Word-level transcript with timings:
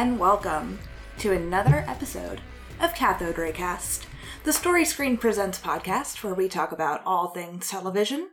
and 0.00 0.18
welcome 0.18 0.78
to 1.18 1.30
another 1.30 1.84
episode 1.86 2.40
of 2.80 2.94
Cathode 2.94 3.36
Ray 3.36 3.52
Cast, 3.52 4.06
the 4.44 4.52
Story 4.54 4.82
Screen 4.82 5.18
Presents 5.18 5.58
podcast 5.58 6.24
where 6.24 6.32
we 6.32 6.48
talk 6.48 6.72
about 6.72 7.02
all 7.04 7.28
things 7.28 7.68
television. 7.68 8.30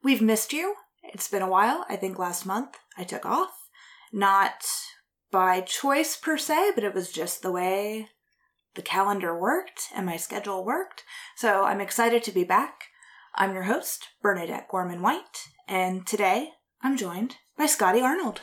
We've 0.00 0.22
missed 0.22 0.52
you. 0.52 0.76
It's 1.02 1.26
been 1.26 1.42
a 1.42 1.50
while. 1.50 1.84
I 1.88 1.96
think 1.96 2.20
last 2.20 2.46
month 2.46 2.76
I 2.96 3.02
took 3.02 3.26
off. 3.26 3.50
Not 4.12 4.64
by 5.32 5.60
choice 5.62 6.16
per 6.16 6.38
se, 6.38 6.70
but 6.76 6.84
it 6.84 6.94
was 6.94 7.10
just 7.10 7.42
the 7.42 7.50
way 7.50 8.10
the 8.76 8.82
calendar 8.82 9.36
worked 9.36 9.88
and 9.96 10.06
my 10.06 10.16
schedule 10.16 10.64
worked. 10.64 11.02
So 11.34 11.64
I'm 11.64 11.80
excited 11.80 12.22
to 12.22 12.30
be 12.30 12.44
back. 12.44 12.84
I'm 13.34 13.54
your 13.54 13.64
host, 13.64 14.06
Bernadette 14.22 14.68
Gorman 14.70 15.02
White, 15.02 15.48
and 15.66 16.06
today 16.06 16.50
I'm 16.80 16.96
joined 16.96 17.38
by 17.56 17.66
Scotty 17.66 18.02
Arnold. 18.02 18.42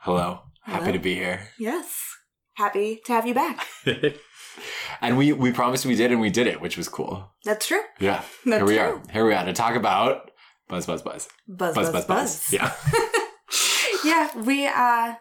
Hello. 0.00 0.40
Happy 0.62 0.92
to 0.92 0.98
be 0.98 1.14
here. 1.14 1.48
Yes. 1.58 2.19
Happy 2.60 3.00
to 3.06 3.14
have 3.14 3.26
you 3.26 3.32
back. 3.32 3.66
and 5.00 5.16
we 5.16 5.32
we 5.32 5.50
promised 5.50 5.86
we 5.86 5.94
did 5.94 6.12
and 6.12 6.20
we 6.20 6.28
did 6.28 6.46
it, 6.46 6.60
which 6.60 6.76
was 6.76 6.90
cool. 6.90 7.32
That's 7.42 7.66
true. 7.66 7.80
Yeah. 7.98 8.22
That's 8.44 8.58
here 8.58 8.66
we 8.66 8.74
true. 8.74 8.82
are. 8.82 9.02
Here 9.10 9.26
we 9.26 9.32
are 9.32 9.46
to 9.46 9.54
talk 9.54 9.76
about 9.76 10.30
Buzz 10.68 10.84
Buzz 10.84 11.00
Buzz. 11.00 11.26
Buzz, 11.48 11.74
Buzz 11.74 11.90
buzz, 11.90 12.04
Buzz 12.04 12.50
buzz. 12.50 12.52
Yeah. 12.52 12.70
yeah, 14.04 14.38
we 14.38 14.66
uh, 14.66 15.14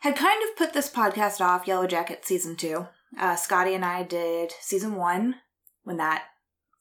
had 0.00 0.16
kind 0.16 0.42
of 0.42 0.56
put 0.58 0.72
this 0.72 0.90
podcast 0.90 1.40
off, 1.40 1.68
Yellow 1.68 1.86
Jacket 1.86 2.26
season 2.26 2.56
two. 2.56 2.88
Uh, 3.16 3.36
Scotty 3.36 3.72
and 3.72 3.84
I 3.84 4.02
did 4.02 4.52
season 4.60 4.96
one 4.96 5.36
when 5.84 5.98
that 5.98 6.24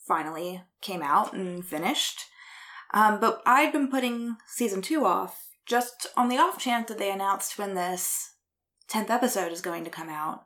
finally 0.08 0.64
came 0.82 1.04
out 1.04 1.34
and 1.34 1.64
finished. 1.64 2.22
Um, 2.92 3.20
but 3.20 3.44
I'd 3.46 3.72
been 3.72 3.92
putting 3.92 4.38
season 4.48 4.82
two 4.82 5.06
off 5.06 5.46
just 5.68 6.08
on 6.18 6.28
the 6.28 6.40
off 6.40 6.58
chance 6.58 6.88
that 6.88 6.98
they 6.98 7.12
announced 7.12 7.60
when 7.60 7.76
this 7.76 8.32
10th 8.90 9.10
episode 9.10 9.52
is 9.52 9.62
going 9.62 9.84
to 9.84 9.90
come 9.90 10.10
out. 10.10 10.46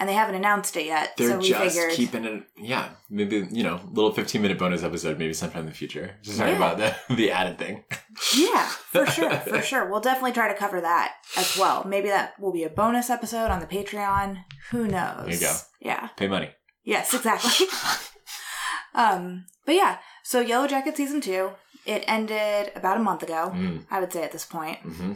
And 0.00 0.08
they 0.08 0.14
haven't 0.14 0.36
announced 0.36 0.76
it 0.76 0.86
yet. 0.86 1.16
They're 1.16 1.30
so 1.30 1.38
we 1.38 1.48
just 1.48 1.74
figured. 1.76 1.92
keeping 1.92 2.24
it 2.24 2.44
yeah, 2.56 2.90
maybe 3.10 3.48
you 3.50 3.64
know, 3.64 3.80
little 3.90 4.12
fifteen 4.12 4.42
minute 4.42 4.56
bonus 4.56 4.84
episode 4.84 5.18
maybe 5.18 5.32
sometime 5.34 5.62
in 5.62 5.66
the 5.66 5.72
future. 5.74 6.14
Just 6.22 6.38
talking 6.38 6.52
Yeah. 6.52 6.56
about 6.72 6.78
the 6.78 6.94
the 7.16 7.32
added 7.32 7.58
thing. 7.58 7.82
Yeah, 8.36 8.64
for 8.68 9.04
sure, 9.16 9.30
for 9.40 9.60
sure. 9.60 9.90
We'll 9.90 9.98
definitely 10.00 10.30
try 10.34 10.46
to 10.46 10.54
cover 10.54 10.80
that 10.80 11.14
as 11.36 11.56
well. 11.58 11.82
Maybe 11.84 12.10
that 12.10 12.38
will 12.38 12.52
be 12.52 12.62
a 12.62 12.68
bonus 12.70 13.10
episode 13.10 13.50
on 13.50 13.58
the 13.58 13.66
Patreon. 13.66 14.44
Who 14.70 14.86
knows? 14.86 15.24
There 15.24 15.34
you 15.34 15.40
go. 15.40 15.56
Yeah. 15.80 16.08
Pay 16.16 16.28
money. 16.28 16.50
Yes, 16.84 17.12
exactly. 17.12 17.66
um, 18.94 19.46
but 19.66 19.74
yeah, 19.74 19.98
so 20.22 20.40
Yellow 20.40 20.68
Jacket 20.68 20.96
season 20.96 21.20
two. 21.20 21.50
It 21.86 22.04
ended 22.06 22.70
about 22.76 22.98
a 22.98 23.02
month 23.02 23.22
ago, 23.22 23.50
Mm. 23.54 23.86
I 23.90 23.98
would 24.00 24.12
say 24.12 24.22
at 24.22 24.30
this 24.32 24.44
point. 24.44 24.78
hmm 24.80 25.14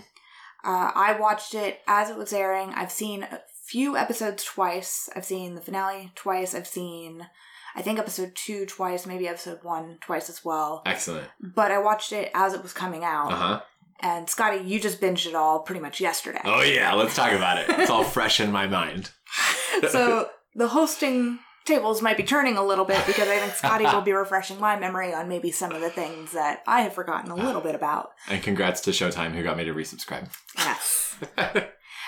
Uh, 0.65 0.93
I 0.95 1.17
watched 1.19 1.55
it 1.55 1.81
as 1.87 2.11
it 2.11 2.17
was 2.17 2.33
airing. 2.33 2.71
I've 2.71 2.93
seen 2.93 3.25
a 3.25 3.41
few 3.65 3.97
episodes 3.97 4.45
twice. 4.45 5.09
I've 5.17 5.25
seen 5.25 5.55
the 5.55 5.61
finale 5.61 6.13
twice. 6.15 6.55
I've 6.55 6.67
seen, 6.67 7.27
I 7.75 7.83
think, 7.83 7.99
episode 7.99 8.35
two 8.35 8.67
twice, 8.67 9.07
maybe 9.07 9.27
episode 9.27 9.61
one 9.63 9.99
twice 10.01 10.29
as 10.29 10.45
well. 10.45 10.83
Excellent. 10.87 11.29
But 11.41 11.71
I 11.71 11.79
watched 11.79 12.13
it 12.13 12.31
as 12.35 12.55
it 12.55 12.63
was 12.63 12.73
coming 12.73 13.03
out. 13.05 13.33
Uh-huh. 13.33 13.61
And 14.01 14.29
Scotty, 14.29 14.65
you 14.65 14.81
just 14.81 15.01
binged 15.01 15.27
it 15.27 15.35
all 15.35 15.61
pretty 15.61 15.81
much 15.81 16.01
yesterday. 16.01 16.41
Oh 16.45 16.63
yeah, 16.63 16.93
let's 16.95 17.15
talk 17.15 17.33
about 17.33 17.59
it. 17.59 17.67
It's 17.69 17.91
all 17.91 18.03
fresh 18.03 18.41
in 18.41 18.51
my 18.51 18.67
mind. 18.67 19.11
so 19.91 20.29
the 20.55 20.69
hosting 20.69 21.39
tables 21.65 22.03
might 22.03 22.17
be 22.17 22.23
turning 22.23 22.57
a 22.57 22.65
little 22.65 22.85
bit 22.85 23.05
because 23.07 23.29
I 23.29 23.39
think 23.39 23.55
Scotty 23.55 23.85
will 23.85 24.01
be 24.01 24.13
refreshing 24.13 24.61
my 24.61 24.79
memory 24.79 25.13
on 25.13 25.29
maybe 25.29 25.51
some 25.51 25.73
of 25.73 25.81
the 25.81 25.91
things 25.91 26.33
that 26.33 26.63
I 26.67 26.83
have 26.83 26.95
forgotten 26.95 27.31
a 27.31 27.37
little 27.37 27.61
bit 27.61 27.75
about. 27.75 28.11
And 28.29 28.43
congrats 28.43 28.81
to 28.83 28.91
Showtime 28.91 29.33
who 29.33 29.43
got 29.43 29.57
me 29.57 29.65
to 29.65 29.75
resubscribe. 29.75 30.29
Yes. 30.57 31.17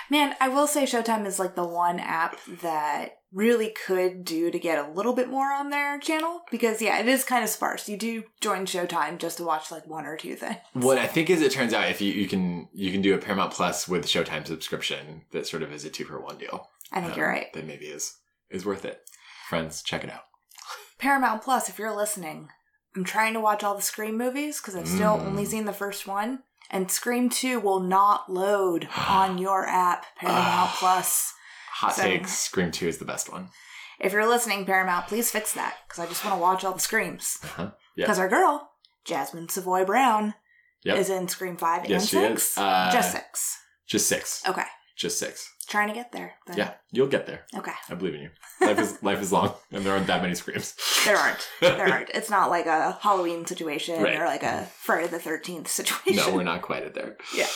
Man, 0.09 0.35
I 0.39 0.49
will 0.49 0.67
say 0.67 0.83
Showtime 0.83 1.25
is 1.25 1.39
like 1.39 1.55
the 1.55 1.67
one 1.67 1.99
app 1.99 2.37
that 2.61 3.17
really 3.33 3.69
could 3.69 4.23
do 4.23 4.51
to 4.51 4.59
get 4.59 4.77
a 4.77 4.91
little 4.91 5.13
bit 5.13 5.29
more 5.29 5.51
on 5.51 5.69
their 5.69 5.99
channel 5.99 6.41
because 6.51 6.81
yeah, 6.81 6.99
it 6.99 7.07
is 7.07 7.23
kind 7.23 7.43
of 7.43 7.49
sparse. 7.49 7.89
You 7.89 7.97
do 7.97 8.23
join 8.39 8.65
Showtime 8.65 9.17
just 9.17 9.37
to 9.37 9.43
watch 9.43 9.71
like 9.71 9.87
one 9.87 10.05
or 10.05 10.15
two 10.15 10.35
things. 10.35 10.57
What 10.73 10.97
I 10.97 11.07
think 11.07 11.29
is 11.29 11.41
it 11.41 11.51
turns 11.51 11.73
out 11.73 11.89
if 11.89 12.01
you, 12.01 12.13
you 12.13 12.27
can 12.27 12.69
you 12.71 12.91
can 12.91 13.01
do 13.01 13.15
a 13.15 13.17
Paramount 13.17 13.51
Plus 13.51 13.87
with 13.87 14.05
Showtime 14.05 14.45
subscription 14.45 15.23
that 15.31 15.47
sort 15.47 15.63
of 15.63 15.73
is 15.73 15.85
a 15.85 15.89
two 15.89 16.05
for 16.05 16.19
one 16.19 16.37
deal. 16.37 16.69
I 16.91 17.01
think 17.01 17.13
um, 17.13 17.19
you're 17.19 17.29
right. 17.29 17.51
That 17.53 17.65
maybe 17.65 17.85
is 17.85 18.15
is 18.49 18.65
worth 18.65 18.85
it. 18.85 19.01
Friends, 19.49 19.81
check 19.83 20.03
it 20.03 20.09
out. 20.11 20.23
Paramount 20.97 21.41
Plus, 21.43 21.69
if 21.69 21.77
you're 21.77 21.95
listening, 21.95 22.49
I'm 22.95 23.03
trying 23.03 23.33
to 23.33 23.39
watch 23.39 23.63
all 23.63 23.75
the 23.75 23.81
Scream 23.81 24.17
movies 24.17 24.59
because 24.59 24.75
I've 24.75 24.87
still 24.87 25.17
Mm. 25.17 25.25
only 25.27 25.45
seen 25.45 25.65
the 25.65 25.73
first 25.73 26.07
one. 26.07 26.43
And 26.71 26.89
Scream 26.89 27.29
2 27.29 27.59
will 27.59 27.79
not 27.79 28.31
load 28.31 28.87
on 29.07 29.37
your 29.37 29.67
app, 29.67 30.05
Paramount 30.17 30.71
Plus. 30.71 31.33
Hot 31.73 31.93
So- 31.95 32.03
takes, 32.03 32.31
Scream 32.37 32.71
2 32.71 32.87
is 32.87 32.97
the 32.97 33.05
best 33.05 33.31
one. 33.31 33.49
If 33.99 34.13
you're 34.13 34.27
listening, 34.27 34.65
Paramount, 34.65 35.07
please 35.07 35.31
fix 35.31 35.53
that 35.53 35.75
because 35.87 36.03
I 36.03 36.07
just 36.07 36.23
want 36.25 36.35
to 36.35 36.41
watch 36.41 36.63
all 36.65 36.73
the 36.73 36.79
Screams. 36.79 37.37
Uh-huh. 37.43 37.71
Yeah. 37.95 38.05
Because 38.05 38.19
our 38.19 38.27
girl, 38.29 38.71
Jasmine 39.05 39.47
Savoy 39.49 39.85
Brown, 39.85 40.33
Yep. 40.83 40.97
is 40.97 41.09
in 41.09 41.27
Scream 41.27 41.55
5 41.57 41.85
Yes, 41.89 42.01
and 42.01 42.09
she 42.09 42.15
6. 42.17 42.51
is. 42.51 42.57
Uh, 42.57 42.89
just 42.91 43.11
6. 43.11 43.57
Just 43.87 44.09
six. 44.09 44.41
Okay. 44.47 44.65
Just 44.95 45.19
six. 45.19 45.51
Trying 45.67 45.87
to 45.89 45.93
get 45.93 46.11
there. 46.11 46.35
but- 46.47 46.57
Yeah, 46.57 46.73
you'll 46.91 47.07
get 47.07 47.25
there. 47.25 47.45
Okay. 47.57 47.71
I 47.89 47.95
believe 47.95 48.13
in 48.15 48.21
you. 48.21 48.29
Life 48.61 48.79
is 48.79 49.03
life 49.03 49.21
is 49.21 49.31
long, 49.33 49.53
and 49.71 49.83
there 49.85 49.93
aren't 49.93 50.07
that 50.07 50.21
many 50.21 50.35
screams. 50.35 50.73
There 51.05 51.17
aren't. 51.17 51.47
There 51.59 51.87
aren't. 51.91 52.09
It's 52.13 52.29
not 52.29 52.49
like 52.49 52.65
a 52.65 52.97
Halloween 53.01 53.45
situation 53.45 54.01
Right. 54.01 54.17
or 54.19 54.25
like 54.25 54.43
a 54.43 54.67
Friday 54.79 55.07
the 55.07 55.17
13th 55.19 55.67
situation. 55.67 56.15
No, 56.15 56.33
we're 56.35 56.43
not 56.43 56.61
quite 56.61 56.83
at 56.83 56.93
there. 56.93 57.17
Yeah. 57.35 57.47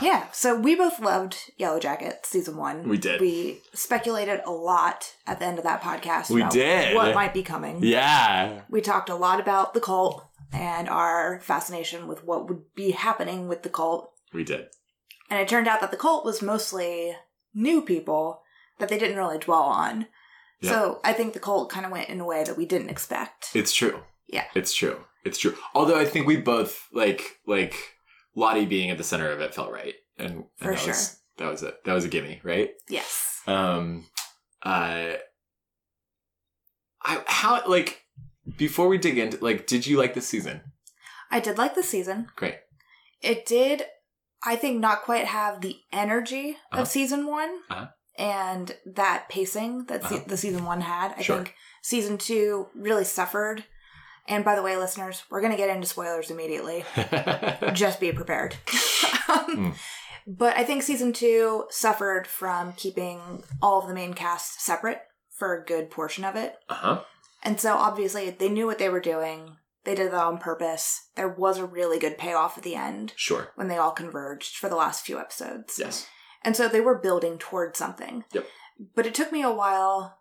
Yeah, 0.00 0.28
so 0.30 0.54
we 0.56 0.76
both 0.76 1.00
loved 1.00 1.36
Yellow 1.56 1.80
Jacket 1.80 2.20
season 2.24 2.56
one. 2.56 2.88
We 2.88 2.98
did. 2.98 3.20
We 3.20 3.60
speculated 3.74 4.40
a 4.46 4.50
lot 4.52 5.12
at 5.26 5.40
the 5.40 5.44
end 5.46 5.58
of 5.58 5.64
that 5.64 5.82
podcast. 5.82 6.30
We 6.30 6.40
about 6.40 6.52
did. 6.52 6.94
What 6.94 7.14
might 7.16 7.34
be 7.34 7.42
coming. 7.42 7.82
yeah. 7.82 8.60
We 8.70 8.80
talked 8.80 9.08
a 9.10 9.16
lot 9.16 9.40
about 9.40 9.74
the 9.74 9.80
cult 9.80 10.24
and 10.52 10.88
our 10.88 11.40
fascination 11.40 12.06
with 12.06 12.24
what 12.24 12.48
would 12.48 12.62
be 12.76 12.92
happening 12.92 13.48
with 13.48 13.64
the 13.64 13.68
cult. 13.68 14.12
We 14.32 14.44
did. 14.44 14.66
And 15.30 15.40
it 15.40 15.48
turned 15.48 15.66
out 15.68 15.80
that 15.80 15.90
the 15.90 15.96
cult 15.96 16.24
was 16.24 16.40
mostly 16.42 17.16
new 17.54 17.82
people 17.82 18.42
that 18.78 18.88
they 18.88 18.98
didn't 18.98 19.16
really 19.16 19.38
dwell 19.38 19.62
on. 19.62 20.06
Yeah. 20.60 20.70
So 20.70 21.00
I 21.04 21.12
think 21.12 21.32
the 21.32 21.40
cult 21.40 21.70
kind 21.70 21.84
of 21.84 21.92
went 21.92 22.08
in 22.08 22.20
a 22.20 22.24
way 22.24 22.44
that 22.44 22.56
we 22.56 22.66
didn't 22.66 22.90
expect. 22.90 23.50
It's 23.54 23.72
true. 23.72 24.02
Yeah. 24.28 24.44
It's 24.54 24.74
true. 24.74 25.04
It's 25.24 25.38
true. 25.38 25.56
Although 25.74 25.98
I 25.98 26.04
think 26.04 26.26
we 26.26 26.36
both 26.36 26.86
like 26.92 27.38
like 27.46 27.74
Lottie 28.34 28.66
being 28.66 28.90
at 28.90 28.98
the 28.98 29.04
center 29.04 29.30
of 29.30 29.40
it 29.40 29.54
felt 29.54 29.72
right. 29.72 29.94
And, 30.18 30.30
and 30.30 30.44
For 30.56 30.70
that 30.70 30.78
sure. 30.78 30.88
was 30.88 31.18
that 31.38 31.50
was 31.50 31.62
it. 31.62 31.74
That 31.84 31.92
was 31.94 32.04
a 32.04 32.08
gimme, 32.08 32.40
right? 32.44 32.70
yes. 32.88 33.40
Um 33.46 34.06
uh 34.62 35.14
I 37.04 37.22
how 37.26 37.62
like 37.66 38.02
before 38.56 38.88
we 38.88 38.98
dig 38.98 39.18
into 39.18 39.42
like 39.44 39.66
did 39.66 39.86
you 39.86 39.96
like 39.98 40.14
this 40.14 40.28
season? 40.28 40.60
I 41.30 41.40
did 41.40 41.58
like 41.58 41.74
the 41.74 41.82
season. 41.82 42.28
Great. 42.36 42.56
It 43.20 43.46
did, 43.46 43.82
I 44.46 44.56
think, 44.56 44.80
not 44.80 45.02
quite 45.02 45.26
have 45.26 45.60
the 45.60 45.76
energy 45.92 46.56
Uh-huh. 46.72 46.82
of 46.82 46.88
season 46.88 47.26
one 47.26 47.50
Uh-huh. 47.70 47.86
and 48.16 48.76
that 48.86 49.28
pacing 49.28 49.86
that 49.86 50.04
Uh-huh. 50.04 50.20
the 50.26 50.36
season 50.36 50.64
one 50.64 50.80
had. 50.82 51.14
I 51.18 51.22
Sure. 51.22 51.36
think 51.36 51.54
season 51.82 52.16
two 52.18 52.68
really 52.74 53.04
suffered. 53.04 53.64
And 54.28 54.44
by 54.44 54.54
the 54.56 54.62
way, 54.62 54.76
listeners, 54.76 55.22
we're 55.30 55.40
going 55.40 55.52
to 55.52 55.56
get 55.56 55.70
into 55.70 55.86
spoilers 55.86 56.30
immediately. 56.30 56.84
Just 57.72 58.00
be 58.00 58.12
prepared. 58.12 58.56
Mm. 59.26 59.74
But 60.26 60.56
I 60.56 60.64
think 60.64 60.82
season 60.82 61.12
two 61.12 61.66
suffered 61.70 62.26
from 62.26 62.72
keeping 62.72 63.44
all 63.62 63.80
of 63.80 63.88
the 63.88 63.94
main 63.94 64.14
cast 64.14 64.60
separate 64.60 65.00
for 65.36 65.54
a 65.54 65.64
good 65.64 65.90
portion 65.90 66.24
of 66.24 66.34
it. 66.36 66.56
uh-huh. 66.68 67.02
And 67.42 67.60
so 67.60 67.74
obviously 67.76 68.30
they 68.30 68.48
knew 68.48 68.66
what 68.66 68.78
they 68.78 68.88
were 68.88 69.00
doing. 69.00 69.56
They 69.86 69.94
did 69.94 70.12
that 70.12 70.22
on 70.22 70.36
purpose. 70.38 71.08
There 71.16 71.28
was 71.28 71.56
a 71.56 71.64
really 71.64 71.98
good 71.98 72.18
payoff 72.18 72.58
at 72.58 72.64
the 72.64 72.74
end 72.74 73.14
Sure. 73.16 73.52
when 73.54 73.68
they 73.68 73.78
all 73.78 73.92
converged 73.92 74.56
for 74.56 74.68
the 74.68 74.76
last 74.76 75.06
few 75.06 75.18
episodes. 75.18 75.78
Yes. 75.78 76.06
And 76.42 76.54
so 76.54 76.68
they 76.68 76.80
were 76.82 76.98
building 76.98 77.38
towards 77.38 77.78
something. 77.78 78.24
Yep. 78.32 78.46
But 78.94 79.06
it 79.06 79.14
took 79.14 79.32
me 79.32 79.42
a 79.42 79.50
while 79.50 80.18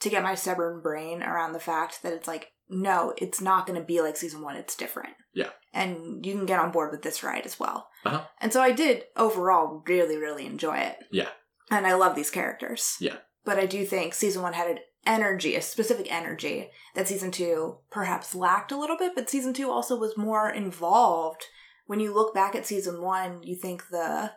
to 0.00 0.08
get 0.08 0.22
my 0.22 0.34
stubborn 0.34 0.80
brain 0.80 1.22
around 1.22 1.52
the 1.52 1.60
fact 1.60 2.02
that 2.02 2.12
it's 2.12 2.26
like, 2.26 2.48
no, 2.68 3.12
it's 3.18 3.40
not 3.40 3.66
going 3.66 3.78
to 3.78 3.84
be 3.84 4.00
like 4.00 4.16
season 4.16 4.40
one. 4.40 4.56
It's 4.56 4.76
different. 4.76 5.14
Yeah. 5.34 5.50
And 5.74 6.24
you 6.24 6.32
can 6.32 6.46
get 6.46 6.58
on 6.60 6.70
board 6.72 6.90
with 6.90 7.02
this 7.02 7.22
ride 7.22 7.44
as 7.44 7.60
well. 7.60 7.88
Uh-huh. 8.04 8.22
And 8.40 8.52
so 8.52 8.62
I 8.62 8.72
did 8.72 9.04
overall 9.16 9.82
really, 9.86 10.16
really 10.16 10.46
enjoy 10.46 10.78
it. 10.78 10.96
Yeah. 11.10 11.28
And 11.70 11.86
I 11.86 11.94
love 11.94 12.14
these 12.14 12.30
characters. 12.30 12.96
Yeah. 13.00 13.16
But 13.44 13.58
I 13.58 13.66
do 13.66 13.84
think 13.84 14.14
season 14.14 14.42
one 14.42 14.52
had 14.52 14.68
an 14.70 14.78
energy, 15.06 15.54
a 15.56 15.62
specific 15.62 16.06
energy 16.12 16.70
that 16.94 17.08
season 17.08 17.30
two 17.30 17.78
perhaps 17.90 18.34
lacked 18.34 18.72
a 18.72 18.78
little 18.78 18.96
bit, 18.96 19.12
but 19.14 19.28
season 19.30 19.52
two 19.52 19.70
also 19.70 19.96
was 19.98 20.16
more 20.16 20.48
involved. 20.50 21.44
When 21.86 22.00
you 22.00 22.14
look 22.14 22.34
back 22.34 22.54
at 22.54 22.66
season 22.66 23.02
one, 23.02 23.42
you 23.42 23.56
think 23.56 23.84
the 23.90 24.32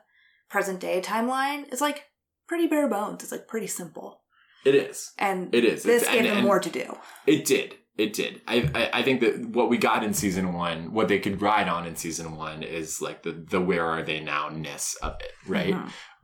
present 0.50 0.79
day 0.79 1.01
timeline 1.01 1.71
is 1.71 1.81
like 1.81 2.06
pretty 2.47 2.67
bare 2.67 2.88
bones. 2.88 3.23
It's 3.23 3.31
like 3.31 3.47
pretty 3.47 3.67
simple. 3.67 4.21
It 4.65 4.73
is. 4.75 5.12
And 5.19 5.53
It 5.53 5.63
is. 5.63 5.83
this 5.83 6.01
It's- 6.01 6.12
gave 6.13 6.21
and- 6.21 6.29
them 6.31 6.38
and- 6.39 6.45
more 6.47 6.59
to 6.59 6.69
do. 6.69 6.97
It 7.27 7.45
did. 7.45 7.75
It 7.97 8.11
did. 8.11 8.41
I, 8.45 8.69
I 8.75 9.00
I 9.00 9.03
think 9.03 9.21
that 9.21 9.39
what 9.50 9.69
we 9.69 9.77
got 9.77 10.03
in 10.03 10.13
season 10.13 10.51
one, 10.53 10.91
what 10.91 11.07
they 11.07 11.18
could 11.19 11.41
ride 11.41 11.69
on 11.69 11.85
in 11.85 11.95
season 11.95 12.35
one, 12.35 12.61
is 12.61 13.01
like 13.01 13.23
the 13.23 13.31
the 13.31 13.61
where 13.61 13.85
are 13.85 14.03
they 14.03 14.19
now 14.19 14.50
ness 14.50 14.95
of 15.01 15.13
it, 15.21 15.31
right? 15.47 15.73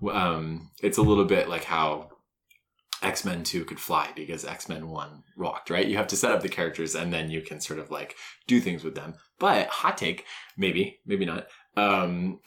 Mhm. 0.02 0.14
Um, 0.14 0.72
it's 0.82 0.98
a 0.98 1.02
little 1.02 1.24
bit 1.24 1.48
like 1.48 1.64
how 1.64 2.10
X 3.02 3.26
Men 3.26 3.44
Two 3.44 3.66
could 3.66 3.80
fly 3.80 4.12
because 4.16 4.46
X 4.46 4.70
Men 4.70 4.90
One 4.90 5.24
rocked, 5.36 5.70
right? 5.70 5.88
You 5.88 5.98
have 5.98 6.08
to 6.08 6.16
set 6.16 6.32
up 6.32 6.42
the 6.42 6.50
characters 6.50 6.96
and 6.96 7.12
then 7.12 7.30
you 7.32 7.42
can 7.42 7.60
sort 7.60 7.80
of 7.80 7.90
like 7.90 8.16
do 8.48 8.60
things 8.60 8.84
with 8.84 8.96
them. 8.96 9.16
But 9.40 9.68
hot 9.68 9.98
take, 9.98 10.26
maybe, 10.58 11.00
maybe 11.06 11.26
not. 11.26 11.48
Um, 11.76 12.40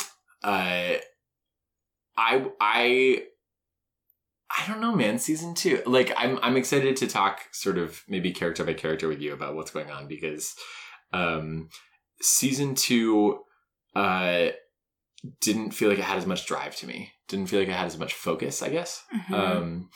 uh, 0.43 0.97
I 2.17 2.47
I 2.61 3.23
I 4.57 4.67
don't 4.69 4.81
know, 4.81 4.95
man. 4.95 5.19
Season 5.19 5.55
two, 5.55 5.83
like 5.87 6.13
I'm 6.17 6.39
I'm 6.43 6.57
excited 6.57 6.97
to 6.99 7.07
talk 7.09 7.41
sort 7.53 7.79
of 7.79 8.03
maybe 8.09 8.31
character 8.31 8.63
by 8.65 8.75
character 8.75 9.09
with 9.09 9.21
you 9.21 9.33
about 9.33 9.57
what's 9.57 9.73
going 9.73 9.91
on 9.91 10.07
because 10.07 10.55
um, 11.13 11.69
season 12.21 12.75
two 12.75 13.41
uh 13.97 14.49
didn't 15.41 15.71
feel 15.71 15.89
like 15.89 15.99
it 15.99 16.05
had 16.05 16.19
as 16.19 16.27
much 16.27 16.47
drive 16.47 16.77
to 16.77 16.87
me. 16.87 17.13
Didn't 17.29 17.47
feel 17.47 17.61
like 17.61 17.69
it 17.69 17.75
had 17.75 17.87
as 17.87 17.99
much 17.99 18.13
focus, 18.13 18.63
I 18.63 18.69
guess. 18.69 19.03
Mhm. 19.13 19.33
Um, 19.33 19.91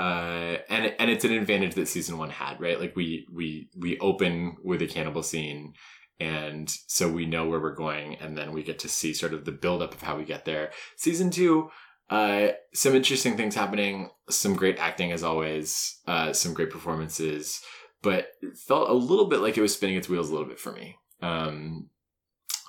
uh, 0.00 0.56
and 0.70 0.94
and 0.98 1.10
it's 1.10 1.26
an 1.26 1.32
advantage 1.32 1.74
that 1.74 1.86
season 1.86 2.16
one 2.16 2.30
had, 2.30 2.58
right? 2.58 2.80
Like 2.80 2.96
we 2.96 3.26
we 3.30 3.68
we 3.76 3.98
open 3.98 4.56
with 4.64 4.80
a 4.80 4.86
cannibal 4.86 5.22
scene, 5.22 5.74
and 6.18 6.70
so 6.86 7.06
we 7.06 7.26
know 7.26 7.46
where 7.46 7.60
we're 7.60 7.74
going, 7.74 8.16
and 8.16 8.34
then 8.34 8.52
we 8.52 8.62
get 8.62 8.78
to 8.78 8.88
see 8.88 9.12
sort 9.12 9.34
of 9.34 9.44
the 9.44 9.52
buildup 9.52 9.92
of 9.92 10.00
how 10.00 10.16
we 10.16 10.24
get 10.24 10.46
there. 10.46 10.70
Season 10.96 11.28
two, 11.28 11.68
uh, 12.08 12.48
some 12.72 12.94
interesting 12.94 13.36
things 13.36 13.54
happening, 13.54 14.08
some 14.30 14.56
great 14.56 14.78
acting 14.78 15.12
as 15.12 15.22
always, 15.22 15.98
uh, 16.06 16.32
some 16.32 16.54
great 16.54 16.70
performances, 16.70 17.60
but 18.00 18.28
felt 18.66 18.88
a 18.88 18.94
little 18.94 19.26
bit 19.26 19.40
like 19.40 19.58
it 19.58 19.62
was 19.62 19.74
spinning 19.74 19.96
its 19.96 20.08
wheels 20.08 20.30
a 20.30 20.32
little 20.32 20.48
bit 20.48 20.58
for 20.58 20.72
me. 20.72 20.96
Um, 21.20 21.90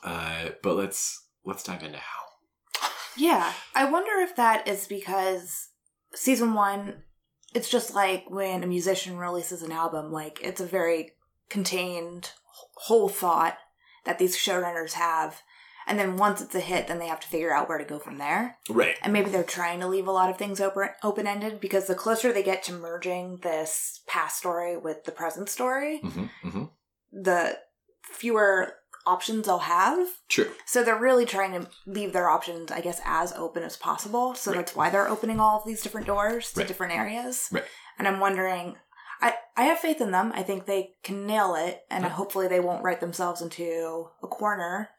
uh, 0.03 0.49
but 0.61 0.75
let's 0.75 1.27
let's 1.45 1.63
dive 1.63 1.83
into 1.83 1.97
how. 1.97 2.89
Yeah, 3.15 3.53
I 3.73 3.85
wonder 3.85 4.19
if 4.19 4.35
that 4.35 4.67
is 4.67 4.85
because 4.85 5.69
season 6.13 6.53
one, 6.55 7.03
it's 7.53 7.69
just 7.69 7.93
like 7.93 8.29
when 8.29 8.63
a 8.63 8.67
musician 8.67 9.17
releases 9.17 9.61
an 9.61 9.71
album, 9.71 10.11
like 10.11 10.39
it's 10.41 10.61
a 10.61 10.65
very 10.65 11.11
contained 11.49 12.31
whole 12.75 13.09
thought 13.09 13.57
that 14.05 14.19
these 14.19 14.37
showrunners 14.37 14.93
have. 14.93 15.41
And 15.87 15.97
then 15.97 16.15
once 16.15 16.41
it's 16.41 16.55
a 16.55 16.59
hit, 16.59 16.87
then 16.87 16.99
they 16.99 17.07
have 17.07 17.19
to 17.19 17.27
figure 17.27 17.53
out 17.53 17.67
where 17.67 17.77
to 17.77 17.83
go 17.83 17.99
from 17.99 18.17
there. 18.17 18.57
Right. 18.69 18.95
And 19.01 19.11
maybe 19.11 19.29
they're 19.29 19.43
trying 19.43 19.79
to 19.81 19.87
leave 19.87 20.07
a 20.07 20.11
lot 20.11 20.29
of 20.29 20.37
things 20.37 20.61
open 20.61 20.89
open 21.03 21.27
ended 21.27 21.59
because 21.59 21.87
the 21.87 21.95
closer 21.95 22.31
they 22.31 22.43
get 22.43 22.63
to 22.63 22.73
merging 22.73 23.37
this 23.37 24.01
past 24.07 24.37
story 24.37 24.77
with 24.77 25.03
the 25.03 25.11
present 25.11 25.49
story, 25.49 25.99
hmm 25.99 26.25
hmm 26.43 26.63
the 27.11 27.57
fewer 28.03 28.75
options 29.05 29.45
they'll 29.45 29.59
have. 29.59 30.07
True. 30.29 30.51
So 30.65 30.83
they're 30.83 30.97
really 30.99 31.25
trying 31.25 31.51
to 31.53 31.69
leave 31.85 32.13
their 32.13 32.29
options, 32.29 32.71
I 32.71 32.81
guess, 32.81 33.01
as 33.05 33.33
open 33.33 33.63
as 33.63 33.77
possible. 33.77 34.35
So 34.35 34.51
Right. 34.51 34.57
that's 34.57 34.75
why 34.75 34.89
they're 34.89 35.07
opening 35.09 35.39
all 35.39 35.59
of 35.59 35.65
these 35.65 35.81
different 35.81 36.07
doors 36.07 36.51
to 36.53 36.59
Right. 36.59 36.67
different 36.67 36.93
areas. 36.93 37.49
Right. 37.51 37.65
And 37.97 38.07
I'm 38.07 38.19
wondering, 38.19 38.77
I, 39.21 39.35
I 39.55 39.63
have 39.65 39.79
faith 39.79 40.01
in 40.01 40.11
them. 40.11 40.31
I 40.35 40.41
think 40.43 40.65
they 40.65 40.95
can 41.03 41.27
nail 41.27 41.53
it, 41.55 41.83
and 41.91 42.03
Yeah. 42.03 42.09
hopefully 42.09 42.47
they 42.47 42.59
won't 42.59 42.83
write 42.83 43.01
themselves 43.01 43.41
into 43.41 44.09
a 44.23 44.27
corner, 44.27 44.89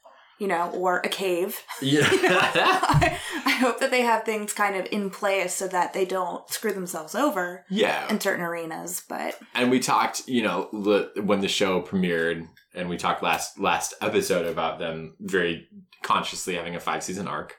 you 0.43 0.49
know, 0.49 0.71
or 0.71 0.99
a 1.05 1.09
cave. 1.09 1.63
Yeah. 1.81 2.09
I, 2.11 3.17
I 3.47 3.51
hope 3.53 3.79
that 3.79 3.93
they 3.93 4.03
have 4.03 4.25
things 4.25 4.53
kind 4.53 4.75
of 4.75 4.89
in 4.91 5.09
place 5.09 5.55
so 5.55 5.69
that 5.69 5.93
they 5.93 6.05
don't 6.05 6.51
screw 6.51 6.73
themselves 6.73 7.15
over 7.15 7.65
yeah. 7.71 8.11
in 8.11 8.19
certain 8.19 8.45
arenas. 8.45 9.05
But 9.09 9.39
and 9.55 9.71
we 9.71 9.79
talked 9.79 10.27
you 10.27 10.43
know 10.43 10.69
when 10.73 11.43
the 11.43 11.49
show 11.49 11.81
premiered 11.81 12.49
and 12.75 12.89
we 12.89 12.97
talked 12.97 13.23
last 13.23 13.57
last 13.57 13.95
episode 14.01 14.47
about 14.47 14.81
them 14.81 15.15
very 15.21 15.69
consciously 16.03 16.57
having 16.57 16.75
a 16.75 16.81
five 16.81 17.05
season 17.05 17.29
arc 17.29 17.55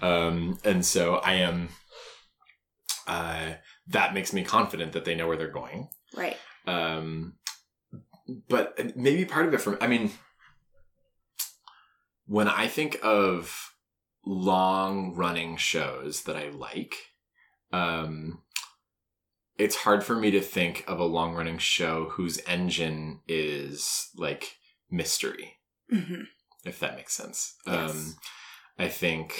um 0.00 0.58
and 0.64 0.86
so 0.86 1.16
i 1.16 1.34
am 1.34 1.68
uh 3.06 3.50
that 3.88 4.14
makes 4.14 4.32
me 4.32 4.42
confident 4.42 4.92
that 4.92 5.04
they 5.04 5.14
know 5.14 5.28
where 5.28 5.36
they're 5.36 5.48
going 5.48 5.88
right. 6.16 6.38
um 6.66 7.34
but 8.48 8.96
maybe 8.96 9.26
part 9.26 9.46
of 9.46 9.52
it 9.52 9.60
from 9.60 9.76
i 9.82 9.86
mean 9.86 10.10
when 12.26 12.48
i 12.48 12.66
think 12.66 12.98
of 13.02 13.74
long 14.24 15.14
running 15.14 15.56
shows 15.56 16.22
that 16.24 16.36
i 16.36 16.48
like 16.48 16.94
um 17.72 18.40
it's 19.58 19.76
hard 19.76 20.02
for 20.02 20.16
me 20.16 20.30
to 20.30 20.40
think 20.40 20.84
of 20.88 20.98
a 20.98 21.04
long 21.04 21.34
running 21.34 21.58
show 21.58 22.08
whose 22.12 22.40
engine 22.46 23.20
is 23.28 24.08
like 24.16 24.56
mystery 24.90 25.54
hmm 25.90 26.22
if 26.64 26.80
that 26.80 26.96
makes 26.96 27.14
sense 27.14 27.54
Yes. 27.66 27.90
um 27.90 28.14
i 28.78 28.88
think 28.88 29.34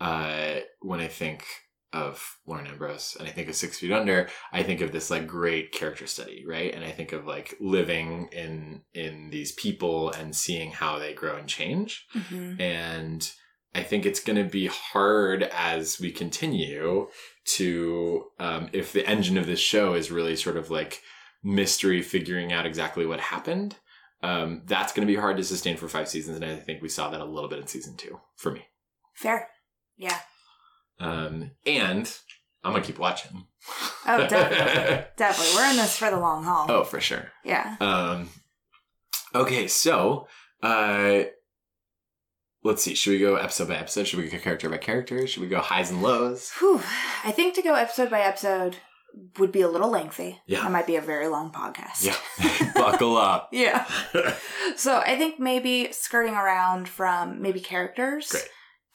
uh 0.00 0.56
when 0.80 1.00
i 1.00 1.08
think 1.08 1.44
of 1.92 2.38
Lauren 2.46 2.66
Ambrose 2.66 3.16
and 3.18 3.28
I 3.28 3.30
think 3.30 3.48
of 3.48 3.54
Six 3.54 3.78
Feet 3.78 3.92
Under, 3.92 4.28
I 4.52 4.62
think 4.62 4.80
of 4.80 4.92
this 4.92 5.10
like 5.10 5.26
great 5.26 5.72
character 5.72 6.06
study, 6.06 6.44
right? 6.46 6.74
And 6.74 6.84
I 6.84 6.90
think 6.90 7.12
of 7.12 7.26
like 7.26 7.54
living 7.60 8.28
in 8.32 8.82
in 8.94 9.30
these 9.30 9.52
people 9.52 10.10
and 10.10 10.34
seeing 10.34 10.72
how 10.72 10.98
they 10.98 11.14
grow 11.14 11.36
and 11.36 11.48
change. 11.48 12.06
hmm 12.12 12.60
And 12.60 13.30
I 13.74 13.82
think 13.82 14.06
it's 14.06 14.20
going 14.20 14.42
to 14.42 14.50
be 14.50 14.66
hard 14.66 15.42
as 15.44 16.00
we 16.00 16.10
continue 16.10 17.08
to, 17.56 18.24
um, 18.40 18.70
if 18.72 18.92
the 18.92 19.06
engine 19.06 19.36
of 19.36 19.46
this 19.46 19.60
show 19.60 19.94
is 19.94 20.10
really 20.10 20.36
sort 20.36 20.56
of 20.56 20.70
like 20.70 21.02
mystery, 21.42 22.02
figuring 22.02 22.52
out 22.52 22.66
exactly 22.66 23.06
what 23.06 23.20
happened. 23.20 23.76
Um, 24.22 24.62
that's 24.66 24.92
going 24.92 25.06
to 25.06 25.12
be 25.12 25.20
hard 25.20 25.36
to 25.36 25.44
sustain 25.44 25.76
for 25.76 25.86
five 25.86 26.08
seasons, 26.08 26.36
and 26.36 26.44
I 26.44 26.56
think 26.56 26.82
we 26.82 26.88
saw 26.88 27.08
that 27.10 27.20
a 27.20 27.24
little 27.24 27.48
bit 27.48 27.60
in 27.60 27.68
season 27.68 27.96
two 27.96 28.18
for 28.36 28.50
me. 28.50 28.66
Fair. 29.14 29.48
Yeah. 29.96 30.18
Um, 31.00 31.52
and 31.66 32.12
I'm 32.64 32.72
gonna 32.72 32.84
keep 32.84 32.98
watching. 32.98 33.44
Oh, 34.06 34.18
definitely. 34.28 35.06
Definitely. 35.16 35.54
We're 35.54 35.70
in 35.70 35.76
this 35.76 35.96
for 35.96 36.10
the 36.10 36.18
long 36.18 36.44
haul. 36.44 36.66
oh, 36.68 36.84
for 36.84 37.00
sure. 37.00 37.30
Yeah. 37.44 37.76
Um, 37.80 38.28
okay, 39.34 39.68
so 39.68 40.26
uh, 40.62 41.24
let's 42.64 42.82
see. 42.82 42.94
Should 42.94 43.10
we 43.12 43.18
go 43.18 43.36
episode 43.36 43.68
by 43.68 43.76
episode? 43.76 44.06
Should 44.06 44.18
we 44.20 44.28
go 44.28 44.38
character 44.38 44.68
by 44.68 44.78
character? 44.78 45.26
Should 45.26 45.42
we 45.42 45.48
go 45.48 45.60
highs 45.60 45.90
and 45.90 46.02
lows? 46.02 46.50
Whew. 46.58 46.80
I 47.24 47.30
think 47.32 47.54
to 47.54 47.62
go 47.62 47.74
episode 47.74 48.10
by 48.10 48.20
episode 48.20 48.76
would 49.38 49.52
be 49.52 49.62
a 49.62 49.68
little 49.68 49.90
lengthy. 49.90 50.40
Yeah. 50.46 50.62
That 50.62 50.70
might 50.72 50.86
be 50.86 50.96
a 50.96 51.00
very 51.00 51.28
long 51.28 51.50
podcast. 51.50 52.04
Yeah, 52.04 52.72
buckle 52.74 53.16
up. 53.16 53.50
yeah. 53.52 53.86
So 54.76 54.98
I 54.98 55.16
think 55.16 55.40
maybe 55.40 55.88
skirting 55.92 56.34
around 56.34 56.88
from 56.88 57.40
maybe 57.40 57.58
characters 57.58 58.28
Great. 58.30 58.44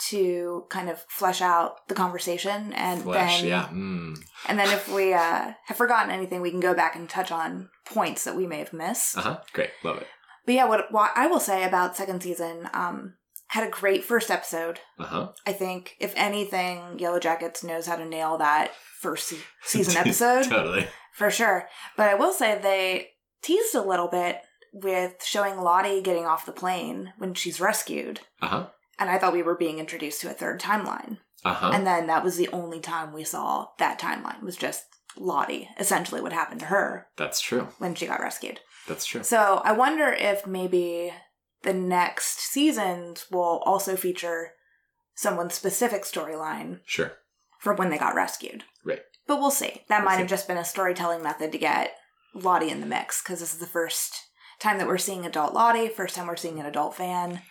To 0.10 0.66
kind 0.70 0.90
of 0.90 1.04
flesh 1.08 1.42
out 1.42 1.88
the 1.88 1.96
conversation 1.96 2.74
and 2.74 3.04
Flesh, 3.04 3.42
then 3.42 3.50
yeah. 3.50 3.68
Mm. 3.72 4.18
and 4.48 4.60
then 4.60 4.70
if 4.74 4.92
we 4.92 5.14
uh, 5.14 5.54
have 5.68 5.78
forgotten 5.78 6.12
anything 6.12 6.42
we 6.42 6.52
can 6.52 6.60
go 6.60 6.74
back 6.74 6.96
and 6.96 7.08
touch 7.08 7.32
on 7.32 7.70
points 7.86 8.24
that 8.26 8.36
we 8.36 8.46
may 8.48 8.60
have 8.60 8.74
missed. 8.74 9.18
Uh 9.18 9.22
huh. 9.22 9.40
Great. 9.54 9.70
Love 9.84 9.98
it. 9.98 10.08
But 10.46 10.56
yeah, 10.56 10.66
what, 10.66 10.92
what 10.92 11.12
I 11.16 11.28
will 11.28 11.40
say 11.40 11.64
about 11.64 11.96
second 11.96 12.22
season 12.24 12.70
um 12.74 13.14
had 13.48 13.68
a 13.68 13.72
great 13.72 14.04
first 14.04 14.32
episode. 14.32 14.80
Uh 15.00 15.04
huh. 15.06 15.32
I 15.46 15.54
think 15.54 15.96
if 16.00 16.14
anything, 16.18 16.98
Yellowjackets 16.98 17.64
knows 17.64 17.86
how 17.86 17.96
to 17.96 18.06
nail 18.06 18.38
that 18.40 18.72
first 19.00 19.28
se- 19.30 19.38
season 19.64 19.98
episode 19.98 20.44
totally. 20.50 20.88
for 21.14 21.30
sure. 21.30 21.68
But 21.96 22.10
I 22.10 22.16
will 22.16 22.34
say 22.34 22.58
they 22.60 23.10
teased 23.42 23.76
a 23.76 23.82
little 23.82 24.08
bit 24.08 24.40
with 24.74 25.24
showing 25.24 25.62
Lottie 25.62 26.02
getting 26.02 26.26
off 26.26 26.48
the 26.48 26.52
plane 26.52 27.14
when 27.20 27.36
she's 27.36 27.60
rescued, 27.62 28.22
Uh 28.42 28.48
huh. 28.48 28.68
And 29.00 29.10
I 29.10 29.18
thought 29.18 29.34
we 29.34 29.44
were 29.44 29.56
being 29.56 29.80
introduced 29.80 30.22
to 30.22 30.30
a 30.30 30.34
third 30.34 30.60
timeline. 30.62 31.18
Uh 31.46 31.54
huh. 31.54 31.72
And 31.74 31.86
then 31.86 32.08
that 32.08 32.24
was 32.24 32.38
the 32.38 32.48
only 32.50 32.80
time 32.80 33.12
we 33.14 33.24
saw 33.24 33.68
that 33.80 34.00
timeline 34.00 34.42
was 34.44 34.56
just 34.56 34.86
Lottie, 35.18 35.70
essentially 35.80 36.22
what 36.22 36.34
happened 36.34 36.60
to 36.62 36.68
her 36.68 37.08
That's 37.18 37.40
true. 37.42 37.68
when 37.80 37.96
she 37.96 38.06
got 38.08 38.20
rescued. 38.22 38.60
That's 38.88 39.06
true. 39.06 39.24
So 39.24 39.62
I 39.64 39.72
wonder 39.74 40.08
if 40.12 40.48
maybe 40.48 41.14
the 41.64 41.74
next 41.74 42.40
seasons 42.40 43.26
will 43.32 43.62
also 43.66 43.96
feature 43.96 44.54
someone's 45.16 45.54
specific 45.54 46.04
storyline 46.04 46.80
Sure. 46.86 47.14
from 47.60 47.78
when 47.78 47.90
they 47.90 47.98
got 47.98 48.16
rescued. 48.16 48.64
Right. 48.84 49.02
But 49.28 49.40
we'll 49.40 49.52
see. 49.52 49.84
That 49.88 50.00
We'll 50.00 50.06
might 50.06 50.16
see. 50.16 50.20
have 50.22 50.30
just 50.30 50.48
been 50.48 50.58
a 50.58 50.66
storytelling 50.66 51.22
method 51.24 51.52
to 51.52 51.58
get 51.58 51.96
Lottie 52.34 52.70
in 52.72 52.80
the 52.82 52.86
mix 52.88 53.22
because 53.22 53.40
this 53.40 53.54
is 53.54 53.60
the 53.60 53.66
first 53.68 54.14
time 54.60 54.78
that 54.80 54.88
we're 54.88 54.98
seeing 54.98 55.26
adult 55.26 55.54
Lottie, 55.54 55.88
first 55.90 56.16
time 56.16 56.28
we're 56.28 56.36
seeing 56.36 56.60
an 56.60 56.66
adult 56.66 56.98
Van. 56.98 57.42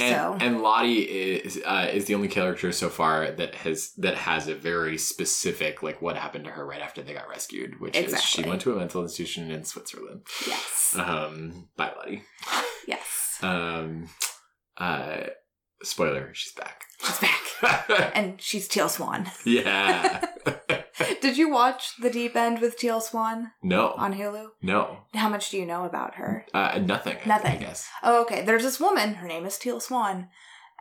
And, 0.00 0.14
so 0.14 0.36
and 0.46 0.62
Lottie 0.62 1.00
is 1.00 1.60
uh, 1.64 1.88
is 1.92 2.04
the 2.04 2.14
only 2.14 2.28
character 2.28 2.70
so 2.72 2.88
far 2.88 3.30
that 3.32 3.54
has 3.56 3.90
that 3.98 4.14
has 4.14 4.46
a 4.48 4.54
very 4.54 4.96
specific 4.98 5.82
like 5.82 6.00
what 6.00 6.16
happened 6.16 6.44
to 6.44 6.50
her 6.52 6.64
right 6.64 6.80
after 6.80 7.02
they 7.02 7.14
got 7.14 7.28
rescued, 7.28 7.80
which 7.80 7.96
is 7.96 8.22
she 8.22 8.42
went 8.44 8.60
to 8.62 8.72
a 8.72 8.76
mental 8.76 9.02
institution 9.02 9.50
in 9.50 9.64
Switzerland. 9.64 10.22
yes, 10.46 10.94
Um, 10.98 11.68
bye, 11.76 11.92
Lottie. 11.96 12.22
yes, 12.86 13.38
Um, 13.42 14.08
uh, 14.76 15.24
spoiler: 15.82 16.30
she's 16.32 16.52
back. 16.52 16.82
she's 17.04 17.18
back, 17.18 18.12
and 18.14 18.40
she's 18.40 18.68
Teal 18.68 18.88
Swan. 18.88 19.30
yeah. 19.44 20.24
Did 21.20 21.36
you 21.36 21.48
watch 21.50 21.96
The 22.00 22.10
Deep 22.10 22.34
End 22.36 22.60
with 22.60 22.76
Teal 22.78 23.00
Swan 23.00 23.52
no, 23.62 23.92
on 23.96 24.14
Hulu? 24.14 24.48
no, 24.62 24.98
How 25.14 25.28
much 25.28 25.50
do 25.50 25.58
you 25.58 25.66
know 25.66 25.84
about 25.84 26.14
her? 26.16 26.46
uh, 26.54 26.78
nothing. 26.84 27.16
I- 27.26 27.40
I 27.52 27.56
guess. 27.56 27.88
Oh, 28.02 28.22
okay. 28.22 28.42
There's 28.44 28.62
this 28.64 28.80
woman. 28.80 29.14
Her 29.14 29.28
name 29.28 29.44
is 29.46 29.58
Teal 29.58 29.80
Swan, 29.80 30.28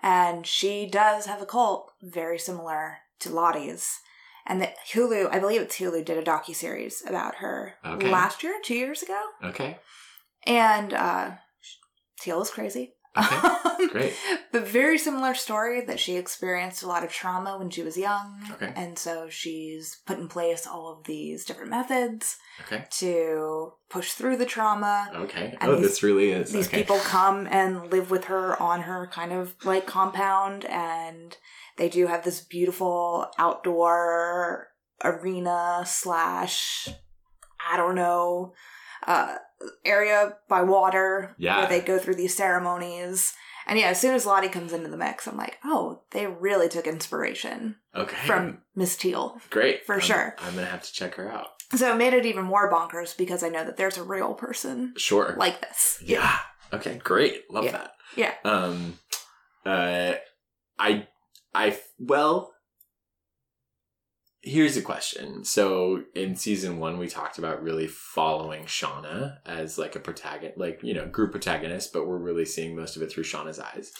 and 0.02 0.46
she 0.46 0.88
does 0.90 1.26
have 1.26 1.42
a 1.42 1.46
cult 1.46 1.92
very 2.02 2.40
similar 2.40 3.00
to 3.20 3.30
Lottie's. 3.30 4.00
And 4.46 4.62
the 4.62 4.70
Hulu, 4.94 5.30
I 5.34 5.40
believe 5.40 5.62
it's 5.62 5.78
Hulu, 5.78 6.06
did 6.06 6.18
a 6.18 6.24
docu 6.24 6.56
series 6.56 7.04
about 7.06 7.36
her 7.36 7.76
Okay. 7.86 8.10
last 8.10 8.44
year, 8.44 8.56
two 8.64 8.76
years 8.76 9.04
ago, 9.04 9.22
Okay. 9.44 9.78
and 10.46 10.94
uh, 10.94 11.32
Teal 12.22 12.42
is 12.42 12.50
crazy. 12.50 12.94
Okay. 13.18 13.88
Great. 13.92 14.14
but 14.52 14.68
very 14.68 14.98
similar 14.98 15.34
story 15.34 15.82
that 15.86 16.00
she 16.00 16.16
experienced 16.16 16.84
a 16.84 16.88
lot 16.88 17.04
of 17.04 17.12
trauma 17.12 17.58
when 17.58 17.70
she 17.70 17.84
was 17.84 17.98
young, 17.98 18.40
Okay. 18.54 18.74
and 18.76 18.98
so 18.98 19.30
she's 19.30 19.98
put 20.06 20.18
in 20.20 20.28
place 20.28 20.66
all 20.68 20.92
of 20.92 21.04
these 21.06 21.46
different 21.46 21.70
methods 21.70 22.38
Okay. 22.66 22.86
to 23.00 23.74
push 23.90 24.14
through 24.14 24.38
the 24.38 24.46
trauma. 24.46 25.10
Okay. 25.16 25.56
And 25.62 25.72
oh, 25.72 25.76
these- 25.76 25.84
this 25.90 26.04
really 26.04 26.32
is. 26.32 26.52
these 26.52 26.68
okay. 26.68 26.78
people 26.82 26.98
come 27.00 27.48
and 27.50 27.92
live 27.92 28.10
with 28.12 28.26
her 28.26 28.62
on 28.62 28.82
her 28.82 29.08
kind 29.14 29.32
of 29.32 29.56
like 29.64 29.86
compound 29.86 30.66
and 30.66 31.38
they 31.78 31.88
do 31.90 32.08
have 32.08 32.24
this 32.24 32.42
beautiful 32.42 33.28
outdoor 33.38 34.70
arena 35.04 35.84
slash 35.86 36.90
i 37.72 37.78
don't 37.78 37.94
know 37.94 38.52
uh 39.06 39.36
area 39.86 40.34
by 40.50 40.62
water 40.62 41.36
Yeah. 41.38 41.60
where 41.60 41.68
they 41.70 41.82
go 41.82 41.98
through 41.98 42.16
these 42.16 42.36
ceremonies 42.36 43.34
and 43.66 43.78
yeah 43.80 43.88
as 43.88 44.00
soon 44.00 44.14
as 44.16 44.26
lottie 44.26 44.50
comes 44.50 44.72
into 44.74 44.88
the 44.90 44.98
mix 44.98 45.28
i'm 45.28 45.36
like 45.38 45.58
oh 45.64 46.02
they 46.12 46.28
really 46.28 46.70
took 46.70 46.86
inspiration 46.88 47.76
Okay. 47.96 48.16
from 48.28 48.60
miss 48.76 48.96
teal 48.96 49.40
Great. 49.50 49.86
for 49.86 49.94
I'm- 49.96 50.02
sure. 50.02 50.36
I'm 50.40 50.54
gonna 50.56 50.68
have 50.68 50.84
to 50.84 50.94
check 50.94 51.16
her 51.16 51.32
out. 51.32 51.48
so 51.76 51.92
it 51.92 51.98
made 51.98 52.14
it 52.14 52.26
even 52.26 52.46
more 52.46 52.72
bonkers 52.72 53.18
because 53.18 53.42
i 53.44 53.50
know 53.50 53.66
that 53.66 53.78
there's 53.78 53.98
a 53.98 54.04
real 54.04 54.34
person 54.36 54.94
Sure. 54.98 55.36
like 55.38 55.62
this 55.62 56.00
Yeah. 56.06 56.38
Okay. 56.74 57.00
Great. 57.02 57.50
Love 57.50 57.64
Yeah. 57.64 57.72
that. 57.72 57.92
Yeah. 58.18 58.34
Um. 58.44 59.00
Uh. 59.66 60.16
I. 60.78 61.08
I. 61.56 61.80
Well. 61.98 62.52
Here's 64.42 64.78
a 64.78 64.82
question. 64.82 65.44
So 65.44 66.04
in 66.16 66.36
season 66.36 66.80
one, 66.80 67.00
we 67.00 67.08
talked 67.08 67.38
about 67.38 67.64
really 67.64 67.88
following 67.88 68.66
Shauna 68.66 69.38
as 69.46 69.78
like 69.78 69.96
a 69.96 70.00
protagonist, 70.00 70.58
like 70.58 70.80
you 70.84 70.94
know, 70.94 71.08
group 71.08 71.32
protagonist, 71.32 71.92
but 71.92 72.08
we're 72.08 72.18
really 72.18 72.46
seeing 72.46 72.76
most 72.76 72.96
of 72.96 73.02
it 73.02 73.12
through 73.12 73.24
Shauna's 73.24 73.60
eyes. 73.60 73.92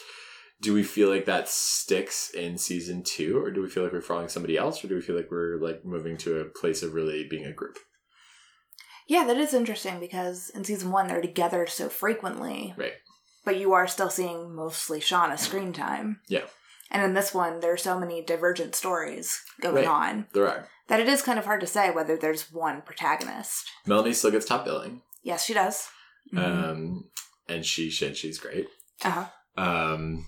Do 0.60 0.74
we 0.74 0.82
feel 0.82 1.08
like 1.08 1.26
that 1.26 1.48
sticks 1.48 2.30
in 2.30 2.58
season 2.58 3.02
two, 3.04 3.38
or 3.38 3.50
do 3.50 3.62
we 3.62 3.68
feel 3.68 3.82
like 3.82 3.92
we're 3.92 4.00
following 4.00 4.28
somebody 4.28 4.56
else, 4.56 4.82
or 4.82 4.88
do 4.88 4.94
we 4.94 5.00
feel 5.00 5.16
like 5.16 5.30
we're 5.30 5.60
like 5.60 5.84
moving 5.84 6.16
to 6.18 6.40
a 6.40 6.44
place 6.44 6.82
of 6.82 6.94
really 6.94 7.26
being 7.28 7.44
a 7.44 7.52
group? 7.52 7.78
Yeah, 9.08 9.24
that 9.24 9.38
is 9.38 9.54
interesting 9.54 9.98
because 10.00 10.50
in 10.50 10.64
season 10.64 10.90
one 10.92 11.08
they're 11.08 11.20
together 11.20 11.66
so 11.66 11.88
frequently. 11.88 12.74
Right. 12.76 12.92
But 13.44 13.58
you 13.58 13.72
are 13.72 13.86
still 13.86 14.10
seeing 14.10 14.54
mostly 14.54 15.00
Shauna 15.00 15.38
screen 15.38 15.72
time. 15.72 16.20
Yeah. 16.28 16.44
And 16.90 17.02
in 17.02 17.14
this 17.14 17.34
one, 17.34 17.60
there 17.60 17.72
are 17.72 17.76
so 17.78 17.98
many 17.98 18.22
divergent 18.22 18.74
stories 18.74 19.40
going 19.60 19.74
Right. 19.76 19.86
on 19.86 20.26
There 20.32 20.48
are. 20.48 20.68
that 20.88 21.00
it 21.00 21.08
is 21.08 21.20
kind 21.22 21.38
of 21.38 21.44
hard 21.44 21.60
to 21.60 21.66
say 21.66 21.90
whether 21.90 22.16
there's 22.16 22.50
one 22.52 22.80
protagonist. 22.82 23.68
Melanie 23.86 24.14
still 24.14 24.30
gets 24.30 24.46
top 24.46 24.64
billing. 24.64 25.02
Yes, 25.22 25.44
she 25.44 25.52
does. 25.54 25.88
Mhm. 26.32 26.38
um, 26.70 27.10
and 27.48 27.64
she 27.64 27.90
should. 27.90 28.16
She's 28.16 28.38
great. 28.38 28.68
uh-huh. 29.04 29.26
Um, 29.56 30.26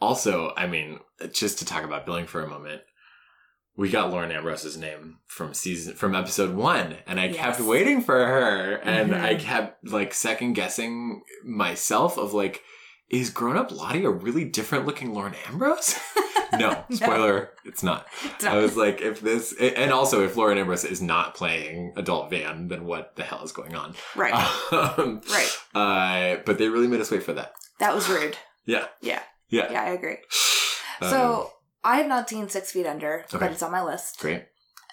also, 0.00 0.52
I 0.56 0.66
mean, 0.66 0.98
just 1.32 1.58
to 1.60 1.64
talk 1.64 1.84
about 1.84 2.04
billing 2.06 2.26
for 2.26 2.42
a 2.42 2.48
moment, 2.48 2.82
we 3.76 3.88
got 3.88 4.10
Lauren 4.10 4.30
Ambrose's 4.32 4.76
name 4.76 5.18
from 5.26 5.54
season 5.54 5.94
from 5.94 6.14
episode 6.14 6.54
one, 6.54 6.98
and 7.06 7.18
I 7.20 7.32
kept 7.32 7.60
waiting 7.60 8.02
for 8.02 8.16
her, 8.26 8.74
and 8.82 9.12
Mhm. 9.12 9.22
I 9.22 9.34
kept 9.36 9.86
like 9.86 10.12
second 10.14 10.52
guessing 10.54 11.22
myself 11.44 12.18
of 12.18 12.34
like, 12.34 12.62
is 13.12 13.30
grown 13.30 13.56
up 13.56 13.70
Lottie 13.70 14.04
a 14.04 14.10
really 14.10 14.44
different 14.44 14.86
looking 14.86 15.12
Lauren 15.14 15.34
Ambrose? 15.46 15.96
no, 16.58 16.84
spoiler, 16.90 17.50
it's 17.64 17.82
not. 17.82 18.06
It's 18.24 18.44
I 18.44 18.56
was 18.56 18.76
like, 18.76 19.00
if 19.00 19.20
this, 19.20 19.54
and 19.60 19.92
also 19.92 20.24
if 20.24 20.36
Lauren 20.36 20.58
Ambrose 20.58 20.84
is 20.84 21.00
not 21.02 21.34
playing 21.34 21.92
adult 21.96 22.30
Van, 22.30 22.68
then 22.68 22.84
what 22.86 23.14
the 23.16 23.22
hell 23.22 23.44
is 23.44 23.52
going 23.52 23.74
on? 23.76 23.94
right. 24.16 24.32
Um, 24.72 25.20
right. 25.30 25.58
uh, 25.74 26.42
but 26.44 26.58
they 26.58 26.68
really 26.68 26.88
made 26.88 27.00
us 27.00 27.10
wait 27.10 27.22
for 27.22 27.34
that. 27.34 27.52
That 27.78 27.94
was 27.94 28.08
rude. 28.08 28.36
Yeah. 28.64 28.86
Yeah. 29.00 29.22
Yeah. 29.48 29.70
Yeah, 29.70 29.82
I 29.82 29.90
agree. 29.90 30.16
Um, 31.00 31.10
so 31.10 31.50
I 31.82 31.96
have 31.96 32.06
not 32.06 32.28
seen 32.28 32.48
Six 32.48 32.70
Feet 32.70 32.86
Under, 32.86 33.24
Okay. 33.24 33.38
but 33.38 33.50
it's 33.50 33.62
on 33.62 33.72
my 33.72 33.82
list. 33.82 34.20
great. 34.20 34.44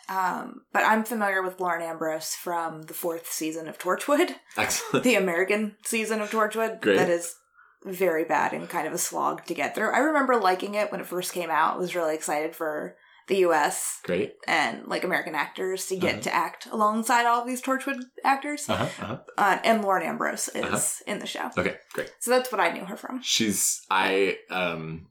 Um, 0.07 0.61
but 0.73 0.83
I'm 0.83 1.03
familiar 1.03 1.43
with 1.43 1.59
Lauren 1.59 1.83
Ambrose 1.83 2.33
from 2.33 2.83
the 2.83 2.95
fourth 2.95 3.31
season 3.31 3.67
of 3.67 3.77
Torchwood. 3.77 4.31
Excellent. 4.57 5.03
the 5.03 5.13
American 5.13 5.75
season 5.85 6.19
of 6.19 6.31
Torchwood 6.31 6.81
Great. 6.81 6.97
that 6.97 7.09
is 7.09 7.35
very 7.83 8.25
bad 8.25 8.53
and 8.53 8.67
kind 8.69 8.87
of 8.87 8.93
a 8.93 8.97
slog 8.97 9.45
to 9.45 9.53
get 9.53 9.73
through. 9.75 9.91
I 9.91 9.99
remember 9.99 10.35
liking 10.37 10.75
it 10.75 10.91
when 10.91 10.99
it 11.01 11.07
first 11.07 11.33
came 11.33 11.49
out. 11.49 11.75
I 11.75 11.77
was 11.77 11.95
really 11.95 12.15
excited 12.15 12.55
for 12.55 12.95
the 13.27 13.37
US 13.45 13.99
Great. 14.03 14.33
and 14.47 14.87
like 14.87 15.03
American 15.03 15.35
actors 15.35 15.85
to 15.87 15.95
get 15.95 16.13
Uh-huh. 16.15 16.21
to 16.23 16.33
act 16.35 16.65
alongside 16.71 17.25
all 17.27 17.41
of 17.41 17.47
these 17.47 17.61
Torchwood 17.61 18.01
actors. 18.23 18.67
Uh 18.67 18.75
huh. 18.75 18.83
Uh-huh. 19.03 19.17
Uh, 19.37 19.59
and 19.63 19.83
Lauren 19.83 20.03
Ambrose 20.05 20.49
is 20.49 20.63
Uh-huh. 20.65 20.79
in 21.11 21.19
the 21.19 21.27
show. 21.27 21.49
Okay. 21.57 21.77
Great. 21.93 22.11
So 22.19 22.31
that's 22.31 22.51
what 22.51 22.59
I 22.59 22.71
knew 22.71 22.85
her 22.85 22.97
from. 22.97 23.21
She's 23.21 23.81
I 23.91 24.37
um 24.49 25.07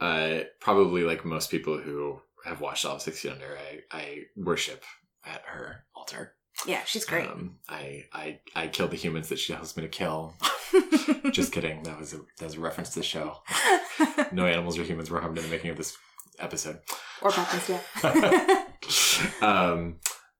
uh 0.00 0.40
probably 0.60 1.02
like 1.02 1.24
most 1.24 1.50
people 1.50 1.78
who 1.78 2.20
have 2.44 2.60
watched 2.60 2.84
all 2.84 2.96
of 2.96 3.02
Six 3.02 3.20
Feet 3.20 3.32
Under, 3.32 3.56
I 3.56 3.80
I 3.90 4.18
worship 4.36 4.84
at 5.24 5.42
her 5.46 5.84
altar. 5.94 6.34
Yeah, 6.66 6.84
she's 6.84 7.04
great. 7.04 7.28
Um, 7.28 7.56
I 7.68 8.04
I 8.12 8.40
I 8.54 8.66
kill 8.68 8.88
the 8.88 8.96
humans 8.96 9.28
that 9.28 9.38
she 9.38 9.52
tells 9.52 9.76
me 9.76 9.82
to 9.82 9.88
kill. 9.88 10.34
Just 11.32 11.52
kidding. 11.52 11.82
That 11.82 11.98
was 11.98 12.14
a 12.14 12.18
that 12.38 12.46
was 12.46 12.54
a 12.54 12.60
reference 12.60 12.90
to 12.90 13.00
the 13.00 13.04
show. 13.04 13.38
No 14.32 14.46
animals 14.46 14.78
or 14.78 14.82
humans 14.82 15.10
were 15.10 15.20
harmed 15.20 15.36
in 15.36 15.44
the 15.44 15.50
making 15.50 15.70
of 15.70 15.76
this 15.76 15.96
episode. 16.38 16.78
or 17.20 17.30
yeah. 17.68 17.80
um, 19.42 19.96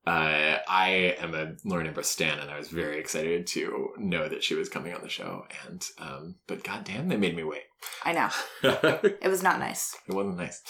uh, 0.06 0.56
I 0.66 1.16
am 1.20 1.34
a 1.34 1.52
Lauren 1.64 1.86
Ambrose 1.86 2.08
stan, 2.08 2.38
and 2.38 2.50
I 2.50 2.58
was 2.58 2.68
very 2.68 2.98
excited 2.98 3.46
to 3.48 3.90
know 3.98 4.28
that 4.28 4.42
she 4.42 4.54
was 4.54 4.70
coming 4.70 4.94
on 4.94 5.02
the 5.02 5.08
show. 5.08 5.44
And 5.66 5.84
um, 5.98 6.36
but 6.46 6.64
goddamn, 6.64 7.08
they 7.08 7.16
made 7.16 7.36
me 7.36 7.44
wait. 7.44 7.62
I 8.04 8.12
know. 8.12 8.30
It 8.62 9.28
was 9.28 9.42
not 9.42 9.60
nice. 9.60 9.94
It 10.08 10.14
wasn't 10.14 10.38
nice. 10.38 10.62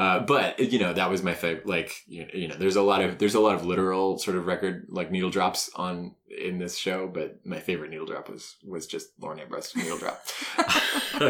Uh, 0.00 0.20
but 0.20 0.58
you 0.58 0.78
know 0.78 0.94
that 0.94 1.10
was 1.10 1.22
my 1.22 1.34
favorite. 1.34 1.66
Like 1.66 1.92
you 2.06 2.26
you 2.32 2.48
know, 2.48 2.54
there's 2.56 2.76
a 2.76 2.82
lot 2.82 3.02
of 3.04 3.18
there's 3.18 3.34
a 3.34 3.40
lot 3.40 3.54
of 3.54 3.66
literal 3.66 4.18
sort 4.18 4.36
of 4.38 4.46
record 4.46 4.86
like 4.88 5.10
needle 5.10 5.28
drops 5.30 5.68
on 5.76 6.14
in 6.28 6.58
this 6.58 6.78
show. 6.78 7.06
But 7.06 7.44
my 7.44 7.58
favorite 7.60 7.90
needle 7.90 8.06
drop 8.06 8.30
was 8.30 8.56
was 8.64 8.86
just 8.86 9.08
Lauren 9.20 9.40
Ambrose 9.40 9.76
needle 9.76 9.98
drop. 9.98 10.22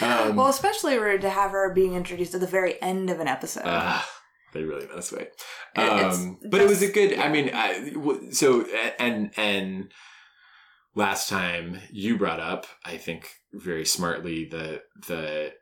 um, 0.00 0.36
well, 0.36 0.48
especially 0.48 0.98
rude 0.98 1.20
to 1.22 1.30
have 1.30 1.50
her 1.50 1.74
being 1.74 1.94
introduced 1.94 2.34
at 2.34 2.40
the 2.40 2.46
very 2.46 2.80
end 2.80 3.10
of 3.10 3.20
an 3.20 3.28
episode. 3.28 3.64
Ah, 3.66 4.08
they 4.54 4.62
really 4.62 4.86
wait. 4.86 5.28
It- 5.76 5.78
Um, 5.78 6.38
but 6.48 6.60
it 6.60 6.68
was 6.68 6.82
a 6.82 6.90
good. 6.90 7.12
yeah. 7.12 7.22
I 7.24 7.28
mean, 7.28 7.50
I, 7.52 7.92
so 8.30 8.64
and 8.98 9.30
and 9.36 9.92
last 10.94 11.28
time 11.28 11.80
you 11.90 12.16
brought 12.16 12.40
up, 12.40 12.66
I 12.84 12.96
think 12.96 13.28
very 13.52 13.84
smartly 13.84 14.46
the 14.46 14.82
the 15.06 15.52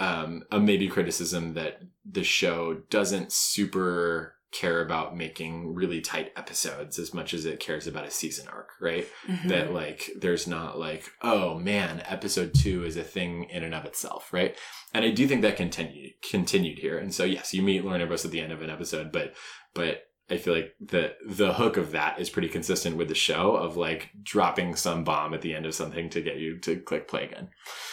um 0.00 0.42
a 0.50 0.58
maybe 0.58 0.88
criticism 0.88 1.54
that 1.54 1.80
the 2.10 2.24
show 2.24 2.74
doesn't 2.90 3.30
super 3.30 4.34
care 4.52 4.80
about 4.82 5.16
making 5.16 5.72
really 5.74 6.00
tight 6.00 6.32
episodes 6.36 6.98
as 6.98 7.14
much 7.14 7.32
as 7.32 7.44
it 7.44 7.60
cares 7.60 7.86
about 7.86 8.04
a 8.04 8.10
season 8.10 8.48
arc, 8.48 8.70
right? 8.80 9.06
Mhm. 9.28 9.48
that 9.48 9.72
like 9.72 10.10
there's 10.18 10.48
not 10.48 10.76
like 10.76 11.04
oh 11.22 11.56
man 11.58 12.02
episode 12.08 12.52
two 12.52 12.84
is 12.84 12.96
a 12.96 13.04
thing 13.04 13.44
in 13.44 13.62
and 13.62 13.74
of 13.74 13.84
itself 13.84 14.32
right 14.32 14.56
and 14.92 15.04
i 15.04 15.10
do 15.12 15.28
think 15.28 15.42
that 15.42 15.56
continued 15.56 16.14
continued 16.28 16.78
here 16.80 16.98
and 16.98 17.14
so 17.14 17.22
yes 17.24 17.54
you 17.54 17.62
meet 17.62 17.84
lauren 17.84 18.00
ambrose 18.00 18.24
at 18.24 18.32
the 18.32 18.40
end 18.40 18.52
of 18.52 18.60
an 18.62 18.70
episode 18.70 19.12
but 19.12 19.34
but 19.72 20.02
i 20.30 20.36
feel 20.36 20.54
like 20.54 20.74
the 20.80 21.14
the 21.26 21.52
hook 21.54 21.76
of 21.76 21.90
that 21.92 22.18
is 22.20 22.30
pretty 22.30 22.48
consistent 22.48 22.96
with 22.96 23.08
the 23.08 23.14
show 23.14 23.56
of 23.56 23.76
like 23.76 24.10
dropping 24.22 24.74
some 24.76 25.04
bomb 25.04 25.34
at 25.34 25.40
the 25.42 25.54
end 25.54 25.66
of 25.66 25.74
something 25.74 26.08
to 26.10 26.20
get 26.22 26.36
you 26.36 26.58
to 26.58 26.76
click 26.80 27.08
play 27.08 27.24
again 27.24 27.48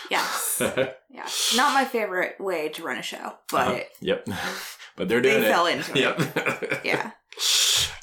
Yes. 0.09 0.61
Yeah. 1.09 1.25
Not 1.55 1.73
my 1.73 1.83
favorite 1.85 2.39
way 2.39 2.69
to 2.69 2.83
run 2.83 2.97
a 2.97 3.01
show, 3.01 3.33
but 3.51 3.67
Uh-huh. 3.67 3.79
yep 4.01 4.27
but 4.95 5.07
they're 5.09 5.21
they 5.21 5.31
doing 5.31 5.43
it 5.43 5.47
fell 5.47 5.65
into 5.65 5.91
it. 5.91 5.97
yep 5.97 6.81
Yeah. 6.85 7.11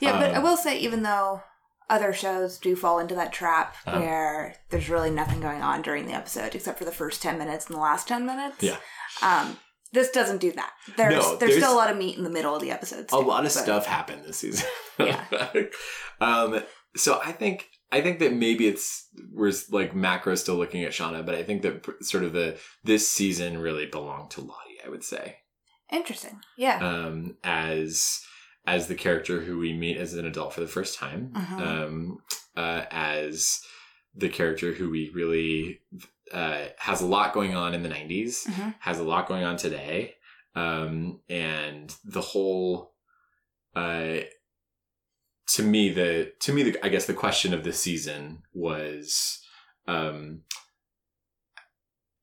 Yeah, 0.00 0.18
but 0.20 0.32
I 0.34 0.38
Um, 0.38 0.42
will 0.42 0.56
say, 0.56 0.78
even 0.80 1.02
though 1.02 1.42
other 1.88 2.12
shows 2.12 2.58
do 2.58 2.74
fall 2.76 2.98
into 2.98 3.14
that 3.14 3.32
trap 3.32 3.74
Uh-huh. 3.86 4.00
where 4.00 4.56
there's 4.70 4.90
really 4.90 5.10
nothing 5.10 5.40
going 5.40 5.62
on 5.62 5.82
during 5.82 6.06
the 6.06 6.12
episode 6.14 6.54
except 6.54 6.78
for 6.78 6.84
the 6.84 6.92
first 6.92 7.22
10 7.22 7.38
minutes 7.38 7.66
and 7.66 7.76
the 7.76 7.80
last 7.80 8.08
10 8.08 8.26
minutes. 8.26 8.62
Yeah. 8.62 8.76
Um, 9.22 9.56
this 9.94 10.10
doesn't 10.10 10.38
do 10.38 10.52
that. 10.52 10.72
There's, 10.96 11.14
No, 11.14 11.20
there's, 11.22 11.38
there's- 11.38 11.56
still 11.56 11.72
a 11.74 11.78
lot 11.78 11.90
of 11.90 11.96
meat 11.96 12.18
in 12.18 12.24
the 12.24 12.30
middle 12.30 12.54
of 12.54 12.60
the 12.60 12.70
episodes. 12.70 13.12
a 13.12 13.16
too, 13.16 13.22
lot 13.26 13.46
of 13.46 13.54
but- 13.54 13.62
stuff 13.62 13.86
happened 13.86 14.24
this 14.26 14.36
season. 14.38 14.68
Yeah. 14.98 15.24
um. 16.20 16.62
So 16.96 17.20
I 17.24 17.32
think 17.32 17.66
I 17.90 18.00
think 18.02 18.18
that 18.20 18.32
maybe 18.32 18.68
it's 18.68 19.08
we're 19.32 19.52
like 19.70 19.94
macro 19.96 20.34
still 20.36 20.54
looking 20.56 20.84
at 20.84 20.92
Shauna, 20.92 21.24
but 21.26 21.34
I 21.34 21.42
think 21.42 21.62
that 21.62 21.84
sort 22.02 22.22
of 22.24 22.32
the 22.32 22.58
this 22.84 23.10
season 23.10 23.58
really 23.58 23.86
belonged 23.86 24.30
to 24.32 24.40
Lottie. 24.42 24.78
I 24.84 24.88
would 24.90 25.02
say 25.04 25.38
Interesting. 25.90 26.40
Yeah. 26.56 26.78
um, 26.78 27.36
as 27.42 28.20
as 28.66 28.86
the 28.86 28.94
character 28.94 29.40
who 29.42 29.58
we 29.58 29.72
meet 29.74 29.96
as 29.96 30.14
an 30.14 30.24
adult 30.24 30.52
for 30.54 30.60
the 30.60 30.66
first 30.68 30.98
time, 30.98 31.32
Mhm. 31.36 31.60
um, 31.60 32.18
uh, 32.56 32.84
as 32.90 33.60
the 34.14 34.28
character 34.28 34.72
who 34.72 34.88
we 34.90 35.10
really 35.14 35.80
uh, 36.34 36.66
has 36.78 37.00
a 37.00 37.06
lot 37.06 37.32
going 37.32 37.54
on 37.54 37.72
in 37.74 37.82
the 37.82 37.88
90s, 37.88 38.44
Mhm. 38.46 38.74
has 38.80 38.98
a 38.98 39.04
lot 39.04 39.26
going 39.28 39.44
on 39.44 39.56
today, 39.56 40.16
um, 40.54 41.20
and 41.28 41.94
the 42.04 42.20
whole. 42.20 42.92
Uh, 43.74 44.20
to 45.46 45.62
me, 45.62 45.90
the 45.90 46.32
to 46.40 46.52
me, 46.52 46.62
the, 46.64 46.84
I 46.84 46.88
guess 46.88 47.06
the 47.06 47.14
question 47.14 47.54
of 47.54 47.64
the 47.64 47.72
season 47.72 48.42
was, 48.52 49.40
um, 49.86 50.42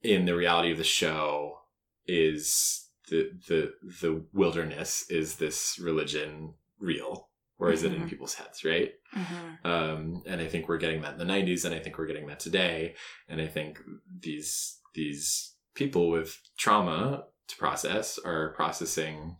in 0.03 0.25
the 0.25 0.35
reality 0.35 0.71
of 0.71 0.77
the 0.77 0.83
show, 0.83 1.59
is 2.07 2.89
the 3.09 3.31
the 3.47 3.73
the 4.01 4.25
wilderness 4.33 5.09
is 5.09 5.35
this 5.37 5.77
religion 5.79 6.55
real 6.79 7.29
or 7.61 7.71
is 7.71 7.83
it 7.83 7.93
in 7.93 8.01
Mhm. 8.03 8.09
people's 8.09 8.33
heads 8.33 8.63
right 8.65 8.91
Mhm. 9.15 9.65
um 9.65 10.23
and 10.25 10.41
i 10.41 10.47
think 10.47 10.67
we're 10.67 10.77
getting 10.85 11.01
that 11.01 11.13
in 11.13 11.19
the 11.19 11.25
90s 11.33 11.63
and 11.65 11.73
i 11.73 11.79
think 11.79 11.97
we're 11.97 12.07
getting 12.07 12.27
that 12.27 12.39
today 12.39 12.95
and 13.29 13.39
i 13.41 13.47
think 13.47 13.79
these 14.19 14.79
these 14.93 15.55
people 15.75 16.09
with 16.09 16.37
trauma 16.57 17.25
to 17.47 17.55
process 17.57 18.17
are 18.17 18.53
processing 18.53 19.37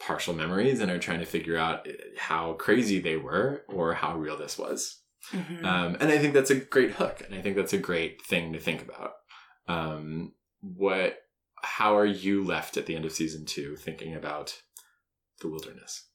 partial 0.00 0.34
memories 0.34 0.80
and 0.80 0.90
are 0.90 0.98
trying 0.98 1.20
to 1.20 1.26
figure 1.26 1.56
out 1.56 1.86
how 2.16 2.54
crazy 2.54 2.98
they 2.98 3.16
were 3.16 3.64
or 3.68 3.94
how 3.94 4.16
real 4.16 4.36
this 4.36 4.58
was 4.58 5.00
Mhm. 5.32 5.64
um, 5.64 5.96
and 6.00 6.10
I 6.10 6.18
think 6.18 6.34
that's 6.34 6.50
a 6.50 6.56
great 6.56 6.90
hook, 6.92 7.20
and 7.24 7.32
I 7.32 7.40
think 7.40 7.54
that's 7.54 7.72
a 7.72 7.78
great 7.78 8.20
thing 8.22 8.52
to 8.54 8.58
think 8.58 8.82
about. 8.82 9.12
Um, 9.68 10.34
what? 10.60 11.20
How 11.62 11.96
are 11.96 12.04
you 12.04 12.42
left 12.42 12.76
at 12.76 12.86
the 12.86 12.96
end 12.96 13.04
of 13.04 13.12
season 13.12 13.44
two 13.46 13.76
thinking 13.76 14.16
about 14.16 14.60
the 15.40 15.46
wilderness? 15.48 16.08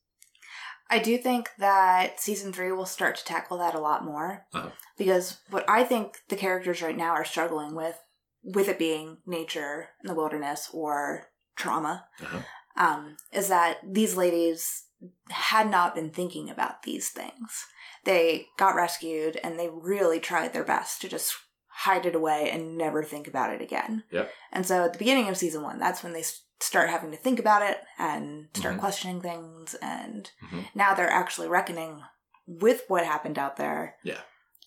I 0.90 1.00
do 1.00 1.18
think 1.18 1.50
that 1.60 2.20
season 2.20 2.54
three 2.54 2.72
will 2.72 2.86
start 2.86 3.16
to 3.18 3.26
tackle 3.26 3.58
that 3.60 3.76
a 3.76 3.80
lot 3.80 4.06
more 4.06 4.46
Uh-huh. 4.54 4.70
because 4.98 5.38
what 5.50 5.66
I 5.70 5.84
think 5.84 6.18
the 6.30 6.36
characters 6.36 6.82
right 6.82 6.96
now 6.98 7.12
are 7.12 7.26
struggling 7.26 7.76
with, 7.76 7.98
with 8.44 8.70
it 8.70 8.80
being 8.80 9.18
nature 9.26 9.90
in 10.02 10.08
the 10.08 10.16
wilderness 10.16 10.70
or 10.74 11.28
trauma, 11.56 12.08
Uh-huh. 12.22 12.40
um, 12.78 13.18
is 13.32 13.48
that 13.50 13.80
these 13.84 14.16
ladies 14.16 14.86
had 15.30 15.70
not 15.70 15.94
been 15.94 16.10
thinking 16.10 16.50
about 16.50 16.84
these 16.84 17.10
things. 17.10 17.66
They 18.04 18.48
got 18.58 18.76
rescued 18.76 19.38
and 19.44 19.60
they 19.60 19.70
really 19.70 20.20
tried 20.20 20.54
their 20.54 20.64
best 20.64 21.02
to 21.02 21.10
just 21.10 21.36
hide 21.68 22.06
it 22.08 22.16
away 22.16 22.50
and 22.50 22.78
never 22.78 23.04
think 23.04 23.28
about 23.28 23.54
it 23.54 23.62
again. 23.62 24.04
Yep. 24.12 24.32
And 24.52 24.66
so 24.66 24.86
at 24.86 24.94
the 24.94 25.00
beginning 25.00 25.28
of 25.30 25.38
season 25.38 25.62
one, 25.62 25.78
that's 25.78 26.02
when 26.02 26.14
they 26.14 26.24
start 26.60 26.90
having 26.90 27.12
to 27.12 27.18
think 27.18 27.40
about 27.40 27.62
it 27.62 27.82
and 27.98 28.48
start 28.54 28.76
Mhm. 28.76 28.80
questioning 28.80 29.22
things. 29.22 29.76
And 29.76 30.30
Mhm. 30.52 30.68
now 30.76 30.94
they're 30.94 31.10
actually 31.10 31.48
reckoning 31.48 32.04
with 32.48 32.84
what 32.88 33.06
happened 33.06 33.38
out 33.38 33.58
there. 33.58 33.98
Yeah. 34.04 34.22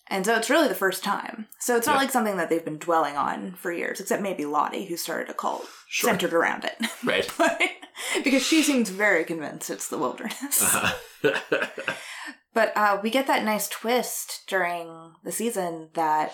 And 0.07 0.25
so 0.25 0.35
it's 0.35 0.49
really 0.49 0.67
the 0.67 0.75
first 0.75 1.03
time. 1.03 1.47
So 1.59 1.77
it's 1.77 1.87
not 1.87 1.93
Yeah. 1.93 1.99
like 2.01 2.11
something 2.11 2.37
that 2.37 2.49
they've 2.49 2.63
been 2.65 2.77
dwelling 2.79 3.15
on 3.17 3.55
for 3.55 3.71
years, 3.71 3.99
except 3.99 4.21
maybe 4.21 4.45
Lottie, 4.45 4.85
who 4.87 4.97
started 4.97 5.29
a 5.29 5.33
cult 5.33 5.67
Sure. 5.87 6.09
centered 6.09 6.33
around 6.33 6.65
it. 6.65 6.77
Right. 7.03 7.29
because 8.23 8.43
she 8.45 8.61
seems 8.63 8.89
very 8.89 9.23
convinced 9.23 9.69
it's 9.69 9.87
the 9.87 9.97
wilderness. 9.97 10.61
Uh-huh. 10.75 11.39
But 12.53 12.75
uh, 12.75 12.99
we 13.01 13.09
get 13.09 13.27
that 13.27 13.45
nice 13.45 13.69
twist 13.69 14.43
during 14.47 15.13
the 15.23 15.31
season 15.31 15.89
that 15.93 16.33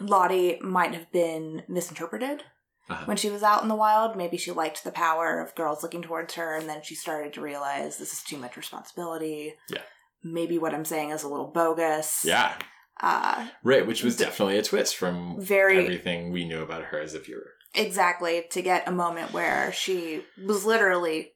Lottie 0.00 0.58
might 0.62 0.94
have 0.94 1.12
been 1.12 1.64
misinterpreted 1.68 2.44
Uh-huh. 2.90 3.04
when 3.04 3.16
she 3.18 3.30
was 3.30 3.42
out 3.42 3.62
in 3.62 3.68
the 3.68 3.74
wild. 3.74 4.16
Maybe 4.16 4.36
she 4.36 4.50
liked 4.50 4.82
the 4.84 4.90
power 4.90 5.40
of 5.40 5.54
girls 5.54 5.82
looking 5.82 6.02
towards 6.02 6.34
her, 6.34 6.56
and 6.56 6.68
then 6.68 6.82
she 6.82 6.94
started 6.94 7.32
to 7.34 7.40
realize 7.40 7.98
this 7.98 8.12
is 8.12 8.22
too 8.22 8.38
much 8.38 8.56
responsibility. 8.56 9.54
Yeah. 9.68 9.82
Maybe 10.24 10.58
what 10.58 10.74
I'm 10.74 10.84
saying 10.84 11.10
is 11.10 11.22
a 11.22 11.28
little 11.28 11.48
bogus. 11.52 12.24
yeah. 12.24 12.54
Uh, 13.00 13.46
Right. 13.62 13.86
Which 13.86 14.02
was 14.02 14.16
definitely 14.16 14.58
a 14.58 14.62
twist 14.62 14.96
from 14.96 15.36
very 15.40 15.78
everything 15.78 16.32
we 16.32 16.44
knew 16.48 16.62
about 16.62 16.82
her 16.84 16.98
as 16.98 17.14
a 17.14 17.20
viewer. 17.20 17.52
exactly 17.74 18.44
to 18.50 18.62
get 18.62 18.88
a 18.88 18.92
moment 18.92 19.32
where 19.32 19.70
she 19.72 20.24
was 20.46 20.64
literally 20.64 21.32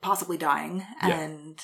possibly 0.00 0.36
dying 0.36 0.84
Yeah. 1.06 1.20
and 1.20 1.60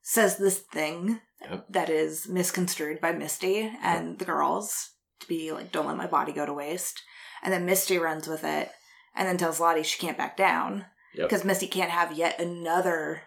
says 0.00 0.38
this 0.38 0.60
thing 0.60 1.20
Yep. 1.42 1.66
that 1.70 1.90
is 1.90 2.26
misconstrued 2.28 3.00
by 3.00 3.12
Misty 3.12 3.70
and 3.82 4.18
the 4.18 4.24
girls 4.24 4.92
to 5.20 5.28
be 5.28 5.52
like, 5.52 5.70
don't 5.72 5.86
let 5.86 5.96
my 5.96 6.06
body 6.06 6.32
go 6.32 6.46
to 6.46 6.52
waste. 6.54 7.02
And 7.42 7.52
then 7.52 7.66
Misty 7.66 7.98
runs 7.98 8.26
with 8.28 8.44
it 8.44 8.70
and 9.14 9.26
then 9.28 9.36
tells 9.36 9.60
Lottie 9.60 9.82
she 9.82 9.98
can't 9.98 10.18
back 10.18 10.36
down 10.36 10.86
Yep. 11.14 11.28
because 11.28 11.44
Misty 11.44 11.66
can't 11.66 11.90
have 11.90 12.12
yet 12.16 12.38
another 12.40 13.22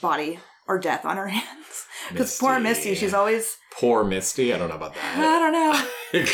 body 0.00 0.38
or 0.68 0.78
death 0.78 1.04
on 1.04 1.16
her 1.16 1.28
hands. 1.28 1.86
Because 2.10 2.38
poor 2.38 2.58
Misty, 2.60 2.94
she's 2.94 3.14
always, 3.14 3.56
poor 3.72 4.04
Misty. 4.04 4.52
I 4.52 4.58
don't 4.58 4.68
know 4.68 4.76
about 4.76 4.94
that. 4.94 5.18
I 5.18 5.38
don't 5.38 5.52
know. 5.52 6.26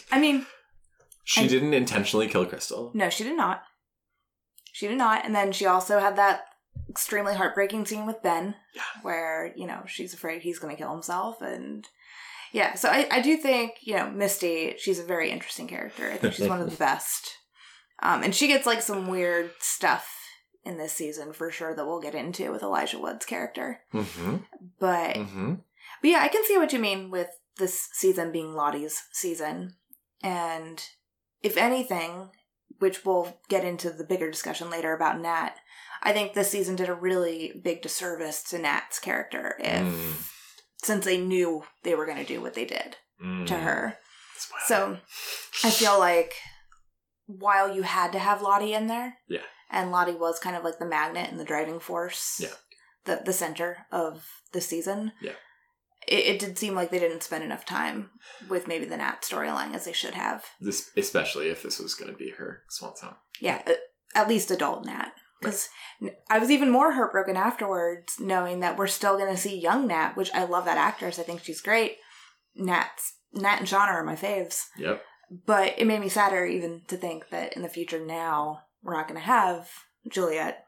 I 0.12 0.20
mean, 0.20 0.46
she 1.24 1.40
And- 1.42 1.50
didn't 1.50 1.74
intentionally 1.74 2.28
kill 2.28 2.46
Crystal. 2.46 2.90
No, 2.94 3.08
she 3.10 3.24
did 3.24 3.36
not. 3.36 3.62
She 4.72 4.88
did 4.88 4.98
not. 4.98 5.24
And 5.24 5.34
then 5.34 5.52
she 5.52 5.66
also 5.66 5.98
had 6.00 6.16
that 6.16 6.42
extremely 6.88 7.34
heartbreaking 7.34 7.86
scene 7.86 8.06
with 8.06 8.22
Ben, 8.22 8.54
Yeah. 8.74 8.82
where, 9.02 9.52
you 9.56 9.66
know, 9.66 9.82
she's 9.86 10.14
afraid 10.14 10.42
he's 10.42 10.58
going 10.58 10.74
to 10.74 10.80
kill 10.82 10.92
himself. 10.92 11.40
And 11.40 11.86
yeah, 12.52 12.74
so 12.74 12.88
I, 12.88 13.08
I 13.10 13.20
do 13.20 13.36
think, 13.36 13.72
you 13.82 13.96
know, 13.96 14.10
Misty, 14.10 14.74
she's 14.78 14.98
a 14.98 15.04
very 15.04 15.30
interesting 15.30 15.66
character. 15.66 16.10
I 16.10 16.16
think 16.16 16.34
she's 16.34 16.48
one 16.48 16.60
of 16.60 16.70
the 16.70 16.76
best. 16.76 17.30
Um, 18.02 18.22
and 18.22 18.34
she 18.34 18.46
gets 18.48 18.66
like 18.66 18.82
some 18.82 19.08
weird 19.08 19.50
stuff 19.60 20.08
in 20.64 20.76
this 20.78 20.92
season 20.92 21.32
for 21.32 21.50
sure 21.50 21.74
that 21.74 21.86
we'll 21.86 22.00
get 22.00 22.14
into 22.14 22.50
with 22.52 22.62
Elijah 22.62 22.98
Wood's 22.98 23.24
character. 23.26 23.80
Mm-hmm. 23.94 24.36
But 24.78 25.16
Mm-hmm. 25.16 25.54
but 26.00 26.10
yeah, 26.10 26.20
I 26.20 26.28
can 26.28 26.44
see 26.44 26.58
what 26.58 26.72
you 26.72 26.78
mean 26.78 27.10
with 27.10 27.28
this 27.58 27.88
season 27.92 28.32
being 28.32 28.54
Lottie's 28.54 29.02
season. 29.12 29.74
And 30.22 30.82
if 31.42 31.56
anything, 31.56 32.30
which 32.78 33.04
we'll 33.04 33.36
get 33.48 33.64
into 33.64 33.90
the 33.90 34.04
bigger 34.04 34.30
discussion 34.30 34.70
later 34.70 34.94
about 34.94 35.20
Nat, 35.20 35.54
I 36.02 36.12
think 36.12 36.34
this 36.34 36.50
season 36.50 36.74
did 36.76 36.88
a 36.88 36.94
really 36.94 37.60
big 37.62 37.82
disservice 37.82 38.42
to 38.50 38.58
Nat's 38.58 38.98
character 38.98 39.56
if 39.60 39.82
Mm. 39.82 40.31
Since 40.82 41.04
they 41.04 41.18
knew 41.18 41.64
they 41.84 41.94
were 41.94 42.06
going 42.06 42.18
to 42.18 42.24
do 42.24 42.40
what 42.40 42.54
they 42.54 42.64
did 42.64 42.96
Mm. 43.22 43.46
to 43.46 43.54
her. 43.54 43.98
So 44.66 44.98
I 45.62 45.70
feel 45.70 45.98
like 45.98 46.34
while 47.26 47.72
you 47.74 47.82
had 47.82 48.12
to 48.12 48.18
have 48.18 48.42
Lottie 48.42 48.74
in 48.74 48.88
there, 48.88 49.18
Yeah. 49.28 49.42
and 49.70 49.90
Lottie 49.92 50.12
was 50.14 50.38
kind 50.40 50.56
of 50.56 50.64
like 50.64 50.78
the 50.78 50.84
magnet 50.86 51.30
and 51.30 51.38
the 51.38 51.44
driving 51.44 51.78
force, 51.80 52.40
Yeah. 52.40 52.54
the 53.04 53.22
the 53.24 53.32
center 53.32 53.86
of 53.92 54.26
the 54.52 54.60
season. 54.60 55.12
Yeah. 55.20 55.36
It, 56.08 56.26
it 56.26 56.38
did 56.40 56.58
seem 56.58 56.74
like 56.74 56.90
they 56.90 56.98
didn't 56.98 57.22
spend 57.22 57.44
enough 57.44 57.64
time 57.64 58.10
with 58.48 58.66
maybe 58.66 58.84
the 58.86 58.96
Nat 58.96 59.22
storyline 59.22 59.72
as 59.74 59.84
they 59.84 59.92
should 59.92 60.14
have. 60.14 60.44
This, 60.60 60.90
especially 60.96 61.48
if 61.48 61.62
this 61.62 61.78
was 61.78 61.94
going 61.94 62.10
to 62.10 62.16
be 62.18 62.30
her 62.30 62.64
swan 62.68 62.96
song. 62.96 63.16
Yeah, 63.40 63.62
at 64.16 64.28
least 64.28 64.50
adult 64.50 64.84
Nat. 64.84 65.12
Because 65.42 65.68
I 66.30 66.38
was 66.38 66.50
even 66.50 66.70
more 66.70 66.92
heartbroken 66.92 67.36
afterwards, 67.36 68.14
knowing 68.18 68.60
that 68.60 68.76
we're 68.78 68.86
still 68.86 69.16
going 69.18 69.30
to 69.34 69.40
see 69.40 69.58
young 69.58 69.86
Nat, 69.86 70.12
which 70.16 70.30
I 70.34 70.44
love 70.44 70.64
that 70.64 70.78
actress. 70.78 71.18
I 71.18 71.22
think 71.22 71.42
she's 71.44 71.60
great. 71.60 71.96
Nat's 72.54 73.14
Nat 73.32 73.58
and 73.58 73.66
Shauna 73.68 73.88
are 73.88 74.04
my 74.04 74.16
faves. 74.16 74.64
Yep. 74.78 75.02
But 75.46 75.74
it 75.78 75.86
made 75.86 76.00
me 76.00 76.08
sadder 76.08 76.44
even 76.44 76.82
to 76.88 76.96
think 76.96 77.30
that 77.30 77.54
in 77.54 77.62
the 77.62 77.68
future 77.68 78.04
now 78.04 78.62
we're 78.82 78.94
not 78.96 79.08
going 79.08 79.18
to 79.20 79.26
have 79.26 79.68
Juliette 80.08 80.64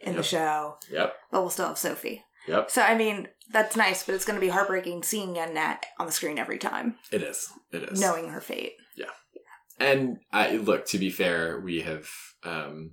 in 0.00 0.16
the 0.16 0.22
show, 0.22 0.76
Yep. 0.90 1.14
but 1.30 1.40
we'll 1.40 1.50
still 1.50 1.68
have 1.68 1.78
Sophie. 1.78 2.24
Yep. 2.48 2.70
So 2.70 2.82
I 2.82 2.96
mean, 2.96 3.28
that's 3.52 3.76
nice, 3.76 4.04
but 4.04 4.14
it's 4.14 4.24
going 4.24 4.36
to 4.38 4.44
be 4.44 4.48
heartbreaking 4.48 5.02
seeing 5.02 5.36
young 5.36 5.54
Nat 5.54 5.84
on 5.98 6.06
the 6.06 6.12
screen 6.12 6.38
every 6.38 6.58
time, 6.58 6.96
It 7.12 7.22
is. 7.22 7.48
It 7.72 7.82
is. 7.84 8.00
knowing 8.00 8.30
her 8.30 8.40
fate. 8.40 8.72
Yeah. 8.96 9.06
And 9.78 10.18
I 10.32 10.56
look, 10.56 10.86
to 10.86 10.98
be 10.98 11.10
fair, 11.10 11.60
we 11.60 11.82
have 11.82 12.08
um 12.42 12.92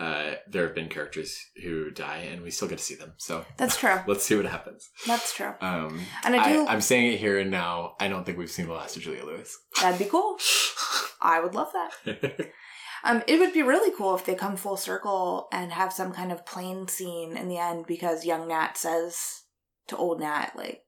uh 0.00 0.32
there 0.48 0.66
have 0.66 0.74
been 0.74 0.88
characters 0.88 1.38
who 1.62 1.90
die 1.90 2.26
and 2.30 2.42
we 2.42 2.50
still 2.50 2.68
get 2.68 2.78
to 2.78 2.84
see 2.84 2.96
them. 2.96 3.12
So 3.18 3.44
That's 3.56 3.76
true. 3.76 3.98
let's 4.06 4.24
see 4.24 4.34
what 4.36 4.46
happens. 4.46 4.90
That's 5.06 5.34
true. 5.34 5.54
Um 5.60 6.00
And 6.24 6.34
I 6.34 6.52
do. 6.52 6.66
I, 6.66 6.74
am 6.74 6.80
saying 6.80 7.12
it 7.12 7.20
here 7.20 7.38
and 7.38 7.50
now. 7.50 7.94
I 8.00 8.08
don't 8.08 8.24
think 8.24 8.36
we've 8.38 8.50
seen 8.50 8.66
the 8.66 8.72
last 8.72 8.96
of 8.96 9.02
Juliette 9.02 9.26
Lewis. 9.26 9.56
that'd 9.80 9.98
be 9.98 10.06
cool. 10.10 10.36
I 11.22 11.40
would 11.40 11.54
love 11.54 11.70
that. 11.72 12.50
Um, 13.06 13.22
it 13.26 13.38
would 13.38 13.52
be 13.52 13.60
really 13.62 13.94
cool 13.94 14.14
if 14.16 14.24
they 14.24 14.34
come 14.34 14.56
full 14.56 14.78
circle 14.78 15.48
and 15.52 15.70
have 15.72 15.92
some 15.92 16.10
kind 16.10 16.32
of 16.32 16.46
plane 16.46 16.88
scene 16.88 17.36
in 17.36 17.48
the 17.48 17.58
end 17.58 17.84
because 17.86 18.24
young 18.24 18.48
Nat 18.48 18.78
says 18.78 19.42
to 19.88 19.96
old 19.98 20.20
Nat, 20.20 20.52
like, 20.56 20.80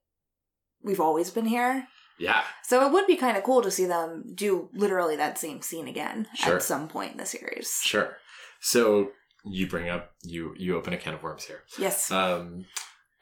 we've 0.83 0.99
always 0.99 1.31
been 1.31 1.45
here. 1.45 1.87
yeah. 2.19 2.45
So 2.63 2.87
it 2.87 2.93
would 2.93 3.07
be 3.07 3.17
kind 3.17 3.37
of 3.37 3.43
cool 3.43 3.61
to 3.61 3.71
see 3.71 3.85
them 3.85 4.33
do 4.35 4.71
literally 4.73 5.17
that 5.17 5.37
same 5.39 5.61
scene 5.61 5.89
again 5.89 6.27
Sure. 6.35 6.57
at 6.57 6.63
some 6.63 6.89
point 6.89 7.13
in 7.13 7.19
the 7.19 7.27
series. 7.27 7.81
Sure. 7.83 8.17
So 8.67 9.13
you 9.45 9.69
bring 9.69 9.89
up 9.89 10.11
you 10.25 10.53
you 10.59 10.77
open 10.77 10.93
a 10.93 10.97
can 10.97 11.15
of 11.15 11.23
worms 11.23 11.45
here. 11.45 11.63
Yes. 11.79 12.11
Um, 12.11 12.67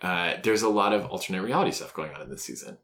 uh, 0.01 0.35
there's 0.43 0.63
a 0.63 0.71
lot 0.71 0.95
of 0.95 1.05
alternate 1.05 1.43
reality 1.43 1.71
stuff 1.71 1.93
going 1.93 2.13
on 2.15 2.23
in 2.23 2.31
this 2.31 2.45
season. 2.45 2.79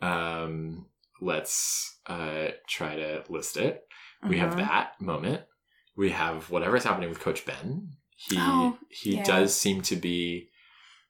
Um, 0.00 0.86
let's 1.20 1.98
uh, 2.06 2.48
try 2.66 2.96
to 2.96 3.24
list 3.28 3.58
it. 3.58 3.84
We 4.26 4.38
have 4.38 4.54
Mhm. 4.54 4.58
that 4.58 5.00
moment. 5.00 5.42
We 5.94 6.10
have 6.12 6.48
whatever's 6.50 6.84
happening 6.84 7.10
with 7.10 7.20
Coach 7.20 7.44
Ben 7.44 7.96
he 8.16 8.36
Oh, 8.40 8.78
he 8.90 9.16
yeah. 9.16 9.24
does 9.24 9.54
seem 9.54 9.80
to 9.82 9.94
be 9.96 10.50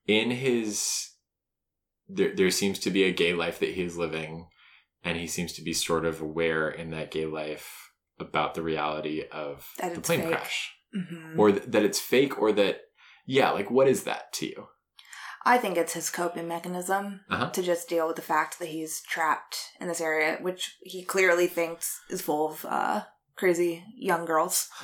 in 0.06 0.30
his 0.30 1.12
there 2.08 2.34
there 2.34 2.50
seems 2.50 2.78
to 2.80 2.90
be 2.90 3.04
a 3.04 3.12
gay 3.12 3.32
life 3.32 3.58
that 3.60 3.74
he 3.74 3.82
is 3.82 3.96
living 3.96 4.48
and 5.04 5.16
he 5.16 5.26
seems 5.26 5.52
to 5.54 5.62
be 5.62 5.72
sort 5.72 6.04
of 6.04 6.20
aware 6.20 6.68
in 6.68 6.90
that 6.90 7.10
gay 7.10 7.24
life 7.26 7.87
about 8.20 8.54
the 8.54 8.62
reality 8.62 9.24
of 9.30 9.66
That 9.78 9.94
the 9.94 10.00
plane 10.00 10.20
fake. 10.22 10.30
crash. 10.30 10.74
Hmm 10.94 11.38
or 11.38 11.52
th- 11.52 11.64
that 11.66 11.82
it's 11.84 12.00
fake 12.00 12.40
or 12.40 12.50
that 12.52 12.80
yeah 13.26 13.50
like 13.50 13.70
what 13.70 13.88
is 13.88 14.04
that 14.04 14.32
to 14.34 14.46
you? 14.46 14.66
I 15.44 15.56
think 15.58 15.76
it's 15.78 15.92
his 15.94 16.10
coping 16.10 16.48
mechanism 16.48 17.20
Uh-huh. 17.30 17.50
to 17.50 17.62
just 17.62 17.88
deal 17.88 18.06
with 18.06 18.16
the 18.16 18.22
fact 18.22 18.58
that 18.58 18.68
he's 18.68 19.00
trapped 19.02 19.56
in 19.80 19.88
this 19.88 20.00
area, 20.00 20.38
which 20.40 20.76
he 20.82 21.04
clearly 21.04 21.46
thinks 21.46 22.00
is 22.10 22.20
full 22.22 22.50
of 22.52 22.64
uh, 22.64 23.02
crazy 23.36 23.84
young 23.96 24.24
girls. 24.24 24.68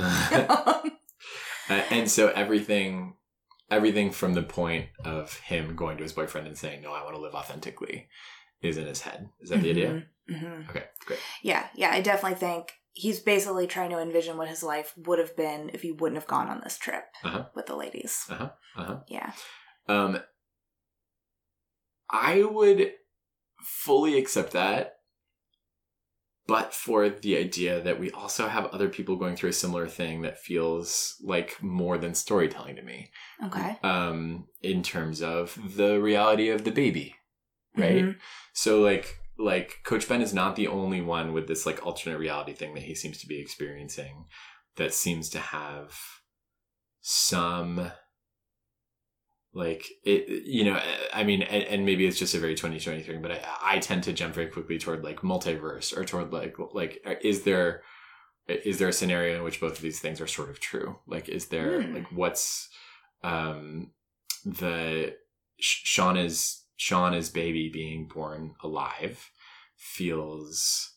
Uh, 1.70 1.82
and 1.90 2.10
so 2.10 2.28
everything 2.28 3.14
everything 3.70 4.10
from 4.10 4.34
the 4.34 4.42
point 4.42 4.86
of 5.02 5.38
him 5.38 5.74
going 5.74 5.96
to 5.96 6.02
his 6.02 6.12
boyfriend 6.12 6.46
and 6.46 6.58
saying 6.58 6.82
no 6.82 6.92
i 6.92 7.02
want 7.02 7.14
to 7.16 7.20
live 7.22 7.34
authentically 7.34 8.06
is 8.60 8.76
in 8.76 8.86
his 8.86 9.00
head. 9.00 9.30
Is 9.40 9.48
that 9.48 9.62
the 9.62 9.70
idea? 9.70 10.04
Hmm 10.30 10.60
okay 10.68 10.84
great. 11.06 11.18
Yeah, 11.42 11.66
yeah, 11.74 11.90
I 11.90 12.02
definitely 12.02 12.38
think 12.38 12.72
he's 12.96 13.18
basically 13.20 13.66
trying 13.66 13.90
to 13.90 13.98
envision 14.00 14.37
what 14.37 14.48
his 14.48 14.62
life 14.62 14.94
would 14.96 15.18
have 15.18 15.37
been 15.37 15.68
if 15.74 15.83
he 15.83 15.90
wouldn't 15.92 16.18
have 16.20 16.28
gone 16.28 16.48
on 16.48 16.61
this 16.62 16.78
trip 16.78 17.04
Uh-huh. 17.24 17.46
with 17.54 17.66
the 17.66 17.76
ladies. 17.76 18.24
uh-huh 18.30 18.50
uh-huh 18.76 19.00
Yeah. 19.09 19.33
um 19.88 20.18
i 22.11 22.42
would 22.42 22.92
fully 23.62 24.16
accept 24.18 24.52
that 24.52 24.96
but 26.46 26.74
for 26.74 27.09
the 27.09 27.37
idea 27.38 27.80
that 27.80 27.98
we 27.98 28.11
also 28.11 28.48
have 28.48 28.66
other 28.66 28.88
people 28.88 29.16
going 29.16 29.35
through 29.35 29.50
a 29.50 29.54
similar 29.54 29.88
thing 29.88 30.22
that 30.22 30.38
feels 30.38 31.16
like 31.22 31.62
more 31.62 31.96
than 31.98 32.14
storytelling 32.14 32.76
to 32.76 32.83
me 32.83 33.11
Okay. 33.44 33.78
um 33.83 34.46
in 34.62 34.83
terms 34.83 35.22
of 35.22 35.59
the 35.76 36.00
reality 36.00 36.48
of 36.50 36.64
the 36.64 36.70
baby 36.70 37.16
right 37.76 38.04
Mhm. 38.04 38.16
So 38.52 38.80
like 38.83 39.18
like 39.38 39.78
Coach 39.84 40.08
Ben 40.08 40.22
is 40.22 40.32
not 40.34 40.56
the 40.56 40.68
only 40.68 41.00
one 41.00 41.32
with 41.32 41.48
this 41.48 41.66
like 41.66 41.84
alternate 41.84 42.18
reality 42.18 42.52
thing 42.52 42.74
that 42.74 42.84
he 42.84 42.94
seems 42.94 43.18
to 43.18 43.26
be 43.26 43.40
experiencing 43.40 44.26
that 44.76 44.92
seems 44.94 45.28
to 45.30 45.38
have 45.38 45.98
some 47.00 47.90
like 49.52 49.86
it 50.04 50.44
you 50.46 50.64
know 50.64 50.80
I 51.12 51.22
mean 51.22 51.42
and, 51.42 51.62
and 51.64 51.86
maybe 51.86 52.06
it's 52.06 52.18
just 52.18 52.34
a 52.34 52.38
very 52.38 52.54
2023 52.54 53.18
but 53.18 53.30
I, 53.32 53.44
I 53.62 53.78
tend 53.78 54.02
to 54.04 54.12
jump 54.12 54.34
very 54.34 54.48
quickly 54.48 54.78
toward 54.78 55.04
like 55.04 55.20
multiverse 55.20 55.96
or 55.96 56.04
toward 56.04 56.32
like 56.32 56.56
like 56.72 57.00
is 57.22 57.42
there 57.42 57.82
is 58.48 58.78
there 58.78 58.88
a 58.88 58.92
scenario 58.92 59.36
in 59.36 59.44
which 59.44 59.60
both 59.60 59.76
of 59.76 59.82
these 59.82 60.00
things 60.00 60.20
are 60.20 60.26
sort 60.26 60.50
of 60.50 60.60
true 60.60 60.96
like 61.06 61.28
is 61.28 61.46
there 61.48 61.82
Hmm. 61.82 61.94
like 61.94 62.06
what's 62.10 62.68
um 63.22 63.92
the 64.44 65.14
Sh- 65.60 65.98
Shauna's 65.98 66.63
Shauna's 66.78 67.30
baby 67.30 67.68
being 67.72 68.08
born 68.12 68.54
alive 68.62 69.30
feels 69.76 70.90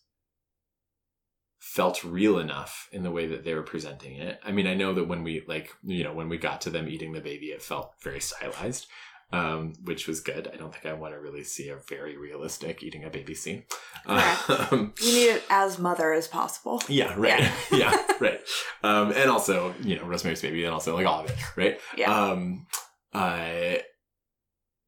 felt 1.60 2.04
real 2.04 2.40
enough 2.40 2.88
in 2.92 3.04
the 3.04 3.12
way 3.12 3.28
that 3.28 3.44
they 3.44 3.54
were 3.54 3.62
presenting 3.64 4.16
it. 4.16 4.40
I 4.44 4.52
mean, 4.52 4.66
I 4.68 4.74
know 4.74 4.94
that 4.94 5.04
when 5.08 5.24
we 5.24 5.44
like, 5.48 5.72
you 5.84 6.04
know, 6.04 6.14
when 6.14 6.30
we 6.30 6.38
got 6.38 6.62
to 6.62 6.70
them 6.70 6.88
eating 6.88 7.12
the 7.12 7.20
baby, 7.22 7.48
it 7.48 7.62
felt 7.62 7.94
very 8.02 8.20
stylized, 8.22 8.88
um, 9.32 9.74
which 9.84 10.08
was 10.08 10.22
good. 10.22 10.50
I 10.52 10.56
don't 10.56 10.74
think 10.74 10.86
I 10.86 10.94
want 10.94 11.14
to 11.14 11.20
really 11.20 11.44
see 11.44 11.70
a 11.70 11.76
very 11.76 12.18
realistic 12.18 12.82
eating 12.82 13.04
a 13.04 13.10
baby 13.10 13.36
scene. 13.36 13.64
Um, 14.06 14.94
You 15.02 15.12
need 15.14 15.30
it 15.36 15.44
as 15.50 15.78
mother 15.78 16.14
as 16.14 16.28
possible. 16.28 16.82
yeah, 16.88 17.14
right. 17.18 17.42
Yeah. 17.42 17.52
Yeah, 17.78 18.06
right. 18.20 18.40
Um, 18.84 19.12
and 19.12 19.30
also, 19.30 19.76
you 19.84 19.98
know, 19.98 20.06
Rosemary's 20.06 20.42
Baby, 20.42 20.64
and 20.64 20.74
also 20.74 20.96
like 20.96 21.06
all 21.06 21.26
of 21.26 21.30
it, 21.30 21.38
right? 21.58 21.80
Yeah. 21.96 22.12
Um, 22.12 22.66
uh, 23.14 23.76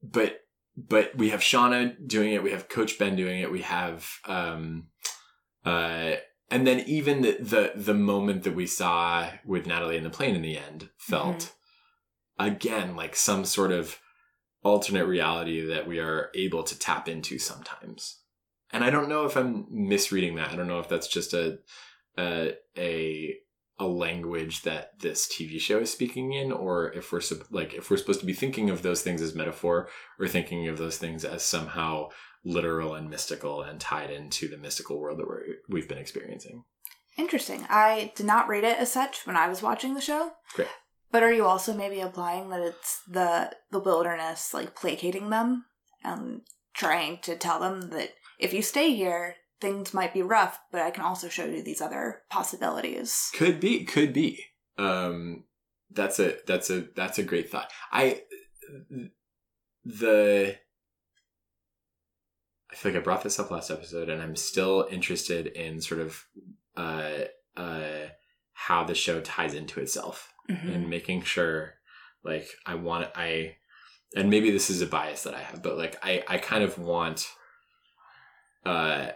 but 0.01 0.39
but 0.87 1.15
we 1.15 1.29
have 1.29 1.41
Shauna 1.41 1.95
doing 2.07 2.33
it. 2.33 2.43
We 2.43 2.51
have 2.51 2.69
Coach 2.69 2.97
Ben 2.97 3.15
doing 3.15 3.41
it. 3.41 3.51
We 3.51 3.61
have 3.61 4.09
um, 4.25 4.87
uh, 5.65 6.15
and 6.49 6.65
then 6.65 6.81
even 6.81 7.21
the 7.21 7.37
the 7.39 7.71
the 7.75 7.93
moment 7.93 8.43
that 8.43 8.55
we 8.55 8.67
saw 8.67 9.29
with 9.45 9.67
Natalie 9.67 9.97
in 9.97 10.03
the 10.03 10.09
plane 10.09 10.35
in 10.35 10.41
the 10.41 10.57
end 10.57 10.89
felt 10.97 11.53
again 12.37 12.95
like 12.95 13.15
some 13.15 13.45
sort 13.45 13.71
of 13.71 13.99
alternate 14.63 15.05
reality 15.05 15.65
that 15.65 15.87
we 15.87 15.99
are 15.99 16.29
able 16.35 16.63
to 16.63 16.77
tap 16.77 17.07
into 17.07 17.39
sometimes. 17.39 18.19
And 18.71 18.83
I 18.83 18.89
don't 18.89 19.09
know 19.09 19.25
if 19.25 19.35
I'm 19.35 19.65
misreading 19.69 20.35
that. 20.35 20.51
I 20.51 20.55
don't 20.55 20.67
know 20.67 20.79
if 20.79 20.89
that's 20.89 21.07
just 21.07 21.33
a 21.33 21.59
a 22.17 22.53
a, 22.77 23.35
a 23.79 23.87
language 23.87 24.63
that 24.63 24.99
this 24.99 25.27
TV 25.27 25.59
show 25.59 25.79
is 25.79 25.91
speaking 25.91 26.33
in, 26.33 26.51
or 26.51 26.91
if 26.93 27.11
we're 27.11 27.21
like 27.49 27.73
if 27.73 27.89
we're 27.89 27.97
supposed 27.97 28.19
to 28.19 28.25
be 28.25 28.33
thinking 28.33 28.69
of 28.69 28.81
those 28.81 29.01
things 29.01 29.21
as 29.21 29.33
metaphor, 29.33 29.89
or 30.19 30.27
thinking 30.27 30.67
of 30.67 30.77
those 30.77 30.97
things 30.97 31.23
as 31.23 31.43
somehow 31.43 32.09
literal 32.43 32.95
and 32.95 33.09
mystical 33.09 33.61
and 33.61 33.79
tied 33.79 34.09
into 34.09 34.47
the 34.47 34.57
mystical 34.57 34.99
world 34.99 35.19
that 35.19 35.27
we're, 35.27 35.43
we've 35.67 35.89
been 35.89 35.97
experiencing. 35.97 36.63
Interesting. 37.17 37.65
I 37.69 38.13
did 38.15 38.25
not 38.25 38.47
read 38.47 38.63
it 38.63 38.77
as 38.77 38.91
such 38.91 39.27
when 39.27 39.35
I 39.35 39.49
was 39.49 39.61
watching 39.61 39.93
the 39.93 40.01
show. 40.01 40.31
Great. 40.53 40.69
But 41.11 41.23
are 41.23 41.33
you 41.33 41.45
also 41.45 41.73
maybe 41.73 41.99
implying 41.99 42.49
that 42.49 42.61
it's 42.61 43.01
the 43.07 43.51
the 43.71 43.79
wilderness 43.79 44.53
like 44.53 44.75
placating 44.75 45.29
them 45.29 45.65
and 46.03 46.41
trying 46.73 47.17
to 47.23 47.35
tell 47.35 47.59
them 47.59 47.89
that 47.89 48.11
if 48.39 48.53
you 48.53 48.61
stay 48.61 48.95
here, 48.95 49.35
things 49.61 49.93
might 49.93 50.13
be 50.13 50.21
rough, 50.21 50.59
but 50.71 50.81
I 50.81 50.91
can 50.91 51.03
also 51.03 51.27
show 51.29 51.45
you 51.45 51.61
these 51.63 51.81
other 51.81 52.21
possibilities. 52.29 53.29
Could 53.35 53.59
be, 53.59 53.83
could 53.85 54.13
be. 54.13 54.45
Um, 54.77 55.43
that's 55.91 56.19
a 56.19 56.37
that's 56.47 56.69
a 56.69 56.85
that's 56.95 57.17
a 57.19 57.23
great 57.23 57.49
thought. 57.49 57.71
I 57.91 58.21
the 59.85 60.55
I 62.71 62.75
feel 62.75 62.91
like 62.91 63.01
I 63.01 63.03
brought 63.03 63.23
this 63.23 63.39
up 63.39 63.51
last 63.51 63.71
episode, 63.71 64.09
and 64.09 64.21
I'm 64.21 64.35
still 64.35 64.87
interested 64.91 65.47
in 65.47 65.81
sort 65.81 66.01
of 66.01 66.25
uh 66.77 67.25
uh 67.57 68.07
how 68.53 68.83
the 68.83 68.93
show 68.95 69.19
ties 69.21 69.53
into 69.53 69.79
itself 69.79 70.33
Mhm. 70.49 70.75
and 70.75 70.89
making 70.89 71.23
sure 71.23 71.73
like 72.23 72.47
I 72.65 72.75
want 72.75 73.07
I 73.15 73.55
and 74.15 74.29
maybe 74.29 74.51
this 74.51 74.69
is 74.69 74.81
a 74.81 74.87
bias 74.87 75.23
that 75.23 75.33
I 75.35 75.39
have, 75.41 75.61
but 75.63 75.77
like 75.77 75.97
I 76.03 76.23
I 76.27 76.37
kind 76.37 76.63
of 76.63 76.77
want 76.77 77.27
uh 78.65 79.09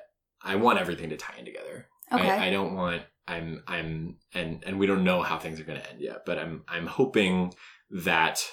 I 0.43 0.55
want 0.55 0.79
everything 0.79 1.09
to 1.09 1.17
tie 1.17 1.37
in 1.37 1.45
together. 1.45 1.87
Okay. 2.11 2.29
I, 2.29 2.47
I 2.47 2.49
don't 2.49 2.75
want 2.75 3.03
I'm 3.27 3.63
I'm 3.67 4.17
and 4.33 4.63
and 4.65 4.79
we 4.79 4.85
don't 4.85 5.03
know 5.03 5.21
how 5.21 5.39
things 5.39 5.59
are 5.59 5.63
going 5.63 5.79
to 5.79 5.89
end 5.89 6.01
yet, 6.01 6.25
but 6.25 6.37
I'm 6.37 6.63
I'm 6.67 6.87
hoping 6.87 7.53
that 7.89 8.45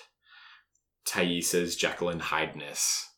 Taissa's 1.07 1.77
Jekyll 1.77 2.11
and 2.11 2.23
Hyde-ness 2.23 3.09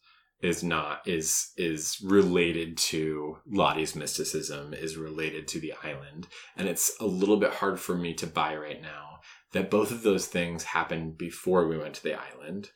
is 0.41 0.63
not 0.63 1.07
is 1.07 1.51
is 1.57 1.99
related 2.03 2.77
to 2.77 3.39
Lottie's 3.47 3.95
mysticism, 3.95 4.73
is 4.73 4.97
related 4.97 5.47
to 5.49 5.61
the 5.61 5.75
island, 5.85 6.29
and 6.57 6.69
it's 6.69 6.93
a 7.01 7.07
little 7.07 7.37
bit 7.37 7.53
hard 7.53 7.79
for 7.79 7.97
me 7.97 8.15
to 8.15 8.27
buy 8.27 8.57
right 8.57 8.81
now 8.81 9.21
that 9.53 9.71
both 9.71 9.91
of 9.91 10.03
those 10.03 10.27
things 10.27 10.65
happened 10.65 11.19
before 11.19 11.69
we 11.69 11.77
went 11.77 11.95
to 11.95 12.03
the 12.03 12.19
island, 12.19 12.71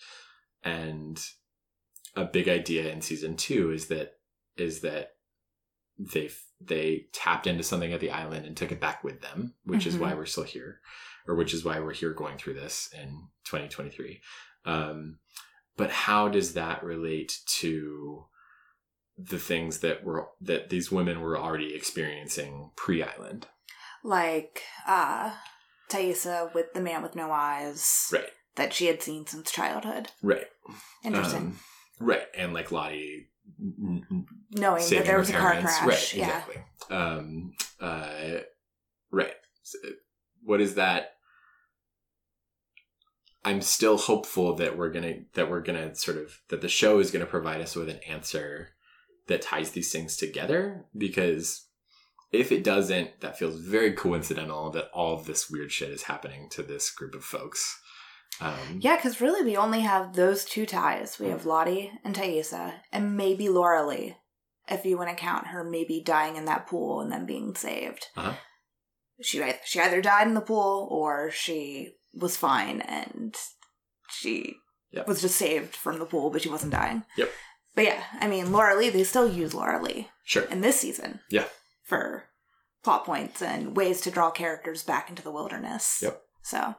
and 0.63 1.21
a 2.15 2.25
big 2.25 2.49
idea 2.49 2.91
in 2.91 3.01
season 3.01 3.37
two 3.37 3.73
is 3.73 3.87
that 3.89 4.13
is 4.57 4.81
that 4.81 5.16
they 5.99 6.31
they 6.61 7.07
tapped 7.13 7.47
into 7.47 7.63
something 7.63 7.93
at 7.93 8.01
the 8.01 8.11
island 8.11 8.47
and 8.47 8.57
took 8.57 8.73
it 8.73 8.81
back 8.81 9.05
with 9.05 9.21
them, 9.21 9.55
which 9.65 9.87
is 9.87 9.97
Mhm. 9.97 10.01
why 10.01 10.15
we're 10.15 10.25
still 10.27 10.45
here, 10.45 10.81
or 11.27 11.35
which 11.35 11.53
is 11.53 11.65
why 11.65 11.79
we're 11.81 11.93
here 11.93 12.13
going 12.15 12.39
through 12.39 12.55
this 12.55 12.89
in 12.95 13.29
2023. 13.45 14.21
Um, 14.65 15.19
but 15.77 15.91
how 15.91 16.29
does 16.29 16.55
that 16.55 16.83
relate 16.83 17.39
to 17.59 18.27
the 19.19 19.39
things 19.39 19.81
that 19.81 20.05
were 20.05 20.29
that 20.41 20.69
these 20.71 20.91
women 20.91 21.21
were 21.21 21.39
already 21.39 21.75
experiencing 21.75 22.71
pre-island? 22.77 23.49
like 24.05 24.63
uh 24.87 25.35
Taissa 25.91 26.53
with 26.55 26.73
the 26.75 26.81
man 26.81 27.03
with 27.03 27.17
no 27.17 27.33
eyes 27.33 28.09
Right, 28.13 28.31
that 28.57 28.73
she 28.73 28.87
had 28.87 29.03
seen 29.03 29.27
since 29.27 29.51
childhood. 29.51 30.11
right, 30.23 30.47
Interesting. 31.05 31.41
Um, 31.41 31.61
right, 32.01 32.27
and 32.35 32.53
like 32.55 32.71
Lottie 32.73 33.31
Knowing 33.59 34.91
that 34.91 35.07
there 35.07 35.19
was 35.19 35.31
a 35.31 35.33
car 35.33 35.53
parents. 35.53 35.79
crash. 35.79 35.89
Right, 35.89 36.15
yeah. 36.15 36.25
exactly. 36.25 36.57
Um, 36.91 37.53
uh, 37.81 38.39
right. 39.11 39.35
So, 39.63 39.79
what 40.43 40.61
is 40.61 40.75
that? 40.75 41.13
I'm 43.45 43.63
still 43.63 43.97
hopeful 43.97 44.57
that 44.57 44.77
we're 44.77 44.91
gonna 44.91 45.21
that 45.35 45.49
we're 45.49 45.63
gonna 45.63 45.95
sort 45.95 46.17
of 46.17 46.41
that 46.49 46.61
the 46.61 46.69
show 46.69 46.99
is 46.99 47.11
gonna 47.11 47.27
provide 47.27 47.61
us 47.61 47.77
with 47.77 47.89
an 47.89 48.01
answer 48.09 48.71
that 49.29 49.43
ties 49.43 49.71
these 49.71 49.93
things 49.93 50.17
together 50.17 50.85
because 50.97 51.67
if 52.33 52.51
it 52.51 52.65
doesn't, 52.65 53.21
that 53.21 53.39
feels 53.39 53.61
very 53.61 53.93
coincidental 53.93 54.71
that 54.71 54.91
all 54.93 55.15
of 55.15 55.27
this 55.27 55.49
weird 55.49 55.71
shit 55.71 55.91
is 55.91 56.05
happening 56.05 56.49
to 56.51 56.63
this 56.63 56.91
group 56.91 57.15
of 57.15 57.25
folks. 57.25 57.81
Um, 58.41 58.79
Yeah, 58.81 58.97
because 58.97 59.21
really 59.21 59.43
we 59.45 59.57
only 59.57 59.81
have 59.81 60.15
those 60.15 60.45
two 60.45 60.67
ties. 60.67 61.19
We 61.19 61.29
have 61.29 61.47
Lottie 61.47 61.93
and 62.05 62.15
Taissa, 62.15 62.75
and 62.93 63.17
maybe 63.17 63.49
Laura 63.49 63.87
Lee, 63.87 64.17
if 64.69 64.85
you 64.85 64.97
want 64.99 65.11
to 65.11 65.17
count 65.17 65.49
her 65.49 65.65
maybe 65.65 66.01
dying 66.05 66.37
in 66.37 66.45
that 66.47 66.67
pool 66.67 67.01
and 67.01 67.11
then 67.11 67.25
being 67.27 67.55
saved. 67.55 68.07
Uh-huh. 68.17 68.35
She 69.23 69.43
she 69.65 69.81
either 69.81 70.03
died 70.03 70.27
in 70.29 70.35
the 70.35 70.41
pool 70.43 70.89
or 70.91 71.31
she 71.31 71.95
was 72.13 72.37
fine 72.37 72.81
and 72.83 73.35
she 74.11 74.57
Yep. 74.93 75.09
was 75.09 75.21
just 75.23 75.37
saved 75.37 75.75
from 75.75 75.99
the 75.99 76.07
pool, 76.07 76.31
but 76.31 76.43
she 76.43 76.49
wasn't 76.49 76.73
dying. 76.73 77.03
Yep. 77.17 77.31
But 77.75 77.85
yeah, 77.85 78.03
I 78.21 78.29
mean, 78.29 78.53
Laura 78.53 78.77
Lee, 78.77 78.89
they 78.91 79.05
still 79.05 79.29
use 79.31 79.53
Laura 79.55 79.83
Lee 79.83 80.09
Sure. 80.25 80.45
in 80.45 80.61
this 80.63 80.81
season. 80.81 81.21
Yeah. 81.31 81.45
For 81.85 82.25
plot 82.83 83.05
points 83.05 83.43
and 83.43 83.77
ways 83.77 84.01
to 84.03 84.11
draw 84.11 84.31
characters 84.31 84.83
back 84.83 85.09
into 85.11 85.23
the 85.23 85.31
wilderness. 85.33 86.01
Yep. 86.03 86.23
So, 86.43 86.75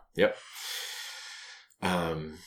Um, 1.82 2.38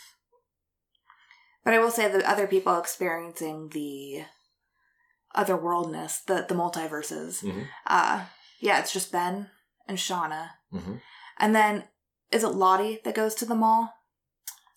but 1.65 1.75
I 1.75 1.79
will 1.79 1.91
say 1.91 2.11
the 2.11 2.29
other 2.29 2.47
people 2.47 2.79
experiencing 2.79 3.69
the 3.71 4.25
otherworldness, 5.37 6.25
the 6.25 6.45
the 6.49 6.55
multiverses, 6.55 7.43
mhm, 7.45 7.67
uh, 7.87 8.25
yeah, 8.61 8.81
it's 8.81 8.93
just 8.93 9.13
Ben 9.13 9.51
and 9.87 9.99
Shauna. 9.99 10.51
mhm. 10.73 11.01
And 11.39 11.55
then 11.55 11.85
is 12.31 12.45
it 12.45 12.49
Lottie 12.49 13.01
that 13.05 13.15
goes 13.15 13.35
to 13.37 13.45
the 13.45 13.55
mall? 13.55 13.95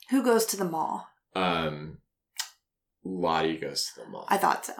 Who 0.09 0.23
goes 0.23 0.45
to 0.47 0.57
the 0.57 0.65
mall? 0.65 1.07
Um, 1.35 1.99
Lottie 3.03 3.57
goes 3.57 3.91
to 3.93 4.01
the 4.01 4.09
mall. 4.09 4.25
I 4.29 4.37
thought 4.37 4.65
so. 4.65 4.73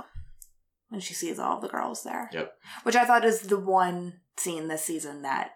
When 0.89 1.01
she 1.01 1.13
sees 1.15 1.39
all 1.39 1.59
the 1.59 1.67
girls 1.67 2.03
there. 2.03 2.29
Yep. 2.31 2.53
Which 2.83 2.95
I 2.95 3.05
thought 3.05 3.25
is 3.25 3.41
the 3.41 3.59
one 3.59 4.21
scene 4.38 4.67
this 4.67 4.83
season 4.83 5.23
that 5.23 5.51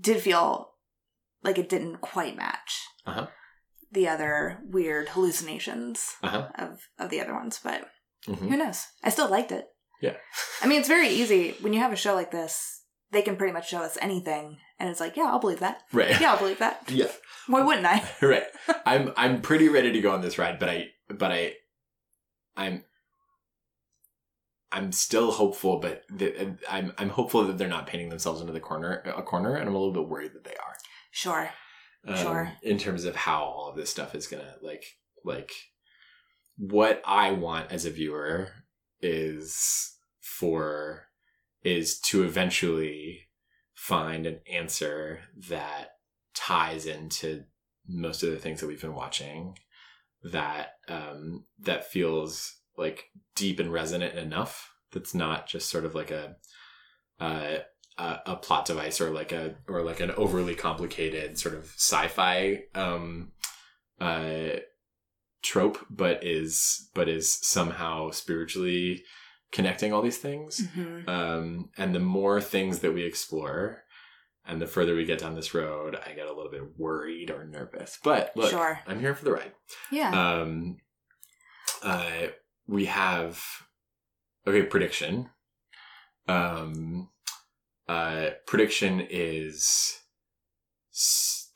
did 0.00 0.22
feel 0.22 0.72
like 1.42 1.58
it 1.58 1.68
didn't 1.68 2.00
quite 2.00 2.36
match 2.36 2.80
Uh-huh. 3.06 3.26
The 3.92 4.08
other 4.08 4.58
weird 4.64 5.10
hallucinations 5.10 6.16
Uh-huh. 6.22 6.48
of, 6.56 6.80
of 6.98 7.10
the 7.10 7.20
other 7.20 7.34
ones. 7.34 7.60
But 7.62 7.88
Mhm. 8.26 8.48
who 8.50 8.56
knows? 8.56 8.86
I 9.04 9.10
still 9.10 9.28
liked 9.28 9.52
it. 9.52 9.66
Yeah. 10.00 10.16
I 10.62 10.66
mean, 10.66 10.78
it's 10.80 10.88
very 10.88 11.08
easy 11.08 11.52
when 11.60 11.72
you 11.72 11.78
have 11.80 11.92
a 11.92 11.96
show 11.96 12.14
like 12.14 12.30
this. 12.32 12.80
They 13.10 13.22
can 13.22 13.36
pretty 13.36 13.52
much 13.52 13.68
show 13.68 13.82
us 13.82 13.98
anything, 14.00 14.58
and 14.78 14.88
it's 14.88 14.98
like, 15.00 15.16
yeah, 15.18 15.24
I'll 15.24 15.38
believe 15.38 15.60
that. 15.60 15.82
Right. 15.92 16.18
Yeah, 16.20 16.32
I'll 16.32 16.38
believe 16.38 16.58
that. 16.60 16.90
Yeah. 16.90 17.10
Why 17.46 17.60
wouldn't 17.62 17.86
I? 17.86 18.02
right. 18.26 18.44
I'm 18.86 19.12
I'm 19.16 19.42
pretty 19.42 19.68
ready 19.68 19.92
to 19.92 20.00
go 20.00 20.12
on 20.12 20.22
this 20.22 20.38
ride, 20.38 20.58
but 20.58 20.68
I 20.70 20.88
but 21.08 21.30
I 21.30 21.54
I'm 22.56 22.84
I'm 24.70 24.92
still 24.92 25.30
hopeful, 25.32 25.78
but 25.78 26.02
the, 26.08 26.56
I'm 26.68 26.94
I'm 26.96 27.10
hopeful 27.10 27.44
that 27.44 27.58
they're 27.58 27.68
not 27.68 27.86
painting 27.86 28.08
themselves 28.08 28.40
into 28.40 28.52
the 28.54 28.60
corner 28.60 29.02
a 29.04 29.22
corner, 29.22 29.56
and 29.56 29.68
I'm 29.68 29.74
a 29.74 29.78
little 29.78 29.92
bit 29.92 30.08
worried 30.08 30.32
that 30.32 30.44
they 30.44 30.52
are. 30.56 30.76
Sure. 31.10 31.50
Um, 32.06 32.16
Sure. 32.16 32.52
In 32.62 32.78
terms 32.78 33.04
of 33.04 33.14
how 33.16 33.42
all 33.44 33.68
of 33.70 33.76
this 33.76 33.90
stuff 33.90 34.14
is 34.14 34.26
gonna 34.26 34.56
like 34.62 34.84
like 35.24 35.52
what 36.56 37.02
I 37.04 37.32
want 37.32 37.72
as 37.72 37.84
a 37.84 37.90
viewer 37.90 38.48
is 39.00 39.96
for 40.20 41.06
is 41.62 42.00
to 42.00 42.24
eventually 42.24 43.28
find 43.74 44.26
an 44.26 44.40
answer 44.50 45.20
that 45.48 45.90
ties 46.34 46.86
into 46.86 47.44
most 47.86 48.22
of 48.22 48.30
the 48.30 48.38
things 48.38 48.60
that 48.60 48.66
we've 48.66 48.80
been 48.80 48.94
watching 48.94 49.56
that 50.24 50.74
um 50.88 51.44
that 51.60 51.90
feels 51.90 52.60
like 52.76 53.06
deep 53.34 53.58
and 53.58 53.72
resonant 53.72 54.16
enough 54.16 54.72
that's 54.92 55.14
not 55.14 55.48
just 55.48 55.68
sort 55.68 55.84
of 55.84 55.94
like 55.94 56.10
a 56.10 56.36
uh 57.18 57.58
a, 58.02 58.32
a 58.32 58.36
plot 58.36 58.64
device 58.66 59.00
or 59.00 59.10
like 59.10 59.32
a 59.32 59.54
or 59.68 59.82
like 59.82 60.00
an 60.00 60.10
overly 60.12 60.54
complicated 60.54 61.38
sort 61.38 61.54
of 61.54 61.64
sci-fi 61.76 62.62
um 62.74 63.32
uh 64.00 64.56
trope 65.42 65.78
but 65.90 66.24
is 66.24 66.88
but 66.94 67.08
is 67.08 67.32
somehow 67.42 68.10
spiritually 68.10 69.02
connecting 69.50 69.92
all 69.92 70.02
these 70.02 70.18
things. 70.18 70.60
Hmm 70.74 71.08
um 71.08 71.70
and 71.76 71.94
the 71.94 72.00
more 72.00 72.40
things 72.40 72.78
that 72.80 72.92
we 72.94 73.04
explore 73.04 73.82
and 74.46 74.60
the 74.60 74.66
further 74.66 74.94
we 74.96 75.04
get 75.04 75.20
down 75.20 75.34
this 75.36 75.54
road 75.54 75.96
i 76.06 76.12
get 76.14 76.26
a 76.26 76.32
little 76.34 76.50
bit 76.50 76.76
worried 76.78 77.30
or 77.30 77.44
nervous. 77.44 77.98
But 78.02 78.32
look 78.36 78.50
Sure. 78.50 78.80
i'm 78.86 79.00
here 79.00 79.14
for 79.14 79.24
the 79.24 79.32
ride. 79.32 79.52
Yeah. 79.90 80.10
um 80.40 80.78
uh 81.82 82.28
we 82.66 82.86
have 82.86 83.42
okay 84.46 84.62
prediction. 84.62 85.30
Um 86.28 87.08
uh 87.88 88.30
prediction 88.46 89.00
is 89.10 89.98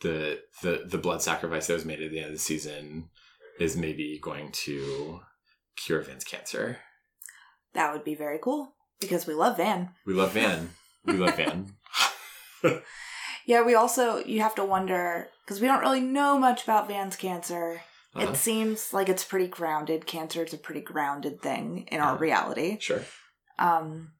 the 0.00 0.40
the 0.62 0.82
the 0.86 0.98
blood 0.98 1.22
sacrifice 1.22 1.66
that 1.66 1.74
was 1.74 1.84
made 1.84 2.00
at 2.02 2.10
the 2.10 2.18
end 2.18 2.26
of 2.28 2.32
the 2.32 2.38
season 2.38 3.08
is 3.58 3.76
maybe 3.76 4.18
going 4.22 4.50
to 4.52 5.20
cure 5.76 6.00
Van's 6.02 6.24
cancer. 6.24 6.78
that 7.74 7.92
would 7.92 8.04
be 8.04 8.14
very 8.14 8.38
cool 8.42 8.74
because 9.00 9.26
we 9.26 9.34
love 9.34 9.56
Van. 9.58 9.90
We 10.06 10.14
love 10.14 10.32
Van. 10.32 10.70
We 11.04 11.14
love 11.14 11.36
Van. 11.42 11.72
Yeah, 13.46 13.62
we 13.62 13.74
also 13.74 14.18
you 14.24 14.40
have 14.40 14.54
to 14.56 14.64
wonder 14.64 15.28
because 15.44 15.60
we 15.60 15.68
don't 15.68 15.80
really 15.80 16.00
know 16.00 16.38
much 16.38 16.64
about 16.64 16.88
Van's 16.88 17.16
cancer. 17.16 17.80
Uh-huh. 18.14 18.30
It 18.32 18.36
seems 18.36 18.92
like 18.92 19.08
it's 19.08 19.24
pretty 19.24 19.46
grounded. 19.46 20.06
Cancer 20.06 20.42
is 20.42 20.52
a 20.54 20.58
pretty 20.58 20.80
grounded 20.80 21.40
thing 21.42 21.86
in 21.92 22.00
our 22.00 22.12
Uh-huh. 22.14 22.18
reality. 22.22 22.78
Sure. 22.80 23.02
Um, 23.58 24.12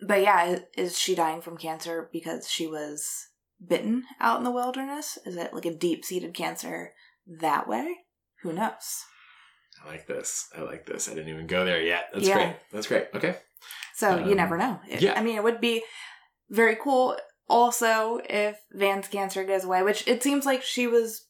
but 0.00 0.20
yeah, 0.20 0.58
is 0.76 0.98
she 0.98 1.14
dying 1.14 1.40
from 1.40 1.56
cancer 1.56 2.08
because 2.12 2.48
she 2.48 2.66
was 2.66 3.28
bitten 3.64 4.04
out 4.20 4.38
in 4.38 4.44
the 4.44 4.50
wilderness? 4.50 5.18
Is 5.24 5.36
it 5.36 5.54
like 5.54 5.66
a 5.66 5.74
deep 5.74 6.04
seated 6.04 6.34
cancer 6.34 6.92
that 7.40 7.68
way? 7.68 7.96
Who 8.42 8.52
knows? 8.52 9.04
I 9.84 9.88
like 9.88 10.06
this. 10.06 10.48
I 10.56 10.62
like 10.62 10.86
this. 10.86 11.08
I 11.08 11.14
didn't 11.14 11.32
even 11.32 11.46
go 11.46 11.64
there 11.64 11.80
yet. 11.82 12.08
That's 12.12 12.26
Yeah. 12.26 12.34
great. 12.34 12.56
That's 12.72 12.86
great. 12.86 13.08
Okay. 13.14 13.36
So 13.94 14.16
you 14.18 14.32
Um, 14.32 14.36
never 14.36 14.56
know. 14.56 14.80
It- 14.88 15.02
yeah. 15.02 15.18
I 15.18 15.22
mean, 15.22 15.36
it 15.36 15.42
would 15.42 15.60
be 15.60 15.82
very 16.48 16.76
cool 16.76 17.18
also 17.48 18.20
if 18.28 18.58
Van's 18.72 19.08
cancer 19.08 19.44
goes 19.44 19.64
away, 19.64 19.82
which 19.82 20.06
it 20.06 20.22
seems 20.22 20.44
like 20.46 20.62
she 20.62 20.86
was 20.86 21.26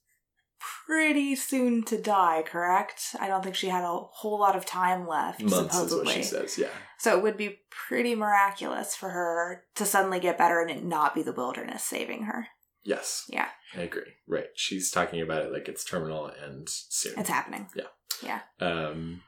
pretty 0.87 1.35
soon 1.37 1.83
to 1.85 2.01
die, 2.01 2.43
correct? 2.47 3.15
I 3.21 3.29
don't 3.29 3.43
think 3.43 3.55
she 3.57 3.69
had 3.69 3.85
a 3.85 3.89
whole 3.99 4.39
lot 4.39 4.57
of 4.57 4.65
time 4.67 5.07
left, 5.07 5.41
Months 5.43 5.75
supposedly. 5.75 6.01
is 6.01 6.05
what 6.07 6.15
she 6.15 6.23
says. 6.23 6.59
Yeah. 6.59 6.69
So 6.99 7.17
it 7.17 7.23
would 7.23 7.37
be 7.37 7.59
pretty 7.71 8.15
miraculous 8.15 8.95
for 8.97 9.11
her 9.11 9.65
to 9.75 9.85
suddenly 9.85 10.21
get 10.21 10.39
better 10.39 10.61
and 10.61 10.71
it 10.71 10.85
not 10.85 11.15
be 11.15 11.23
the 11.23 11.33
wilderness 11.33 11.83
saving 11.83 12.25
her. 12.25 12.47
Yes. 12.85 13.25
Yeah. 13.29 13.49
I 13.77 13.83
agree. 13.83 14.13
Right. 14.29 14.47
She's 14.55 14.91
talking 14.91 15.21
about 15.21 15.43
it 15.43 15.53
like 15.53 15.69
it's 15.69 15.85
terminal 15.85 16.27
and 16.27 16.69
soon. 16.69 17.19
It's 17.19 17.29
happening. 17.29 17.69
Yeah. 17.75 17.85
Yeah. 18.23 18.41
Um 18.61 19.23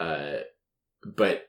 uh 0.00 0.38
but 1.04 1.48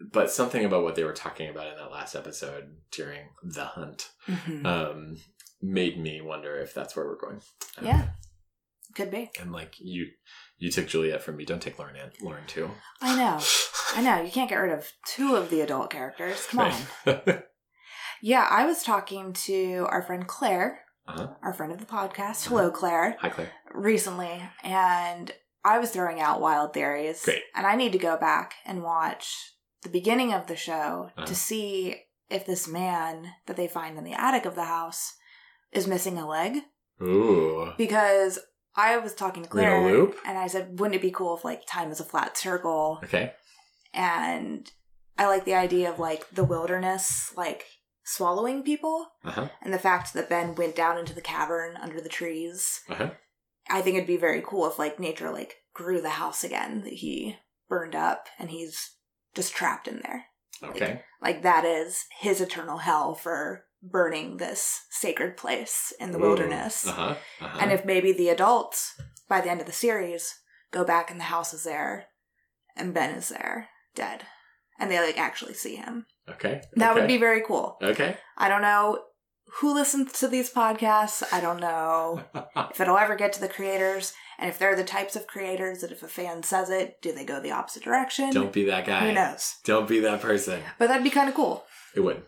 but 0.00 0.30
something 0.30 0.64
about 0.64 0.82
what 0.82 0.94
they 0.94 1.04
were 1.04 1.12
talking 1.12 1.50
about 1.50 1.66
in 1.66 1.76
that 1.76 1.90
last 1.92 2.14
episode 2.16 2.76
during 2.90 3.28
the 3.42 3.64
hunt 3.66 4.10
Mhm. 4.26 4.64
um 4.64 5.16
made 5.60 5.98
me 6.00 6.22
wonder 6.22 6.56
if 6.56 6.72
that's 6.72 6.96
where 6.96 7.04
we're 7.06 7.18
going 7.20 7.42
Yeah. 7.82 8.08
Could 8.94 9.10
be. 9.10 9.30
and 9.40 9.52
like 9.52 9.74
you 9.78 10.06
you 10.58 10.70
took 10.70 10.88
juliette 10.88 11.22
from 11.22 11.36
me 11.36 11.44
don't 11.44 11.62
take 11.62 11.78
lauren 11.78 11.96
and 11.96 12.10
lauren 12.22 12.44
too 12.46 12.70
I 13.00 13.16
know. 13.16 13.40
I 13.96 14.02
know. 14.02 14.22
You 14.22 14.30
can't 14.30 14.48
get 14.48 14.56
rid 14.56 14.72
of 14.72 14.92
two 15.06 15.34
of 15.36 15.50
the 15.50 15.60
adult 15.62 15.90
characters. 15.90 16.46
Come 16.46 16.60
on. 17.06 17.42
Yeah, 18.22 18.46
I 18.50 18.66
was 18.66 18.82
talking 18.82 19.32
to 19.32 19.86
our 19.88 20.02
friend 20.02 20.26
Claire, 20.26 20.82
uh-huh. 21.08 21.28
our 21.42 21.54
friend 21.54 21.72
of 21.72 21.78
the 21.80 21.86
podcast. 21.86 22.46
Hello, 22.46 22.70
Claire. 22.70 23.16
hi 23.18 23.30
claire 23.30 23.50
Recently, 23.72 24.42
and 24.62 25.32
I 25.64 25.78
was 25.78 25.90
throwing 25.90 26.20
out 26.20 26.40
wild 26.40 26.74
theories. 26.74 27.24
Great. 27.24 27.42
And 27.56 27.66
I 27.66 27.76
need 27.76 27.92
to 27.92 27.98
go 27.98 28.18
back 28.18 28.54
and 28.66 28.82
watch 28.82 29.54
the 29.82 29.88
beginning 29.88 30.34
of 30.34 30.48
the 30.48 30.56
show 30.56 31.10
Uh-huh. 31.16 31.24
to 31.26 31.34
see 31.34 32.02
if 32.28 32.44
this 32.44 32.68
man 32.68 33.26
that 33.46 33.56
they 33.56 33.66
find 33.68 33.96
in 33.96 34.04
the 34.04 34.12
attic 34.12 34.44
of 34.44 34.54
the 34.54 34.64
house 34.64 35.14
is 35.72 35.86
missing 35.86 36.18
a 36.18 36.28
leg. 36.28 36.58
ooh 37.02 37.72
Because 37.78 38.38
I 38.76 38.96
was 38.98 39.14
talking 39.14 39.42
to 39.42 39.48
We're 39.52 39.60
in 39.62 39.66
a 39.66 39.70
Claire, 39.80 39.92
loop? 39.92 40.16
and 40.24 40.38
I 40.38 40.46
said, 40.46 40.78
wouldn't 40.78 40.94
it 40.96 41.02
be 41.02 41.10
cool 41.10 41.36
if 41.36 41.44
like 41.44 41.66
time 41.66 41.90
is 41.90 42.00
a 42.00 42.04
flat 42.04 42.36
circle? 42.36 43.00
okay 43.04 43.32
And 43.92 44.70
I 45.18 45.26
like 45.26 45.44
the 45.44 45.54
idea 45.54 45.90
of 45.90 45.98
like 45.98 46.28
the 46.30 46.44
wilderness, 46.44 47.32
like 47.36 47.64
swallowing 48.04 48.62
people, 48.62 49.08
uh-huh 49.24 49.48
and 49.62 49.72
the 49.74 49.78
fact 49.78 50.14
that 50.14 50.28
Ben 50.28 50.54
went 50.54 50.74
down 50.76 50.98
into 50.98 51.14
the 51.14 51.20
cavern 51.20 51.76
under 51.76 52.00
the 52.00 52.08
trees. 52.08 52.80
uh-huh 52.88 53.10
I 53.68 53.82
think 53.82 53.96
it'd 53.96 54.06
be 54.06 54.16
very 54.16 54.42
cool 54.44 54.66
if 54.68 54.78
like 54.78 54.98
nature 54.98 55.30
like 55.30 55.56
grew 55.74 56.00
the 56.00 56.10
house 56.10 56.42
again 56.42 56.82
that 56.82 56.94
he 56.94 57.36
burned 57.68 57.94
up, 57.94 58.26
and 58.38 58.50
he's 58.50 58.96
just 59.34 59.54
trapped 59.54 59.86
in 59.86 60.00
there. 60.02 60.24
okay 60.64 61.02
Like 61.22 61.42
that 61.42 61.64
is 61.64 62.06
his 62.18 62.40
eternal 62.40 62.78
hell 62.78 63.14
for 63.14 63.66
burning 63.82 64.36
this 64.36 64.82
sacred 64.90 65.36
place 65.36 65.92
in 66.00 66.12
the 66.12 66.18
Ooh. 66.18 66.22
wilderness. 66.22 66.86
uh-huh 66.86 67.14
uh-huh 67.40 67.58
And 67.60 67.72
if 67.72 67.84
maybe 67.84 68.12
the 68.12 68.28
adults, 68.28 69.00
by 69.28 69.40
the 69.40 69.50
end 69.50 69.60
of 69.60 69.66
the 69.66 69.72
series, 69.72 70.34
go 70.70 70.84
back 70.84 71.10
and 71.10 71.18
the 71.18 71.24
house 71.24 71.52
is 71.54 71.64
there 71.64 72.06
and 72.76 72.94
Ben 72.94 73.14
is 73.14 73.28
there, 73.30 73.68
dead. 73.94 74.24
And 74.78 74.90
they 74.90 74.98
like 75.00 75.18
actually 75.18 75.54
see 75.54 75.76
him. 75.76 76.06
okay 76.28 76.62
That 76.76 76.94
would 76.94 77.06
be 77.08 77.16
very 77.18 77.42
cool. 77.46 77.76
okay 77.82 78.16
I 78.36 78.48
don't 78.48 78.62
know 78.62 79.00
who 79.54 79.74
listens 79.74 80.12
to 80.12 80.28
these 80.28 80.52
podcasts. 80.52 81.22
I 81.32 81.40
don't 81.40 81.58
know 81.60 82.22
if 82.70 82.80
it'll 82.80 82.96
ever 82.98 83.16
get 83.16 83.32
to 83.34 83.40
the 83.40 83.48
creators. 83.48 84.12
And 84.38 84.48
if 84.48 84.58
they're 84.58 84.76
the 84.76 84.84
types 84.84 85.16
of 85.16 85.26
creators 85.26 85.80
that 85.80 85.90
if 85.92 86.02
a 86.02 86.08
fan 86.08 86.42
says 86.44 86.70
it, 86.70 87.02
do 87.02 87.12
they 87.12 87.24
go 87.26 87.40
the 87.42 87.50
opposite 87.50 87.82
direction? 87.82 88.30
don't 88.30 88.52
be 88.52 88.64
that 88.66 88.86
guy 88.86 89.08
Who 89.08 89.12
knows? 89.12 89.56
don't 89.64 89.88
be 89.88 90.00
that 90.00 90.20
person 90.22 90.62
But 90.78 90.88
that'd 90.88 91.02
be 91.04 91.10
kind 91.10 91.28
of 91.28 91.34
cool. 91.34 91.64
it 91.94 92.00
would 92.00 92.22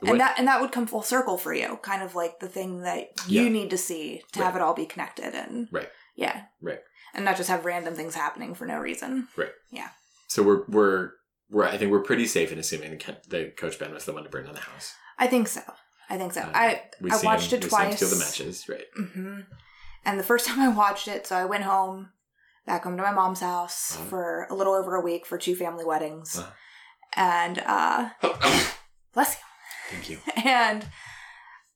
What- 0.00 0.10
And 0.12 0.20
that 0.20 0.38
and 0.38 0.46
that 0.48 0.60
would 0.60 0.72
come 0.72 0.86
full 0.86 1.02
circle 1.02 1.38
for 1.38 1.54
you, 1.54 1.78
kind 1.82 2.02
of 2.02 2.14
like 2.14 2.38
the 2.40 2.48
thing 2.48 2.82
that 2.82 3.08
you 3.26 3.42
Yeah. 3.44 3.48
need 3.48 3.70
to 3.70 3.78
see 3.78 4.22
to 4.32 4.42
have 4.44 4.54
it 4.56 4.62
all 4.62 4.74
be 4.74 4.86
connected 4.86 5.34
and 5.34 5.68
Right. 5.72 5.88
Yeah. 6.14 6.44
Right. 6.60 6.80
And 7.14 7.24
not 7.24 7.36
just 7.36 7.48
have 7.48 7.64
random 7.64 7.94
things 7.94 8.14
happening 8.14 8.54
for 8.54 8.66
no 8.66 8.78
reason. 8.78 9.28
Right. 9.36 9.52
Yeah. 9.70 9.88
So 10.28 10.42
we're 10.42 10.64
we're 10.68 11.10
we're 11.48 11.64
I 11.64 11.78
think 11.78 11.90
we're 11.92 12.02
pretty 12.02 12.26
safe 12.26 12.52
in 12.52 12.58
assuming 12.58 13.00
that, 13.28 13.56
Coach 13.56 13.78
Ben 13.78 13.94
was 13.94 14.04
the 14.04 14.12
one 14.12 14.24
to 14.24 14.28
burn 14.28 14.44
down 14.44 14.54
the 14.54 14.60
house. 14.60 14.94
I 15.18 15.26
think 15.28 15.48
so. 15.48 15.62
I 16.10 16.18
think 16.18 16.32
so. 16.34 16.42
Uh, 16.42 16.50
I 16.54 16.82
We 17.00 17.10
I 17.10 17.16
watched 17.22 17.52
him, 17.52 17.62
it 17.62 17.68
twice. 17.68 17.96
steal 17.96 18.08
the 18.10 18.16
matches, 18.18 18.68
right? 18.68 18.84
hmm 18.96 19.40
And 20.04 20.18
the 20.20 20.24
first 20.24 20.46
time 20.46 20.60
I 20.60 20.68
watched 20.68 21.08
it, 21.08 21.26
so 21.26 21.36
I 21.36 21.44
went 21.46 21.64
home, 21.64 22.10
back 22.66 22.84
home 22.84 22.96
to 22.96 23.02
my 23.02 23.12
mom's 23.12 23.40
house 23.40 23.96
Uh-huh. 23.96 24.04
for 24.10 24.46
a 24.50 24.54
little 24.54 24.74
over 24.74 24.94
a 24.94 25.00
week 25.00 25.24
for 25.26 25.38
two 25.38 25.56
family 25.56 25.84
weddings. 25.84 26.38
Uh-huh. 26.38 26.50
And 27.14 27.58
uh 27.60 28.10
bless 29.14 29.34
you. 29.36 29.40
Thank 29.90 30.10
you. 30.10 30.18
And 30.44 30.86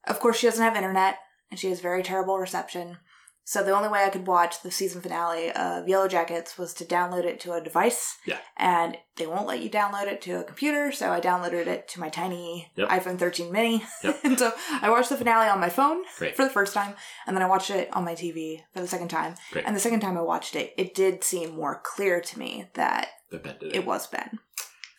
of 0.07 0.19
course 0.21 0.39
she 0.39 0.47
doesn't 0.47 0.63
have 0.65 0.77
internet 0.77 1.19
and 1.51 1.59
she 1.61 1.69
has 1.69 1.81
very 1.81 2.03
terrible 2.03 2.39
reception. 2.39 2.99
So 3.45 3.65
the 3.65 3.73
only 3.75 3.89
way 3.89 4.05
I 4.05 4.11
could 4.11 4.29
watch 4.29 4.63
the 4.63 4.71
season 4.71 5.01
finale 5.01 5.49
of 5.51 5.87
Yellowjackets 5.87 6.57
was 6.57 6.73
to 6.75 6.85
download 6.85 7.25
it 7.25 7.41
to 7.41 7.53
a 7.55 7.61
device. 7.61 8.17
Yeah. 8.25 8.39
And 8.57 8.97
they 9.17 9.27
won't 9.27 9.49
let 9.49 9.61
you 9.61 9.69
download 9.69 10.07
it 10.07 10.21
to 10.23 10.39
a 10.39 10.45
computer, 10.45 10.93
so 10.93 11.11
I 11.11 11.21
downloaded 11.21 11.67
it 11.67 11.89
to 11.89 12.01
my 12.01 12.11
tiny 12.11 12.71
Yep. 12.77 12.89
iPhone 12.91 13.19
13 13.19 13.51
mini. 13.51 13.83
Yep. 14.05 14.21
and 14.23 14.39
so 14.39 14.53
I 14.81 14.89
watched 14.91 15.09
the 15.09 15.17
finale 15.17 15.49
on 15.49 15.59
my 15.59 15.69
phone 15.71 16.03
Great. 16.19 16.37
for 16.37 16.45
the 16.45 16.51
first 16.51 16.73
time, 16.75 16.95
and 17.27 17.35
then 17.37 17.43
I 17.43 17.49
watched 17.49 17.71
it 17.71 17.89
on 17.93 18.05
my 18.05 18.15
TV 18.15 18.61
for 18.73 18.81
the 18.81 18.87
second 18.87 19.09
time. 19.09 19.35
Great. 19.51 19.65
And 19.67 19.75
the 19.75 19.81
second 19.81 19.99
time 20.01 20.17
I 20.17 20.23
watched 20.23 20.55
it, 20.55 20.73
it 20.77 20.95
did 20.95 21.25
seem 21.25 21.57
more 21.57 21.81
clear 21.83 22.21
to 22.21 22.39
me 22.39 22.67
that 22.75 23.09
Ben 23.33 23.57
did 23.59 23.75
it 23.75 23.85
was 23.85 24.07
Ben. 24.07 24.39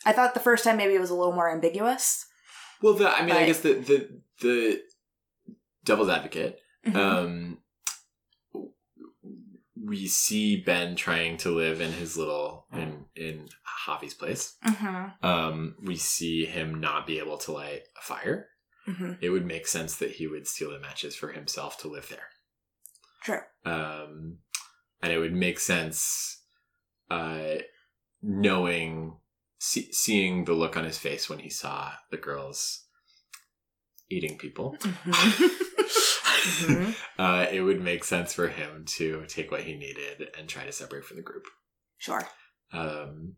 I 0.05 0.11
thought 0.11 0.33
the 0.33 0.39
first 0.41 0.65
time 0.65 0.75
maybe 0.75 0.95
it 0.95 0.99
was 0.99 1.11
a 1.11 1.15
little 1.15 1.31
more 1.33 1.49
ambiguous. 1.49 2.25
Well, 2.81 2.93
the 2.93 3.09
I 3.09 3.25
mean, 3.25 3.35
I 3.35 3.45
guess 3.45 3.59
the 3.61 3.73
the 3.73 4.21
the 4.41 4.81
devil's 5.83 6.09
advocate. 6.09 6.59
Mhm. 6.85 6.95
Um, 6.95 7.57
we 9.83 10.07
see 10.07 10.57
Ben 10.61 10.95
trying 10.95 11.37
to 11.37 11.49
live 11.49 11.81
in 11.81 11.91
his 11.91 12.15
little 12.17 12.67
in 12.71 13.05
in 13.15 13.49
Javi's 13.87 14.13
place. 14.13 14.57
Mhm. 14.65 15.23
Um, 15.23 15.75
we 15.81 15.95
see 15.95 16.45
him 16.45 16.79
not 16.79 17.07
be 17.07 17.19
able 17.19 17.37
to 17.39 17.51
light 17.51 17.83
a 17.97 18.01
fire. 18.01 18.49
Mhm. 18.87 19.17
It 19.21 19.29
would 19.29 19.45
make 19.45 19.67
sense 19.67 19.95
that 19.97 20.11
he 20.11 20.27
would 20.27 20.47
steal 20.47 20.71
the 20.71 20.79
matches 20.79 21.15
for 21.15 21.31
himself 21.31 21.77
to 21.79 21.87
live 21.87 22.09
there. 22.09 22.29
True. 23.23 23.41
um, 23.65 24.39
and 25.03 25.13
it 25.13 25.19
would 25.19 25.33
make 25.33 25.59
sense 25.59 26.41
uh, 27.11 27.57
knowing 28.23 29.15
see, 29.63 29.91
seeing 29.91 30.45
the 30.45 30.53
look 30.53 30.75
on 30.75 30.83
his 30.83 30.97
face 30.97 31.29
when 31.29 31.37
he 31.39 31.49
saw 31.49 31.91
the 32.09 32.17
girls 32.17 32.85
eating 34.09 34.37
people 34.37 34.75
Mhm. 36.41 36.95
uh, 37.19 37.45
it 37.51 37.61
would 37.61 37.79
make 37.81 38.03
sense 38.03 38.33
for 38.33 38.47
him 38.47 38.83
to 38.97 39.25
take 39.27 39.51
what 39.51 39.61
he 39.61 39.75
needed 39.75 40.29
and 40.35 40.49
try 40.49 40.65
to 40.65 40.71
separate 40.71 41.05
from 41.05 41.17
the 41.17 41.23
group 41.23 41.43
Sure. 41.99 42.27
um, 42.73 43.35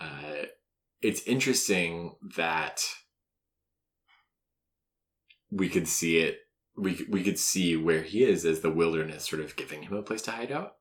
uh, 0.00 0.46
it's 1.00 1.22
interesting 1.22 2.16
that 2.36 2.82
we 5.52 5.68
could 5.68 5.86
see 5.86 6.18
it 6.18 6.38
we, 6.76 7.06
we 7.08 7.22
could 7.22 7.38
see 7.38 7.76
where 7.76 8.02
he 8.02 8.24
is 8.24 8.44
as 8.44 8.60
the 8.60 8.72
wilderness 8.72 9.28
sort 9.28 9.40
of 9.42 9.54
giving 9.54 9.82
him 9.84 9.92
a 9.94 10.02
place 10.02 10.22
to 10.22 10.32
hide 10.32 10.50
out 10.50 10.72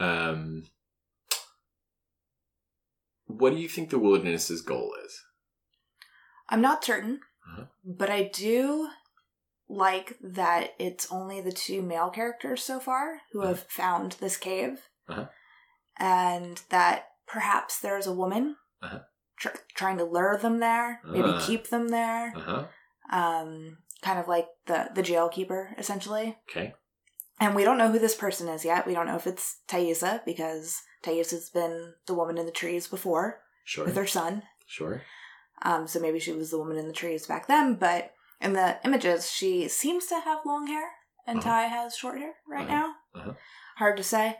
um, 0.00 0.64
what 3.26 3.50
do 3.50 3.56
you 3.58 3.68
think 3.68 3.90
the 3.90 3.98
wilderness's 3.98 4.62
goal 4.62 4.92
is 5.04 5.22
I'm 6.48 6.60
not 6.60 6.84
certain, 6.84 7.20
Uh-huh. 7.48 7.64
but 7.84 8.08
I 8.10 8.30
do 8.32 8.88
like 9.68 10.16
that 10.22 10.74
it's 10.78 11.10
only 11.10 11.40
the 11.40 11.50
two 11.52 11.82
male 11.82 12.10
characters 12.10 12.62
so 12.62 12.78
far 12.78 13.22
who 13.32 13.40
Uh-huh. 13.40 13.48
have 13.48 13.62
found 13.68 14.12
this 14.12 14.36
cave, 14.36 14.88
Uh-huh. 15.08 15.26
and 15.98 16.62
that 16.68 17.08
perhaps 17.26 17.80
there's 17.80 18.06
a 18.06 18.12
woman 18.14 18.56
Uh-huh. 18.80 19.00
tr- 19.36 19.56
trying 19.74 19.98
to 19.98 20.04
lure 20.04 20.36
them 20.36 20.60
there, 20.60 21.00
maybe 21.04 21.30
Ah. 21.30 21.44
keep 21.46 21.68
them 21.68 21.88
there, 21.88 22.32
uh-huh 22.36 22.66
um, 23.12 23.78
kind 24.02 24.18
of 24.18 24.26
like 24.26 24.48
the 24.66 24.90
the 24.94 25.02
jail 25.02 25.28
keeper 25.28 25.72
essentially. 25.78 26.36
okay 26.50 26.74
And 27.38 27.54
we 27.54 27.62
don't 27.64 27.78
know 27.78 27.90
who 27.92 28.00
this 28.00 28.16
person 28.16 28.48
is 28.48 28.64
yet. 28.64 28.84
We 28.86 28.94
don't 28.94 29.06
know 29.06 29.14
if 29.16 29.26
it's 29.28 29.60
Taissa 29.68 30.24
because 30.24 30.82
Taissa's 31.02 31.50
been 31.50 31.94
the 32.06 32.14
woman 32.14 32.38
in 32.38 32.46
the 32.46 32.52
trees 32.52 32.86
before 32.88 33.40
sure 33.64 33.84
with 33.86 33.96
her 33.96 34.06
son. 34.06 34.42
sure 34.66 35.02
Um, 35.62 35.86
so 35.86 35.98
maybe 36.00 36.18
she 36.20 36.32
was 36.32 36.50
the 36.50 36.58
woman 36.58 36.76
in 36.76 36.86
the 36.88 36.92
trees 36.92 37.26
back 37.26 37.46
then, 37.46 37.74
but 37.76 38.12
in 38.40 38.52
the 38.52 38.78
images, 38.84 39.30
she 39.30 39.68
seems 39.68 40.06
to 40.06 40.20
have 40.20 40.44
long 40.44 40.66
hair, 40.66 40.90
and 41.26 41.38
Uh-huh. 41.38 41.48
Ty 41.50 41.62
has 41.68 41.96
short 41.96 42.18
hair 42.18 42.34
right 42.48 42.68
Uh-huh. 42.68 42.74
now. 43.14 43.20
Uh-huh. 43.20 43.32
Hard 43.76 43.96
to 43.96 44.02
say. 44.02 44.38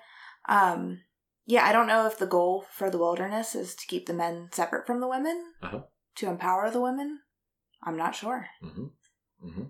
Um, 0.48 1.00
yeah, 1.46 1.64
I 1.64 1.72
don't 1.72 1.86
know 1.86 2.06
if 2.06 2.18
the 2.18 2.26
goal 2.26 2.66
for 2.70 2.90
the 2.90 2.98
wilderness 2.98 3.54
is 3.54 3.74
to 3.76 3.86
keep 3.86 4.06
the 4.06 4.12
men 4.14 4.48
separate 4.52 4.86
from 4.86 5.00
the 5.00 5.08
women, 5.08 5.54
Uh-huh. 5.62 5.82
to 6.16 6.26
empower 6.28 6.70
the 6.70 6.80
women. 6.80 7.20
I'm 7.82 7.96
not 7.96 8.14
sure. 8.14 8.48
mm-hmm. 8.62 8.86
Mm-hmm. 9.46 9.64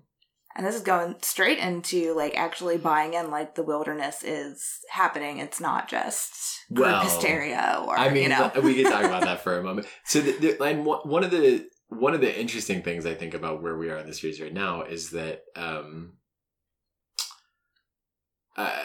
And 0.57 0.67
this 0.67 0.75
is 0.75 0.83
going 0.83 1.17
straight 1.21 1.59
into 1.59 2.15
like 2.15 2.35
actually 2.37 2.79
buying 2.79 3.13
in 3.15 3.31
like 3.31 3.55
the 3.55 3.63
wilderness 3.63 4.25
is 4.25 4.81
happening. 4.91 5.39
It's 5.39 5.61
not 5.61 5.87
just 5.87 6.33
group 6.73 6.87
Well, 6.89 7.03
hysteria 7.03 7.85
or 7.87 7.99
I 7.99 8.09
mean, 8.09 8.25
you 8.25 8.29
know. 8.31 8.51
we 8.63 8.75
could 8.75 8.91
talk 8.91 9.05
about 9.05 9.23
that 9.25 9.41
for 9.45 9.59
a 9.59 9.63
moment. 9.63 9.87
So, 10.07 10.21
the, 10.21 10.33
the, 10.33 10.63
and 10.65 10.87
one 10.87 11.23
of 11.25 11.31
the 11.31 11.67
one 11.89 12.15
of 12.15 12.21
the 12.23 12.41
interesting 12.41 12.83
things 12.83 13.05
I 13.07 13.15
think 13.15 13.35
about 13.35 13.63
where 13.63 13.77
we 13.77 13.91
are 13.91 13.99
in 13.99 14.07
the 14.07 14.15
series 14.15 14.41
right 14.41 14.53
now 14.53 14.83
is 14.83 15.11
that, 15.11 15.43
um, 15.55 16.15
uh, 18.57 18.83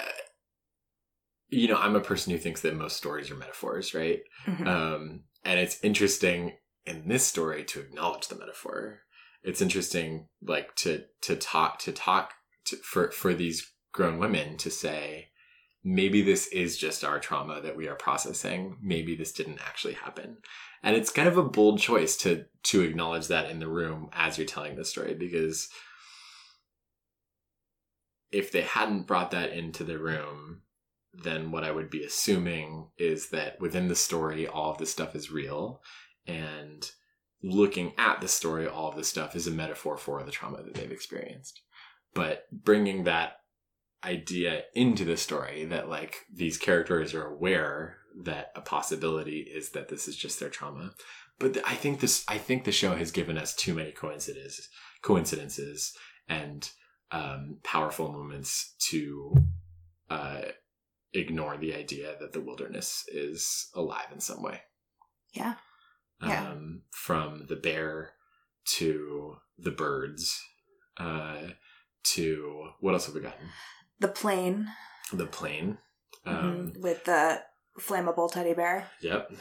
you 1.48 1.68
know, 1.68 1.78
I'm 1.78 1.96
a 1.96 2.02
person 2.02 2.32
who 2.32 2.38
thinks 2.38 2.62
that 2.62 2.76
most 2.76 2.98
stories 2.98 3.32
are 3.32 3.36
metaphors, 3.36 3.94
right? 3.94 4.22
Mhm. 4.46 4.68
Um, 4.68 5.24
and 5.44 5.60
it's 5.60 5.84
interesting 5.84 6.58
in 6.86 7.08
this 7.08 7.26
story 7.26 7.64
to 7.66 7.80
acknowledge 7.80 8.28
the 8.28 8.38
metaphor. 8.38 9.02
It's 9.44 9.62
interesting, 9.62 10.28
like 10.42 10.76
to 10.78 11.06
to 11.22 11.36
talk 11.36 11.80
to 11.80 11.92
talk 11.92 12.34
to, 12.66 12.78
for 12.78 13.12
for 13.12 13.34
these 13.34 13.74
grown 13.92 14.20
women 14.20 14.58
to 14.58 14.70
say, 14.70 15.30
maybe 15.84 16.22
this 16.22 16.48
is 16.48 16.78
just 16.78 17.04
our 17.04 17.20
trauma 17.20 17.62
that 17.62 17.76
we 17.76 17.88
are 17.88 17.96
processing. 17.96 18.78
Maybe 18.82 19.16
this 19.16 19.32
didn't 19.32 19.60
actually 19.66 19.94
happen, 19.94 20.38
and 20.84 20.96
it's 20.96 21.12
kind 21.12 21.28
of 21.28 21.38
a 21.38 21.44
bold 21.44 21.80
choice 21.80 22.16
to 22.18 22.46
to 22.64 22.82
acknowledge 22.82 23.28
that 23.28 23.50
in 23.50 23.60
the 23.60 23.68
room 23.68 24.10
as 24.14 24.38
you're 24.38 24.48
telling 24.48 24.76
the 24.76 24.86
story 24.86 25.16
because 25.16 25.70
if 28.32 28.52
they 28.52 28.62
hadn't 28.62 29.08
brought 29.08 29.32
that 29.32 29.52
into 29.52 29.84
the 29.84 29.98
room 29.98 30.62
then 31.14 31.52
what 31.52 31.64
I 31.64 31.72
would 31.72 31.90
be 31.90 32.04
assuming 32.04 32.88
is 32.98 33.30
that 33.30 33.60
within 33.60 33.88
the 33.88 33.96
story, 33.96 34.48
all 34.48 34.72
of 34.72 34.78
this 34.78 34.92
stuff 34.92 35.16
is 35.16 35.32
real. 35.32 35.82
And 36.26 36.90
looking 37.44 37.94
at 37.98 38.22
the 38.22 38.28
story, 38.28 38.68
all 38.68 38.90
of 38.90 38.96
this 38.96 39.08
stuff 39.08 39.36
is 39.36 39.48
a 39.48 39.52
metaphor 39.52 39.98
for 39.98 40.24
the 40.24 40.32
trauma 40.32 40.62
that 40.64 40.76
they've 40.76 40.92
experienced. 40.92 41.62
But 42.14 42.46
bringing 42.52 43.06
that 43.06 43.38
idea 44.04 44.64
into 44.74 45.06
the 45.06 45.18
story 45.18 45.66
that, 45.66 45.90
like, 45.90 46.26
these 46.34 46.58
characters 46.58 47.14
are 47.14 47.26
aware 47.26 47.98
that 48.24 48.52
a 48.56 48.62
possibility 48.62 49.40
is 49.40 49.70
that 49.70 49.90
this 49.90 50.08
is 50.08 50.16
just 50.16 50.40
their 50.40 50.50
trauma. 50.50 50.92
But 51.40 51.58
I 51.66 51.76
think 51.76 52.00
this, 52.00 52.24
I 52.28 52.38
think 52.38 52.64
the 52.64 52.72
show 52.72 52.96
has 52.96 53.12
given 53.12 53.38
us 53.38 53.56
too 53.56 53.74
many 53.74 53.92
coincidences, 53.92 54.70
coincidences 55.02 55.96
and 56.28 56.70
um, 57.12 57.58
powerful 57.64 58.12
moments 58.12 58.76
to 58.90 59.34
uh, 60.10 60.42
ignore 61.14 61.58
the 61.58 61.74
idea 61.74 62.16
that 62.20 62.34
the 62.34 62.42
wilderness 62.42 63.04
is 63.08 63.70
alive 63.76 64.08
in 64.14 64.20
some 64.20 64.44
way. 64.44 64.62
Yeah. 65.34 65.56
Yeah. 66.24 66.50
Um, 66.52 66.82
from 66.92 67.46
the 67.48 67.56
bear 67.56 68.12
to 68.78 69.38
the 69.58 69.72
birds 69.72 70.40
uh, 70.98 71.38
to 72.04 72.70
what 72.80 72.94
else 72.94 73.06
have 73.08 73.16
we 73.16 73.22
gotten? 73.22 73.50
the 74.00 74.08
plane 74.08 74.68
The 75.14 75.26
plane. 75.28 75.78
Um, 76.26 76.74
mhm, 76.76 76.82
with 76.82 77.06
the 77.06 77.42
flammable 77.80 78.32
teddy 78.32 78.54
bear. 78.54 78.88
Yep. 79.02 79.32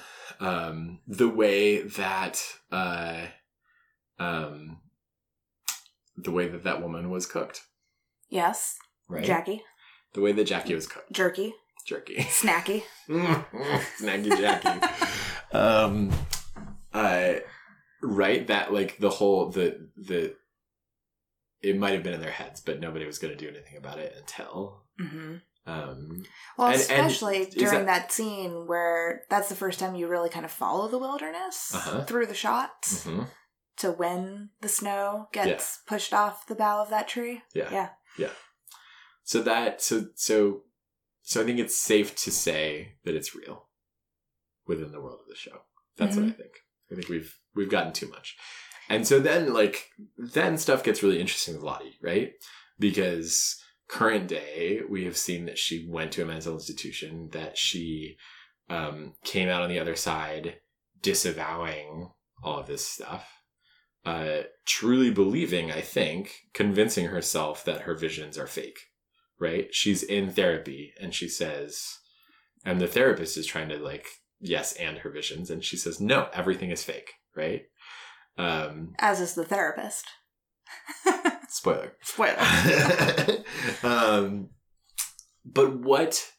Um, 0.41 1.01
the 1.07 1.29
way 1.29 1.83
that 1.83 2.43
uh, 2.73 3.27
um, 4.19 4.81
the 6.17 6.31
way 6.31 6.49
that 6.49 6.65
that 6.65 6.81
woman 6.83 7.11
was 7.11 7.27
cooked, 7.27 7.63
Yes. 8.31 8.77
right? 9.09 9.25
Jackie. 9.25 9.63
The 10.15 10.21
way 10.23 10.33
that 10.33 10.45
Jackie 10.45 10.75
was 10.75 10.87
cooked, 10.87 11.13
Jerky. 11.13 11.55
jerky. 11.87 12.17
Snacky. 12.17 12.83
Snacky 13.09 14.37
Jackie. 14.39 14.87
um, 15.57 16.11
uh, 16.95 17.35
right. 18.03 18.47
That 18.47 18.73
like 18.73 18.99
the 18.99 19.11
whole 19.11 19.51
the 19.51 19.89
the. 19.97 20.35
It 21.63 21.77
might 21.79 21.93
have 21.93 22.03
been 22.03 22.15
in 22.15 22.23
their 22.23 22.31
heads, 22.31 22.61
but 22.63 22.81
nobody 22.81 23.05
was 23.05 23.19
going 23.19 23.37
to 23.37 23.39
do 23.39 23.49
anything 23.49 23.77
about 23.77 23.99
it 23.99 24.15
until. 24.19 24.85
hmm 24.99 25.37
Um, 25.67 26.25
Well, 26.57 26.69
And- 26.69 26.81
and 26.81 27.07
especially 27.07 27.39
is 27.41 27.55
during 27.55 27.85
that- 27.85 28.09
that... 28.09 28.13
scene 28.13 28.67
where 28.67 29.25
that's 29.29 29.51
the 29.51 29.55
first 29.55 29.79
time 29.79 29.95
you 29.95 30.09
really 30.09 30.31
kind 30.31 30.47
of 30.47 30.51
follow 30.51 30.89
the 30.89 30.97
wilderness 30.99 31.75
Uh-huh. 31.75 32.05
through 32.07 32.27
the 32.27 32.35
shots. 32.35 33.05
mhm. 33.05 33.29
to 33.77 33.91
when 33.93 34.51
the 34.61 34.69
snow 34.69 35.29
gets 35.33 35.79
pushed 35.87 36.13
off 36.15 36.47
the 36.47 36.55
bough 36.55 36.83
of 36.83 36.91
that 36.91 37.09
tree. 37.09 37.43
Yeah. 37.55 37.91
Yeah. 38.19 38.33
So 39.23 39.41
that 39.43 39.81
so 39.81 40.07
so 40.17 40.65
so 41.23 41.41
I 41.43 41.45
think 41.45 41.59
it's 41.59 41.79
safe 41.79 42.15
to 42.17 42.31
say 42.31 42.97
that 43.05 43.15
it's 43.15 43.35
real 43.35 43.69
within 44.67 44.93
the 44.93 45.01
world 45.01 45.21
of 45.23 45.29
the 45.29 45.35
show. 45.37 45.63
That's 45.97 46.17
what 46.17 46.27
I 46.27 46.31
think. 46.31 46.53
I 46.91 46.95
think 46.95 47.09
we've 47.09 47.37
we've 47.55 47.71
gotten 47.71 47.93
too 47.93 48.09
much. 48.09 48.37
And 48.89 49.07
so 49.07 49.21
then 49.21 49.53
like 49.53 49.91
then 50.17 50.59
stuff 50.59 50.83
gets 50.83 51.03
really 51.03 51.21
interesting 51.21 51.55
with 51.55 51.63
Lottie, 51.63 51.97
right? 52.03 52.33
Because 52.79 53.63
current 53.89 54.29
day 54.29 54.81
we 54.89 55.05
have 55.05 55.17
seen 55.17 55.47
that 55.47 55.59
she 55.59 55.87
went 55.89 56.13
to 56.13 56.23
a 56.23 56.27
mental 56.27 56.55
institution, 56.55 57.29
that 57.33 57.57
she 57.59 58.17
um, 58.69 59.15
came 59.25 59.49
out 59.49 59.63
on 59.63 59.69
the 59.69 59.81
other 59.81 59.97
side 59.97 60.57
disavowing 61.03 62.11
all 62.43 62.59
of 62.61 62.67
this 62.67 62.87
stuff. 62.87 63.29
Uh, 64.05 64.43
truly 64.67 65.11
believing, 65.11 65.71
I 65.71 65.83
think, 65.83 66.33
convincing 66.55 67.07
herself 67.07 67.65
that 67.65 67.83
her 67.83 67.95
visions 67.95 68.39
are 68.39 68.47
fake, 68.47 68.79
right? 69.39 69.69
She's 69.73 70.03
in 70.03 70.31
therapy 70.31 70.95
and 70.99 71.15
she 71.15 71.29
says, 71.29 71.99
and 72.65 72.81
the 72.81 72.87
therapist 72.87 73.37
is 73.37 73.47
trying 73.47 73.69
to 73.69 73.77
like, 73.77 74.07
yes, 74.41 74.73
and 74.75 74.99
her 74.99 75.11
visions. 75.11 75.51
And 75.51 75.65
she 75.65 75.77
says, 75.77 76.01
no, 76.01 76.29
everything 76.33 76.71
is 76.71 76.83
fake, 76.83 77.13
right? 77.37 77.63
Um, 78.39 78.95
As 78.99 79.21
is 79.21 79.35
the 79.35 79.45
therapist. 79.45 80.07
spoiler. 81.49 81.93
Spoiler. 82.03 82.37
um, 83.83 84.51
but 85.45 85.79
what 85.79 86.33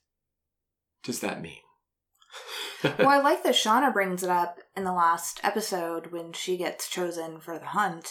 does 1.04 1.20
that 1.20 1.42
mean? 1.42 1.58
well, 2.84 3.10
I 3.10 3.20
like 3.20 3.44
that 3.44 3.54
Shauna 3.54 3.94
brings 3.94 4.24
it 4.24 4.30
up 4.30 4.58
in 4.76 4.84
the 4.84 4.94
last 4.94 5.40
episode 5.44 6.08
when 6.12 6.34
she 6.34 6.58
gets 6.58 6.90
chosen 6.90 7.40
for 7.40 7.60
the 7.60 7.68
hunt. 7.68 8.10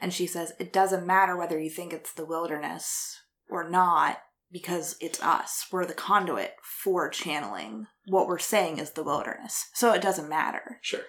And 0.00 0.12
she 0.12 0.26
says, 0.26 0.52
It 0.58 0.72
doesn't 0.72 1.06
matter 1.06 1.36
whether 1.36 1.58
you 1.58 1.70
think 1.70 1.92
it's 1.92 2.12
the 2.12 2.26
wilderness 2.26 3.22
or 3.48 3.68
not, 3.68 4.18
because 4.50 4.96
it's 5.00 5.22
us. 5.22 5.66
We're 5.72 5.86
the 5.86 5.94
conduit 5.94 6.54
for 6.62 7.08
channeling. 7.08 7.86
What 8.06 8.26
we're 8.28 8.38
saying 8.38 8.78
is 8.78 8.92
the 8.92 9.02
wilderness. 9.04 9.66
So 9.74 9.92
it 9.92 10.02
doesn't 10.02 10.28
matter. 10.28 10.78
Sure. 10.82 11.00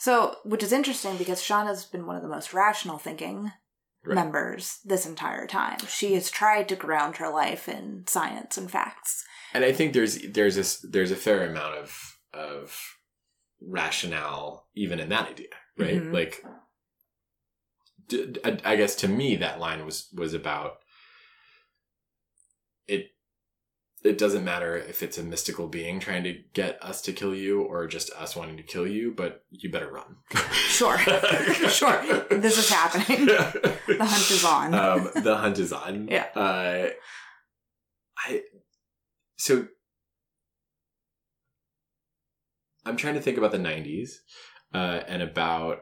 So, 0.00 0.36
which 0.44 0.62
is 0.62 0.72
interesting 0.72 1.16
because 1.16 1.40
Shauna's 1.42 1.84
been 1.84 2.06
one 2.06 2.16
of 2.16 2.22
the 2.22 2.28
most 2.28 2.52
rational 2.52 2.98
thinking 2.98 3.52
Right. 4.06 4.16
members 4.16 4.80
this 4.84 5.06
entire 5.06 5.46
time. 5.46 5.78
She 5.88 6.12
has 6.12 6.30
tried 6.30 6.68
to 6.68 6.76
ground 6.76 7.16
her 7.16 7.30
life 7.30 7.70
in 7.70 8.04
science 8.06 8.58
and 8.58 8.70
facts. 8.70 9.24
and 9.54 9.64
I 9.64 9.72
think 9.72 9.94
there's 9.94 10.18
there's 10.30 10.56
this 10.56 10.76
there's 10.80 11.10
a 11.10 11.16
fair 11.16 11.46
amount 11.48 11.76
of 11.78 12.18
of 12.34 12.78
rationale 13.62 14.68
even 14.74 15.00
in 15.00 15.08
that 15.08 15.30
idea, 15.30 15.48
right? 15.78 16.02
Mhm. 16.02 16.12
Like, 16.12 16.44
d- 18.08 18.26
d- 18.32 18.40
I 18.44 18.58
I 18.72 18.76
guess 18.76 18.94
to 18.96 19.08
me 19.08 19.36
that 19.36 19.58
line 19.58 19.84
was 19.86 20.08
was 20.12 20.34
about 20.34 20.80
it. 22.88 23.10
It 24.02 24.18
doesn't 24.18 24.44
matter 24.44 24.76
if 24.76 25.02
it's 25.02 25.16
a 25.16 25.22
mystical 25.22 25.66
being 25.66 25.98
trying 25.98 26.24
to 26.24 26.34
get 26.52 26.78
us 26.84 27.00
to 27.02 27.12
kill 27.14 27.34
you 27.34 27.62
or 27.62 27.86
just 27.86 28.10
us 28.12 28.36
wanting 28.36 28.58
to 28.58 28.62
kill 28.62 28.86
you, 28.86 29.14
but 29.16 29.44
you 29.50 29.70
better 29.70 29.90
run. 29.90 30.16
Sure. 30.52 30.98
Sure. 31.68 32.24
This 32.30 32.58
is 32.58 32.68
happening. 32.68 33.26
The 33.26 33.78
hunt 34.00 34.30
is 34.30 34.44
on. 34.44 34.74
um, 34.74 35.10
the 35.22 35.36
hunt 35.36 35.58
is 35.58 35.72
on. 35.72 36.08
Yeah. 36.08 36.26
Uh, 36.34 36.88
I 38.18 38.42
so 39.36 39.66
I'm 42.84 42.96
trying 42.96 43.14
to 43.14 43.20
think 43.20 43.38
about 43.38 43.52
the 43.52 43.58
'90s 43.58 44.10
uh, 44.74 45.00
and 45.06 45.22
about 45.22 45.80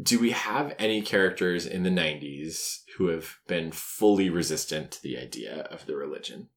do 0.00 0.18
we 0.18 0.30
have 0.30 0.74
any 0.78 1.02
characters 1.02 1.66
in 1.66 1.82
the 1.82 1.90
'90s 1.90 2.80
who 2.96 3.08
have 3.08 3.38
been 3.46 3.72
fully 3.72 4.30
resistant 4.30 4.92
to 4.92 5.02
the 5.02 5.18
idea 5.18 5.62
of 5.70 5.86
the 5.86 5.96
religion? 5.96 6.48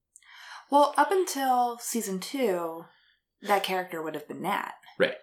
Well, 0.70 0.94
up 0.98 1.12
until 1.12 1.78
season 1.80 2.20
two, 2.20 2.86
that 3.42 3.64
character 3.64 4.02
would 4.02 4.16
have 4.16 4.28
been 4.28 4.42
Nat. 4.42 4.74
Right. 4.98 5.16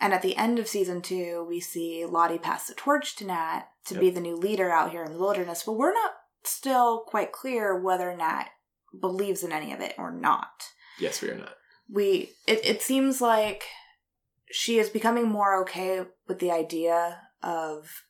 And 0.00 0.12
at 0.14 0.22
the 0.22 0.36
end 0.36 0.58
of 0.58 0.68
season 0.68 1.02
two, 1.02 1.44
we 1.48 1.60
see 1.60 2.04
Lottie 2.04 2.38
pass 2.38 2.66
the 2.68 2.74
torch 2.74 3.16
to 3.16 3.26
Nat 3.26 3.64
to 3.86 3.94
Yep. 3.94 4.00
be 4.00 4.10
the 4.10 4.20
new 4.20 4.36
leader 4.36 4.70
out 4.70 4.92
here 4.92 5.02
in 5.04 5.12
the 5.12 5.18
wilderness, 5.18 5.64
but 5.64 5.72
we're 5.72 5.92
not 5.92 6.12
still 6.44 7.00
quite 7.00 7.32
clear 7.32 7.78
whether 7.78 8.14
Nat 8.16 8.50
believes 8.98 9.42
in 9.42 9.52
any 9.52 9.72
of 9.72 9.80
it 9.80 9.94
or 9.98 10.10
not. 10.12 10.72
Yes, 10.98 11.20
we 11.20 11.30
are 11.30 11.34
not. 11.34 11.54
We 11.90 12.34
it, 12.46 12.64
it 12.64 12.82
seems 12.82 13.20
like 13.20 13.64
she 14.50 14.78
is 14.78 14.88
becoming 14.88 15.28
more 15.28 15.60
okay 15.62 16.06
with 16.26 16.38
the 16.38 16.50
idea 16.50 17.27
of 17.42 18.02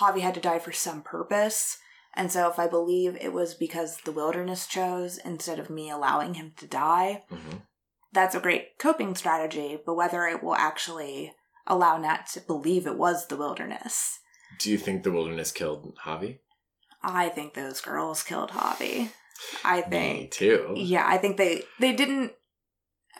Javi 0.00 0.20
had 0.20 0.34
to 0.34 0.40
die 0.40 0.58
for 0.58 0.72
some 0.72 1.02
purpose. 1.02 1.78
And 2.14 2.32
so 2.32 2.48
if 2.50 2.58
I 2.58 2.66
believe 2.66 3.16
it 3.20 3.32
was 3.32 3.54
because 3.54 3.98
the 3.98 4.12
wilderness 4.12 4.66
chose 4.66 5.18
instead 5.18 5.58
of 5.58 5.70
me 5.70 5.90
allowing 5.90 6.34
him 6.34 6.52
to 6.56 6.66
die, 6.66 7.24
hmm 7.30 7.58
that's 8.10 8.34
a 8.34 8.40
great 8.40 8.78
coping 8.78 9.14
strategy, 9.14 9.78
but 9.84 9.94
whether 9.94 10.24
it 10.26 10.42
will 10.42 10.54
actually 10.54 11.34
allow 11.66 11.98
Nat 11.98 12.26
to 12.32 12.40
believe 12.40 12.86
it 12.86 12.96
was 12.96 13.26
the 13.26 13.36
wilderness, 13.36 14.18
Do 14.58 14.70
you 14.70 14.78
think 14.78 15.02
the 15.02 15.12
wilderness 15.12 15.52
killed 15.52 15.94
Javi? 16.06 16.38
I 17.02 17.28
think 17.28 17.52
those 17.52 17.82
girls 17.82 18.22
killed 18.22 18.50
Javi. 18.52 19.10
I 19.62 19.82
Me 19.82 19.86
think, 19.90 20.30
too. 20.32 20.72
yeah, 20.74 21.04
I 21.06 21.18
think 21.18 21.36
they 21.36 21.64
they 21.78 21.92
didn't 21.92 22.32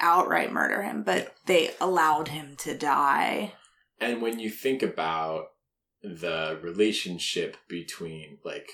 outright 0.00 0.52
murder 0.52 0.82
him, 0.82 1.02
but 1.02 1.34
they 1.44 1.72
allowed 1.82 2.28
him 2.28 2.56
to 2.60 2.76
die. 2.76 3.52
And 4.01 4.22
when 4.22 4.38
you 4.38 4.51
think 4.51 4.82
about 4.82 5.49
the 6.03 6.59
relationship 6.62 7.57
between 7.68 8.38
like 8.44 8.70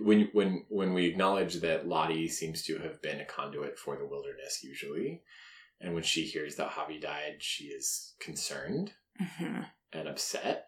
when 0.00 0.28
when 0.32 0.64
when 0.68 0.94
we 0.94 1.06
acknowledge 1.06 1.60
that 1.60 1.86
Lottie 1.86 2.28
seems 2.28 2.62
to 2.64 2.78
have 2.78 3.00
been 3.02 3.20
a 3.20 3.24
conduit 3.24 3.78
for 3.78 3.96
the 3.96 4.06
wilderness 4.06 4.62
usually, 4.62 5.22
and 5.80 5.94
when 5.94 6.02
she 6.02 6.22
hears 6.22 6.56
that 6.56 6.70
Javi 6.70 7.00
died, 7.00 7.36
she 7.40 7.64
is 7.64 8.14
concerned 8.20 8.92
hmm 9.18 9.60
and 9.92 10.08
upset. 10.08 10.66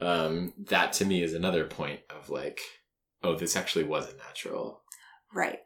Um, 0.00 0.54
that 0.66 0.92
to 0.94 1.04
me 1.04 1.22
is 1.22 1.34
another 1.34 1.66
point 1.66 2.00
of 2.10 2.28
like, 2.28 2.60
oh, 3.22 3.36
this 3.36 3.54
actually 3.54 3.84
wasn't 3.84 4.18
natural. 4.18 4.82
Right. 5.32 5.60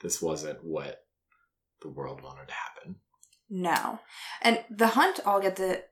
This 0.00 0.22
wasn't 0.22 0.64
what 0.64 1.04
the 1.82 1.90
world 1.90 2.22
wanted 2.22 2.48
to 2.48 2.54
happen. 2.54 2.96
No. 3.50 4.00
And 4.40 4.64
the 4.70 4.88
hunt 4.88 5.20
all 5.26 5.40
get 5.40 5.60
it 5.60 5.90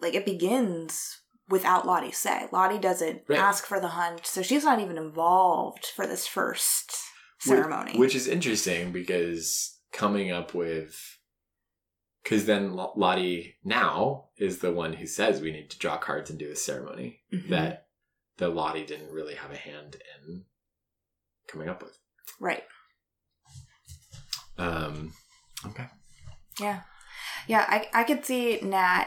like 0.00 0.14
it 0.14 0.24
begins 0.24 1.20
without 1.48 1.86
Lottie's 1.86 2.18
say. 2.18 2.48
Lottie 2.52 2.78
doesn't 2.78 3.22
Right. 3.28 3.38
ask 3.38 3.64
for 3.66 3.80
the 3.80 3.88
hunt, 3.88 4.26
so 4.26 4.42
she's 4.42 4.64
not 4.64 4.80
even 4.80 4.98
involved 4.98 5.86
for 5.86 6.06
this 6.06 6.26
first 6.26 6.92
ceremony. 7.38 7.92
Which, 7.92 7.98
which 8.00 8.14
is 8.14 8.26
interesting 8.28 8.92
because 8.92 9.78
coming 9.92 10.30
up 10.32 10.54
with. 10.54 11.18
Because 12.22 12.46
then 12.46 12.74
Lottie 12.74 13.56
now 13.62 14.30
is 14.36 14.58
the 14.58 14.72
one 14.72 14.94
who 14.94 15.06
says 15.06 15.40
we 15.40 15.52
need 15.52 15.70
to 15.70 15.78
draw 15.78 15.96
cards 15.96 16.28
and 16.28 16.36
do 16.38 16.50
a 16.50 16.56
ceremony 16.56 17.20
Mhm. 17.32 17.50
that 17.50 17.86
that 18.38 18.50
Lottie 18.50 18.84
didn't 18.84 19.12
really 19.12 19.36
have 19.36 19.52
a 19.52 19.56
hand 19.56 19.96
in 20.18 20.44
coming 21.46 21.68
up 21.68 21.82
with. 21.84 21.96
right. 22.40 22.64
Um, 24.58 25.12
okay. 25.66 25.86
Yeah. 26.60 26.82
Yeah, 27.46 27.64
I 27.68 27.88
I 27.94 28.04
could 28.04 28.24
see 28.24 28.60
Nat 28.60 29.06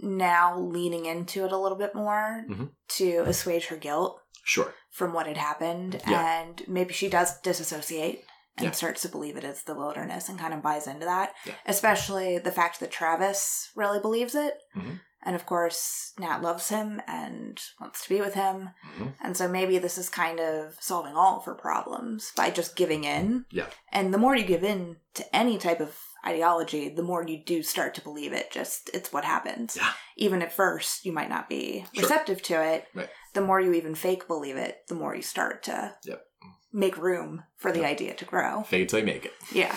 now 0.00 0.58
leaning 0.58 1.06
into 1.06 1.44
it 1.44 1.52
a 1.52 1.56
little 1.58 1.78
bit 1.78 1.94
more 1.94 2.44
Mhm. 2.48 2.70
to 2.88 3.18
assuage 3.26 3.66
her 3.66 3.76
guilt 3.76 4.20
Sure. 4.44 4.72
from 4.90 5.12
what 5.12 5.26
had 5.26 5.36
happened 5.36 6.00
Yeah. 6.06 6.40
and 6.40 6.62
maybe 6.68 6.92
she 6.94 7.08
does 7.08 7.38
disassociate 7.40 8.24
and 8.56 8.66
Yeah. 8.66 8.72
starts 8.72 9.02
to 9.02 9.08
believe 9.08 9.36
it 9.36 9.44
is 9.44 9.62
the 9.64 9.74
wilderness 9.74 10.28
and 10.28 10.38
kind 10.38 10.54
of 10.54 10.62
buys 10.62 10.86
into 10.86 11.04
that 11.06 11.34
Yeah. 11.44 11.54
especially 11.66 12.38
the 12.38 12.52
fact 12.52 12.80
that 12.80 12.90
travis 12.90 13.70
really 13.76 14.00
believes 14.00 14.34
it 14.34 14.58
Mhm. 14.76 15.00
and 15.22 15.36
of 15.36 15.46
course 15.46 16.12
nat 16.18 16.42
loves 16.42 16.68
him 16.68 17.00
and 17.06 17.60
wants 17.80 18.02
to 18.02 18.08
be 18.08 18.20
with 18.20 18.34
him 18.34 18.70
Mhm. 18.96 19.14
and 19.20 19.36
so 19.36 19.46
maybe 19.48 19.78
this 19.78 19.98
is 19.98 20.08
kind 20.08 20.40
of 20.40 20.76
solving 20.80 21.14
all 21.16 21.38
of 21.38 21.44
her 21.44 21.54
problems 21.54 22.32
by 22.36 22.50
just 22.50 22.74
giving 22.76 23.04
in 23.04 23.44
Yeah. 23.50 23.66
and 23.92 24.12
the 24.14 24.18
more 24.18 24.34
you 24.34 24.44
give 24.44 24.64
in 24.64 25.00
to 25.14 25.36
any 25.36 25.58
type 25.58 25.80
of 25.80 25.96
ideology 26.26 26.88
the 26.88 27.02
more 27.02 27.26
you 27.26 27.38
do 27.44 27.62
start 27.62 27.94
to 27.94 28.00
believe 28.00 28.32
it 28.32 28.50
just 28.50 28.90
it's 28.92 29.12
what 29.12 29.24
happens 29.24 29.76
Yeah. 29.76 29.92
even 30.16 30.42
at 30.42 30.52
first 30.52 31.04
you 31.04 31.12
might 31.12 31.28
not 31.28 31.48
be 31.48 31.84
Sure. 31.92 32.02
receptive 32.02 32.42
to 32.42 32.62
it 32.62 32.86
Right. 32.94 33.08
the 33.34 33.40
more 33.40 33.60
you 33.60 33.72
even 33.74 33.94
fake 33.94 34.26
believe 34.26 34.56
it 34.56 34.82
the 34.88 34.94
more 34.94 35.14
you 35.14 35.22
start 35.22 35.62
to 35.64 35.94
Yep. 36.04 36.24
make 36.72 36.96
room 36.96 37.44
for 37.56 37.70
the 37.72 37.80
Yep. 37.80 37.88
idea 37.90 38.14
to 38.14 38.24
grow 38.24 38.62
Fake 38.64 38.88
till 38.88 38.98
you 39.00 39.04
make 39.06 39.24
it. 39.24 39.34
yeah 39.52 39.76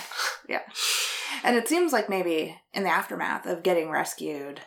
yeah 0.49 0.61
and 1.43 1.55
it 1.55 1.67
seems 1.67 1.93
like 1.93 2.09
maybe 2.09 2.59
in 2.73 2.83
the 2.83 2.89
aftermath 2.89 3.45
of 3.45 3.63
getting 3.63 3.89
rescued 3.89 4.61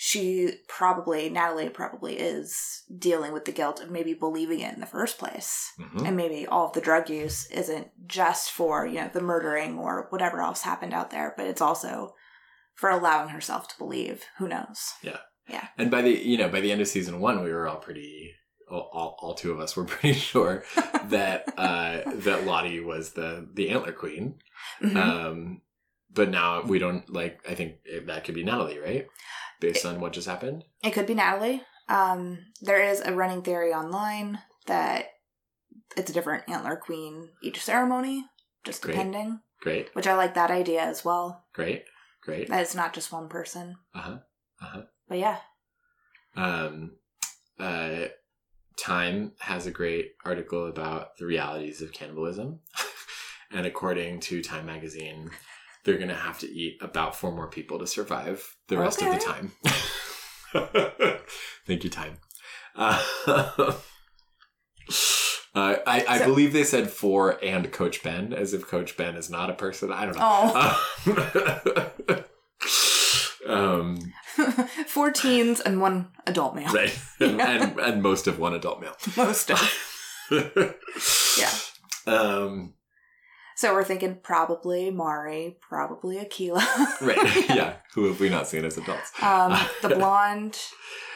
she 0.00 0.52
probably 0.68 1.28
natalie 1.28 1.68
probably 1.68 2.14
is 2.16 2.84
dealing 2.98 3.32
with 3.32 3.44
the 3.46 3.50
guilt 3.52 3.80
of 3.82 3.90
maybe 3.90 4.14
believing 4.14 4.60
it 4.60 4.72
in 4.72 4.78
the 4.78 4.86
first 4.86 5.18
place 5.18 5.72
Mhm. 5.80 6.06
and 6.06 6.16
maybe 6.16 6.46
all 6.46 6.66
of 6.68 6.72
the 6.72 6.80
drug 6.80 7.10
use 7.10 7.50
isn't 7.50 7.88
just 8.06 8.52
for 8.52 8.86
you 8.86 9.00
know 9.00 9.10
the 9.12 9.20
murdering 9.20 9.76
or 9.76 10.06
whatever 10.10 10.40
else 10.40 10.62
happened 10.62 10.94
out 10.94 11.10
there 11.10 11.34
but 11.36 11.46
it's 11.46 11.60
also 11.60 12.14
for 12.76 12.90
allowing 12.90 13.30
herself 13.30 13.66
to 13.66 13.76
believe. 13.76 14.22
Who 14.38 14.46
knows? 14.46 14.92
Yeah, 15.02 15.16
yeah. 15.48 15.66
And 15.76 15.90
by 15.90 16.00
the 16.00 16.10
you 16.12 16.38
know 16.38 16.48
by 16.48 16.60
the 16.60 16.70
end 16.70 16.80
of 16.80 16.86
season 16.86 17.18
one, 17.18 17.42
we 17.42 17.52
were 17.52 17.66
all 17.66 17.78
pretty 17.80 18.34
all, 18.70 19.16
all, 19.20 19.34
two 19.34 19.50
of 19.50 19.58
us 19.58 19.74
were 19.76 19.84
pretty 19.94 20.16
sure 20.16 20.62
that 21.06 21.52
uh, 21.58 22.02
that 22.06 22.44
Lottie 22.46 22.78
was 22.78 23.14
the 23.14 23.48
the 23.52 23.70
antler 23.70 23.90
queen. 23.90 24.36
Mhm. 24.80 24.96
Um, 24.96 25.62
but 26.08 26.30
now 26.30 26.62
we 26.62 26.78
don't 26.78 27.12
like. 27.12 27.40
I 27.50 27.54
think 27.56 27.78
that 28.06 28.22
could 28.22 28.36
be 28.36 28.44
Natalie, 28.44 28.78
right? 28.78 29.08
Based 29.60 29.84
on 29.84 30.00
what 30.00 30.12
just 30.12 30.28
happened. 30.28 30.64
It 30.84 30.92
could 30.92 31.06
be 31.06 31.14
Natalie. 31.14 31.62
Um, 31.88 32.38
there 32.60 32.82
is 32.82 33.00
a 33.00 33.12
running 33.14 33.42
theory 33.42 33.72
online 33.72 34.38
that 34.66 35.06
it's 35.96 36.10
a 36.10 36.12
different 36.12 36.44
antler 36.48 36.76
queen 36.76 37.30
each 37.42 37.62
ceremony, 37.62 38.24
just 38.64 38.82
Great. 38.82 38.92
depending. 38.94 39.40
Great, 39.60 39.88
Which 39.94 40.06
I 40.06 40.14
like 40.14 40.34
that 40.34 40.52
idea 40.52 40.82
as 40.82 41.04
well. 41.04 41.44
great, 41.52 41.82
great. 42.22 42.48
That 42.48 42.60
it's 42.62 42.76
not 42.76 42.92
just 42.94 43.10
one 43.10 43.28
person. 43.28 43.76
Uh 43.94 44.00
huh. 44.00 44.18
Uh 44.62 44.66
huh. 44.66 44.82
But 45.08 45.18
yeah, 45.18 45.38
Um, 46.36 46.92
uh, 47.58 48.04
Time 48.78 49.32
has 49.40 49.66
a 49.66 49.72
great 49.72 50.12
article 50.24 50.68
about 50.68 51.16
the 51.18 51.26
realities 51.26 51.82
of 51.82 51.92
cannibalism. 51.92 52.60
and 53.50 53.66
according 53.66 54.20
to 54.20 54.40
Time 54.42 54.66
magazine, 54.66 55.30
they're 55.84 55.96
going 55.96 56.08
to 56.08 56.14
have 56.14 56.38
to 56.40 56.46
eat 56.48 56.78
about 56.80 57.14
four 57.16 57.32
more 57.32 57.48
people 57.48 57.78
to 57.78 57.86
survive 57.86 58.44
the 58.68 58.78
rest 58.78 59.00
of 59.02 59.12
the 59.12 59.18
time. 59.18 59.52
Thank 61.66 61.84
you, 61.84 61.90
Time. 61.90 62.18
Uh, 62.74 63.02
uh, 63.26 63.74
I, 65.54 66.04
I 66.08 66.18
So- 66.18 66.24
believe 66.26 66.52
they 66.52 66.64
said 66.64 66.90
four 66.90 67.38
and 67.44 67.70
Coach 67.72 68.02
Ben, 68.02 68.32
as 68.32 68.54
if 68.54 68.66
Coach 68.66 68.96
Ben 68.96 69.14
is 69.16 69.30
not 69.30 69.50
a 69.50 69.54
person. 69.54 69.92
I 69.92 70.06
don't 70.06 70.16
know. 70.16 70.22
oh, 72.06 72.24
um, 73.48 74.12
four 74.86 75.10
teens 75.10 75.60
and 75.60 75.80
one 75.80 76.08
adult 76.26 76.54
male. 76.54 76.72
right. 76.72 76.98
And, 77.20 77.40
and, 77.40 77.78
and 77.80 78.02
most 78.02 78.26
of 78.26 78.38
one 78.38 78.54
adult 78.54 78.80
male. 78.80 78.96
Most 79.16 79.50
of. 79.50 79.60
Yeah. 81.38 81.50
Um, 82.06 82.74
So 83.58 83.74
we're 83.74 83.82
thinking 83.82 84.18
probably 84.22 84.88
Mari, 84.92 85.56
probably 85.60 86.18
Akilah. 86.18 87.00
right. 87.00 87.48
Yeah. 87.56 87.74
Who 87.94 88.04
have 88.06 88.20
we 88.20 88.28
not 88.28 88.46
seen 88.46 88.64
as 88.64 88.78
adults? 88.78 89.10
Um, 89.20 89.52
the 89.82 89.88
blonde 89.96 90.56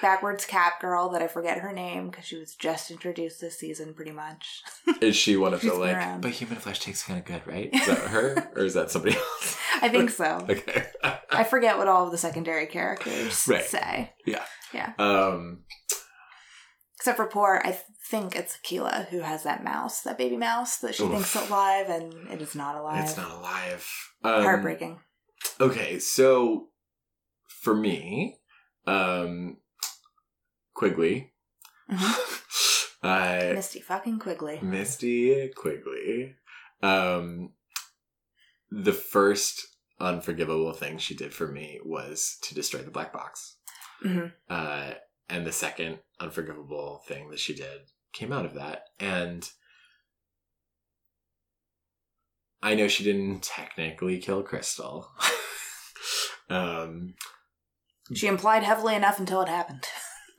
backwards 0.01 0.45
cap 0.45 0.81
girl 0.81 1.09
that 1.11 1.23
I 1.23 1.29
forget 1.29 1.59
her 1.59 1.73
name 1.73 2.11
because 2.11 2.25
she 2.25 2.37
was 2.37 2.57
just 2.57 2.91
introduced 2.91 3.41
this 3.41 3.57
season, 3.61 3.95
pretty 3.95 4.11
much. 4.11 4.61
Is 5.01 5.15
she 5.15 5.37
one 5.37 5.55
of 5.55 5.61
She's 5.61 5.71
the 5.71 5.79
like, 5.79 5.95
around. 5.95 6.23
but 6.23 6.33
human 6.33 6.57
flesh 6.57 6.81
tastes 6.81 7.05
kind 7.05 7.21
of 7.21 7.25
good, 7.25 7.43
right? 7.47 7.71
Is 7.73 7.87
that 7.87 7.99
her? 8.09 8.51
or 8.57 8.65
is 8.65 8.75
that 8.75 8.91
somebody 8.91 9.15
else? 9.17 9.57
I 9.81 9.89
think 9.89 10.11
so. 10.11 10.45
Okay. 10.51 10.87
I 11.31 11.45
forget 11.45 11.79
what 11.79 11.87
all 11.87 12.07
of 12.07 12.11
the 12.11 12.19
secondary 12.19 12.67
characters 12.67 13.47
Right. 13.47 13.63
say, 13.63 14.13
Yeah. 14.27 14.43
Yeah. 14.75 14.95
um, 14.99 15.61
except 17.03 17.17
for 17.17 17.27
poor. 17.27 17.61
I 17.65 17.77
think 18.09 18.37
it's 18.37 18.59
Akilah 18.59 19.09
who 19.09 19.23
has 19.23 19.43
that 19.43 19.65
mouse, 19.65 20.03
that 20.03 20.17
baby 20.17 20.37
mouse 20.37 20.77
that 20.79 20.95
she 20.95 21.03
Oof. 21.03 21.11
thinks 21.11 21.35
is 21.35 21.49
alive, 21.49 21.89
and 21.89 22.31
it 22.31 22.41
is 22.41 22.55
not 22.55 22.77
alive. 22.77 23.03
it's 23.03 23.17
not 23.17 23.33
alive. 23.33 23.91
Um, 24.23 24.45
Heartbreaking. 24.45 25.01
Okay, 25.61 25.99
so 25.99 26.69
for 27.49 27.75
me, 27.75 28.39
um, 28.87 29.57
Quigley, 30.75 31.33
uh, 33.03 33.51
Misty 33.53 33.81
fucking 33.81 34.21
Quigley. 34.21 34.61
Misty 34.63 35.49
Quigley, 35.57 36.37
um, 36.85 37.51
the 38.71 38.93
first 38.93 39.67
unforgivable 39.99 40.73
thing 40.73 40.99
she 40.99 41.17
did 41.17 41.35
for 41.35 41.49
me 41.49 41.81
was 41.85 42.39
to 42.43 42.55
destroy 42.55 42.83
the 42.83 42.93
black 42.93 43.13
box. 43.13 43.57
hmm 44.01 44.27
Uh, 44.49 44.93
and 45.33 45.47
the 45.47 45.53
second 45.53 45.99
unforgivable 46.21 47.03
thing 47.09 47.31
that 47.31 47.41
she 47.41 47.55
did 47.55 47.81
came 48.13 48.33
out 48.33 48.45
of 48.45 48.55
that. 48.55 48.85
And 49.01 49.49
I 52.63 52.75
know 52.75 52.87
she 52.87 53.03
didn't 53.03 53.43
technically 53.43 54.19
kill 54.19 54.43
Crystal. 54.43 55.09
um, 56.51 57.15
She 58.15 58.27
implied 58.27 58.63
heavily 58.63 58.95
enough 58.95 59.19
until 59.19 59.41
it 59.41 59.49
happened. 59.49 59.85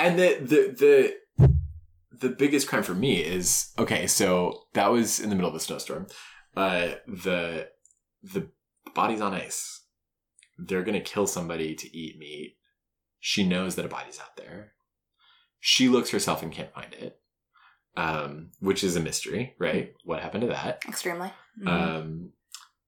and 0.00 0.18
the, 0.18 0.38
the 0.40 0.74
the 0.76 1.14
the 2.10 2.28
biggest 2.30 2.66
crime 2.66 2.82
for 2.82 2.94
me 2.94 3.18
is 3.22 3.72
okay. 3.78 4.08
So 4.08 4.64
that 4.74 4.90
was 4.90 5.20
in 5.20 5.30
the 5.30 5.36
middle 5.36 5.50
of 5.50 5.56
a 5.56 5.60
snowstorm. 5.60 6.08
Uh, 6.56 6.94
the 7.06 7.68
the 8.22 8.48
body's 8.94 9.20
on 9.20 9.34
ice. 9.34 9.82
They're 10.58 10.82
gonna 10.82 11.00
kill 11.00 11.28
somebody 11.28 11.74
to 11.76 11.96
eat 11.96 12.18
meat. 12.18 12.56
She 13.26 13.42
knows 13.42 13.74
that 13.76 13.86
a 13.86 13.88
body's 13.88 14.20
out 14.20 14.36
there. 14.36 14.74
She 15.58 15.88
looks 15.88 16.10
herself 16.10 16.42
and 16.42 16.52
can't 16.52 16.74
find 16.74 16.92
it, 16.92 17.18
um, 17.96 18.50
which 18.60 18.84
is 18.84 18.96
a 18.96 19.00
mystery, 19.00 19.54
right? 19.58 19.94
What 20.04 20.20
happened 20.20 20.42
to 20.42 20.48
that? 20.48 20.82
Extremely. 20.86 21.32
Mhm. 21.58 21.66
Um, 21.66 22.32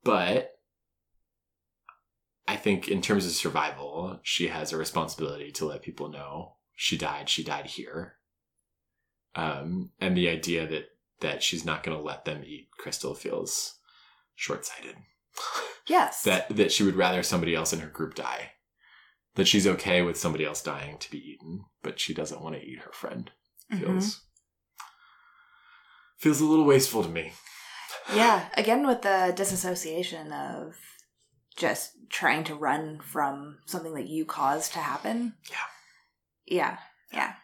but 0.04 0.52
I 2.46 2.56
think 2.56 2.86
in 2.86 3.00
terms 3.00 3.24
of 3.24 3.32
survival, 3.32 4.20
she 4.24 4.48
has 4.48 4.74
a 4.74 4.76
responsibility 4.76 5.52
to 5.52 5.64
let 5.64 5.80
people 5.80 6.10
know 6.10 6.56
she 6.74 6.98
died. 6.98 7.30
She 7.30 7.42
died 7.42 7.64
here. 7.68 8.16
Um, 9.36 9.92
and 10.02 10.14
the 10.14 10.28
idea 10.28 10.66
that 10.66 10.90
that 11.20 11.42
she's 11.42 11.64
not 11.64 11.82
going 11.82 11.96
to 11.96 12.04
let 12.04 12.26
them 12.26 12.44
eat 12.44 12.68
Crystal 12.72 13.14
feels 13.14 13.78
short-sighted. 14.34 14.96
yes. 15.86 16.22
that 16.24 16.54
that 16.54 16.72
she 16.72 16.82
would 16.82 16.96
rather 16.96 17.22
somebody 17.22 17.54
else 17.54 17.72
in 17.72 17.80
her 17.80 17.88
group 17.88 18.14
die. 18.14 18.50
That 19.36 19.46
she's 19.46 19.66
okay 19.66 20.02
with 20.02 20.18
somebody 20.18 20.44
else 20.44 20.62
dying 20.62 20.98
to 20.98 21.10
be 21.10 21.18
eaten, 21.18 21.64
but 21.82 22.00
she 22.00 22.12
doesn't 22.12 22.42
want 22.42 22.56
to 22.56 22.62
eat 22.62 22.80
her 22.80 22.92
friend. 22.92 23.30
Mhm. 23.72 23.80
Feels 23.80 24.22
feels 26.18 26.40
a 26.40 26.44
little 26.44 26.64
wasteful 26.64 27.02
to 27.02 27.08
me. 27.08 27.32
Yeah, 28.12 28.48
again 28.54 28.86
with 28.86 29.02
the 29.02 29.32
disassociation 29.36 30.32
of 30.32 30.76
just 31.56 31.92
trying 32.10 32.44
to 32.44 32.54
run 32.54 33.00
from 33.00 33.58
something 33.66 33.94
that 33.94 34.08
you 34.08 34.24
caused 34.24 34.72
to 34.72 34.78
happen. 34.78 35.34
Yeah. 35.50 35.56
Yeah. 36.46 36.78
Yeah. 37.12 37.34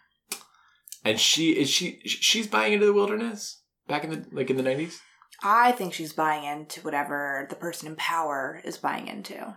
And 1.05 1.19
she 1.21 1.59
is 1.59 1.69
she 1.69 2.01
she's 2.05 2.47
buying 2.47 2.73
into 2.73 2.87
the 2.87 2.93
wilderness 2.93 3.63
back 3.89 4.05
in 4.05 4.11
the 4.11 4.27
like 4.31 4.51
in 4.51 4.57
the 4.57 4.63
nineties. 4.63 5.01
I 5.43 5.73
think 5.73 5.93
she's 5.93 6.13
buying 6.13 6.45
into 6.45 6.81
whatever 6.83 7.47
the 7.51 7.57
person 7.57 7.89
in 7.89 7.97
power 7.97 8.61
is 8.65 8.79
buying 8.79 9.09
into. 9.09 9.57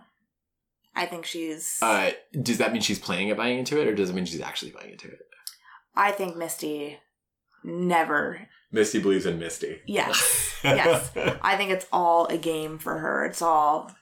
I 0.96 1.06
think 1.06 1.26
she's 1.26 1.78
Uh, 1.82 2.10
does 2.42 2.58
that 2.58 2.72
mean 2.72 2.80
she's 2.82 2.98
planning 2.98 3.30
at 3.30 3.36
buying 3.36 3.58
into 3.58 3.80
it, 3.80 3.86
or 3.86 3.94
does 3.94 4.10
it 4.10 4.14
mean 4.14 4.24
she's 4.24 4.40
actually 4.40 4.72
buying 4.72 4.90
into 4.92 5.08
it? 5.08 5.20
I 5.94 6.10
think 6.10 6.36
Misty 6.36 6.98
never 7.62 8.48
Misty 8.72 8.98
believes 8.98 9.26
in 9.26 9.38
Misty. 9.38 9.80
Yes. 9.86 10.42
Yes. 10.64 11.12
I 11.42 11.56
think 11.56 11.70
it's 11.70 11.86
all 11.92 12.26
a 12.26 12.36
game 12.36 12.78
for 12.78 12.98
her. 12.98 13.24
It's 13.26 13.40
all 13.42 13.92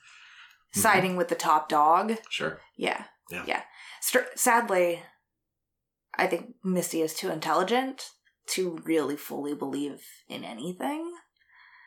siding 0.73 1.17
with 1.17 1.29
the 1.29 1.35
top 1.35 1.69
dog. 1.69 2.15
sure. 2.31 2.59
Yeah. 2.79 3.05
Yeah. 3.31 3.45
Yeah. 3.47 3.63
Str- 4.01 4.31
sadly, 4.35 5.03
I 6.17 6.27
think 6.27 6.55
Misty 6.65 7.03
is 7.03 7.13
too 7.13 7.29
intelligent 7.31 8.09
to 8.47 8.79
really 8.85 9.17
fully 9.17 9.55
believe 9.55 10.03
in 10.29 10.43
anything. 10.43 11.13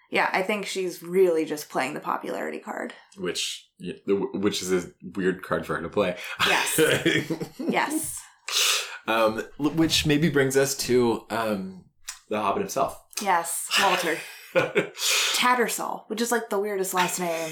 Yeah, 0.09 0.29
I 0.31 0.41
think 0.41 0.65
she's 0.65 1.03
really 1.03 1.43
just 1.45 1.69
playing 1.69 1.93
the 1.93 1.99
popularity 1.99 2.59
card. 2.59 2.93
Which 3.17 3.67
which 4.07 4.61
is 4.61 4.71
a 4.85 4.89
weird 5.15 5.43
card 5.43 5.65
for 5.65 5.75
her 5.75 5.81
to 5.81 5.89
play. 5.89 6.15
Yes. 6.47 6.79
Yes. 7.59 8.21
um, 9.07 9.43
which 9.59 10.05
maybe 10.05 10.29
brings 10.29 10.55
us 10.57 10.75
to 10.77 11.25
um, 11.29 11.85
the 12.29 12.41
Hobbit 12.41 12.61
himself. 12.61 13.01
Yes. 13.21 13.67
Walter. 13.81 14.17
Tattersall, 15.35 16.03
which 16.07 16.21
is 16.21 16.31
like 16.31 16.49
the 16.49 16.59
weirdest 16.59 16.93
last 16.93 17.19
name 17.19 17.51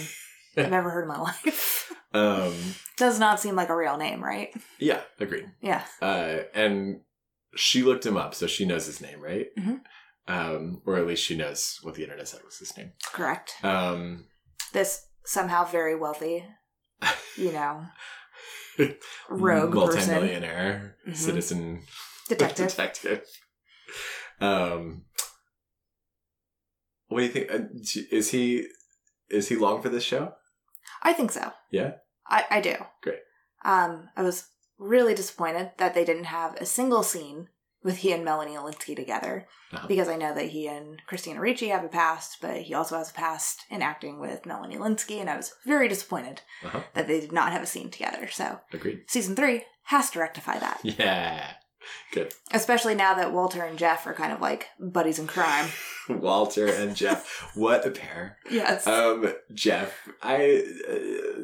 I've 0.57 0.71
ever 0.73 0.89
heard 0.89 1.03
in 1.03 1.07
my 1.09 1.19
life. 1.21 1.91
um, 2.13 2.53
Does 2.97 3.19
not 3.19 3.39
seem 3.39 3.55
like 3.55 3.69
a 3.69 3.75
real 3.75 3.97
name, 3.97 4.23
right? 4.23 4.53
yeah, 4.79 5.01
agreed. 5.19 5.45
Yeah. 5.61 5.83
Uh, 6.01 6.39
and 6.53 7.01
she 7.55 7.83
looked 7.83 8.05
him 8.05 8.17
up, 8.17 8.33
so 8.33 8.47
she 8.47 8.65
knows 8.65 8.85
his 8.85 9.01
name, 9.01 9.21
right? 9.21 9.47
Mhm. 9.57 9.81
Um, 10.27 10.81
or 10.85 10.97
at 10.97 11.05
least 11.05 11.23
she 11.23 11.35
knows 11.37 11.77
what 11.83 11.93
the 11.95 12.03
internet 12.03 12.27
said 12.27 12.41
was 12.43 12.57
his 12.57 12.75
name. 12.75 12.93
Correct. 13.13 13.53
Um, 13.63 14.25
This 14.73 15.05
somehow 15.23 15.65
very 15.65 15.95
wealthy, 15.95 16.45
you 17.37 17.51
know, 17.51 17.85
rogue 19.29 19.71
person. 19.73 20.13
multimillionaire 20.13 20.97
Mhm. 21.07 21.15
citizen 21.15 21.83
Detective. 22.27 22.69
detective. 22.69 23.25
Um, 24.41 25.05
what 27.07 27.19
do 27.19 27.25
you 27.25 27.31
think? 27.31 27.51
uh, 27.51 27.59
Is 28.11 28.31
he 28.31 28.67
is 29.29 29.47
he 29.49 29.55
long 29.55 29.81
for 29.81 29.89
this 29.89 30.03
show? 30.03 30.33
I 31.03 31.13
think 31.13 31.31
so. 31.31 31.51
Yeah? 31.71 31.93
I, 32.27 32.45
I 32.49 32.61
do. 32.61 32.75
Great. 33.03 33.19
Um, 33.63 34.09
I 34.15 34.21
was 34.23 34.47
really 34.77 35.13
disappointed 35.15 35.71
that 35.77 35.93
they 35.93 36.03
didn't 36.05 36.25
have 36.25 36.55
a 36.55 36.65
single 36.65 37.03
scene 37.03 37.49
with 37.85 37.97
he 37.97 38.11
and 38.11 38.25
Melanie 38.25 38.55
Lynskey 38.57 38.95
together 38.95 39.47
Uh-huh. 39.71 39.87
because 39.87 40.09
I 40.09 40.17
know 40.17 40.33
that 40.33 40.49
he 40.49 40.67
and 40.67 41.01
Christina 41.07 41.39
Ricci 41.39 41.69
have 41.69 41.85
a 41.85 41.87
past, 41.87 42.37
but 42.41 42.57
he 42.63 42.73
also 42.73 42.97
has 42.97 43.11
a 43.11 43.13
past 43.13 43.61
in 43.69 43.81
acting 43.81 44.19
with 44.19 44.45
Melanie 44.45 44.77
Lynskey, 44.77 45.21
and 45.21 45.29
I 45.29 45.37
was 45.37 45.53
very 45.65 45.87
disappointed 45.87 46.41
Uh-huh. 46.65 46.81
that 46.95 47.07
they 47.07 47.21
did 47.21 47.31
not 47.31 47.53
have 47.53 47.61
a 47.63 47.65
scene 47.67 47.89
together. 47.91 48.27
So 48.27 48.59
Agreed. 48.73 49.03
season 49.07 49.35
three 49.35 49.63
has 49.83 50.09
to 50.11 50.19
rectify 50.19 50.57
that, 50.59 50.79
Yeah. 50.83 51.53
Good. 52.11 52.33
especially 52.51 52.95
now 52.95 53.13
that 53.13 53.31
Walter 53.31 53.61
and 53.63 53.77
Jeff 53.77 54.07
are 54.07 54.13
kind 54.15 54.33
of 54.33 54.41
like 54.41 54.69
buddies 54.79 55.19
in 55.19 55.27
crime. 55.27 55.69
Walter 56.09 56.65
and 56.67 56.95
Jeff. 56.95 57.51
What 57.55 57.85
a 57.85 57.91
pair. 57.91 58.37
Yes. 58.49 58.87
Um, 58.87 59.31
Jeff, 59.53 59.91
I 60.23 60.63
uh, 60.89 61.41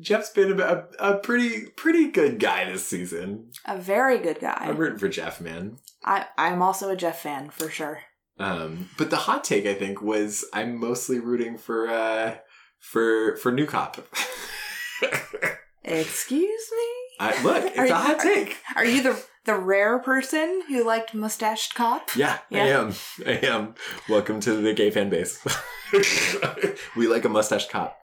Jeff's 0.00 0.30
been 0.30 0.60
a, 0.60 0.84
a 0.98 1.18
pretty 1.18 1.66
pretty 1.76 2.10
good 2.10 2.38
guy 2.40 2.64
this 2.70 2.84
season. 2.86 3.50
a 3.66 3.78
very 3.78 4.18
good 4.18 4.40
guy. 4.40 4.56
I'm 4.60 4.76
rooting 4.76 4.98
for 4.98 5.08
Jeff, 5.08 5.40
man. 5.40 5.76
I, 6.04 6.26
I'm 6.36 6.62
also 6.62 6.90
a 6.90 6.96
Jeff 6.96 7.20
fan 7.20 7.50
for 7.50 7.68
sure. 7.70 8.00
Um, 8.38 8.90
but 8.98 9.10
the 9.10 9.16
hot 9.16 9.44
take 9.44 9.64
I 9.66 9.74
think 9.74 10.02
was 10.02 10.44
I'm 10.52 10.78
mostly 10.80 11.20
rooting 11.20 11.56
for 11.56 11.88
uh 11.88 12.36
for 12.80 13.36
for 13.36 13.52
new 13.52 13.66
cop. 13.66 13.98
Excuse 15.84 16.40
me? 16.72 16.86
I, 17.20 17.42
look, 17.42 17.64
it's 17.64 17.78
Are 17.78 17.84
a 17.84 17.88
you- 17.88 17.94
hot 17.94 18.18
take. 18.18 18.56
Are 18.74 18.84
you 18.84 19.02
the 19.02 19.22
the 19.44 19.54
rare 19.54 19.98
person 19.98 20.62
who 20.68 20.82
liked 20.84 21.14
mustached 21.14 21.74
cop? 21.74 22.16
Yeah, 22.16 22.38
I 22.50 22.58
am. 22.70 22.94
I 23.26 23.32
am. 23.32 23.74
Welcome 24.08 24.40
to 24.40 24.54
the 24.54 24.72
gay 24.72 24.90
fan 24.90 25.10
base. 25.10 25.38
we 26.96 27.06
like 27.06 27.24
a 27.24 27.28
mustache 27.28 27.68
cop. 27.68 27.98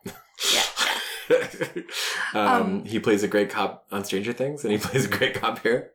Yeah. 0.53 0.61
um, 2.33 2.47
Um, 2.47 2.85
he 2.85 2.99
plays 2.99 3.23
a 3.23 3.27
great 3.27 3.49
cop 3.49 3.85
on 3.91 4.03
Stranger 4.03 4.33
Things, 4.33 4.63
and 4.63 4.71
he 4.71 4.77
plays 4.87 5.05
a 5.05 5.09
great 5.09 5.33
cop 5.35 5.59
here. 5.59 5.91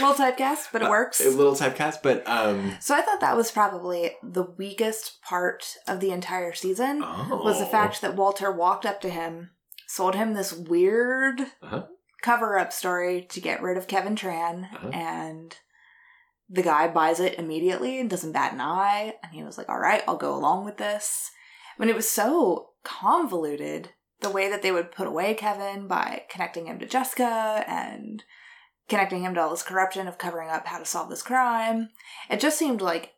Little 0.00 0.14
typecast, 0.14 0.68
but 0.72 0.82
it 0.82 0.88
works. 0.88 1.20
Uh, 1.20 1.24
works. 1.24 1.34
A 1.34 1.36
little 1.36 1.54
typecast, 1.54 1.98
but 2.02 2.26
um, 2.28 2.76
So 2.80 2.94
I 2.96 3.02
thought 3.02 3.20
that 3.20 3.36
was 3.36 3.52
probably 3.52 4.10
the 4.24 4.42
weakest 4.42 5.22
part 5.22 5.64
of 5.86 6.00
the 6.00 6.10
entire 6.10 6.52
season 6.52 7.00
oh, 7.04 7.40
was 7.44 7.60
the 7.60 7.66
fact 7.66 8.00
that 8.00 8.16
Walter 8.16 8.50
walked 8.50 8.84
up 8.86 9.00
to 9.02 9.08
him, 9.08 9.50
sold 9.86 10.16
him 10.16 10.34
this 10.34 10.52
weird 10.52 11.40
Uh-huh. 11.62 11.84
cover-up 12.22 12.72
story 12.72 13.22
to 13.30 13.40
get 13.40 13.62
rid 13.62 13.76
of 13.76 13.86
Kevin 13.86 14.16
Tan, 14.16 14.68
Uh-huh. 14.74 14.88
and 14.88 15.56
the 16.50 16.62
guy 16.62 16.88
buys 16.88 17.20
it 17.20 17.38
immediately 17.38 18.00
and 18.00 18.10
doesn't 18.10 18.32
bat 18.32 18.52
an 18.52 18.60
eye, 18.60 19.14
and 19.22 19.32
he 19.32 19.44
was 19.44 19.56
like, 19.56 19.68
"All 19.68 19.78
right, 19.78 20.02
I'll 20.08 20.16
go 20.16 20.34
along 20.34 20.64
with 20.64 20.76
this." 20.76 21.30
When 21.76 21.88
it 21.88 21.94
was 21.96 22.08
so 22.08 22.70
convoluted, 22.82 23.90
the 24.24 24.30
way 24.30 24.50
that 24.50 24.62
they 24.62 24.72
would 24.72 24.90
put 24.90 25.06
away 25.06 25.34
Kevin 25.34 25.86
by 25.86 26.22
connecting 26.28 26.66
him 26.66 26.78
to 26.80 26.86
Jessica 26.86 27.64
and 27.68 28.24
connecting 28.88 29.22
him 29.22 29.34
to 29.34 29.40
all 29.40 29.50
this 29.50 29.62
corruption 29.62 30.08
of 30.08 30.18
covering 30.18 30.48
up 30.48 30.66
how 30.66 30.78
to 30.78 30.84
solve 30.84 31.10
this 31.10 31.22
crime, 31.22 31.90
it 32.28 32.40
just 32.40 32.58
seemed 32.58 32.80
like 32.80 33.12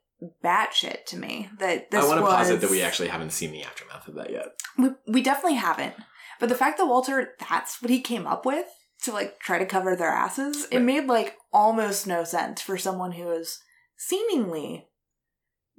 batshit 0.45 1.05
to 1.07 1.17
me. 1.17 1.49
That 1.59 1.91
this 1.91 2.05
I 2.05 2.09
want 2.09 2.19
to 2.19 2.23
was... 2.23 2.35
posit 2.35 2.61
that 2.61 2.71
we 2.71 2.83
actually 2.83 3.09
haven't 3.09 3.31
seen 3.31 3.53
the 3.53 3.63
aftermath 3.63 4.09
of 4.09 4.15
that 4.15 4.31
yet. 4.31 4.49
We, 4.79 4.91
we 5.07 5.23
definitely 5.23 5.59
haven't. 5.59 5.95
But 6.39 6.49
the 6.49 6.55
fact 6.55 6.79
that 6.79 6.87
Walter, 6.87 7.35
that's 7.49 7.81
what 7.81 7.91
he 7.91 8.01
came 8.01 8.27
up 8.27 8.45
with 8.45 8.67
to 9.03 9.13
like 9.13 9.39
try 9.39 9.59
to 9.59 9.67
cover 9.67 9.97
their 9.97 10.11
asses, 10.11 10.67
it 10.71 10.81
made 10.81 11.07
like 11.07 11.37
almost 11.53 12.07
no 12.07 12.25
sense 12.25 12.61
for 12.61 12.77
someone 12.77 13.13
who 13.13 13.31
is 13.31 13.61
seemingly 13.97 14.89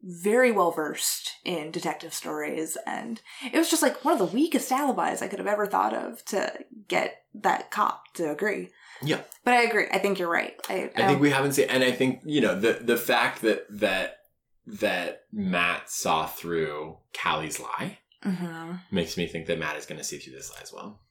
very 0.10 0.51
well 0.53 0.72
versed 0.72 1.32
in 1.43 1.70
detective 1.70 2.14
stories. 2.14 2.78
And 2.88 3.22
it 3.43 3.58
was 3.58 3.70
just 3.70 3.82
like 3.82 4.05
one 4.05 4.14
of 4.14 4.20
the 4.20 4.34
weakest 4.36 4.72
alibis 4.72 5.22
I 5.22 5.28
could 5.28 5.39
have 5.39 5.47
ever 5.47 5.66
thought 5.68 5.93
of 5.93 6.24
to 6.26 6.53
get 6.88 7.24
that 7.36 7.72
cop 7.72 8.14
to 8.14 8.32
agree. 8.32 8.70
Yeah. 9.03 9.20
But 9.43 9.55
I 9.55 9.64
agree. 9.64 9.86
I 9.91 9.97
think 9.99 10.18
you're 10.18 10.32
right. 10.32 10.55
I, 10.70 10.89
I 10.95 11.08
think 11.08 11.20
we 11.20 11.30
haven't 11.30 11.51
seen, 11.53 11.68
and 11.70 11.84
I 11.84 11.91
think 11.91 12.22
you 12.24 12.39
know 12.41 12.58
the 12.60 12.80
the 12.82 12.97
fact 12.97 13.41
that 13.41 13.66
that 13.70 14.20
that 14.66 15.24
Matt 15.32 15.89
saw 15.89 16.26
through 16.26 16.97
Callie's 17.14 17.60
lie 17.60 17.99
Mhm. 18.24 18.82
makes 18.91 19.16
me 19.18 19.28
think 19.28 19.45
that 19.47 19.60
Matt 19.60 19.78
is 19.78 19.86
going 19.86 19.99
to 19.99 20.03
see 20.03 20.18
through 20.18 20.34
this 20.34 20.49
lie 20.51 20.62
as 20.62 20.74
well. 20.74 21.01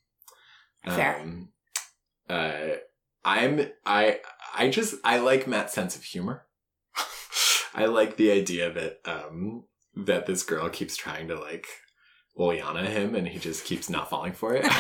Fair. 0.84 1.20
Um, 1.20 1.48
uh, 2.28 2.76
I'm 3.24 3.70
I 3.84 4.20
I 4.54 4.68
just 4.70 4.94
I 5.04 5.18
like 5.18 5.46
Matt's 5.46 5.74
sense 5.74 5.96
of 5.96 6.02
humor. 6.02 6.45
I 7.76 7.84
like 7.86 8.16
the 8.16 8.32
idea 8.32 8.72
that 8.72 8.98
um 9.04 9.64
that 10.06 10.26
this 10.26 10.42
girl 10.42 10.68
keeps 10.68 10.96
trying 10.96 11.28
to 11.28 11.38
like 11.38 11.66
Oleana 12.38 12.86
him, 12.88 13.14
and 13.14 13.28
he 13.28 13.38
just 13.38 13.64
keeps 13.64 13.88
not 13.88 14.10
falling 14.10 14.32
for 14.32 14.54
it. 14.54 14.66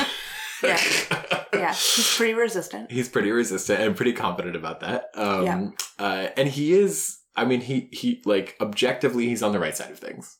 Yeah. 0.62 0.80
Yeah, 1.52 1.72
he's 1.72 2.14
pretty 2.16 2.32
resistant. 2.34 2.90
He's 2.90 3.08
pretty 3.08 3.30
resistant 3.30 3.80
and 3.80 3.94
pretty 3.96 4.12
confident 4.14 4.56
about 4.56 4.80
that. 4.80 5.10
Um, 5.14 5.44
Yeah. 5.44 5.68
uh, 5.98 6.28
and 6.36 6.48
he 6.48 6.72
is. 6.74 7.18
I 7.34 7.44
mean, 7.44 7.60
he 7.60 7.88
he 7.92 8.22
like 8.26 8.56
objectively, 8.60 9.26
he's 9.26 9.42
on 9.42 9.52
the 9.52 9.58
right 9.58 9.76
side 9.76 9.90
of 9.90 9.98
things. 9.98 10.38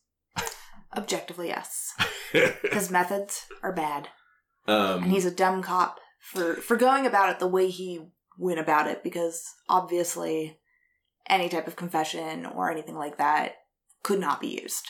Objectively, 0.96 1.48
yes. 1.48 1.92
His 2.72 2.90
methods 2.90 3.44
are 3.62 3.72
bad. 3.72 4.08
um, 4.66 5.04
and 5.04 5.12
he's 5.12 5.26
a 5.26 5.30
dumb 5.30 5.62
cop 5.62 6.00
for 6.20 6.54
for 6.56 6.76
going 6.76 7.06
about 7.06 7.30
it 7.30 7.38
the 7.38 7.46
way 7.46 7.68
he 7.68 8.00
went 8.38 8.58
about 8.58 8.86
it 8.88 9.02
because 9.04 9.44
obviously 9.68 10.58
any 11.28 11.48
type 11.48 11.66
of 11.66 11.76
confession 11.76 12.46
or 12.46 12.70
anything 12.70 12.94
like 12.96 13.18
that 13.18 13.54
could 14.02 14.20
not 14.20 14.40
be 14.40 14.48
used 14.62 14.86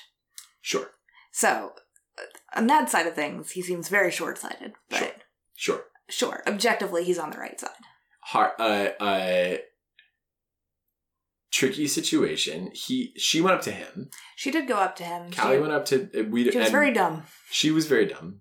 sure, 0.60 0.90
so 1.32 1.72
uh, 2.18 2.58
on 2.58 2.66
that 2.66 2.88
side 2.90 3.06
of 3.06 3.14
things 3.14 3.52
he 3.52 3.62
seems 3.62 3.88
very 3.88 4.10
short-sighted 4.10 4.72
Sure. 4.92 5.08
sure, 5.54 5.84
sure. 6.08 6.42
objectively 6.46 7.04
he's 7.04 7.18
on 7.18 7.30
the 7.30 7.38
right 7.38 7.58
side 7.60 7.70
Hard, 8.30 8.52
uh, 8.58 8.88
uh, 9.00 9.56
tricky 11.52 11.86
situation. 11.86 12.70
He 12.74 13.12
she 13.16 13.40
went 13.40 13.54
up 13.56 13.62
to 13.62 13.70
him. 13.70 14.10
she 14.34 14.50
did 14.50 14.66
go 14.68 14.74
up 14.76 14.96
to 14.96 15.04
him 15.04 15.30
Callie 15.30 15.56
she, 15.56 15.60
went 15.60 15.72
up 15.72 15.84
to 15.86 16.10
uh, 16.20 16.24
we. 16.24 16.50
she 16.50 16.58
was 16.58 16.70
very 16.70 16.92
dumb 16.92 17.22
She 17.50 17.70
was 17.70 17.86
very 17.86 18.06
dumb. 18.06 18.40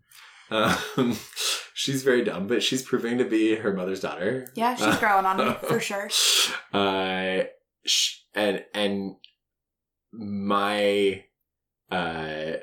Um, 0.52 1.16
she's 1.74 2.04
very 2.04 2.24
dumb, 2.24 2.48
but 2.48 2.62
she's 2.64 2.82
proving 2.84 3.18
to 3.20 3.26
be 3.26 3.56
her 3.56 3.74
mother's 3.74 4.00
daughter. 4.02 4.48
yeah 4.56 4.76
she's 4.76 4.98
growing 4.98 5.26
on 5.26 5.38
me 5.38 5.56
for 5.68 5.80
sure 5.80 6.10
Uh, 6.74 7.43
and 8.34 8.64
and 8.74 9.16
my 10.12 11.24
uh 11.92 12.54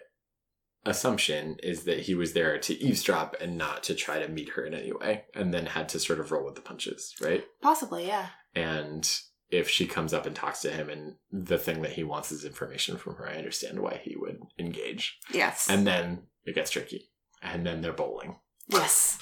assumption 0.84 1.56
is 1.62 1.84
that 1.84 2.00
he 2.00 2.14
was 2.14 2.32
there 2.32 2.58
to 2.58 2.74
eavesdrop 2.82 3.36
and 3.40 3.56
not 3.56 3.84
to 3.84 3.94
try 3.94 4.18
to 4.18 4.28
meet 4.28 4.50
her 4.50 4.64
in 4.64 4.74
any 4.74 4.92
way, 4.92 5.24
and 5.34 5.54
then 5.54 5.66
had 5.66 5.88
to 5.90 5.98
sort 6.00 6.18
of 6.18 6.32
roll 6.32 6.44
with 6.44 6.56
the 6.56 6.60
punches, 6.60 7.14
right? 7.20 7.44
possibly 7.60 8.06
yeah 8.06 8.28
And 8.54 9.08
if 9.50 9.68
she 9.68 9.86
comes 9.86 10.12
up 10.14 10.26
and 10.26 10.34
talks 10.34 10.60
to 10.62 10.70
him, 10.72 10.88
and 10.88 11.14
the 11.30 11.58
thing 11.58 11.82
that 11.82 11.92
he 11.92 12.02
wants 12.04 12.32
is 12.32 12.44
information 12.44 12.96
from 12.96 13.16
her, 13.16 13.28
I 13.28 13.36
understand 13.36 13.78
why 13.80 14.00
he 14.02 14.16
would 14.16 14.40
engage. 14.58 15.18
yes 15.32 15.68
And 15.70 15.86
then 15.86 16.24
it 16.44 16.54
gets 16.54 16.70
tricky, 16.70 17.10
and 17.42 17.64
then 17.64 17.80
they're 17.80 17.92
bowling. 17.92 18.36
yes 18.68 19.18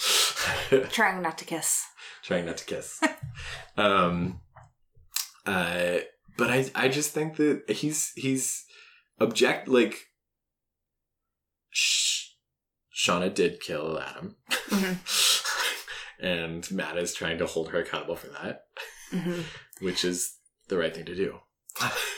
trying 0.90 1.20
not 1.20 1.36
to 1.38 1.44
kiss 1.44 1.84
trying 2.22 2.46
not 2.46 2.56
to 2.58 2.64
kiss. 2.64 3.02
um, 3.76 4.40
uh, 5.50 5.98
but 6.36 6.50
I, 6.50 6.70
I 6.74 6.88
just 6.88 7.12
think 7.12 7.36
that 7.36 7.70
he's 7.70 8.12
he's 8.16 8.64
object 9.18 9.68
like. 9.68 9.96
Sh- 11.70 12.28
Shauna 12.94 13.32
did 13.32 13.60
kill 13.60 13.98
Adam, 13.98 14.36
Mhm. 14.68 14.96
and 16.20 16.70
Matt 16.70 16.98
is 16.98 17.14
trying 17.14 17.38
to 17.38 17.46
hold 17.46 17.70
her 17.70 17.78
accountable 17.80 18.16
for 18.16 18.26
that, 18.28 18.64
Mhm. 19.12 19.44
which 19.80 20.04
is 20.04 20.36
the 20.68 20.76
right 20.76 20.94
thing 20.94 21.06
to 21.06 21.14
do. 21.14 21.40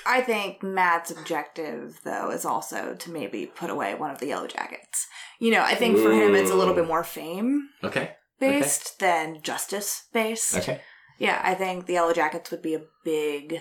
I 0.07 0.23
think 0.23 0.63
Matt's 0.63 1.11
objective, 1.13 2.01
though, 2.03 2.31
is 2.31 2.45
also 2.45 2.95
to 2.97 3.11
maybe 3.11 3.47
put 3.47 3.71
away 3.71 3.95
one 3.95 4.11
of 4.11 4.19
the 4.19 4.27
Yellowjackets. 4.31 5.05
You 5.39 5.53
know, 5.53 5.63
I 5.63 5.75
think 5.77 5.99
for 5.99 6.11
him 6.13 6.35
it's 6.35 6.51
a 6.51 6.55
little 6.57 6.75
bit 6.75 6.87
more 6.89 7.05
fame 7.05 7.69
Okay. 7.85 8.17
based 8.41 8.99
than 8.99 9.41
justice 9.43 10.07
based. 10.13 10.57
Okay. 10.57 10.81
Yeah, 11.23 11.41
I 11.45 11.55
think 11.55 11.87
the 11.87 11.95
Yellowjackets 11.95 12.51
would 12.51 12.63
be 12.63 12.75
a 12.75 12.83
big 13.05 13.61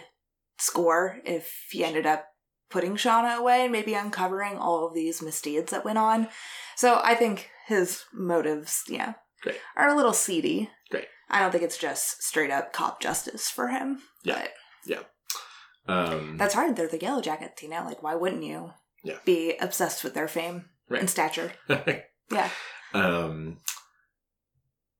score 0.57 1.19
if 1.23 1.67
he 1.69 1.83
ended 1.83 2.05
up 2.07 2.25
putting 2.71 2.95
Shauna 2.95 3.37
away 3.37 3.61
and 3.63 3.71
maybe 3.71 3.93
uncovering 3.93 4.57
all 4.57 4.87
of 4.87 4.93
these 4.95 5.21
misdeeds 5.21 5.69
that 5.71 5.85
went 5.85 5.99
on. 5.99 6.27
So 6.75 6.99
I 7.03 7.13
think 7.15 7.49
his 7.67 8.03
motives, 8.13 8.81
yeah, 8.87 9.13
Great. 9.43 9.57
are 9.75 9.89
a 9.89 9.95
little 9.95 10.13
seedy. 10.13 10.69
Great. 10.89 11.05
I 11.29 11.39
don't 11.39 11.51
think 11.51 11.63
it's 11.63 11.77
just 11.77 12.23
straight 12.23 12.49
up 12.49 12.73
cop 12.73 12.99
justice 12.99 13.49
for 13.49 13.67
him. 13.67 14.01
Yeah. 14.23 14.47
But 14.87 16.13
Um, 16.13 16.37
that's 16.37 16.53
hard. 16.53 16.75
They're 16.75 16.87
the 16.87 16.97
Yellowjackets, 16.99 17.61
you 17.61 17.69
know? 17.69 17.83
Like, 17.85 18.01
why 18.01 18.15
wouldn't 18.15 18.43
you 18.43 18.71
Yeah. 19.03 19.17
be 19.25 19.55
obsessed 19.57 20.03
with 20.03 20.13
their 20.13 20.27
fame 20.27 20.69
Right. 20.89 20.99
and 21.01 21.09
stature? 21.09 21.53
Yeah. 22.31 22.49
Um, 22.93 23.57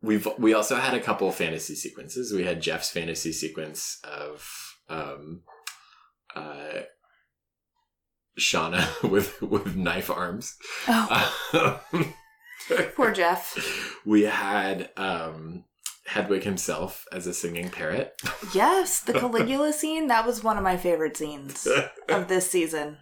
we've 0.01 0.27
we 0.37 0.53
also 0.53 0.75
had 0.77 0.93
a 0.93 0.99
couple 0.99 1.31
fantasy 1.31 1.75
sequences. 1.75 2.33
We 2.33 2.43
had 2.43 2.61
Jeff's 2.61 2.89
fantasy 2.91 3.31
sequence 3.31 3.99
of 4.03 4.47
um, 4.89 5.43
uh, 6.35 6.81
Shauna 8.39 9.03
with 9.09 9.41
with 9.41 9.75
knife 9.75 10.09
arms. 10.09 10.55
Oh, 10.87 11.79
Um, 11.93 12.13
poor 12.95 13.11
Jeff. 13.11 13.97
we 14.05 14.23
had 14.23 14.89
um, 14.97 15.65
Hedwig 16.05 16.43
himself 16.43 17.05
as 17.11 17.27
a 17.27 17.33
singing 17.33 17.69
parrot. 17.69 18.13
Yes, 18.53 18.99
the 19.01 19.13
Caligula 19.13 19.71
scene, 19.71 20.07
that 20.07 20.25
was 20.25 20.43
one 20.43 20.57
of 20.57 20.63
my 20.63 20.75
favorite 20.75 21.15
scenes 21.15 21.65
of 22.09 22.27
this 22.27 22.49
season. 22.51 22.97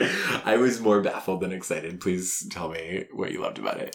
I 0.00 0.56
was 0.56 0.80
more 0.80 1.00
baffled 1.00 1.40
than 1.40 1.52
excited. 1.52 2.00
Please 2.00 2.44
tell 2.50 2.68
me 2.70 3.04
what 3.12 3.30
you 3.30 3.40
loved 3.40 3.58
about 3.58 3.78
it. 3.78 3.94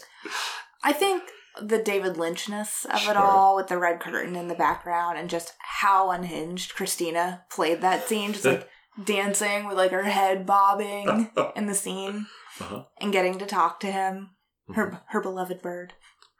I 0.82 0.92
think 0.94 1.24
the 1.62 1.78
David 1.78 2.14
Lynchness 2.14 2.84
of 2.86 3.08
it 3.08 3.16
all 3.16 3.56
with 3.56 3.68
the 3.68 3.78
red 3.78 4.00
curtain 4.00 4.34
in 4.36 4.48
the 4.48 4.54
background 4.54 5.18
and 5.18 5.30
just 5.30 5.54
how 5.60 6.10
unhinged 6.10 6.74
Christina 6.74 7.44
played 7.50 7.80
that 7.80 8.08
scene, 8.08 8.32
just 8.32 8.44
like 8.44 8.68
dancing 9.04 9.66
with 9.66 9.76
like 9.76 9.90
her 9.92 10.02
head 10.04 10.46
bobbing 10.46 11.30
in 11.56 11.66
the 11.66 11.74
scene 11.74 12.26
Uh-huh. 12.60 12.84
and 13.00 13.12
getting 13.12 13.38
to 13.38 13.46
talk 13.46 13.80
to 13.80 13.90
him, 13.90 14.30
her 14.74 15.00
her 15.08 15.20
beloved 15.20 15.62
bird. 15.62 15.92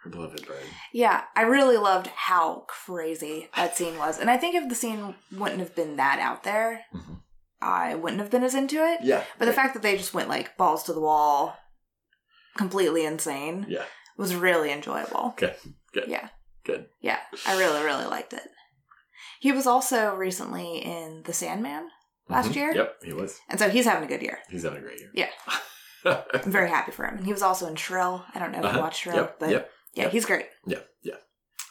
Her 0.03 0.11
beloved 0.11 0.47
bird. 0.47 0.63
Yeah, 0.93 1.23
I 1.35 1.43
really 1.43 1.77
loved 1.79 2.09
how 2.09 2.67
crazy 2.69 3.49
that 3.57 3.77
scene 3.77 3.97
was. 3.99 4.19
And 4.19 4.29
I 4.31 4.37
think 4.37 4.55
if 4.55 4.69
the 4.69 4.75
scene 4.75 5.15
wouldn't 5.33 5.61
have 5.61 5.75
been 5.75 5.97
that 5.97 6.19
out 6.19 6.43
there, 6.45 6.83
Mhm. 6.95 7.21
I 7.63 7.95
wouldn't 7.95 8.21
have 8.21 8.31
been 8.31 8.45
as 8.45 8.55
into 8.55 8.85
it. 8.85 9.01
Yeah. 9.03 9.25
But 9.39 9.47
the 9.47 9.53
fact 9.55 9.73
that 9.75 9.83
they 9.83 9.97
just 9.97 10.13
went 10.13 10.29
like 10.29 10.57
balls 10.59 10.83
to 10.85 10.93
the 10.93 11.01
wall, 11.01 11.57
completely 12.57 13.05
insane, 13.05 13.67
Yeah. 13.69 13.85
Was 14.17 14.35
really 14.35 14.71
enjoyable. 14.73 15.35
Good. 15.37 15.55
Good. 15.93 16.09
Yeah. 16.09 16.29
Good. 16.65 16.87
Yeah, 17.01 17.19
I 17.47 17.59
really, 17.59 17.83
really 17.85 18.07
liked 18.07 18.33
it. 18.33 18.43
He 19.41 19.53
was 19.53 19.67
also 19.67 20.15
recently 20.15 20.79
in 20.79 21.23
The 21.25 21.33
Sandman 21.35 21.89
last 22.31 22.51
Mhm. 22.53 22.55
year. 22.57 22.73
Yep, 22.75 22.97
he 23.05 23.13
was. 23.13 23.39
And 23.51 23.59
so 23.61 23.69
he's 23.69 23.85
having 23.85 24.05
a 24.05 24.07
good 24.09 24.23
year. 24.23 24.39
He's 24.49 24.63
having 24.63 24.79
a 24.79 24.83
great 24.83 24.99
year. 25.01 25.11
Yeah. 25.15 25.29
I'm 26.07 26.51
very 26.51 26.71
happy 26.71 26.91
for 26.93 27.05
him. 27.05 27.17
And 27.19 27.27
he 27.27 27.33
was 27.33 27.43
also 27.43 27.67
in 27.67 27.77
Shrill. 27.77 28.25
I 28.35 28.39
don't 28.39 28.51
know 28.53 28.61
if 28.61 28.65
Uh-huh. 28.65 28.77
you 28.79 28.83
watched 28.83 29.01
Shrill, 29.03 29.17
Yep. 29.17 29.39
but 29.39 29.51
Yep. 29.51 29.71
yeah, 29.95 30.03
yep. 30.05 30.13
he's 30.13 30.25
great. 30.25 30.47
Yeah. 30.67 30.81
Yeah. 31.03 31.17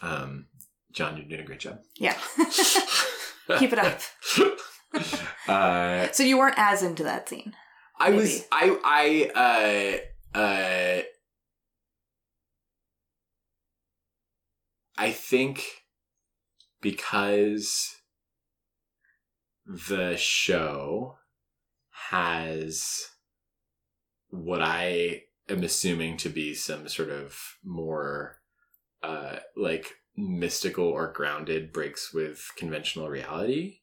Um, 0.03 0.47
John, 0.91 1.17
you're 1.17 1.25
doing 1.25 1.41
a 1.41 1.43
great 1.43 1.59
job. 1.59 1.79
Yeah. 1.95 2.15
Keep 3.57 3.73
it 3.73 3.79
up. 3.79 3.99
uh, 5.47 6.11
So 6.11 6.23
you 6.23 6.37
weren't 6.37 6.57
as 6.59 6.83
into 6.83 7.03
that 7.03 7.27
scene. 7.29 7.55
I 7.99 8.11
was 8.11 8.43
Maybe. 8.51 8.77
I 8.85 9.29
I 9.35 9.99
uh 10.35 10.37
uh 10.39 11.01
I 14.97 15.11
think 15.11 15.65
because 16.81 17.95
the 19.65 20.15
show 20.17 21.17
has 22.11 23.09
what 24.29 24.61
I 24.61 25.23
am 25.49 25.63
assuming 25.63 26.17
to 26.17 26.29
be 26.29 26.53
some 26.53 26.87
sort 26.87 27.09
of 27.09 27.39
more 27.63 28.39
uh 29.01 29.37
like 29.55 29.95
mystical 30.15 30.85
or 30.85 31.11
grounded 31.11 31.71
breaks 31.71 32.13
with 32.13 32.51
conventional 32.57 33.09
reality 33.09 33.79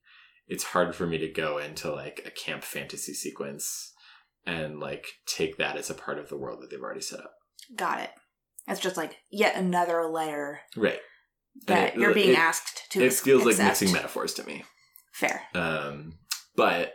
it's 0.50 0.64
hard 0.64 0.94
for 0.94 1.06
me 1.06 1.16
to 1.16 1.28
go 1.28 1.58
into 1.58 1.90
like 1.92 2.22
a 2.26 2.30
camp 2.30 2.64
fantasy 2.64 3.14
sequence 3.14 3.94
and 4.44 4.80
like 4.80 5.06
take 5.24 5.56
that 5.58 5.76
as 5.76 5.88
a 5.88 5.94
part 5.94 6.18
of 6.18 6.28
the 6.28 6.36
world 6.36 6.60
that 6.60 6.70
they've 6.70 6.82
already 6.82 7.00
set 7.00 7.20
up. 7.20 7.34
Got 7.76 8.00
it. 8.00 8.10
It's 8.70 8.80
just 8.80 8.96
like 8.96 9.16
yet 9.30 9.56
another 9.56 10.06
layer 10.06 10.60
Right. 10.76 11.00
that 11.66 11.92
And 11.94 12.02
you're 12.02 12.14
being 12.14 12.30
it, 12.30 12.38
asked 12.38 12.90
to 12.92 13.04
It 13.04 13.12
feels 13.12 13.44
like 13.44 13.58
mixing 13.58 13.92
metaphors 13.92 14.34
to 14.34 14.44
me. 14.44 14.64
Fair. 15.12 15.42
Um, 15.54 16.18
but 16.56 16.94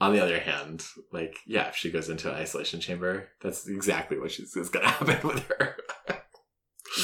on 0.00 0.12
the 0.12 0.22
other 0.22 0.38
hand, 0.38 0.84
like, 1.12 1.38
yeah, 1.46 1.68
if 1.68 1.76
she 1.76 1.90
goes 1.90 2.08
into 2.10 2.28
an 2.28 2.34
isolation 2.36 2.80
chamber, 2.80 3.28
that's 3.40 3.66
exactly 3.68 4.18
what 4.18 4.30
she's 4.32 4.54
is 4.56 4.68
gonna 4.68 4.88
happen 4.90 5.26
with 5.28 5.46
her. 5.48 5.76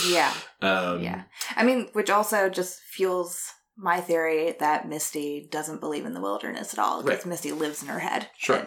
Yeah. 0.08 0.32
Um, 0.60 1.02
Yeah. 1.02 1.22
I 1.56 1.64
mean, 1.64 1.88
which 1.92 2.10
also 2.10 2.48
just 2.48 2.80
fuels 2.80 3.42
my 3.76 4.00
theory 4.00 4.54
that 4.60 4.86
Misty 4.88 5.48
doesn't 5.50 5.80
believe 5.80 6.04
in 6.04 6.12
the 6.14 6.20
wilderness 6.20 6.72
at 6.74 6.78
all 6.78 7.02
because 7.02 7.20
Right. 7.20 7.26
Misty 7.26 7.52
lives 7.52 7.82
in 7.82 7.88
her 7.88 8.00
head. 8.00 8.28
Sure. 8.36 8.66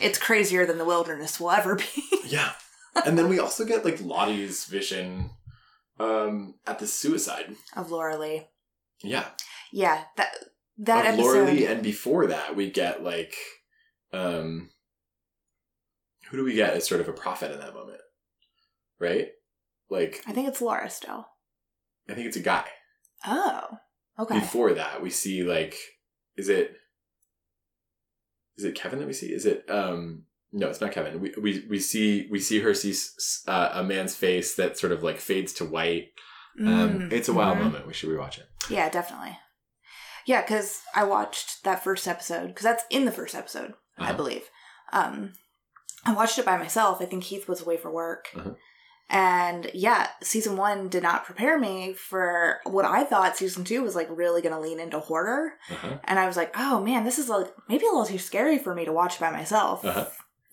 It's 0.00 0.18
crazier 0.18 0.66
than 0.66 0.78
the 0.78 0.84
wilderness 0.84 1.40
will 1.40 1.50
ever 1.52 1.76
be. 1.76 1.84
Yeah. 2.26 2.52
And 3.04 3.18
then 3.18 3.28
we 3.28 3.38
also 3.38 3.64
get 3.64 3.84
like 3.84 4.00
Lottie's 4.00 4.64
vision 4.64 5.30
um 5.98 6.54
at 6.66 6.78
the 6.78 6.86
suicide. 6.86 7.54
of 7.74 7.90
Laura 7.90 8.16
Lee. 8.18 8.48
Yeah. 9.02 9.26
Yeah, 9.72 10.04
that 10.16 10.32
that 10.78 11.06
of 11.06 11.14
episode. 11.14 11.22
Laura 11.22 11.44
Lee, 11.50 11.66
and 11.66 11.82
before 11.82 12.26
that, 12.28 12.54
we 12.54 12.70
get 12.70 13.02
like, 13.02 13.34
um, 14.12 14.70
who 16.30 16.36
do 16.36 16.44
we 16.44 16.54
get 16.54 16.74
as 16.74 16.86
sort 16.86 17.00
of 17.00 17.08
a 17.08 17.12
prophet 17.12 17.50
in 17.52 17.58
that 17.60 17.74
moment? 17.74 18.00
Right? 18.98 19.28
Like, 19.90 20.22
I 20.26 20.32
think 20.32 20.48
it's 20.48 20.60
Laura 20.60 20.88
still. 20.90 21.26
I 22.08 22.14
think 22.14 22.26
it's 22.26 22.36
a 22.36 22.40
guy. 22.40 22.64
Oh, 23.26 23.78
okay. 24.18 24.38
Before 24.38 24.72
that, 24.74 25.02
we 25.02 25.10
see 25.10 25.42
like, 25.42 25.76
is 26.36 26.48
it, 26.48 26.76
is 28.56 28.64
it 28.64 28.74
Kevin 28.74 28.98
that 29.00 29.06
we 29.06 29.12
see? 29.12 29.32
Is 29.32 29.46
it, 29.46 29.64
um, 29.70 30.24
no, 30.52 30.68
it's 30.68 30.80
not 30.80 30.92
Kevin. 30.92 31.20
We 31.20 31.32
we 31.40 31.66
we 31.68 31.78
see 31.78 32.28
we 32.30 32.38
see 32.38 32.60
her 32.60 32.72
see 32.74 32.94
uh, 33.48 33.70
a 33.74 33.82
man's 33.84 34.14
face 34.14 34.54
that 34.56 34.78
sort 34.78 34.92
of 34.92 35.02
like 35.02 35.18
fades 35.18 35.52
to 35.54 35.64
white. 35.64 36.08
Um, 36.58 36.66
Mm, 36.66 37.12
it's 37.12 37.28
a 37.28 37.34
wild 37.34 37.58
mhm. 37.58 37.64
moment. 37.64 37.86
We 37.86 37.92
should 37.92 38.08
rewatch 38.08 38.38
it. 38.38 38.46
Yeah, 38.70 38.88
definitely. 38.88 39.36
Yeah, 40.24 40.40
because 40.40 40.80
I 40.94 41.04
watched 41.04 41.62
that 41.64 41.84
first 41.84 42.08
episode 42.08 42.48
because 42.48 42.64
that's 42.64 42.84
in 42.90 43.04
the 43.04 43.12
first 43.12 43.34
episode, 43.34 43.74
I 43.98 44.04
Uh-huh. 44.04 44.14
believe. 44.14 44.44
Um, 44.92 45.34
I 46.04 46.12
watched 46.14 46.38
it 46.38 46.46
by 46.46 46.56
myself. 46.56 47.00
I 47.02 47.04
think 47.04 47.24
Heath 47.24 47.46
was 47.48 47.60
away 47.62 47.76
for 47.76 47.90
work, 47.90 48.28
Uh-huh. 48.34 48.54
and 49.10 49.70
yeah, 49.74 50.08
season 50.22 50.56
one 50.56 50.88
did 50.88 51.02
not 51.02 51.24
prepare 51.24 51.58
me 51.58 51.92
for 51.92 52.60
what 52.64 52.84
I 52.84 53.04
thought 53.04 53.36
season 53.36 53.64
two 53.64 53.82
was 53.82 53.94
like 53.94 54.08
really 54.10 54.40
going 54.42 54.54
to 54.54 54.60
lean 54.60 54.80
into 54.80 54.98
horror, 54.98 55.52
Uh-huh. 55.70 55.98
and 56.04 56.18
I 56.18 56.26
was 56.26 56.36
like, 56.36 56.52
oh 56.58 56.80
man, 56.80 57.04
this 57.04 57.18
is 57.18 57.28
like 57.28 57.48
maybe 57.68 57.84
a 57.84 57.88
little 57.88 58.06
too 58.06 58.18
scary 58.18 58.58
for 58.58 58.74
me 58.74 58.84
to 58.84 58.92
watch 58.92 59.20
by 59.20 59.30
myself. 59.30 59.84
Uh-huh. 59.84 60.06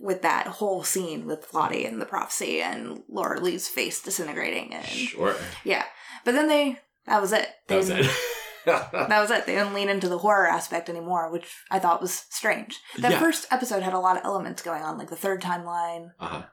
With 0.03 0.21
that 0.23 0.47
whole 0.47 0.83
scene 0.83 1.25
with 1.25 1.53
Lottie 1.53 1.85
and 1.85 2.01
the 2.01 2.05
prophecy 2.05 2.61
and 2.61 3.03
Laura 3.07 3.39
Lee's 3.39 3.67
face 3.69 4.01
disintegrating 4.01 4.73
and 4.73 4.85
Sure, 4.85 5.35
yeah, 5.63 5.85
but 6.25 6.33
then 6.33 6.47
they 6.49 6.79
that 7.05 7.21
was 7.21 7.31
it. 7.31 7.47
that 7.67 7.77
was 7.77 7.89
it. 7.89 8.09
that 8.65 9.09
was 9.09 9.31
it. 9.31 9.45
They 9.45 9.55
didn't 9.55 9.73
lean 9.73 9.89
into 9.89 10.09
the 10.09 10.17
horror 10.19 10.47
aspect 10.47 10.89
anymore, 10.89 11.31
which 11.31 11.47
I 11.71 11.79
thought 11.79 12.01
was 12.01 12.25
strange. 12.29 12.79
That 12.97 13.13
Yeah. 13.13 13.19
first 13.19 13.47
episode 13.51 13.83
had 13.83 13.93
a 13.93 13.99
lot 13.99 14.17
of 14.17 14.25
elements 14.25 14.61
going 14.61 14.83
on, 14.83 14.97
like 14.97 15.09
the 15.09 15.15
third 15.15 15.41
timeline, 15.41 16.11
uh-huh. 16.19 16.43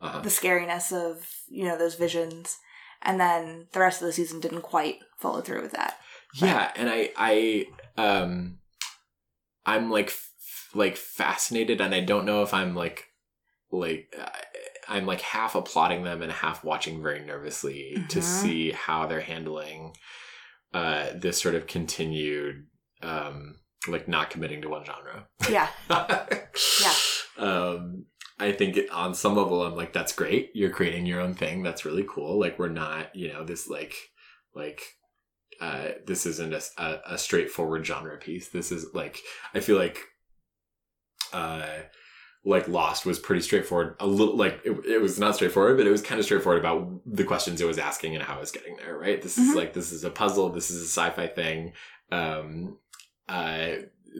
Uh-huh. 0.00 0.20
the 0.20 0.28
scariness 0.30 0.92
of, 0.92 1.28
you 1.48 1.64
know, 1.64 1.76
those 1.78 1.94
visions. 1.96 2.58
And 3.02 3.20
then 3.20 3.66
the 3.72 3.80
rest 3.80 4.00
of 4.02 4.06
the 4.06 4.12
season 4.12 4.40
didn't 4.40 4.62
quite 4.62 4.98
follow 5.18 5.40
through 5.40 5.62
with 5.62 5.72
that. 5.72 5.98
Yeah, 6.34 6.70
and 6.76 6.88
I 6.90 7.10
I 7.16 7.66
um 7.96 8.58
I'm 9.66 9.90
like 9.90 10.12
like 10.74 10.96
fascinated 10.96 11.80
and 11.80 11.94
I 11.94 12.00
don't 12.00 12.24
know 12.26 12.42
if 12.42 12.52
I'm 12.54 12.74
like 12.74 13.06
like 13.70 14.14
I'm 14.88 15.06
like 15.06 15.20
half 15.20 15.54
applauding 15.54 16.04
them 16.04 16.22
and 16.22 16.32
half 16.32 16.64
watching 16.64 17.02
very 17.02 17.24
nervously 17.24 18.04
to 18.08 18.20
Mhm. 18.20 18.22
see 18.22 18.70
how 18.72 19.06
they're 19.06 19.20
handling 19.20 19.94
uh 20.74 21.08
this 21.14 21.40
sort 21.40 21.54
of 21.54 21.66
continued 21.66 22.66
um 23.02 23.56
like 23.86 24.08
not 24.08 24.30
committing 24.30 24.60
to 24.62 24.68
one 24.68 24.84
genre. 24.84 25.26
Yeah. 25.48 25.68
yeah. 26.82 26.94
Um 27.38 28.06
I 28.40 28.52
think 28.52 28.76
it, 28.76 28.90
on 28.90 29.14
some 29.14 29.34
level 29.36 29.62
I'm 29.64 29.74
like 29.74 29.92
that's 29.92 30.12
great. 30.12 30.50
You're 30.54 30.70
creating 30.70 31.06
your 31.06 31.20
own 31.20 31.34
thing. 31.34 31.62
That's 31.62 31.84
really 31.84 32.04
cool. 32.08 32.38
Like 32.38 32.58
we're 32.58 32.68
not, 32.68 33.14
you 33.14 33.32
know, 33.32 33.44
this 33.44 33.68
like 33.68 33.94
like 34.54 34.80
uh 35.60 35.88
this 36.06 36.24
isn't 36.26 36.52
a, 36.54 36.62
a, 36.82 37.14
a 37.14 37.18
straightforward 37.18 37.84
genre 37.86 38.16
piece. 38.18 38.48
This 38.48 38.70
is 38.72 38.86
like 38.94 39.20
I 39.54 39.60
feel 39.60 39.76
like 39.78 39.98
uh 41.32 41.66
like 42.44 42.68
Lost 42.68 43.04
was 43.04 43.18
pretty 43.18 43.42
straightforward. 43.42 43.96
A 44.00 44.06
little 44.06 44.36
like 44.36 44.60
it, 44.64 44.72
it 44.86 45.00
was 45.00 45.18
not 45.18 45.34
straightforward, 45.34 45.76
but 45.76 45.86
it 45.86 45.90
was 45.90 46.02
kind 46.02 46.18
of 46.18 46.24
straightforward 46.24 46.60
about 46.60 47.00
the 47.04 47.24
questions 47.24 47.60
it 47.60 47.66
was 47.66 47.78
asking 47.78 48.14
and 48.14 48.24
how 48.24 48.36
it 48.36 48.40
was 48.40 48.52
getting 48.52 48.76
there. 48.76 48.96
Right? 48.96 49.20
This 49.20 49.36
is 49.38 49.52
Mhm. 49.52 49.56
like 49.56 49.72
this 49.74 49.92
is 49.92 50.04
a 50.04 50.10
puzzle. 50.10 50.48
This 50.50 50.70
is 50.70 50.80
a 50.82 50.86
sci-fi 50.86 51.26
thing. 51.26 51.72
Um, 52.10 52.78
uh, 53.28 53.68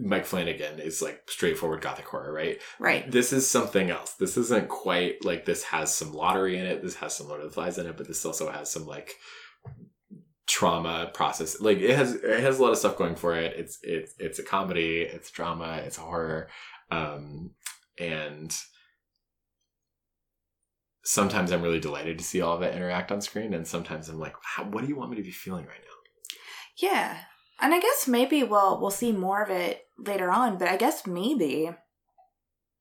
Mike 0.02 0.26
Flanagan 0.26 0.80
is 0.80 1.00
like 1.00 1.22
straightforward 1.30 1.80
gothic 1.80 2.04
horror, 2.06 2.30
right? 2.32 2.60
Right. 2.78 3.10
This 3.10 3.32
is 3.32 3.48
something 3.48 3.88
else. 3.88 4.12
This 4.14 4.36
isn't 4.36 4.68
quite 4.68 5.24
like 5.24 5.46
this 5.46 5.62
has 5.64 5.94
some 5.94 6.12
lottery 6.12 6.58
in 6.58 6.66
it. 6.66 6.82
This 6.82 6.96
has 6.96 7.16
some 7.16 7.28
Lord 7.28 7.40
of 7.40 7.46
the 7.48 7.54
Flies 7.54 7.78
in 7.78 7.86
it, 7.86 7.96
but 7.96 8.06
this 8.06 8.24
also 8.26 8.50
has 8.50 8.70
some 8.70 8.84
like 8.86 9.14
trauma 10.46 11.10
process. 11.12 11.60
Like 11.60 11.78
it 11.78 11.94
has 11.96 12.14
it 12.14 12.40
has 12.40 12.58
a 12.58 12.62
lot 12.62 12.72
of 12.72 12.78
stuff 12.78 12.96
going 12.96 13.16
for 13.16 13.34
it. 13.34 13.54
It's 13.56 13.78
it's 13.82 14.14
it's 14.18 14.38
a 14.38 14.42
comedy, 14.42 15.00
it's 15.02 15.30
drama, 15.30 15.82
it's 15.84 15.96
horror. 15.96 16.48
Um 16.90 17.50
and 17.98 18.54
sometimes 21.04 21.50
I'm 21.52 21.62
really 21.62 21.80
delighted 21.80 22.18
to 22.18 22.24
see 22.24 22.40
all 22.40 22.56
of 22.56 22.62
it 22.62 22.74
interact 22.74 23.10
on 23.12 23.20
screen 23.20 23.54
and 23.54 23.66
sometimes 23.66 24.08
I'm 24.08 24.18
like, 24.18 24.34
How, 24.42 24.64
what 24.64 24.82
do 24.82 24.88
you 24.88 24.96
want 24.96 25.10
me 25.10 25.16
to 25.16 25.22
be 25.22 25.30
feeling 25.30 25.64
right 25.66 25.80
now? 25.80 25.94
Yeah. 26.76 27.18
And 27.60 27.74
I 27.74 27.80
guess 27.80 28.06
maybe 28.06 28.42
we'll 28.42 28.80
we'll 28.80 28.90
see 28.90 29.12
more 29.12 29.42
of 29.42 29.50
it 29.50 29.82
later 29.98 30.30
on, 30.30 30.58
but 30.58 30.68
I 30.68 30.76
guess 30.76 31.06
maybe 31.06 31.70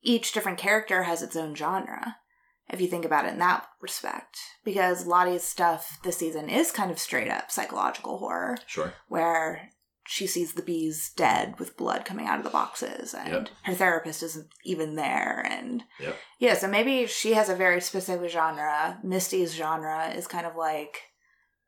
each 0.04 0.32
different 0.34 0.60
character 0.60 1.04
has 1.04 1.22
its 1.24 1.36
own 1.36 1.56
genre. 1.56 2.18
if 2.70 2.82
you 2.82 2.88
think 2.88 3.06
about 3.06 3.26
it 3.26 3.32
in 3.32 3.40
that 3.40 3.66
respect. 3.82 4.38
Because 4.66 5.08
Lottie's 5.08 5.44
stuff 5.44 5.98
this 6.04 6.18
season 6.18 6.50
is 6.50 6.72
kind 6.72 6.92
of 6.92 7.00
straight 7.00 7.30
up 7.30 7.50
psychological 7.50 8.18
horror, 8.20 8.58
Sure. 8.68 8.94
where 9.08 9.70
she 10.08 10.26
sees 10.26 10.54
the 10.54 10.62
bees 10.62 11.12
dead 11.18 11.60
with 11.60 11.76
blood 11.78 12.06
coming 12.06 12.26
out 12.28 12.38
of 12.38 12.44
the 12.46 12.50
boxes, 12.50 13.14
and 13.14 13.30
Yep. 13.34 13.50
her 13.64 13.74
therapist 13.74 14.24
isn't 14.24 14.48
even 14.64 14.96
there. 14.96 15.46
And 15.50 15.84
Yep. 16.00 16.16
yeah, 16.40 16.54
so 16.54 16.68
maybe 16.68 17.06
she 17.08 17.34
has 17.34 17.50
a 17.50 17.56
very 17.56 17.82
specific 17.82 18.30
genre. 18.30 19.00
Misty's 19.04 19.54
genre 19.54 20.08
is 20.10 20.26
kind 20.28 20.46
of 20.46 20.56
like 20.56 21.02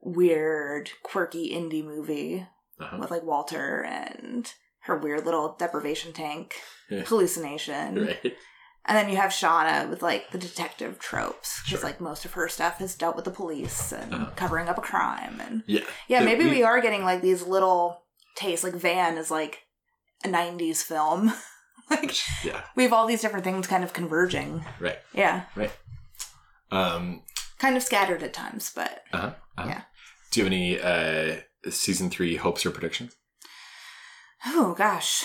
weird, 0.02 0.90
quirky 1.04 1.52
indie 1.54 1.84
movie 1.84 2.48
Uh-huh. 2.80 2.98
with 3.00 3.12
like 3.12 3.24
Walter 3.24 3.84
and 3.84 4.54
her 4.84 4.98
weird 4.98 5.26
little 5.26 5.56
deprivation 5.60 6.14
tank 6.14 6.56
Yeah. 6.90 7.02
hallucination. 7.04 8.06
Right. 8.08 8.38
And 8.86 8.98
then 8.98 9.10
you 9.10 9.18
have 9.18 9.32
Shauna 9.32 9.90
with 9.90 10.02
like 10.02 10.32
the 10.32 10.38
detective 10.38 10.98
tropes. 11.00 11.62
Because 11.66 11.82
Sure. 11.82 11.90
like 11.90 12.00
most 12.00 12.24
of 12.26 12.34
her 12.34 12.48
stuff 12.48 12.78
has 12.78 12.96
dealt 12.96 13.16
with 13.18 13.26
the 13.26 13.32
police 13.32 13.92
and 13.92 14.14
Uh-huh. 14.14 14.32
covering 14.38 14.70
up 14.70 14.78
a 14.78 14.82
crime. 14.82 15.42
And 15.42 15.64
Yeah. 15.68 15.84
yeah, 16.08 16.22
maybe 16.22 16.46
we, 16.46 16.50
we- 16.52 16.64
are 16.64 16.80
getting 16.80 17.04
like 17.04 17.22
these 17.22 17.44
little 17.44 18.02
tastes. 18.40 18.64
Like 18.64 18.74
Van 18.76 19.18
is 19.18 19.30
like 19.32 19.64
a 20.24 20.28
90s 20.28 20.82
film. 20.84 21.34
like 21.90 22.16
Yeah. 22.44 22.62
we 22.76 22.84
have 22.84 22.94
all 22.94 23.06
these 23.08 23.22
different 23.22 23.44
things 23.44 23.68
kind 23.68 23.84
of 23.84 23.94
converging. 23.94 24.64
Right. 24.80 25.00
Yeah. 25.14 25.44
Right. 25.56 25.72
Um. 26.72 27.24
Kind 27.58 27.76
of 27.76 27.84
scattered 27.84 28.24
at 28.24 28.34
times, 28.34 28.72
but 28.76 29.04
Uh-huh. 29.14 29.34
uh-huh. 29.58 29.68
Yeah. 29.70 29.82
Do 30.32 30.40
you 30.40 30.44
have 30.46 30.54
any 30.54 30.80
uh 30.80 31.42
season 31.72 32.10
three 32.10 32.36
hopes 32.38 32.66
or 32.66 32.72
predictions? 32.72 33.16
oh 34.46 34.74
gosh. 34.78 35.24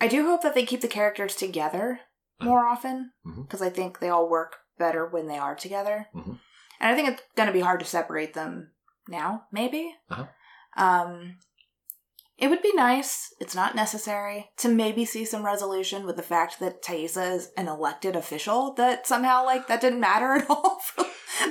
I 0.00 0.08
do 0.08 0.24
hope 0.26 0.42
that 0.42 0.54
they 0.54 0.66
keep 0.66 0.80
the 0.82 0.88
characters 0.88 1.34
together 1.36 2.00
Uh-huh. 2.40 2.50
more 2.50 2.66
often 2.66 3.12
because 3.24 3.62
I 3.62 3.70
think 3.70 3.98
they 4.00 4.08
all 4.10 4.28
work 4.28 4.56
better 4.78 5.06
when 5.06 5.28
they 5.28 5.38
are 5.38 5.54
together. 5.54 6.08
Mhm. 6.14 6.38
And 6.80 6.92
I 6.92 6.94
think 6.96 7.08
it's 7.08 7.22
going 7.36 7.46
to 7.46 7.52
be 7.52 7.60
hard 7.60 7.80
to 7.80 7.86
separate 7.86 8.34
them 8.34 8.72
now, 9.08 9.46
maybe. 9.52 9.94
Uh-huh. 10.10 10.26
Um, 10.76 11.38
it 12.36 12.48
would 12.48 12.62
be 12.62 12.72
nice, 12.74 13.32
it's 13.40 13.54
not 13.54 13.74
necessary, 13.76 14.50
to 14.58 14.68
maybe 14.68 15.04
see 15.04 15.24
some 15.24 15.44
resolution 15.44 16.04
with 16.04 16.16
the 16.16 16.22
fact 16.22 16.58
that 16.60 16.82
Taissa 16.82 17.36
is 17.36 17.50
an 17.56 17.68
elected 17.68 18.16
official, 18.16 18.74
that 18.74 19.06
somehow, 19.06 19.44
like, 19.44 19.68
that 19.68 19.80
didn't 19.80 20.00
matter 20.00 20.32
at 20.34 20.46
all 20.50 20.80
for 20.80 21.04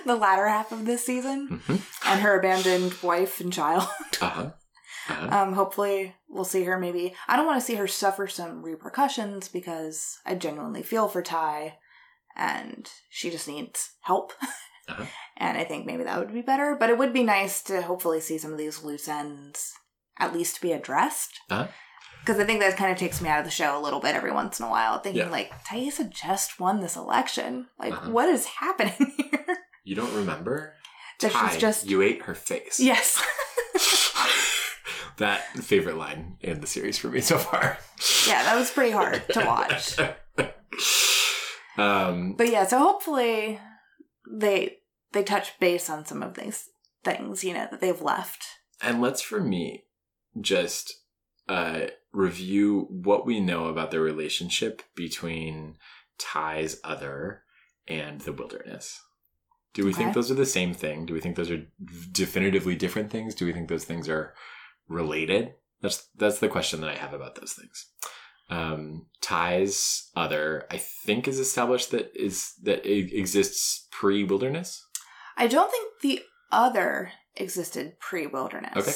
the 0.05 0.15
latter 0.15 0.47
half 0.47 0.71
of 0.71 0.85
this 0.85 1.05
season, 1.05 1.61
Mm-hmm. 1.67 2.09
and 2.11 2.21
her 2.21 2.37
abandoned 2.37 2.93
wife 3.01 3.39
and 3.39 3.51
child. 3.53 3.87
Uh-huh. 4.21 4.51
Uh-huh. 5.09 5.27
Um, 5.37 5.53
hopefully, 5.53 6.15
we'll 6.29 6.45
see 6.45 6.63
her 6.63 6.79
maybe. 6.79 7.13
I 7.27 7.35
don't 7.35 7.45
want 7.45 7.59
to 7.59 7.65
see 7.65 7.75
her 7.75 7.87
suffer 7.87 8.25
some 8.25 8.63
repercussions 8.63 9.49
because 9.49 10.17
I 10.25 10.35
genuinely 10.35 10.81
feel 10.81 11.09
for 11.09 11.21
Ty, 11.21 11.77
and 12.37 12.89
she 13.09 13.29
just 13.29 13.47
needs 13.47 13.91
help. 14.01 14.31
Uh-huh. 14.89 15.05
And 15.37 15.57
I 15.57 15.63
think 15.63 15.85
maybe 15.85 16.03
that 16.03 16.19
would 16.19 16.33
be 16.33 16.41
better. 16.41 16.75
But 16.77 16.89
it 16.89 16.97
would 16.97 17.13
be 17.13 17.23
nice 17.23 17.61
to 17.63 17.81
hopefully 17.81 18.19
see 18.19 18.37
some 18.37 18.51
of 18.51 18.57
these 18.57 18.83
loose 18.83 19.07
ends 19.07 19.71
at 20.19 20.33
least 20.33 20.61
be 20.61 20.71
addressed. 20.71 21.39
Uh-huh. 21.49 21.67
Because 22.21 22.39
I 22.39 22.45
think 22.45 22.61
that 22.61 22.77
kind 22.77 22.91
of 22.91 22.97
takes 22.97 23.19
me 23.21 23.27
out 23.29 23.39
of 23.39 23.45
the 23.45 23.51
show 23.51 23.77
a 23.77 23.81
little 23.81 23.99
bit 23.99 24.15
every 24.15 24.31
once 24.31 24.59
in 24.59 24.65
a 24.65 24.69
while, 24.69 24.99
thinking 24.99 25.23
Yeah. 25.23 25.29
like, 25.29 25.51
Taissa 25.65 26.09
just 26.09 26.59
won 26.59 26.79
this 26.79 26.95
election. 26.95 27.67
Like, 27.77 27.91
Uh-huh. 27.93 28.11
what 28.11 28.29
is 28.29 28.45
happening 28.45 28.93
here? 29.17 29.57
You 29.83 29.95
don't 29.95 30.13
remember? 30.13 30.73
That 31.19 31.31
she's 31.33 31.57
just- 31.61 31.85
you 31.89 32.01
ate 32.01 32.21
her 32.23 32.33
face. 32.35 32.79
yes. 32.79 33.21
that 35.17 35.41
favorite 35.59 35.97
line 35.97 36.37
in 36.41 36.61
the 36.61 36.67
series 36.67 36.97
for 36.97 37.09
me 37.09 37.19
so 37.21 37.37
far. 37.37 37.77
yeah, 38.27 38.43
that 38.43 38.55
was 38.55 38.71
pretty 38.71 38.91
hard 38.91 39.21
to 39.29 39.39
watch. 39.45 39.99
um, 41.77 42.33
But 42.37 42.49
yeah, 42.49 42.65
so 42.65 42.79
hopefully 42.79 43.59
they 44.31 44.77
they 45.11 45.23
touch 45.23 45.59
base 45.59 45.89
on 45.89 46.05
some 46.05 46.23
of 46.23 46.33
these 46.35 46.69
things, 47.03 47.43
you 47.43 47.53
know, 47.53 47.67
that 47.69 47.81
they've 47.81 48.01
left. 48.01 48.45
and 48.81 49.01
let's 49.01 49.21
for 49.21 49.39
me 49.41 49.82
just 50.39 51.01
uh, 51.47 51.87
review 52.11 52.87
what 52.89 53.25
we 53.25 53.39
know 53.39 53.65
about 53.65 53.91
the 53.91 53.99
relationship 53.99 54.81
between 54.95 55.77
Ty's 56.17 56.79
other 56.83 57.43
and 57.87 58.21
the 58.21 58.33
wilderness. 58.33 59.01
Do 59.73 59.85
we 59.85 59.93
think 59.93 60.13
those 60.13 60.29
are 60.29 60.35
the 60.35 60.45
same 60.45 60.73
thing? 60.73 61.07
Do 61.07 61.15
we 61.15 61.19
think 61.19 61.35
those 61.35 61.49
are 61.49 61.65
definitively 62.11 62.75
different 62.75 63.09
things? 63.09 63.33
Do 63.33 63.45
we 63.45 63.53
think 63.53 63.69
those 63.69 63.85
things 63.85 64.07
are 64.07 64.35
related? 64.87 65.55
That's 65.81 66.09
that's 66.15 66.39
the 66.39 66.47
question 66.47 66.81
that 66.81 66.91
I 66.91 66.95
have 66.95 67.13
about 67.13 67.35
those 67.35 67.53
things. 67.53 67.87
Um, 68.49 69.07
Ty's 69.19 70.11
other, 70.15 70.67
I 70.69 70.77
think, 70.77 71.27
is 71.27 71.39
established 71.39 71.89
that 71.89 72.11
is 72.15 72.53
that 72.61 72.85
it 72.85 73.17
exists 73.17 73.87
pre 73.89 74.23
wilderness. 74.23 74.85
I 75.35 75.47
don't 75.47 75.71
think 75.71 76.01
the 76.01 76.21
other 76.51 77.11
existed 77.35 77.99
pre-wilderness. 77.99 78.77
Okay. 78.77 78.91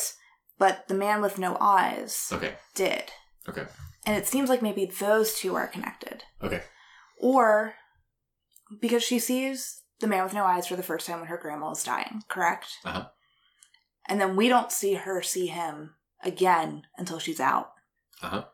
But 0.59 0.87
the 0.87 0.93
man 0.95 1.21
with 1.21 1.37
no 1.37 1.57
eyes 1.59 2.29
Okay. 2.31 2.55
did. 2.75 3.03
Okay. 3.47 3.65
And 4.05 4.15
it 4.17 4.27
seems 4.27 4.49
like 4.49 4.61
maybe 4.61 4.85
those 4.85 5.35
two 5.35 5.55
are 5.55 5.67
connected. 5.67 6.23
Okay. 6.41 6.63
Or 7.19 7.75
because 8.81 9.03
she 9.03 9.19
sees 9.19 9.81
the 9.99 10.07
man 10.07 10.23
with 10.23 10.33
no 10.33 10.43
eyes 10.45 10.67
for 10.67 10.75
the 10.75 10.83
first 10.83 11.05
time 11.07 11.19
when 11.19 11.27
her 11.29 11.37
grandma 11.37 11.71
is 11.71 11.83
dying, 11.83 12.23
correct? 12.27 12.67
Uh-huh. 12.85 13.07
And 14.07 14.19
then 14.21 14.35
we 14.35 14.47
don't 14.47 14.71
see 14.71 14.93
her 14.95 15.21
see 15.21 15.47
him 15.47 15.95
again 16.23 16.83
until 16.97 17.19
she's 17.19 17.39
out 17.39 17.71
Uh-huh. 18.21 18.45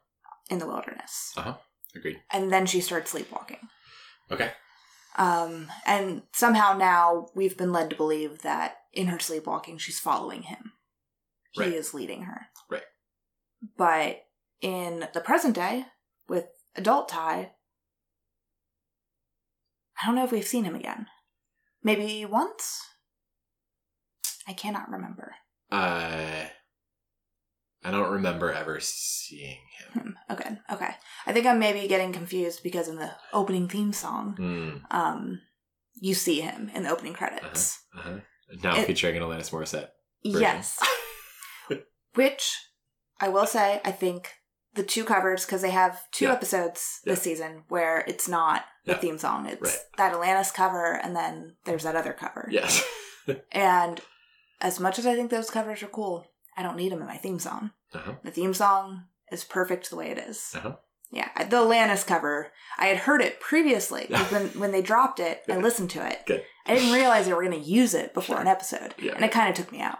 in 0.50 0.60
the 0.60 0.68
wilderness. 0.68 1.34
Uh 1.38 1.42
huh. 1.42 1.54
Agreed. 1.96 2.22
And 2.32 2.52
then 2.52 2.66
she 2.66 2.82
starts 2.82 3.12
sleepwalking. 3.12 3.70
Okay. 4.32 4.52
Um, 5.16 5.68
and 5.86 6.24
somehow 6.32 6.76
now 6.76 7.28
we've 7.36 7.56
been 7.58 7.72
led 7.72 7.92
to 7.92 7.96
believe 7.96 8.42
that 8.42 8.78
in 8.94 9.08
her 9.08 9.20
sleepwalking, 9.20 9.78
she's 9.78 10.00
following 10.00 10.44
him. 10.44 10.74
He 11.54 11.62
Right. 11.62 11.74
is 11.74 11.94
leading 11.94 12.24
her. 12.24 12.48
Right. 12.70 12.84
But 13.78 14.26
in 14.62 15.08
the 15.14 15.22
present 15.22 15.56
day, 15.56 15.86
with 16.28 16.46
adult 16.76 17.10
Ty, 17.10 17.54
I 20.02 20.06
don't 20.06 20.16
know 20.16 20.24
if 20.26 20.32
we've 20.32 20.46
seen 20.46 20.66
him 20.66 20.76
again. 20.76 21.08
Maybe 21.84 22.26
once? 22.26 22.82
I 24.48 24.54
cannot 24.54 24.90
remember. 24.90 25.36
Uh, 25.72 26.46
I 27.86 27.92
don't 27.92 28.12
remember 28.12 28.52
ever 28.52 28.80
seeing 28.82 29.60
him. 29.78 30.02
Hmm, 30.28 30.34
Okay, 30.34 30.58
okay. 30.72 30.96
I 31.26 31.34
think 31.34 31.46
I'm 31.46 31.60
maybe 31.60 31.88
getting 31.88 32.12
confused 32.14 32.64
because 32.64 32.88
in 32.88 32.96
the 32.98 33.12
opening 33.32 33.68
theme 33.70 33.94
song, 33.94 34.36
Hmm. 34.38 34.78
um, 34.96 35.42
you 35.96 36.14
see 36.14 36.42
him 36.42 36.70
in 36.74 36.84
the 36.84 36.90
opening 36.90 37.14
credits. 37.14 37.80
Uh-huh. 37.98 38.20
Now 38.64 38.76
It- 38.78 38.88
featuring 38.88 39.16
an 39.18 39.24
Alanis 39.24 39.52
Morissette. 39.52 39.92
version. 40.26 40.42
Yes. 40.42 40.80
Which 42.16 42.58
I 43.20 43.30
will 43.30 43.46
say, 43.46 43.82
I 43.86 43.92
think 43.92 44.32
the 44.76 44.84
two 44.84 45.04
covers, 45.04 45.46
because 45.46 45.62
they 45.62 45.70
have 45.72 46.10
two 46.12 46.26
Yeah. 46.26 46.34
episodes 46.34 47.00
this 47.06 47.20
Yeah. 47.20 47.24
season 47.24 47.64
where 47.70 48.00
it's 48.08 48.28
not 48.28 48.66
the 48.86 48.94
Yeah. 48.94 48.98
theme 49.00 49.18
song. 49.20 49.46
It's 49.46 49.62
Right. 49.62 49.80
that 49.98 50.14
Alanis 50.14 50.54
cover, 50.54 50.94
and 50.96 51.16
then 51.16 51.58
there's 51.66 51.84
that 51.84 51.96
other 51.96 52.14
cover. 52.14 52.48
Yes. 52.52 52.84
And 53.54 54.02
as 54.60 54.82
much 54.82 55.00
as 55.00 55.06
I 55.08 55.16
think 55.16 55.32
those 55.32 55.50
covers 55.50 55.82
are 55.82 55.88
cool, 55.88 56.28
I 56.58 56.62
don't 56.64 56.76
need 56.76 56.92
them 56.92 57.00
in 57.02 57.08
my 57.08 57.16
theme 57.18 57.40
song. 57.40 57.72
Uh-huh. 57.94 58.16
The 58.24 58.32
theme 58.32 58.54
song 58.54 59.06
is 59.32 59.46
perfect 59.46 59.90
the 59.90 59.96
way 59.96 60.10
it 60.10 60.18
is. 60.18 60.54
Uh-huh. 60.56 60.76
Yeah, 61.10 61.30
the 61.46 61.58
Alanis 61.58 62.06
cover, 62.06 62.52
I 62.78 62.88
had 62.88 62.98
heard 62.98 63.22
it 63.22 63.40
previously. 63.40 64.08
when, 64.30 64.48
when 64.60 64.72
they 64.74 64.82
dropped 64.82 65.20
it, 65.22 65.44
I 65.50 65.56
listened 65.58 65.92
to 65.92 66.06
it. 66.06 66.26
Good. 66.26 66.44
I 66.66 66.76
didn't 66.76 66.92
realize 66.94 67.26
they 67.28 67.34
were 67.34 67.44
going 67.48 67.62
to 67.64 67.70
use 67.70 67.94
it 67.94 68.14
before 68.14 68.40
an 68.42 68.48
episode. 68.48 68.94
Yeah. 68.98 69.14
And 69.14 69.24
it 69.24 69.32
kind 69.32 69.48
of 69.50 69.56
took 69.56 69.72
me 69.72 69.80
out. 69.80 70.00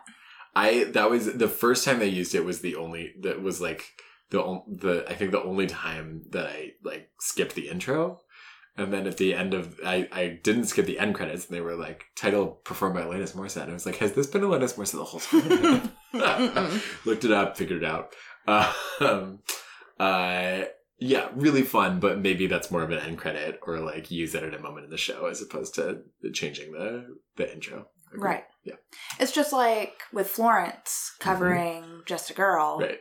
I 0.56 0.86
that 0.86 1.10
was 1.10 1.34
the 1.34 1.48
first 1.48 1.84
time 1.84 2.00
they 2.00 2.08
used 2.08 2.36
it 2.36 2.46
was 2.46 2.62
the 2.62 2.76
only 2.76 3.14
that 3.22 3.42
was 3.42 3.60
like 3.60 3.86
the 4.30 4.62
the 4.68 5.06
I 5.08 5.14
think 5.14 5.32
the 5.32 5.44
only 5.44 5.68
time 5.68 6.24
that 6.30 6.48
I 6.48 6.74
like 6.84 7.10
skipped 7.20 7.56
the 7.56 7.70
intro. 7.70 8.20
And 8.76 8.92
then 8.92 9.06
at 9.06 9.18
the 9.18 9.36
end 9.36 9.54
of 9.54 9.80
I, 9.86 10.08
I 10.12 10.40
didn't 10.44 10.66
skip 10.66 10.88
the 10.88 11.00
end 11.00 11.14
credits 11.16 11.48
and 11.48 11.56
they 11.56 11.62
were 11.62 11.76
like 11.76 12.06
title 12.16 12.48
performed 12.48 12.96
by 12.96 13.02
Alanis 13.02 13.36
Morissette. 13.36 13.64
And 13.64 13.72
I 13.72 13.74
was 13.74 13.86
like, 13.86 13.98
has 13.98 14.14
this 14.14 14.28
been 14.28 14.42
Alanis 14.42 14.76
Morissette 14.76 14.98
the 14.98 15.04
whole 15.04 15.20
time? 15.20 16.82
Looked 17.06 17.24
it 17.24 17.32
up, 17.32 17.56
figured 17.56 17.84
it 17.84 17.90
out. 17.90 18.14
Um, 19.00 19.40
uh, 20.00 20.64
yeah, 21.00 21.30
really 21.36 21.64
fun, 21.64 22.00
but 22.00 22.20
maybe 22.20 22.48
that's 22.48 22.72
more 22.72 22.82
of 22.82 22.92
an 22.92 23.00
end 23.00 23.18
credit 23.18 23.60
or 23.62 23.80
like 23.80 24.10
use 24.10 24.34
it 24.34 24.44
at 24.44 24.54
a 24.54 24.60
moment 24.60 24.86
in 24.86 24.90
the 24.90 24.98
show 24.98 25.26
as 25.26 25.42
opposed 25.42 25.76
to 25.76 26.02
changing 26.34 26.72
the 26.72 27.16
the 27.36 27.52
intro. 27.52 27.88
Agreed. 28.14 28.24
Right. 28.28 28.44
Yeah. 28.64 28.76
It's 29.20 29.32
just 29.32 29.52
like 29.54 29.94
with 30.14 30.30
Florence 30.30 31.12
covering 31.20 32.04
Just 32.06 32.30
a 32.30 32.34
Girl. 32.34 32.80
Right. 32.80 33.00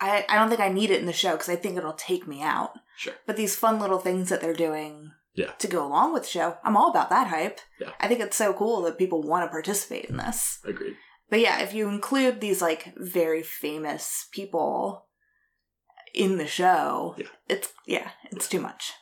I, 0.00 0.26
I 0.28 0.34
don't 0.36 0.48
think 0.50 0.60
I 0.60 0.68
need 0.68 0.90
it 0.90 1.00
in 1.00 1.06
the 1.06 1.12
show 1.12 1.32
because 1.32 1.48
I 1.48 1.56
think 1.56 1.76
it'll 1.78 1.94
take 1.94 2.26
me 2.28 2.42
out. 2.42 2.72
Sure. 2.98 3.14
But 3.26 3.36
these 3.36 3.56
fun 3.56 3.78
little 3.80 3.98
things 3.98 4.28
that 4.28 4.40
they're 4.42 4.52
doing 4.52 5.12
Yeah. 5.34 5.52
to 5.52 5.66
go 5.68 5.86
along 5.86 6.12
with 6.12 6.24
the 6.24 6.28
show, 6.28 6.58
I'm 6.64 6.76
all 6.76 6.90
about 6.90 7.08
that 7.10 7.28
hype. 7.28 7.60
Yeah. 7.80 7.92
I 8.00 8.08
think 8.08 8.20
it's 8.20 8.36
so 8.36 8.52
cool 8.52 8.82
that 8.82 8.98
people 8.98 9.22
want 9.22 9.44
to 9.46 9.50
participate 9.50 10.06
in 10.06 10.18
this. 10.18 10.58
Agreed. 10.64 10.96
But 11.30 11.40
yeah, 11.40 11.60
if 11.60 11.72
you 11.72 11.88
include 11.88 12.40
these 12.40 12.60
like 12.60 12.92
very 12.96 13.42
famous 13.42 14.26
people 14.32 15.06
in 16.14 16.36
the 16.38 16.46
show, 16.46 17.14
Yeah. 17.18 17.26
it's 17.48 17.72
yeah, 17.86 18.10
it's 18.30 18.48
too 18.48 18.60
much. 18.60 18.92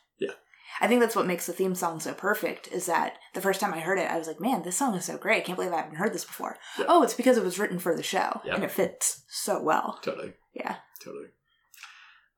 I 0.85 0.87
think 0.87 1.01
that's 1.01 1.17
what 1.17 1.27
makes 1.27 1.47
the 1.47 1.55
theme 1.55 1.75
song 1.75 1.99
so 1.99 2.13
perfect 2.13 2.69
is 2.69 2.85
that 2.87 3.15
the 3.33 3.41
first 3.41 3.59
time 3.59 3.73
I 3.73 3.81
heard 3.81 3.99
it, 3.99 4.11
I 4.11 4.19
was 4.19 4.27
like, 4.27 4.39
man, 4.39 4.63
this 4.65 4.77
song 4.77 4.95
is 4.95 5.07
so 5.07 5.17
great. 5.17 5.39
I 5.39 5.41
can't 5.47 5.57
believe 5.57 5.73
I 5.73 5.79
haven't 5.81 5.97
heard 5.97 6.13
this 6.13 6.27
before. 6.27 6.59
Oh, 6.87 7.03
it's 7.03 7.15
because 7.15 7.39
it 7.39 7.43
was 7.43 7.59
written 7.59 7.79
for 7.79 7.97
the 7.97 8.03
show 8.03 8.43
Yeah. 8.45 8.55
and 8.57 8.65
it 8.65 8.71
fits 8.71 9.23
so 9.29 9.63
well. 9.63 9.99
Totally. 10.03 10.35
Yeah. 10.53 10.77
Totally. 11.03 11.29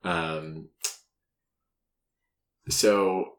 Um. 0.05 0.69
So. 2.69 3.33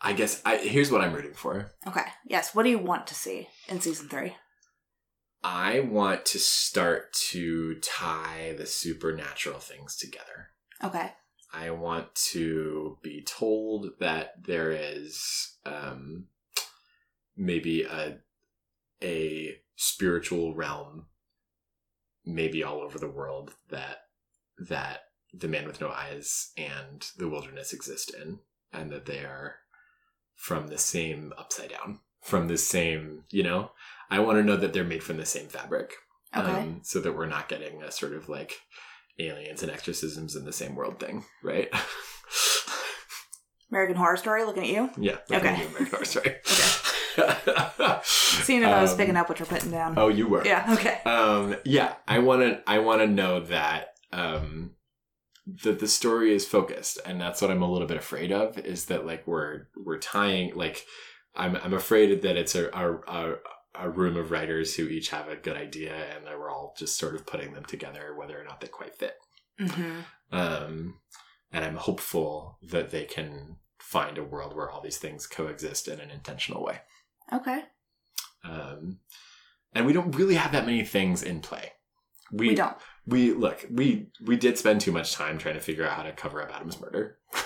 I 0.00 0.12
guess 0.12 0.42
I 0.44 0.56
here's 0.56 0.90
what 0.90 1.00
I'm 1.00 1.12
rooting 1.12 1.34
for. 1.34 1.70
Okay. 1.86 2.04
Yes. 2.24 2.52
What 2.54 2.64
do 2.64 2.70
you 2.70 2.78
want 2.78 3.06
to 3.08 3.14
see 3.14 3.48
in 3.68 3.80
season 3.80 4.08
three? 4.08 4.34
I 5.44 5.78
want 5.80 6.26
to 6.26 6.40
start 6.40 7.12
to 7.30 7.76
tie 7.76 8.56
the 8.58 8.66
supernatural 8.66 9.60
things 9.60 9.96
together. 9.96 10.48
Okay. 10.82 11.12
I 11.52 11.70
want 11.70 12.14
to 12.32 12.98
be 13.02 13.22
told 13.22 13.98
that 14.00 14.44
there 14.44 14.70
is 14.70 15.56
um, 15.64 16.26
maybe 17.36 17.82
a 17.84 18.18
a 19.02 19.56
spiritual 19.76 20.54
realm, 20.54 21.06
maybe 22.24 22.62
all 22.62 22.80
over 22.80 22.98
the 22.98 23.08
world 23.08 23.54
that 23.70 23.98
that 24.58 25.00
the 25.32 25.48
man 25.48 25.66
with 25.66 25.80
no 25.80 25.88
eyes 25.88 26.52
and 26.56 27.06
the 27.16 27.28
wilderness 27.28 27.72
exist 27.72 28.12
in, 28.14 28.40
and 28.72 28.90
that 28.90 29.06
they 29.06 29.20
are 29.20 29.56
from 30.34 30.68
the 30.68 30.78
same 30.78 31.32
upside 31.38 31.70
down, 31.70 32.00
from 32.22 32.48
the 32.48 32.58
same. 32.58 33.24
You 33.30 33.42
know, 33.44 33.70
I 34.10 34.18
want 34.20 34.38
to 34.38 34.42
know 34.44 34.56
that 34.56 34.72
they're 34.72 34.84
made 34.84 35.02
from 35.02 35.16
the 35.16 35.26
same 35.26 35.48
fabric, 35.48 35.94
Okay. 36.36 36.50
um, 36.50 36.80
so 36.82 37.00
that 37.00 37.16
we're 37.16 37.26
not 37.26 37.48
getting 37.48 37.82
a 37.82 37.90
sort 37.90 38.12
of 38.12 38.28
like 38.28 38.60
aliens 39.18 39.62
and 39.62 39.70
exorcisms 39.72 40.36
in 40.36 40.44
the 40.44 40.52
same 40.52 40.74
world 40.74 40.98
thing, 41.00 41.24
right? 41.42 41.68
American 43.70 43.96
Horror 43.96 44.16
Story 44.16 44.44
looking 44.44 44.62
at 44.62 44.68
you. 44.70 44.90
yeah. 44.96 45.16
Okay. 45.30 45.54
American 45.54 45.86
Horror 45.86 46.04
Story. 46.04 46.36
Okay. 47.18 47.98
Seeing 48.04 48.62
if 48.62 48.68
I 48.68 48.80
was 48.80 48.92
Um, 48.92 48.96
picking 48.96 49.16
up 49.16 49.28
what 49.28 49.40
you're 49.40 49.46
putting 49.46 49.72
down. 49.72 49.94
Oh, 49.96 50.06
you 50.06 50.28
were. 50.28 50.44
Yeah. 50.46 50.72
Okay. 50.74 51.00
Um, 51.04 51.56
yeah. 51.64 51.94
I 52.06 52.20
want 52.20 52.42
to. 52.42 52.62
I 52.64 52.78
want 52.78 53.00
to 53.00 53.08
know 53.08 53.40
that. 53.40 53.94
Um, 54.12 54.76
that 55.64 55.80
the 55.80 55.88
story 55.88 56.32
is 56.32 56.46
focused, 56.46 57.00
and 57.04 57.20
that's 57.20 57.42
what 57.42 57.50
I'm 57.50 57.60
a 57.62 57.68
little 57.70 57.88
bit 57.88 57.96
afraid 57.96 58.30
of. 58.30 58.56
Is 58.58 58.84
that 58.84 59.04
like 59.04 59.26
we're 59.26 59.66
we're 59.76 59.98
tying 59.98 60.54
like 60.54 60.86
I'm 61.34 61.56
I'm 61.56 61.74
afraid 61.74 62.22
that 62.22 62.36
it's 62.36 62.54
a 62.54 62.68
a, 62.68 62.94
a 63.08 63.34
a 63.74 63.88
room 63.88 64.16
of 64.16 64.30
writers 64.30 64.74
who 64.76 64.84
each 64.88 65.10
have 65.10 65.28
a 65.28 65.36
good 65.36 65.56
idea, 65.56 65.94
and 65.94 66.26
that 66.26 66.38
we're 66.38 66.50
all 66.50 66.74
just 66.78 66.96
sort 66.98 67.14
of 67.14 67.26
putting 67.26 67.52
them 67.54 67.64
together, 67.64 68.14
whether 68.16 68.40
or 68.40 68.44
not 68.44 68.60
they 68.60 68.68
quite 68.68 68.94
fit. 68.94 69.14
hmm 69.58 70.00
Um, 70.30 71.00
and 71.52 71.64
I'm 71.64 71.76
hopeful 71.76 72.58
that 72.62 72.90
they 72.90 73.04
can 73.04 73.56
find 73.78 74.18
a 74.18 74.24
world 74.24 74.54
where 74.54 74.70
all 74.70 74.82
these 74.82 74.98
things 74.98 75.26
coexist 75.26 75.88
in 75.88 76.00
an 76.00 76.10
intentional 76.10 76.62
way. 76.62 76.80
Okay. 77.32 77.62
Um, 78.44 78.98
and 79.74 79.86
we 79.86 79.92
don't 79.92 80.14
really 80.16 80.34
have 80.34 80.52
that 80.52 80.66
many 80.66 80.84
things 80.84 81.22
in 81.22 81.40
play. 81.40 81.72
We, 82.30 82.54
don't. 82.54 82.76
We 83.06 83.32
look. 83.32 83.66
We 83.70 84.08
we 84.26 84.36
did 84.36 84.58
spend 84.58 84.82
too 84.82 84.92
much 84.92 85.14
time 85.14 85.38
trying 85.38 85.54
to 85.54 85.60
figure 85.60 85.86
out 85.86 85.96
how 85.96 86.02
to 86.02 86.12
cover 86.12 86.42
up 86.42 86.54
Adam's 86.54 86.80
murder. 86.80 87.18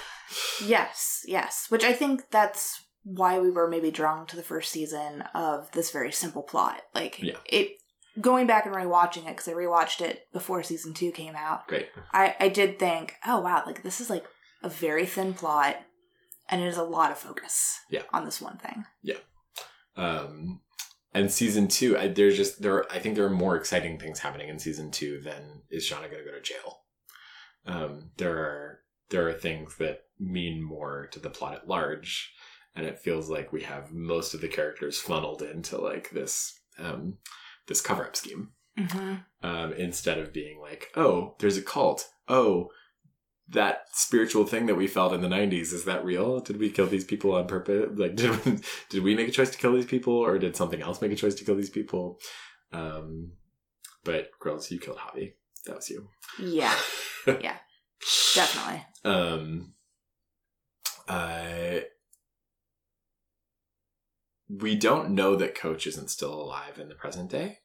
Yes. 0.65 1.25
Yes. 1.27 1.67
Which 1.69 1.85
I 1.85 1.93
think 1.93 2.31
that's 2.31 2.82
why 3.05 3.39
we 3.41 3.51
were 3.51 3.69
maybe 3.69 3.91
drawn 3.91 4.27
to 4.27 4.37
the 4.37 4.43
first 4.43 4.71
season 4.71 5.23
of 5.35 5.71
this 5.73 5.91
very 5.91 6.13
simple 6.13 6.43
plot. 6.43 6.83
Like 6.95 7.21
Yeah. 7.23 7.37
it. 7.47 7.79
Going 8.21 8.47
back 8.47 8.67
and 8.67 8.75
rewatching 8.75 9.23
it 9.27 9.29
because 9.29 9.49
I 9.49 9.53
rewatched 9.55 10.03
it 10.03 10.27
before 10.33 10.63
season 10.63 10.93
two 10.93 11.13
came 11.13 11.35
out. 11.35 11.67
Great. 11.67 11.89
I 12.13 12.37
I 12.39 12.49
did 12.49 12.79
think, 12.79 13.15
oh 13.27 13.41
wow, 13.41 13.63
like 13.65 13.83
this 13.83 14.01
is 14.01 14.11
like 14.11 14.25
a 14.63 14.69
very 14.69 15.07
thin 15.07 15.33
plot, 15.33 15.77
and 16.49 16.61
it 16.63 16.67
is 16.67 16.77
a 16.77 16.85
lot 16.85 17.11
of 17.11 17.19
focus. 17.19 17.81
Yeah. 17.91 18.03
On 18.13 18.25
this 18.27 18.41
one 18.41 18.59
thing. 18.59 18.85
Yeah. 19.03 19.17
Um, 19.97 20.61
and 21.15 21.31
season 21.33 21.69
two, 21.69 21.97
I, 21.99 22.09
there's 22.09 22.37
just 22.37 22.63
there. 22.63 22.91
I 22.93 22.99
think 22.99 23.15
there 23.17 23.25
are 23.27 23.31
more 23.31 23.57
exciting 23.57 23.99
things 23.99 24.19
happening 24.21 24.49
in 24.49 24.59
season 24.59 24.91
two 24.91 25.21
than 25.21 25.63
is 25.71 25.85
Shauna 25.85 26.11
going 26.11 26.23
to 26.25 26.31
go 26.31 26.37
to 26.37 26.41
jail. 26.43 26.81
Um, 27.67 28.11
there 28.19 28.37
are 28.39 28.81
there 29.11 29.29
are 29.29 29.33
things 29.35 29.77
that 29.79 30.03
mean 30.19 30.63
more 30.63 31.09
to 31.13 31.19
the 31.19 31.31
plot 31.31 31.55
at 31.55 31.69
large, 31.69 32.33
and 32.75 32.87
it 32.87 32.99
feels 32.99 33.29
like 33.31 33.53
we 33.53 33.63
have 33.63 33.93
most 33.93 34.35
of 34.35 34.41
the 34.41 34.49
characters 34.49 34.99
funneled 34.99 35.43
into 35.43 35.79
like 35.79 36.11
this 36.11 36.61
um, 36.79 37.19
this 37.69 37.81
cover 37.81 38.05
up 38.05 38.17
scheme 38.17 38.51
Mm-hmm. 38.79 39.15
um, 39.47 39.73
instead 39.75 40.17
of 40.19 40.33
being 40.33 40.59
like, 40.59 40.89
oh, 40.97 41.35
there's 41.41 41.59
a 41.59 41.63
cult. 41.63 42.09
Oh, 42.27 42.71
that 43.49 43.83
spiritual 43.93 44.47
thing 44.47 44.65
that 44.65 44.77
we 44.77 44.87
felt 44.87 45.13
in 45.13 45.21
the 45.21 45.29
90s, 45.29 45.75
is 45.75 45.85
that 45.85 46.03
real? 46.07 46.41
Did 46.41 46.59
we 46.59 46.71
kill 46.71 46.87
these 46.87 47.05
people 47.05 47.35
on 47.35 47.47
purpose? 47.47 47.91
Like, 47.99 48.15
did, 48.17 48.43
we- 48.47 48.59
did 48.89 49.03
we 49.03 49.15
make 49.15 49.29
a 49.29 49.31
choice 49.33 49.51
to 49.51 49.59
kill 49.59 49.75
these 49.75 49.85
people 49.85 50.15
or 50.15 50.39
did 50.39 50.57
something 50.57 50.81
else 50.81 51.03
make 51.03 51.13
a 51.13 51.17
choice 51.17 51.35
to 51.35 51.45
kill 51.45 51.57
these 51.57 51.69
people? 51.69 52.19
Um, 52.73 53.33
but 54.05 54.31
girls, 54.41 54.71
you 54.71 54.79
killed 54.79 54.97
Javi. 54.97 55.35
That 55.67 55.77
was 55.77 55.91
you. 55.91 56.09
Yeah. 56.41 56.75
Yeah. 57.27 57.57
Definitely. 58.35 58.85
Um, 59.05 59.75
uh, 61.07 61.81
we 64.61 64.75
don't 64.77 65.11
know 65.11 65.37
that 65.37 65.55
Coach 65.55 65.87
isn't 65.87 66.11
still 66.11 66.35
alive 66.35 66.79
in 66.79 66.89
the 66.89 66.95
present 66.95 67.31
day. 67.31 67.59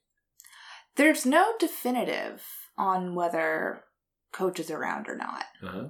There's 0.96 1.26
no 1.26 1.52
definitive 1.58 2.42
on 2.76 3.14
whether 3.14 3.84
Coach 4.32 4.58
is 4.58 4.70
around 4.70 5.08
or 5.08 5.16
not. 5.16 5.44
Uh-huh. 5.62 5.88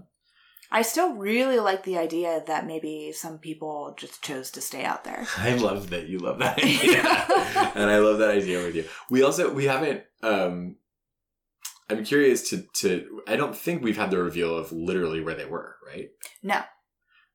I 0.71 0.83
still 0.83 1.15
really 1.15 1.59
like 1.59 1.85
the 1.85 1.97
idea 1.97 2.43
that 2.47 2.67
maybe 2.67 3.13
some 3.13 3.39
people 3.39 3.95
just 3.99 4.23
chose 4.23 4.51
to 4.51 4.61
stay 4.61 4.85
out 4.85 5.05
there. 5.05 5.27
I 5.39 5.55
love 5.55 5.91
that 5.91 6.09
you 6.09 6.19
love 6.19 6.39
that 6.41 6.59
idea. 6.63 7.03
and 7.75 7.91
I 7.91 7.99
love 7.99 8.19
that 8.19 8.31
idea 8.31 8.63
with 8.65 8.75
you. 8.75 8.85
We 9.11 9.23
also 9.23 9.53
we 9.53 9.65
haven't 9.65 10.03
um 10.23 10.77
I'm 11.89 12.05
curious 12.05 12.51
to 12.51 12.63
to 12.75 13.23
I 13.27 13.37
don't 13.37 13.57
think 13.57 13.83
we've 13.83 13.97
had 13.97 14.11
the 14.11 14.23
reveal 14.23 14.57
of 14.57 14.71
literally 14.73 15.23
where 15.23 15.35
they 15.35 15.47
were, 15.47 15.77
right? 15.87 16.11
No. 16.43 16.61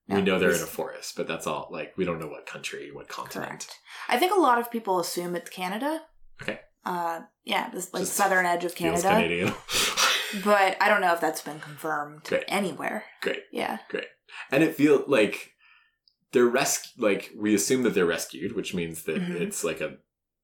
We 0.07 0.21
know 0.21 0.37
they're 0.39 0.49
in 0.51 0.61
a 0.61 0.65
forest, 0.65 1.15
but 1.15 1.27
that's 1.27 1.47
all 1.47 1.69
like 1.71 1.93
we 1.97 2.05
don't 2.05 2.19
know 2.19 2.27
what 2.27 2.45
country, 2.45 2.91
what 2.93 3.07
continent. 3.07 3.49
Correct. 3.49 3.79
I 4.09 4.17
think 4.17 4.35
a 4.35 4.39
lot 4.39 4.59
of 4.59 4.69
people 4.71 4.99
assume 4.99 5.35
it's 5.35 5.49
Canada. 5.49 6.01
Okay. 6.41 6.59
Uh, 6.85 7.21
yeah, 7.45 7.69
this 7.69 7.93
like 7.93 8.01
Just 8.03 8.13
southern 8.13 8.45
edge 8.45 8.65
of 8.65 8.75
Canada. 8.75 9.09
Canadian. 9.09 9.53
But 10.43 10.77
I 10.81 10.89
don't 10.89 11.01
know 11.01 11.13
if 11.13 11.21
that's 11.21 11.41
been 11.43 11.59
confirmed 11.59 12.23
Great. 12.23 12.43
anywhere. 12.47 13.03
Great. 13.21 13.43
Yeah. 13.51 13.77
Great. 13.87 14.07
And 14.51 14.63
it 14.63 14.73
feels 14.75 15.07
like 15.07 15.51
they're 16.31 16.49
resc 16.49 16.87
like 16.97 17.29
we 17.37 17.53
assume 17.53 17.83
that 17.83 17.93
they're 17.93 18.07
rescued, 18.07 18.55
which 18.55 18.73
means 18.73 19.03
that 19.03 19.17
Mhm. 19.21 19.39
it's 19.39 19.63
like 19.63 19.79
a 19.79 19.97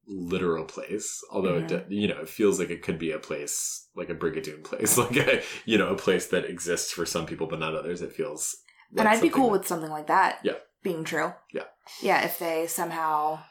literal 0.05 0.65
place. 0.65 1.23
Although 1.31 1.57
it 1.57 1.63
Mhm. 1.65 1.89
do- 1.89 1.95
you 1.95 2.07
know, 2.07 2.19
it 2.21 2.29
feels 2.29 2.59
like 2.59 2.69
it 2.69 2.83
could 2.83 2.99
be 2.99 3.11
a 3.11 3.17
place 3.17 3.87
like 3.95 4.09
a 4.11 4.15
Brigadoon 4.15 4.63
place, 4.63 4.95
like 4.97 5.15
a 5.17 5.41
you 5.65 5.79
know 5.79 5.89
a 5.89 5.97
place 5.97 6.27
that 6.27 6.45
exists 6.45 6.91
for 6.91 7.05
some 7.07 7.25
people 7.25 7.47
but 7.47 7.59
not 7.59 7.73
others. 7.75 8.03
It 8.03 8.13
feels. 8.13 8.55
And 8.97 9.07
I'd 9.07 9.21
be 9.21 9.29
cool 9.29 9.45
that- 9.51 9.59
with 9.59 9.67
something 9.67 9.89
like 9.91 10.07
that 10.07 10.39
Yeah. 10.43 10.57
being 10.83 11.03
true. 11.03 11.33
Yeah. 11.53 11.65
Yeah, 12.01 12.21
if 12.23 12.37
they 12.39 12.67
somehow 12.67 13.43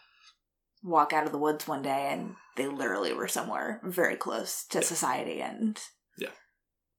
walk 0.82 1.12
out 1.12 1.26
of 1.26 1.32
the 1.32 1.38
woods 1.38 1.66
one 1.66 1.82
day 1.82 2.08
and 2.12 2.36
they 2.56 2.66
literally 2.66 3.12
were 3.12 3.28
somewhere 3.28 3.80
very 3.82 4.16
close 4.16 4.64
to 4.66 4.80
society 4.82 5.40
and 5.42 5.80
Yeah. 6.16 6.30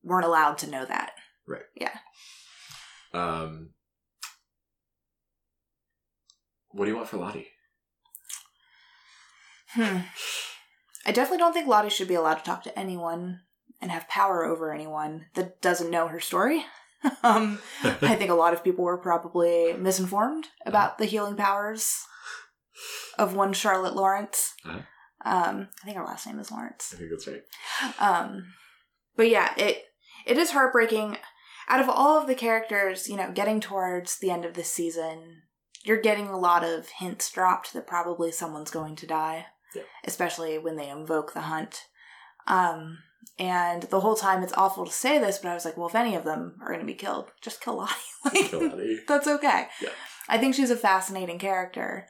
weren't 0.03 0.25
allowed 0.25 0.57
to 0.59 0.67
know 0.69 0.85
that. 0.85 1.13
Right. 1.47 1.65
Yeah. 1.75 1.97
Um, 3.13 3.73
what 6.71 6.85
do 6.85 6.91
you 6.91 6.97
want 6.97 7.09
for 7.09 7.17
Lottie? 7.17 7.51
Hmm. 9.69 9.99
I 11.05 11.11
definitely 11.11 11.37
don't 11.39 11.53
think 11.53 11.67
Lottie 11.67 11.89
should 11.89 12.07
be 12.07 12.15
allowed 12.15 12.35
to 12.35 12.43
talk 12.43 12.63
to 12.63 12.77
anyone 12.77 13.41
and 13.81 13.91
have 13.91 14.07
power 14.09 14.43
over 14.43 14.71
anyone 14.73 15.27
that 15.35 15.61
doesn't 15.61 15.89
know 15.89 16.07
her 16.07 16.19
story. 16.19 16.65
um, 17.23 17.59
I 17.83 18.15
think 18.15 18.29
a 18.29 18.35
lot 18.35 18.53
of 18.53 18.63
people 18.63 18.83
were 18.83 18.97
probably 18.97 19.73
misinformed 19.73 20.47
about 20.65 20.97
the 20.97 21.05
healing 21.05 21.35
powers 21.35 22.03
of 23.17 23.35
one 23.35 23.53
Charlotte 23.53 23.95
Lawrence. 23.95 24.53
Uh-huh. 24.65 24.79
Um, 25.25 25.67
I 25.81 25.85
think 25.85 25.97
her 25.97 26.03
last 26.03 26.25
name 26.25 26.39
is 26.39 26.51
Lawrence. 26.51 26.93
I 26.93 26.97
think 26.97 27.09
that's 27.11 27.27
right. 27.27 27.41
Um, 27.99 28.53
but 29.15 29.29
yeah, 29.29 29.53
it 29.57 29.83
it 30.25 30.37
is 30.37 30.51
heartbreaking. 30.51 31.17
Out 31.67 31.81
of 31.81 31.89
all 31.89 32.19
of 32.19 32.25
the 32.27 32.35
characters, 32.35 33.07
you 33.07 33.15
know, 33.15 33.31
getting 33.31 33.59
towards 33.59 34.17
the 34.17 34.31
end 34.31 34.43
of 34.43 34.55
this 34.55 34.71
season, 34.71 35.43
you're 35.83 36.01
getting 36.01 36.27
a 36.27 36.37
lot 36.39 36.63
of 36.63 36.87
hints 36.99 37.31
dropped 37.31 37.73
that 37.73 37.85
probably 37.85 38.31
someone's 38.31 38.71
going 38.71 38.95
to 38.95 39.05
die, 39.05 39.45
Yeah. 39.75 39.83
especially 40.03 40.57
when 40.57 40.77
they 40.77 40.89
invoke 40.89 41.33
the 41.33 41.41
hunt. 41.41 41.83
Um, 42.47 42.99
and 43.37 43.83
the 43.83 43.99
whole 44.01 44.15
time, 44.15 44.43
it's 44.43 44.53
awful 44.53 44.85
to 44.85 44.91
say 44.91 45.17
this, 45.19 45.37
but 45.39 45.49
I 45.49 45.53
was 45.53 45.65
like, 45.65 45.77
well, 45.77 45.87
if 45.87 45.95
any 45.95 46.15
of 46.15 46.23
them 46.23 46.55
are 46.61 46.67
going 46.67 46.79
to 46.81 46.85
be 46.85 46.93
killed, 46.93 47.31
just 47.41 47.61
kill 47.61 47.77
Lottie. 47.77 47.93
Like, 48.25 48.49
Kill 48.49 48.67
Lottie. 48.67 48.99
that's 49.07 49.27
okay. 49.27 49.67
Yeah. 49.81 49.89
I 50.27 50.37
think 50.37 50.53
she's 50.55 50.71
a 50.71 50.75
fascinating 50.75 51.39
character, 51.39 52.07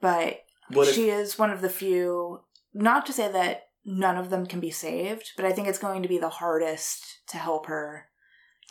but 0.00 0.40
What 0.70 0.88
if, 0.88 0.94
she 0.94 1.08
is 1.08 1.38
one 1.38 1.50
of 1.50 1.60
the 1.60 1.68
few 1.70 2.40
not 2.74 3.06
to 3.06 3.12
say 3.12 3.30
that 3.30 3.68
none 3.84 4.16
of 4.16 4.30
them 4.30 4.44
can 4.46 4.58
be 4.58 4.70
saved 4.70 5.30
but 5.36 5.44
i 5.44 5.52
think 5.52 5.68
it's 5.68 5.78
going 5.78 6.02
to 6.02 6.08
be 6.08 6.18
the 6.18 6.28
hardest 6.28 7.20
to 7.28 7.36
help 7.38 7.66
her 7.66 8.08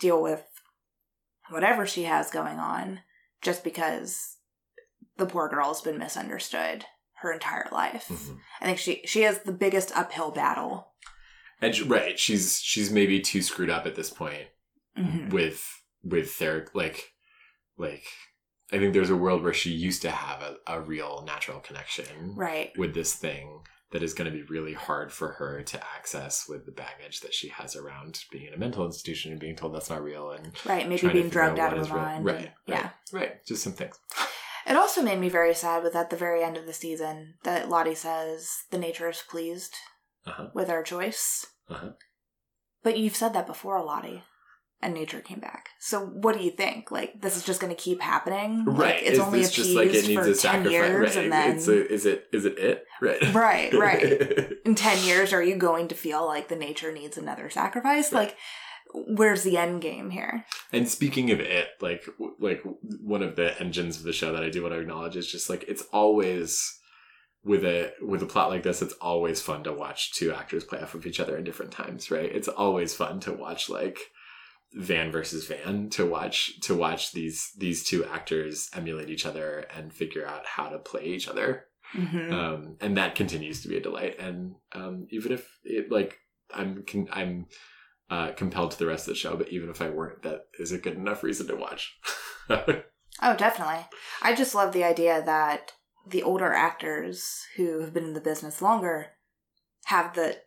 deal 0.02 0.22
with 0.22 0.44
whatever 1.50 1.86
she 1.88 2.04
has 2.04 2.30
going 2.30 2.60
on 2.60 3.00
just 3.42 3.64
because 3.64 4.36
the 5.18 5.26
poor 5.26 5.48
girl's 5.48 5.82
been 5.82 5.98
misunderstood 5.98 6.86
her 7.20 7.32
entire 7.32 7.68
life. 7.72 8.08
Mhm. 8.10 8.40
I 8.62 8.66
think 8.66 8.78
she 8.78 9.02
she 9.06 9.22
has 9.22 9.40
the 9.40 9.52
biggest 9.54 9.96
uphill 9.96 10.32
battle. 10.32 10.90
And 11.62 11.74
she- 11.76 11.84
right, 11.84 12.20
she's 12.20 12.60
she's 12.62 12.92
maybe 12.92 13.20
too 13.20 13.42
screwed 13.42 13.70
up 13.70 13.86
at 13.86 13.96
this 13.96 14.10
point 14.10 14.48
Mhm. 14.98 15.32
with 15.32 15.66
with 16.04 16.38
their 16.40 16.68
like 16.74 17.12
like 17.78 18.04
I 18.72 18.78
think 18.80 18.94
there's 18.94 19.10
a 19.10 19.16
world 19.16 19.44
where 19.44 19.54
she 19.54 19.72
used 19.72 20.02
to 20.04 20.12
have 20.12 20.42
a, 20.42 20.56
a 20.68 20.82
real 20.82 21.24
natural 21.26 21.60
connection 21.60 22.36
Right. 22.36 22.72
with 22.78 22.94
this 22.94 23.14
thing 23.14 23.64
that 23.92 24.02
is 24.02 24.14
going 24.16 24.30
to 24.30 24.36
be 24.36 24.44
really 24.44 24.74
hard 24.74 25.12
for 25.14 25.34
her 25.34 25.62
to 25.62 25.84
access 25.96 26.48
with 26.50 26.66
the 26.66 26.72
baggage 26.72 27.20
that 27.22 27.34
she 27.34 27.50
has 27.50 27.76
around 27.76 28.24
being 28.32 28.48
in 28.48 28.54
a 28.54 28.58
mental 28.58 28.84
institution 28.86 29.32
and 29.32 29.40
being 29.40 29.56
told 29.56 29.74
that's 29.76 29.90
not 29.92 30.04
real 30.04 30.32
and 30.32 30.54
Right. 30.66 30.88
Maybe 30.90 31.08
being 31.10 31.30
drugged 31.30 31.60
out 31.60 31.72
what 31.74 31.82
of 31.82 31.90
her 31.90 31.98
mind. 31.98 32.26
Right, 32.26 32.36
right. 32.36 32.54
Yeah. 32.68 32.90
right 33.14 33.46
just 33.46 33.64
some 33.64 33.74
things 33.74 33.98
It 34.68 34.76
also 34.76 35.04
made 35.04 35.20
me 35.20 35.30
very 35.30 35.54
sad 35.54 35.84
with 35.84 35.96
at 35.96 36.10
the 36.10 36.16
very 36.18 36.44
end 36.44 36.58
of 36.58 36.66
the 36.66 36.74
season 36.74 37.36
that 37.44 37.70
Lottie 37.70 37.94
says 37.96 38.50
the 38.72 38.80
nature 38.80 39.08
is 39.10 39.22
pleased 39.30 39.76
Uh-huh. 40.28 40.48
with 40.54 40.70
our 40.70 40.82
choice. 40.84 41.46
Uh-huh. 41.70 41.92
But 42.84 42.98
you've 42.98 43.16
said 43.16 43.34
that 43.34 43.48
before, 43.48 43.84
Lottie, 43.84 44.24
and 44.82 44.94
nature 44.94 45.20
came 45.20 45.40
back. 45.40 45.70
So 45.80 46.06
what 46.06 46.38
do 46.38 46.44
you 46.44 46.52
think? 46.52 46.92
Like 46.92 47.22
this 47.22 47.36
is 47.36 47.44
just 47.44 47.60
going 47.60 47.76
to 47.76 47.82
keep 47.82 48.02
happening? 48.02 48.66
Like, 48.66 48.78
right 48.78 49.04
it's 49.04 49.12
is 49.12 49.20
only 49.20 49.42
this 49.42 49.52
just 49.52 49.72
like 49.72 49.90
it 49.90 50.08
needs 50.08 50.14
for 50.14 50.22
a 50.22 50.26
ten 50.26 50.36
sacrifice 50.36 50.72
years, 50.72 51.16
right 51.16 51.24
and 51.24 51.32
then 51.32 51.58
a, 51.58 51.60
is 51.60 52.06
it 52.06 52.28
is 52.32 52.46
it 52.46 52.58
it 52.60 52.86
right 53.02 53.22
right, 53.34 53.74
right. 53.74 54.54
In 54.66 54.76
ten 54.76 55.04
years, 55.06 55.34
are 55.34 55.44
you 55.44 55.56
going 55.56 55.88
to 55.90 55.96
feel 55.96 56.26
like 56.26 56.48
the 56.48 56.56
nature 56.56 56.92
needs 56.92 57.18
another 57.18 57.50
sacrifice? 57.50 58.12
Right. 58.12 58.28
Like, 58.28 58.38
where's 58.94 59.44
the 59.44 59.58
end 59.58 59.82
game 59.82 60.10
here? 60.10 60.46
And 60.72 60.88
speaking 60.88 61.32
of 61.32 61.40
it, 61.40 61.70
like 61.82 62.06
like 62.40 62.64
one 63.02 63.24
of 63.24 63.36
the 63.36 63.60
engines 63.62 63.98
of 63.98 64.04
the 64.04 64.14
show 64.14 64.34
that 64.34 64.44
I 64.44 64.50
do 64.50 64.62
want 64.62 64.74
to 64.74 64.80
acknowledge 64.80 65.16
is 65.16 65.32
just 65.32 65.50
like 65.50 65.66
it's 65.68 65.84
always 65.94 66.80
with 67.46 67.64
a 67.64 67.94
with 68.02 68.22
a 68.24 68.26
plot 68.26 68.50
like 68.50 68.64
this, 68.64 68.82
it's 68.82 68.94
always 68.96 69.42
fun 69.42 69.64
to 69.64 69.74
watch 69.74 70.14
two 70.14 70.34
actors 70.34 70.64
play 70.64 70.82
off 70.82 70.96
of 70.96 71.06
each 71.06 71.20
other 71.20 71.38
in 71.38 71.44
different 71.44 71.72
times, 71.72 72.12
right? 72.12 72.30
It's 72.30 72.48
always 72.48 72.94
fun 72.94 73.20
to 73.22 73.32
watch 73.32 73.70
like 73.70 74.00
Van 74.74 75.12
versus 75.12 75.46
Van 75.46 75.90
to 75.92 76.06
watch 76.06 76.60
to 76.62 76.76
watch 76.76 77.12
these 77.14 77.52
these 77.58 77.84
two 77.84 78.04
actors 78.04 78.70
emulate 78.74 79.10
each 79.10 79.26
other 79.26 79.66
and 79.76 79.94
figure 79.94 80.28
out 80.28 80.46
how 80.46 80.70
to 80.70 80.80
play 80.80 81.06
each 81.06 81.28
other 81.28 81.68
hmm 81.92 82.34
um, 82.34 82.78
and 82.82 82.98
that 82.98 83.16
continues 83.16 83.62
to 83.62 83.68
be 83.68 83.78
a 83.78 83.82
delight. 83.82 84.20
And 84.20 84.56
um, 84.74 85.08
even 85.12 85.32
if 85.32 85.48
it 85.64 85.92
like 85.92 86.18
I'm 86.54 86.84
con- 86.84 87.10
I'm 87.12 87.46
uh, 88.10 88.32
compelled 88.32 88.72
to 88.72 88.80
the 88.80 88.88
rest 88.88 89.08
of 89.08 89.14
the 89.14 89.20
show, 89.20 89.36
but 89.36 89.50
even 89.50 89.70
if 89.70 89.82
I 89.82 89.90
weren't, 89.90 90.24
that 90.24 90.48
is 90.60 90.72
a 90.72 90.78
good 90.78 90.96
enough 90.96 91.24
reason 91.24 91.48
to 91.48 91.56
watch. 91.56 91.98
Oh, 93.22 93.34
definitely. 93.34 93.86
I 94.22 94.36
just 94.36 94.54
love 94.54 94.74
the 94.74 94.84
idea 94.84 95.24
that 95.26 95.72
the 96.08 96.24
older 96.24 96.54
actors 96.54 97.46
who 97.56 97.82
have 97.82 97.94
been 97.94 98.06
in 98.06 98.14
the 98.14 98.22
business 98.22 98.62
longer 98.62 99.08
have 99.86 100.16
the 100.16 100.38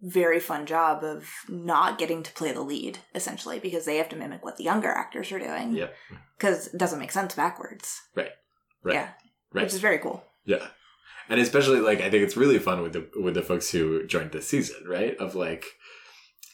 very 0.00 0.40
fun 0.40 0.66
job 0.66 1.04
of 1.04 1.28
not 1.48 1.98
getting 1.98 2.22
to 2.24 2.32
play 2.32 2.52
the 2.52 2.60
lead, 2.60 2.98
essentially, 3.14 3.60
because 3.60 3.84
they 3.84 3.96
have 3.96 4.08
to 4.08 4.16
mimic 4.16 4.44
what 4.44 4.56
the 4.56 4.64
younger 4.64 4.90
actors 4.90 5.30
are 5.30 5.38
doing. 5.38 5.74
yep. 5.74 5.94
Because 6.36 6.68
it 6.68 6.78
doesn't 6.78 6.98
make 6.98 7.12
sense 7.12 7.34
backwards. 7.34 8.00
Right. 8.16 8.30
Yeah. 8.84 9.10
Right. 9.52 9.64
Which 9.64 9.74
is 9.74 9.80
very 9.80 9.98
cool. 9.98 10.24
Yeah. 10.44 10.66
And 11.28 11.40
especially 11.40 11.78
like 11.78 12.00
I 12.00 12.10
think 12.10 12.24
it's 12.24 12.36
really 12.36 12.58
fun 12.58 12.82
with 12.82 12.92
the 12.94 13.08
with 13.22 13.34
the 13.34 13.42
folks 13.42 13.70
who 13.70 14.04
joined 14.06 14.32
this 14.32 14.48
season, 14.48 14.84
right? 14.88 15.16
Of 15.18 15.36
like 15.36 15.66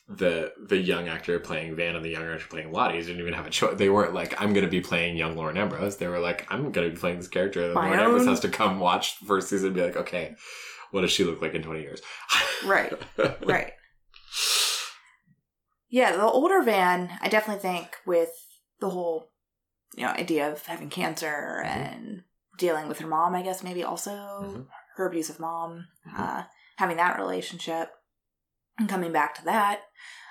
the 0.09 0.52
the 0.66 0.76
young 0.78 1.06
actor 1.09 1.38
playing 1.38 1.76
Van 1.76 1.94
and 1.94 2.02
the 2.04 2.09
young 2.09 2.22
actor 2.24 2.46
playing 2.48 2.72
Lottie 2.72 3.00
didn't 3.02 3.20
even 3.20 3.34
have 3.34 3.46
a 3.46 3.50
choice. 3.50 3.76
They 3.76 3.90
weren't 3.90 4.14
like, 4.14 4.40
I'm 4.40 4.54
gonna 4.54 4.66
be 4.68 4.80
playing 4.80 5.16
young 5.16 5.36
Lauren 5.36 5.59
Ambrose. 5.59 5.98
They 5.98 6.09
were 6.09 6.18
like, 6.18 6.46
I'm 6.50 6.72
gonna 6.72 6.88
be 6.90 6.96
playing 6.96 7.18
this 7.18 7.28
character. 7.28 7.62
And 7.64 7.74
My 7.74 7.88
Lauren 7.88 8.00
Ambrose 8.00 8.26
has 8.26 8.40
to 8.40 8.48
come 8.48 8.80
watch 8.80 9.18
the 9.20 9.26
first 9.26 9.48
season 9.50 9.66
and 9.68 9.76
be 9.76 9.82
like, 9.82 9.96
okay, 9.96 10.34
what 10.92 11.02
does 11.02 11.11
she 11.12 11.24
look 11.24 11.42
like 11.42 11.54
in 11.54 11.62
twenty 11.62 11.82
years? 11.82 12.00
Right. 12.64 12.92
Right. 13.44 13.72
Yeah, 15.90 16.12
the 16.12 16.22
older 16.22 16.62
Van, 16.62 17.11
I 17.22 17.28
definitely 17.28 17.62
think 17.62 17.96
with 18.06 18.30
the 18.80 18.90
whole, 18.90 19.30
you 19.96 20.04
know, 20.04 20.11
idea 20.12 20.50
of 20.52 20.64
having 20.66 20.90
cancer 20.90 21.62
Mhm. 21.64 21.66
and 21.66 22.22
dealing 22.59 22.88
with 22.88 22.98
her 22.98 23.06
mom, 23.06 23.34
I 23.34 23.42
guess 23.42 23.62
maybe 23.62 23.82
also 23.82 24.11
Mhm. 24.11 24.66
her 24.96 25.06
abusive 25.06 25.40
mom, 25.40 25.86
Mhm. 26.06 26.18
uh, 26.18 26.42
having 26.76 26.98
that 26.98 27.18
relationship, 27.18 27.90
and 28.79 28.89
coming 28.89 29.12
back 29.12 29.35
to 29.37 29.45
that, 29.45 29.83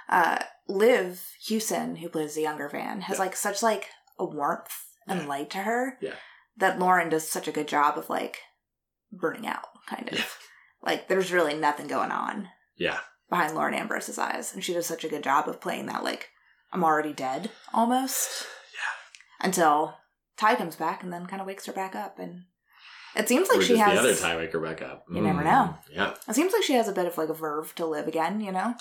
uh, 0.10 0.40
Liv 0.68 1.26
Hewson, 1.42 1.98
who 1.98 2.10
plays 2.10 2.36
the 2.36 2.42
younger 2.42 2.68
Van, 2.70 3.02
has 3.02 3.18
Yeah. 3.18 3.24
like 3.26 3.36
such 3.36 3.62
like 3.64 3.90
a 4.20 4.26
warmth 4.26 4.74
and 5.08 5.22
Yeah. 5.22 5.28
light 5.28 5.50
to 5.52 5.60
her 5.60 5.98
Yeah. 6.02 6.16
that 6.58 6.80
Lauren 6.80 7.10
does 7.10 7.30
such 7.30 7.48
a 7.48 7.52
good 7.52 7.68
job 7.68 7.98
of 7.98 8.10
like 8.10 8.42
burning 9.12 9.48
out, 9.48 9.68
kind 9.86 10.08
of. 10.10 10.18
Yeah. 10.18 10.26
Like 10.82 11.08
there's 11.08 11.32
really 11.32 11.54
nothing 11.56 11.88
going 11.88 12.12
on 12.12 12.50
yeah. 12.76 13.00
behind 13.30 13.56
Lauren 13.56 13.74
Ambrose's 13.74 14.18
eyes, 14.20 14.54
and 14.54 14.64
she 14.64 14.74
does 14.74 14.86
such 14.86 15.04
a 15.04 15.10
good 15.10 15.24
job 15.24 15.48
of 15.48 15.62
playing 15.62 15.86
that 15.88 16.04
like 16.04 16.30
I'm 16.72 16.84
already 16.84 17.14
dead 17.14 17.52
almost. 17.74 18.46
Yeah. 18.74 19.46
Until 19.48 19.98
Ty 20.38 20.56
comes 20.56 20.76
back 20.76 21.02
and 21.02 21.12
then 21.12 21.26
kind 21.26 21.42
of 21.42 21.48
wakes 21.48 21.66
her 21.66 21.74
back 21.74 21.96
up, 21.96 22.20
and 22.20 22.46
it 23.16 23.28
seems 23.28 23.48
like 23.50 23.60
or 23.60 23.62
she 23.62 23.78
has. 23.78 23.94
the 23.94 24.00
other 24.00 24.16
tie 24.16 24.36
wake 24.38 24.52
her 24.54 24.60
back 24.60 24.82
up. 24.82 25.06
You 25.12 25.22
never 25.22 25.42
Mm, 25.42 25.46
know. 25.46 25.76
Yeah. 25.92 26.14
It 26.28 26.36
seems 26.36 26.54
like 26.54 26.64
she 26.64 26.74
has 26.74 26.88
a 26.88 26.94
bit 26.94 27.06
of 27.06 27.18
like 27.18 27.30
a 27.30 27.34
verve 27.34 27.74
to 27.76 27.86
live 27.86 28.08
again. 28.08 28.42
You 28.42 28.52
know. 28.52 28.76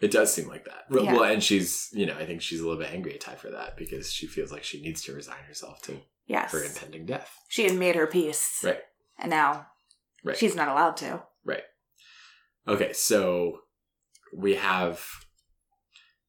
It 0.00 0.10
does 0.12 0.32
seem 0.32 0.46
like 0.48 0.64
that. 0.66 0.84
Well, 0.90 1.04
Yeah. 1.04 1.14
well, 1.14 1.24
and 1.24 1.42
she's, 1.42 1.88
you 1.92 2.06
know, 2.06 2.16
I 2.16 2.24
think 2.24 2.40
she's 2.40 2.60
a 2.60 2.62
little 2.62 2.78
bit 2.80 2.92
angry 2.92 3.14
at 3.14 3.20
Ty 3.20 3.34
for 3.34 3.50
that 3.50 3.76
because 3.76 4.12
she 4.12 4.26
feels 4.28 4.52
like 4.52 4.62
she 4.62 4.80
needs 4.80 5.02
to 5.02 5.12
resign 5.12 5.42
herself 5.46 5.82
to 5.82 6.00
Yes. 6.26 6.52
her 6.52 6.62
impending 6.62 7.04
death. 7.04 7.34
She 7.48 7.64
had 7.64 7.74
made 7.74 7.96
her 7.96 8.06
peace, 8.06 8.60
Right. 8.62 8.80
and 9.18 9.28
now 9.30 9.66
Right. 10.22 10.36
she's 10.36 10.54
not 10.54 10.68
allowed 10.68 10.96
to. 10.98 11.24
Right. 11.44 11.64
Okay, 12.68 12.92
so 12.92 13.60
we 14.32 14.54
have 14.56 15.04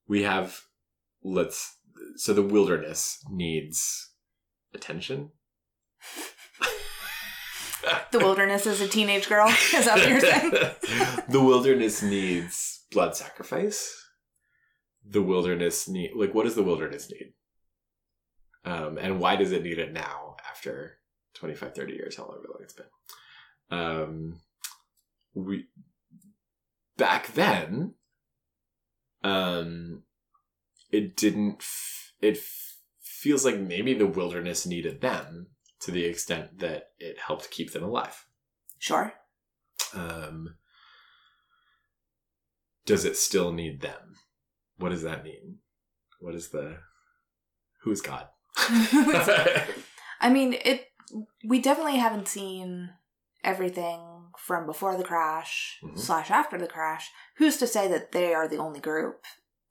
we 0.07 0.23
have 0.23 0.61
let's 1.21 1.75
so 2.15 2.33
the 2.33 2.41
wilderness 2.41 3.19
needs 3.29 4.13
attention. 4.73 5.31
The 8.11 8.19
wilderness 8.19 8.65
is 8.65 8.81
a 8.81 8.87
teenage 8.87 9.29
girl. 9.29 9.47
Is 9.47 9.85
that 9.85 9.97
what 9.97 10.09
you're 10.09 10.19
saying? 10.19 10.51
the 11.29 11.41
wilderness 11.41 12.01
needs 12.01 12.83
blood 12.91 13.15
sacrifice. 13.15 13.95
The 15.07 15.21
wilderness 15.21 15.87
need 15.87 16.11
like 16.15 16.33
what 16.33 16.45
does 16.45 16.55
the 16.55 16.63
wilderness 16.63 17.11
need? 17.11 17.33
Um, 18.65 18.97
and 18.97 19.19
why 19.19 19.35
does 19.35 19.51
it 19.51 19.63
need 19.63 19.79
it 19.79 19.93
now 19.93 20.35
after 20.49 20.99
25, 21.35 21.73
30 21.73 21.93
years, 21.93 22.17
however 22.17 22.45
long 22.49 22.61
it's 22.61 22.73
been? 22.73 22.85
Um, 23.71 24.41
we 25.33 25.67
back 26.97 27.33
then, 27.33 27.93
um, 29.23 30.03
it 30.91 31.15
didn't. 31.15 31.57
F- 31.59 32.13
it 32.21 32.37
f- 32.37 32.77
feels 33.01 33.45
like 33.45 33.59
maybe 33.59 33.93
the 33.93 34.07
wilderness 34.07 34.65
needed 34.65 35.01
them 35.01 35.47
to 35.81 35.91
the 35.91 36.03
extent 36.05 36.59
that 36.59 36.91
it 36.99 37.17
helped 37.19 37.51
keep 37.51 37.71
them 37.71 37.83
alive. 37.83 38.25
Sure. 38.77 39.13
Um, 39.93 40.55
does 42.85 43.05
it 43.05 43.17
still 43.17 43.51
need 43.51 43.81
them? 43.81 44.15
What 44.77 44.89
does 44.89 45.03
that 45.03 45.23
mean? 45.23 45.57
What 46.19 46.35
is 46.35 46.49
the 46.49 46.77
who's 47.81 48.01
God? 48.01 48.27
I 48.57 50.29
mean, 50.29 50.53
it. 50.65 50.87
We 51.43 51.59
definitely 51.59 51.97
haven't 51.97 52.27
seen 52.27 52.91
everything 53.43 53.99
from 54.37 54.65
before 54.65 54.95
the 54.97 55.03
crash 55.03 55.79
Mhm. 55.83 55.97
slash 55.97 56.29
after 56.29 56.57
the 56.57 56.67
crash. 56.67 57.09
Who's 57.37 57.57
to 57.57 57.67
say 57.67 57.87
that 57.87 58.11
they 58.11 58.33
are 58.33 58.47
the 58.47 58.57
only 58.57 58.79
group 58.79 59.23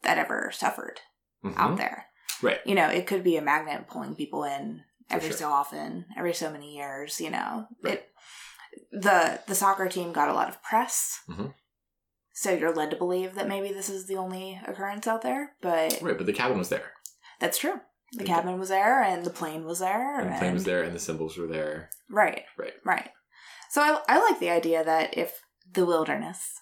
that 0.03 0.19
ever 0.19 0.51
suffered 0.53 1.01
Mhm. 1.45 1.57
out 1.57 1.77
there? 1.77 2.07
Right. 2.43 2.61
You 2.67 2.75
know, 2.75 2.89
it 2.89 3.07
could 3.07 3.23
be 3.23 3.37
a 3.37 3.43
magnet 3.43 3.87
pulling 3.89 4.17
people 4.17 4.43
in 4.45 4.85
every 5.11 5.29
sure. 5.31 5.37
so 5.39 5.51
often, 5.51 6.07
every 6.17 6.35
so 6.35 6.51
many 6.51 6.77
years. 6.77 7.21
You 7.21 7.31
know, 7.31 7.67
Right. 7.83 7.95
it. 8.01 8.09
The 8.93 9.41
the 9.47 9.55
soccer 9.55 9.89
team 9.89 10.13
got 10.13 10.29
a 10.29 10.35
lot 10.35 10.49
of 10.49 10.63
press. 10.63 11.21
Mhm. 11.29 11.55
So 12.35 12.53
you're 12.53 12.73
led 12.75 12.91
to 12.91 12.97
believe 12.97 13.35
that 13.35 13.49
maybe 13.49 13.73
this 13.73 13.89
is 13.89 14.07
the 14.07 14.17
only 14.17 14.61
occurrence 14.67 15.07
out 15.09 15.23
there, 15.23 15.57
but 15.61 15.99
Right, 16.01 16.17
but 16.17 16.27
the 16.27 16.33
cabin 16.33 16.57
was 16.59 16.69
there. 16.69 16.93
that's 17.41 17.59
true. 17.59 17.81
The 18.13 18.25
cabin 18.25 18.59
was 18.59 18.69
there, 18.71 19.03
and 19.03 19.25
the 19.25 19.31
plane 19.31 19.65
was 19.67 19.81
there, 19.81 20.19
And 20.21 20.33
the 20.33 20.39
plane 20.39 20.55
was 20.55 20.65
there, 20.65 20.83
and 20.83 20.95
the 20.95 20.99
symbols 21.01 21.37
were 21.37 21.47
there. 21.49 21.91
Right. 22.09 22.45
Right. 22.57 22.75
Right. 22.85 23.11
So 23.71 23.83
I, 23.83 24.01
I 24.09 24.19
like 24.31 24.39
the 24.41 24.49
idea 24.51 24.83
that 24.85 25.19
if 25.19 25.43
the 25.71 25.85
wilderness 25.85 26.55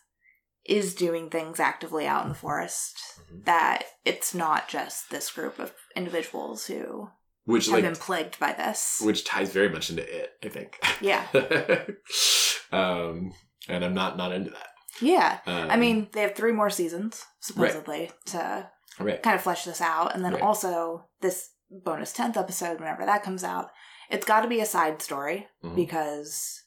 is 0.64 0.94
doing 0.96 1.30
things 1.30 1.60
actively 1.60 2.04
out 2.06 2.24
in 2.24 2.30
the 2.30 2.34
forest, 2.34 2.98
Mhm. 3.30 3.44
that 3.44 3.84
it's 4.04 4.34
not 4.34 4.66
just 4.68 5.10
this 5.10 5.30
group 5.30 5.58
of 5.60 5.72
individuals 5.94 6.66
who 6.66 7.10
Which 7.46 7.66
have 7.66 7.74
like 7.74 7.84
been 7.84 7.96
plagued 7.96 8.38
by 8.38 8.52
this. 8.52 9.00
which 9.02 9.24
ties 9.24 9.50
very 9.52 9.68
much 9.70 9.88
into 9.90 10.02
it, 10.02 10.30
I 10.44 10.48
think. 10.48 10.78
Yeah. 11.00 11.26
um, 12.72 13.32
and 13.68 13.84
I'm 13.84 13.94
not 13.94 14.16
not 14.16 14.32
into 14.32 14.50
that. 14.50 14.68
Yeah. 15.00 15.38
Um, 15.46 15.70
I 15.70 15.76
mean, 15.76 16.08
they 16.12 16.22
have 16.22 16.34
three 16.34 16.52
more 16.52 16.70
seasons, 16.70 17.22
supposedly, 17.40 18.10
to 18.26 18.68
right. 18.98 19.22
kind 19.22 19.36
of 19.36 19.42
flesh 19.42 19.64
this 19.64 19.80
out. 19.80 20.14
And 20.14 20.24
then 20.24 20.32
Right. 20.34 20.42
also, 20.42 21.06
this 21.20 21.50
bonus 21.70 22.12
10th 22.14 22.36
episode, 22.36 22.80
whenever 22.80 23.04
that 23.04 23.22
comes 23.22 23.44
out, 23.44 23.70
it's 24.10 24.24
got 24.24 24.40
to 24.42 24.48
be 24.48 24.60
a 24.60 24.66
side 24.66 25.02
story 25.02 25.48
Mhm. 25.62 25.74
because 25.76 26.62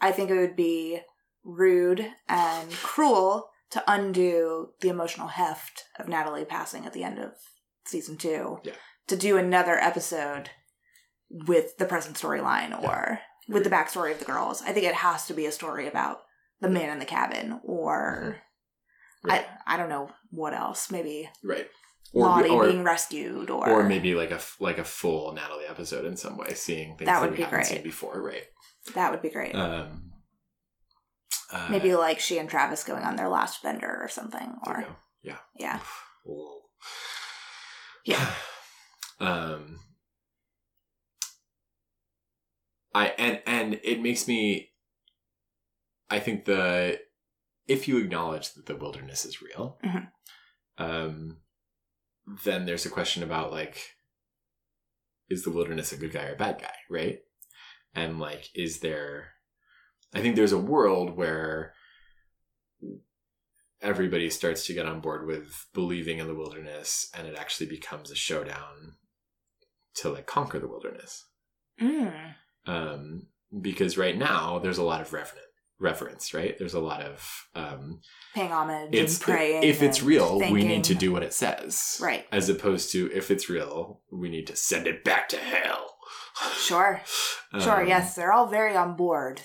I 0.00 0.12
think 0.12 0.30
it 0.30 0.36
would 0.38 0.54
be 0.56 1.00
rude 1.42 2.12
and 2.28 2.70
cruel 2.72 3.50
to 3.70 3.82
undo 3.88 4.72
the 4.80 4.88
emotional 4.88 5.28
heft 5.28 5.84
of 5.98 6.08
Natalie 6.08 6.44
passing 6.44 6.86
at 6.86 6.92
the 6.92 7.02
end 7.04 7.18
of 7.18 7.32
season 7.86 8.16
two. 8.16 8.60
Yeah. 8.62 8.74
To 9.08 9.16
do 9.16 9.36
another 9.36 9.78
episode 9.78 10.50
with 11.30 11.76
the 11.78 11.84
present 11.84 12.16
storyline 12.16 12.82
or 12.82 13.20
with 13.48 13.64
the 13.64 13.70
backstory 13.70 14.12
of 14.12 14.18
the 14.18 14.24
girls. 14.24 14.62
I 14.62 14.72
think 14.72 14.86
it 14.86 14.94
has 14.94 15.26
to 15.26 15.34
be 15.34 15.46
a 15.46 15.52
story 15.52 15.86
about 15.86 16.20
the 16.60 16.68
man 16.68 16.90
in 16.90 16.98
the 16.98 17.04
cabin 17.04 17.60
or 17.64 18.42
Right. 19.24 19.44
I 19.66 19.74
I 19.74 19.76
don't 19.76 19.88
know 19.88 20.10
what 20.30 20.54
else. 20.54 20.90
Maybe 20.90 21.28
right. 21.42 21.68
Lottie 22.14 22.48
or, 22.48 22.66
being 22.66 22.84
rescued 22.84 23.50
or 23.50 23.68
or 23.68 23.82
maybe 23.82 24.14
like 24.14 24.30
a 24.30 24.40
like 24.60 24.78
a 24.78 24.84
full 24.84 25.32
Natalie 25.32 25.66
episode 25.68 26.04
in 26.04 26.16
some 26.16 26.36
way, 26.38 26.54
seeing 26.54 26.96
things 26.96 27.06
That 27.06 27.20
that, 27.20 27.30
we 27.30 27.36
be 27.36 27.42
haven't 27.42 27.56
great. 27.56 27.66
seen 27.66 27.82
before, 27.82 28.22
right? 28.22 28.44
that 28.94 29.10
would 29.10 29.20
be 29.20 29.28
great. 29.28 29.54
Um, 29.54 30.12
uh, 31.52 31.68
maybe 31.70 31.94
like 31.94 32.20
she 32.20 32.38
and 32.38 32.48
Travis 32.48 32.84
going 32.84 33.02
on 33.02 33.16
their 33.16 33.28
last 33.28 33.62
bender 33.62 33.98
or 34.00 34.08
something 34.08 34.56
or 34.66 34.86
yeah, 35.22 35.38
yeah. 35.54 35.80
Yeah. 38.04 38.30
um, 39.20 39.80
I 42.94 43.08
and 43.18 43.42
and 43.46 43.80
it 43.82 44.00
makes 44.00 44.26
me. 44.28 44.70
I 46.10 46.18
think 46.20 46.44
the 46.46 47.00
if 47.66 47.86
you 47.86 47.98
acknowledge 47.98 48.54
that 48.54 48.66
the 48.66 48.76
wilderness 48.76 49.24
is 49.26 49.42
real, 49.42 49.78
Mhm. 49.84 50.10
um, 50.78 51.36
then 52.44 52.64
there's 52.64 52.86
a 52.86 52.90
question 52.90 53.22
about 53.22 53.52
like, 53.52 53.94
is 55.28 55.42
the 55.44 55.50
wilderness 55.50 55.92
a 55.92 55.96
good 55.98 56.12
guy 56.12 56.24
or 56.28 56.32
a 56.32 56.36
bad 56.36 56.60
guy, 56.60 56.74
right? 56.88 57.20
And 57.94 58.18
like, 58.18 58.48
is 58.54 58.80
there? 58.80 59.32
I 60.14 60.22
think 60.22 60.34
there's 60.36 60.52
a 60.52 60.58
world 60.58 61.14
where 61.16 61.74
everybody 63.80 64.30
starts 64.30 64.66
to 64.66 64.74
get 64.74 64.86
on 64.86 65.00
board 65.00 65.26
with 65.26 65.66
believing 65.74 66.18
in 66.18 66.26
the 66.26 66.34
wilderness, 66.34 67.10
and 67.14 67.26
it 67.26 67.36
actually 67.36 67.66
becomes 67.66 68.10
a 68.10 68.14
showdown 68.16 68.96
to 70.02 70.10
like 70.10 70.26
conquer 70.26 70.58
the 70.58 70.68
wilderness 70.68 71.26
Mm. 71.80 72.34
um, 72.66 73.26
because 73.60 73.96
right 73.96 74.16
now 74.18 74.58
there's 74.58 74.78
a 74.78 74.82
lot 74.82 75.00
of 75.00 75.12
reverent 75.12 75.44
reverence, 75.80 76.34
right? 76.34 76.58
There's 76.58 76.74
a 76.74 76.80
lot 76.80 77.02
of 77.02 77.46
um, 77.54 78.00
Paying 78.34 78.50
homage 78.50 78.88
it's 78.92 79.14
and 79.14 79.22
praying. 79.22 79.62
if 79.62 79.80
it's 79.80 80.02
real, 80.02 80.40
we 80.40 80.64
need 80.64 80.82
to 80.84 80.94
do 80.96 81.12
what 81.12 81.22
it 81.22 81.32
says, 81.32 82.00
Right. 82.02 82.26
As 82.32 82.48
opposed 82.48 82.90
to 82.92 83.08
if 83.14 83.30
it's 83.30 83.48
real, 83.48 84.00
we 84.10 84.28
need 84.28 84.48
to 84.48 84.56
send 84.56 84.88
it 84.88 85.04
back 85.04 85.28
to 85.30 85.36
hell. 85.36 85.96
Sure. 86.56 87.00
Sure. 87.60 87.80
Um, 87.82 87.88
yes, 87.88 88.14
they're 88.14 88.32
all 88.32 88.46
very 88.48 88.76
on 88.76 88.94
board. 88.94 89.40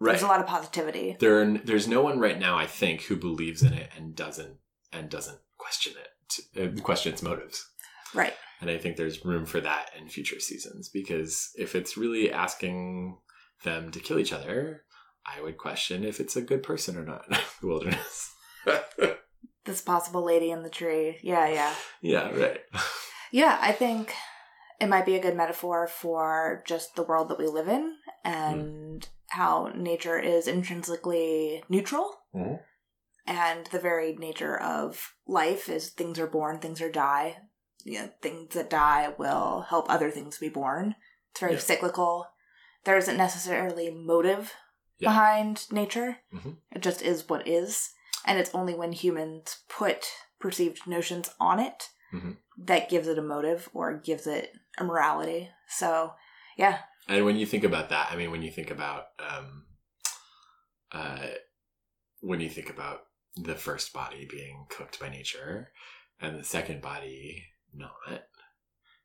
right. 0.00 0.12
There's 0.12 0.22
a 0.22 0.26
lot 0.26 0.40
of 0.40 0.46
positivity. 0.46 1.16
There, 1.20 1.40
are- 1.40 1.58
there's 1.58 1.86
no 1.86 2.02
one 2.02 2.18
right 2.18 2.36
now, 2.38 2.56
I 2.58 2.66
think, 2.66 3.02
who 3.02 3.14
believes 3.16 3.62
in 3.62 3.72
it 3.74 3.90
and 3.96 4.16
doesn't 4.16 4.56
and 4.92 5.08
doesn't 5.08 5.38
question 5.56 5.92
it, 6.56 6.78
uh, 6.78 6.82
question 6.82 7.12
its 7.12 7.22
motives. 7.22 7.70
Right. 8.14 8.34
And 8.60 8.70
I 8.70 8.78
think 8.78 8.96
there's 8.96 9.24
room 9.24 9.44
for 9.44 9.60
that 9.60 9.90
in 9.98 10.08
future 10.08 10.40
seasons 10.40 10.88
because 10.88 11.50
if 11.56 11.74
it's 11.74 11.96
really 11.96 12.32
asking 12.32 13.18
them 13.64 13.90
to 13.90 14.00
kill 14.00 14.18
each 14.18 14.32
other, 14.32 14.84
I 15.26 15.42
would 15.42 15.58
question 15.58 16.04
if 16.04 16.20
it's 16.20 16.36
a 16.36 16.42
good 16.42 16.62
person 16.62 16.96
or 16.96 17.04
not. 17.04 17.28
the 17.60 17.66
wilderness. 17.66 18.32
This 19.64 19.80
possible 19.80 20.22
lady 20.22 20.50
in 20.50 20.62
the 20.62 20.68
tree. 20.68 21.16
Yeah, 21.22 21.48
yeah. 21.48 21.74
yeah, 22.02 22.30
right. 22.38 22.60
Yeah, 23.32 23.58
I 23.62 23.72
think 23.72 24.12
it 24.78 24.90
might 24.90 25.06
be 25.06 25.16
a 25.16 25.22
good 25.22 25.36
metaphor 25.36 25.86
for 25.86 26.62
just 26.66 26.96
the 26.96 27.02
world 27.02 27.30
that 27.30 27.38
we 27.38 27.46
live 27.46 27.68
in 27.68 27.94
and 28.24 29.08
how 29.28 29.72
nature 29.74 30.18
is 30.18 30.46
intrinsically 30.46 31.62
neutral. 31.70 32.14
Mhm. 32.34 32.60
And 33.26 33.66
the 33.68 33.78
very 33.78 34.14
nature 34.14 34.60
of 34.60 35.14
life 35.26 35.70
is 35.70 35.90
things 35.90 36.18
are 36.18 36.26
born, 36.26 36.58
things 36.58 36.82
are 36.82 36.92
die. 36.92 37.38
You 37.84 38.00
know, 38.00 38.10
things 38.22 38.54
that 38.54 38.70
die 38.70 39.14
will 39.18 39.62
help 39.68 39.88
other 39.88 40.10
things 40.10 40.38
be 40.38 40.48
born. 40.48 40.96
It's 41.30 41.40
very 41.40 41.52
Yeah. 41.54 41.58
cyclical. 41.60 42.28
There 42.84 42.96
isn't 42.96 43.16
necessarily 43.16 43.90
motive 43.90 44.52
Yeah. 44.98 45.10
behind 45.10 45.70
nature. 45.70 46.18
Mhm. 46.32 46.58
It 46.72 46.80
just 46.80 47.02
is 47.02 47.28
what 47.28 47.46
is. 47.46 47.92
And 48.24 48.38
it's 48.38 48.54
only 48.54 48.74
when 48.74 48.92
humans 48.92 49.62
put 49.68 50.10
perceived 50.38 50.86
notions 50.86 51.30
on 51.38 51.60
it 51.60 51.90
Mhm. 52.12 52.38
that 52.58 52.88
gives 52.88 53.06
it 53.08 53.18
a 53.18 53.22
motive 53.22 53.68
or 53.74 53.94
gives 53.98 54.26
it 54.26 54.54
a 54.78 54.84
morality. 54.84 55.50
So, 55.68 56.14
yeah. 56.56 56.84
And 57.06 57.24
when 57.26 57.36
you 57.36 57.44
think 57.46 57.64
about 57.64 57.90
that, 57.90 58.10
I 58.10 58.16
mean, 58.16 58.30
when 58.30 58.42
you 58.42 58.50
think 58.50 58.70
about, 58.70 59.08
um, 59.18 59.66
uh, 60.92 61.28
when 62.20 62.40
you 62.40 62.48
think 62.48 62.70
about 62.70 63.08
the 63.36 63.56
first 63.56 63.92
body 63.92 64.26
being 64.26 64.66
cooked 64.70 64.98
by 65.00 65.08
nature 65.10 65.72
and 66.20 66.38
the 66.38 66.44
second 66.44 66.80
body 66.80 67.44
not, 67.76 68.24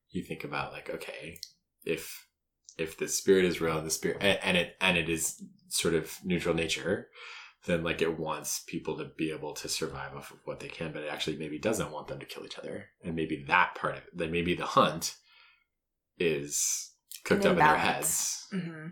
you 0.10 0.24
think 0.24 0.44
about 0.44 0.74
like, 0.74 0.90
okay, 0.90 1.40
if 1.86 2.28
if 2.78 2.98
the 2.98 3.08
spirit 3.08 3.46
is 3.46 3.60
real 3.60 3.78
and 3.78 3.86
the 3.86 3.92
spirit 3.92 4.18
and, 4.22 4.40
and 4.42 4.58
it 4.58 4.76
and 4.80 4.98
it 4.98 5.10
is 5.10 5.42
sort 5.68 5.94
of 5.94 6.18
neutral 6.24 6.56
nature, 6.56 7.10
then 7.66 7.84
like 7.84 8.02
it 8.02 8.20
wants 8.20 8.64
people 8.68 8.98
to 8.98 9.06
be 9.18 9.32
able 9.32 9.54
to 9.54 9.70
survive 9.70 10.16
off 10.16 10.32
of 10.32 10.40
what 10.46 10.60
they 10.60 10.70
can, 10.70 10.92
but 10.92 11.04
it 11.04 11.12
actually 11.12 11.38
maybe 11.38 11.60
doesn't 11.60 11.92
want 11.92 12.08
them 12.08 12.20
to 12.20 12.26
kill 12.26 12.46
each 12.46 12.58
other, 12.58 12.88
and 13.04 13.16
maybe 13.16 13.44
that 13.48 13.76
part 13.76 13.98
of 13.98 14.04
it, 14.04 14.18
then 14.18 14.32
maybe 14.32 14.56
the 14.56 14.66
hunt 14.66 15.16
is 16.18 16.92
cooked 17.24 17.46
up 17.46 17.52
in 17.52 17.58
their 17.58 17.78
heads. 17.78 18.48
Hmm 18.52 18.88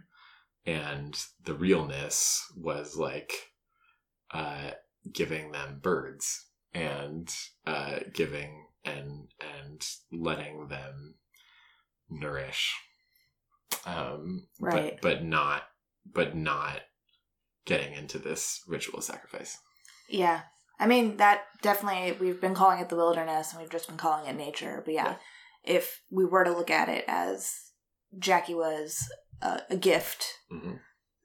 and 0.68 1.18
the 1.46 1.54
realness 1.54 2.52
was 2.56 2.98
like 2.98 3.32
uh 4.32 4.72
giving 5.12 5.52
them 5.52 5.80
birds 5.82 6.46
and 6.74 7.34
uh 7.66 8.00
giving 8.14 8.67
and 8.88 9.28
and 9.40 9.86
letting 10.12 10.68
them 10.68 11.16
nourish 12.10 12.74
um 13.86 14.48
Right. 14.60 15.00
but 15.02 15.18
but 15.18 15.24
not 15.24 15.64
but 16.06 16.36
not 16.36 16.82
getting 17.66 17.94
into 17.94 18.18
this 18.18 18.62
ritual 18.68 19.02
sacrifice 19.02 19.58
Yeah. 20.10 20.42
I 20.80 20.86
mean, 20.86 21.18
that 21.18 21.46
definitely, 21.64 22.12
we've 22.24 22.40
been 22.40 22.54
calling 22.54 22.80
it 22.80 22.88
the 22.90 22.96
wilderness 22.96 23.52
and 23.52 23.60
we've 23.60 23.72
just 23.72 23.88
been 23.88 23.98
calling 23.98 24.28
it 24.28 24.36
nature. 24.36 24.84
But 24.86 24.94
yeah, 24.94 25.16
if 25.64 26.02
we 26.12 26.24
were 26.24 26.44
to 26.44 26.52
look 26.52 26.70
at 26.70 26.88
it 26.88 27.04
as 27.08 27.72
Jackie 28.20 28.54
was 28.54 29.00
a, 29.42 29.62
a 29.72 29.76
gift 29.76 30.26
hmm 30.52 30.76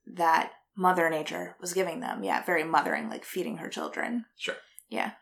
that 0.06 0.52
Mother 0.74 1.10
Nature 1.10 1.54
was 1.60 1.74
giving 1.74 2.00
them, 2.00 2.24
yeah, 2.24 2.42
very 2.44 2.64
mothering, 2.64 3.10
like 3.10 3.24
feeding 3.26 3.58
her 3.58 3.68
children. 3.68 4.24
sure 4.38 4.56
Yeah. 4.88 5.12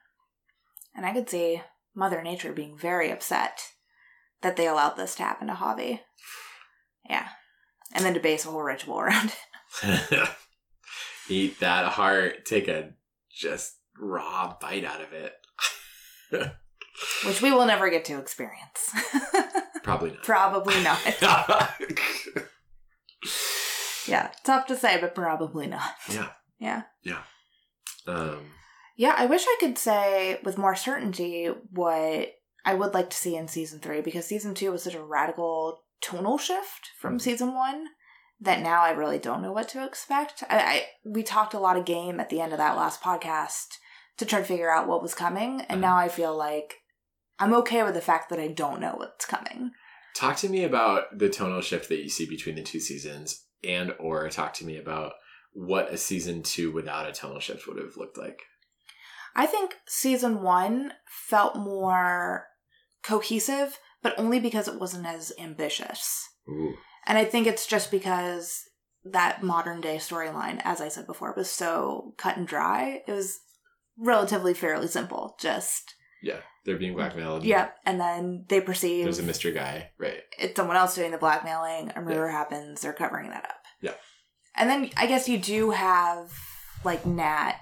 And 0.94 1.04
I 1.04 1.12
could 1.12 1.28
see 1.28 1.60
Mother 1.94 2.22
Nature 2.22 2.52
being 2.52 2.76
very 2.76 3.10
upset 3.10 3.72
that 4.42 4.56
they 4.56 4.66
allowed 4.66 4.96
this 4.96 5.14
to 5.16 5.22
happen 5.22 5.48
to 5.48 5.54
Javi. 5.54 6.00
Yeah. 7.08 7.28
And 7.92 8.04
then 8.04 8.14
to 8.14 8.20
base 8.20 8.44
a 8.44 8.50
whole 8.50 8.62
ritual 8.62 9.00
around 9.00 9.32
it. 9.82 10.28
eat 11.28 11.60
that 11.60 11.86
heart 11.86 12.44
take 12.44 12.68
a 12.68 12.90
just 13.32 13.76
raw 13.96 14.56
bite 14.60 14.84
out 14.84 15.00
of 15.00 15.12
it 15.12 15.34
Which 17.24 17.40
we 17.40 17.50
will 17.50 17.66
never 17.66 17.88
get 17.88 18.04
to 18.06 18.18
experience. 18.18 18.94
probably 19.82 20.10
not 20.10 20.22
probably 20.22 20.82
not. 20.82 21.00
Yeah. 24.06 24.30
Tough 24.44 24.66
to 24.66 24.76
say, 24.76 25.00
but 25.00 25.14
probably 25.14 25.66
not. 25.66 25.92
yeah 26.10 26.28
Yeah. 26.58 26.82
Yeah. 27.02 27.22
Um 28.06 28.40
Yeah, 29.00 29.14
I 29.16 29.24
wish 29.24 29.46
I 29.46 29.56
could 29.60 29.78
say 29.78 30.38
with 30.44 30.58
more 30.58 30.76
certainty 30.76 31.46
what 31.70 32.34
I 32.66 32.74
would 32.74 32.92
like 32.92 33.08
to 33.08 33.16
see 33.16 33.34
in 33.34 33.48
season 33.48 33.80
three 33.80 34.02
because 34.02 34.26
season 34.26 34.52
two 34.52 34.70
was 34.70 34.82
such 34.82 34.94
a 34.94 35.02
radical 35.02 35.80
tonal 36.02 36.36
shift 36.36 36.90
from 37.00 37.14
mm-hmm. 37.14 37.20
season 37.20 37.54
one 37.54 37.86
that 38.42 38.60
now 38.60 38.82
I 38.82 38.90
really 38.90 39.18
don't 39.18 39.40
know 39.40 39.52
what 39.52 39.70
to 39.70 39.86
expect. 39.86 40.44
I, 40.50 40.58
I 40.58 40.86
we 41.02 41.22
talked 41.22 41.54
a 41.54 41.58
lot 41.58 41.78
of 41.78 41.86
game 41.86 42.20
at 42.20 42.28
the 42.28 42.42
end 42.42 42.52
of 42.52 42.58
that 42.58 42.76
last 42.76 43.00
podcast 43.00 43.68
to 44.18 44.26
try 44.26 44.40
to 44.40 44.44
figure 44.44 44.70
out 44.70 44.86
what 44.86 45.00
was 45.00 45.14
coming, 45.14 45.62
and 45.62 45.82
uh-huh. 45.82 45.94
now 45.94 45.96
I 45.96 46.08
feel 46.10 46.36
like 46.36 46.74
I'm 47.38 47.54
okay 47.54 47.82
with 47.82 47.94
the 47.94 48.02
fact 48.02 48.28
that 48.28 48.38
I 48.38 48.48
don't 48.48 48.82
know 48.82 48.96
what's 48.98 49.24
coming. 49.24 49.70
Talk 50.14 50.36
to 50.36 50.50
me 50.50 50.62
about 50.62 51.18
the 51.18 51.30
tonal 51.30 51.62
shift 51.62 51.88
that 51.88 52.02
you 52.02 52.10
see 52.10 52.28
between 52.28 52.56
the 52.56 52.62
two 52.62 52.80
seasons, 52.80 53.46
and 53.64 53.94
or 53.98 54.28
talk 54.28 54.52
to 54.54 54.66
me 54.66 54.76
about 54.76 55.14
what 55.54 55.90
a 55.90 55.96
season 55.96 56.42
two 56.42 56.70
without 56.70 57.08
a 57.08 57.12
tonal 57.12 57.40
shift 57.40 57.66
would 57.66 57.78
have 57.78 57.96
looked 57.96 58.18
like. 58.18 58.42
I 59.34 59.46
think 59.46 59.76
season 59.86 60.42
one 60.42 60.92
felt 61.06 61.56
more 61.56 62.46
cohesive, 63.02 63.78
but 64.02 64.18
only 64.18 64.40
because 64.40 64.68
it 64.68 64.80
wasn't 64.80 65.06
as 65.06 65.32
ambitious. 65.38 66.28
Ooh. 66.48 66.74
And 67.06 67.16
I 67.16 67.24
think 67.24 67.46
it's 67.46 67.66
just 67.66 67.90
because 67.90 68.62
that 69.04 69.42
modern 69.42 69.80
day 69.80 69.96
storyline, 69.96 70.60
as 70.64 70.80
I 70.80 70.88
said 70.88 71.06
before, 71.06 71.32
was 71.36 71.50
so 71.50 72.14
cut 72.18 72.36
and 72.36 72.46
dry. 72.46 73.02
It 73.06 73.12
was 73.12 73.38
relatively 73.96 74.54
fairly 74.54 74.88
simple. 74.88 75.36
Just 75.40 75.94
Yeah, 76.22 76.40
they're 76.64 76.78
being 76.78 76.94
blackmailed. 76.94 77.44
Yep. 77.44 77.76
And 77.86 78.00
then 78.00 78.44
they 78.48 78.60
perceive 78.60 79.04
There's 79.04 79.18
a 79.18 79.22
mystery 79.24 79.52
guy, 79.52 79.90
right? 79.98 80.22
it's 80.38 80.56
someone 80.56 80.76
else 80.76 80.94
doing 80.94 81.12
the 81.12 81.18
blackmailing, 81.18 81.92
a 81.94 82.00
murder 82.00 82.28
happens, 82.28 82.80
they're 82.80 82.92
covering 82.92 83.30
that 83.30 83.44
up. 83.44 83.62
Yeah. 83.80 83.94
And 84.56 84.68
then 84.68 84.90
I 84.96 85.06
guess 85.06 85.28
you 85.28 85.38
do 85.38 85.70
have 85.70 86.32
like 86.84 87.06
Nat, 87.06 87.56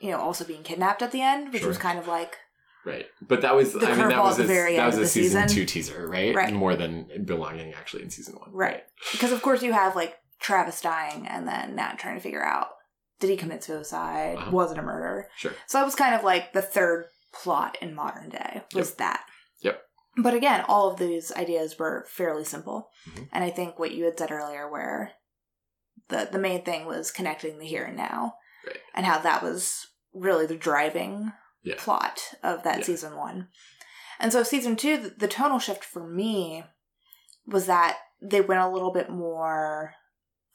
you 0.00 0.10
know, 0.10 0.18
also 0.18 0.44
being 0.44 0.62
kidnapped 0.62 1.02
at 1.02 1.12
the 1.12 1.20
end, 1.22 1.52
which 1.52 1.60
Sure. 1.62 1.68
was 1.68 1.78
kind 1.78 1.98
of 1.98 2.08
like 2.08 2.36
Right. 2.84 3.06
But 3.20 3.42
that 3.42 3.54
was 3.54 3.76
I 3.76 3.94
mean 3.94 4.08
that 4.08 4.22
was 4.22 4.38
a, 4.40 4.46
that 4.46 4.86
was 4.86 4.96
a 4.96 5.06
season, 5.06 5.42
season. 5.46 5.48
two 5.48 5.66
teaser, 5.66 6.08
right? 6.08 6.34
Right. 6.34 6.52
More 6.52 6.74
than 6.76 7.24
belonging 7.26 7.74
actually 7.74 8.02
in 8.04 8.10
season 8.10 8.36
one. 8.36 8.50
Right. 8.52 8.82
because 9.12 9.32
of 9.32 9.42
course 9.42 9.62
you 9.62 9.72
have 9.74 9.94
like 9.94 10.16
Travis 10.40 10.80
dying 10.80 11.26
and 11.28 11.46
then 11.46 11.76
Nat 11.76 11.98
trying 11.98 12.14
to 12.16 12.22
figure 12.22 12.42
out 12.44 12.68
did 13.20 13.28
he 13.28 13.36
commit 13.36 13.62
suicide? 13.62 14.36
Uh-huh. 14.38 14.50
Was 14.50 14.72
it 14.72 14.78
a 14.78 14.82
murder? 14.82 15.28
Sure. 15.36 15.52
So 15.66 15.76
that 15.76 15.84
was 15.84 15.94
kind 15.94 16.14
of 16.14 16.24
like 16.24 16.54
the 16.54 16.62
third 16.62 17.04
plot 17.34 17.76
in 17.82 17.94
modern 17.94 18.30
day 18.30 18.62
was 18.74 18.94
that. 18.94 19.24
Yep. 19.60 19.82
But 20.16 20.32
again, 20.32 20.64
all 20.66 20.90
of 20.90 20.98
these 20.98 21.30
ideas 21.32 21.78
were 21.78 22.06
fairly 22.08 22.44
simple. 22.44 22.88
Mhm. 23.10 23.28
And 23.30 23.44
I 23.44 23.50
think 23.50 23.78
what 23.78 23.90
you 23.92 24.04
had 24.06 24.18
said 24.18 24.30
earlier 24.32 24.70
where 24.70 25.12
the 26.08 26.30
the 26.32 26.38
main 26.38 26.64
thing 26.64 26.86
was 26.86 27.10
connecting 27.10 27.58
the 27.58 27.66
here 27.66 27.84
and 27.84 27.96
now 27.98 28.36
Right. 28.66 28.78
and 28.94 29.04
how 29.04 29.18
that 29.18 29.42
was 29.42 29.86
really 30.12 30.46
the 30.46 30.56
driving 30.56 31.32
Yeah. 31.62 31.74
plot 31.78 32.34
of 32.42 32.62
that 32.62 32.78
Yeah. 32.78 32.84
season 32.84 33.16
1. 33.16 33.48
And 34.18 34.32
so 34.32 34.42
season 34.42 34.76
2 34.76 34.96
the, 34.96 35.08
the 35.10 35.28
tonal 35.28 35.58
shift 35.58 35.84
for 35.84 36.06
me 36.06 36.64
was 37.46 37.66
that 37.66 37.98
they 38.20 38.40
went 38.40 38.60
a 38.60 38.68
little 38.68 38.92
bit 38.92 39.08
more 39.08 39.94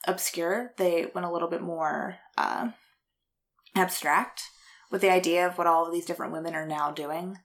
obscure. 0.06 0.72
They 0.76 1.10
went 1.14 1.26
a 1.26 1.30
little 1.32 1.48
bit 1.48 1.62
more 1.62 2.16
uh, 2.38 2.70
abstract 3.74 4.42
with 4.90 5.00
the 5.00 5.10
idea 5.10 5.46
of 5.46 5.58
what 5.58 5.66
all 5.66 5.86
of 5.86 5.92
these 5.92 6.06
different 6.06 6.32
women 6.32 6.54
are 6.54 6.66
now 6.66 6.90
doing. 6.90 7.38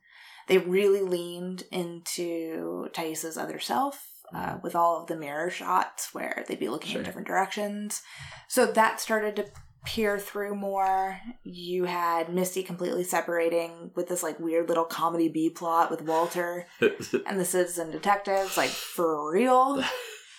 They 0.47 0.57
really 0.57 1.01
leaned 1.01 1.63
into 1.71 2.89
Thais' 2.93 3.38
other 3.38 3.59
self 3.59 4.07
uh, 4.33 4.57
with 4.63 4.75
all 4.75 5.01
of 5.01 5.07
the 5.07 5.15
mirror 5.15 5.49
shots 5.49 6.13
where 6.13 6.45
they'd 6.47 6.59
be 6.59 6.69
looking 6.69 6.91
Sure. 6.91 6.99
in 7.01 7.05
different 7.05 7.27
directions. 7.27 8.01
So 8.47 8.65
that 8.65 8.99
started 9.01 9.35
to 9.38 9.45
peer 9.85 10.19
through 10.19 10.55
more. 10.55 11.19
You 11.43 11.85
had 11.85 12.33
Misty 12.33 12.63
completely 12.63 13.03
separating 13.03 13.91
with 13.95 14.07
this 14.07 14.21
like 14.23 14.39
weird 14.39 14.67
little 14.69 14.85
comedy 14.85 15.27
B 15.29 15.49
plot 15.49 15.89
with 15.89 16.01
Walter 16.03 16.67
and 16.81 17.39
the 17.39 17.45
citizen 17.45 17.91
detectives, 17.91 18.57
like 18.57 18.69
for 18.69 19.31
real. 19.31 19.83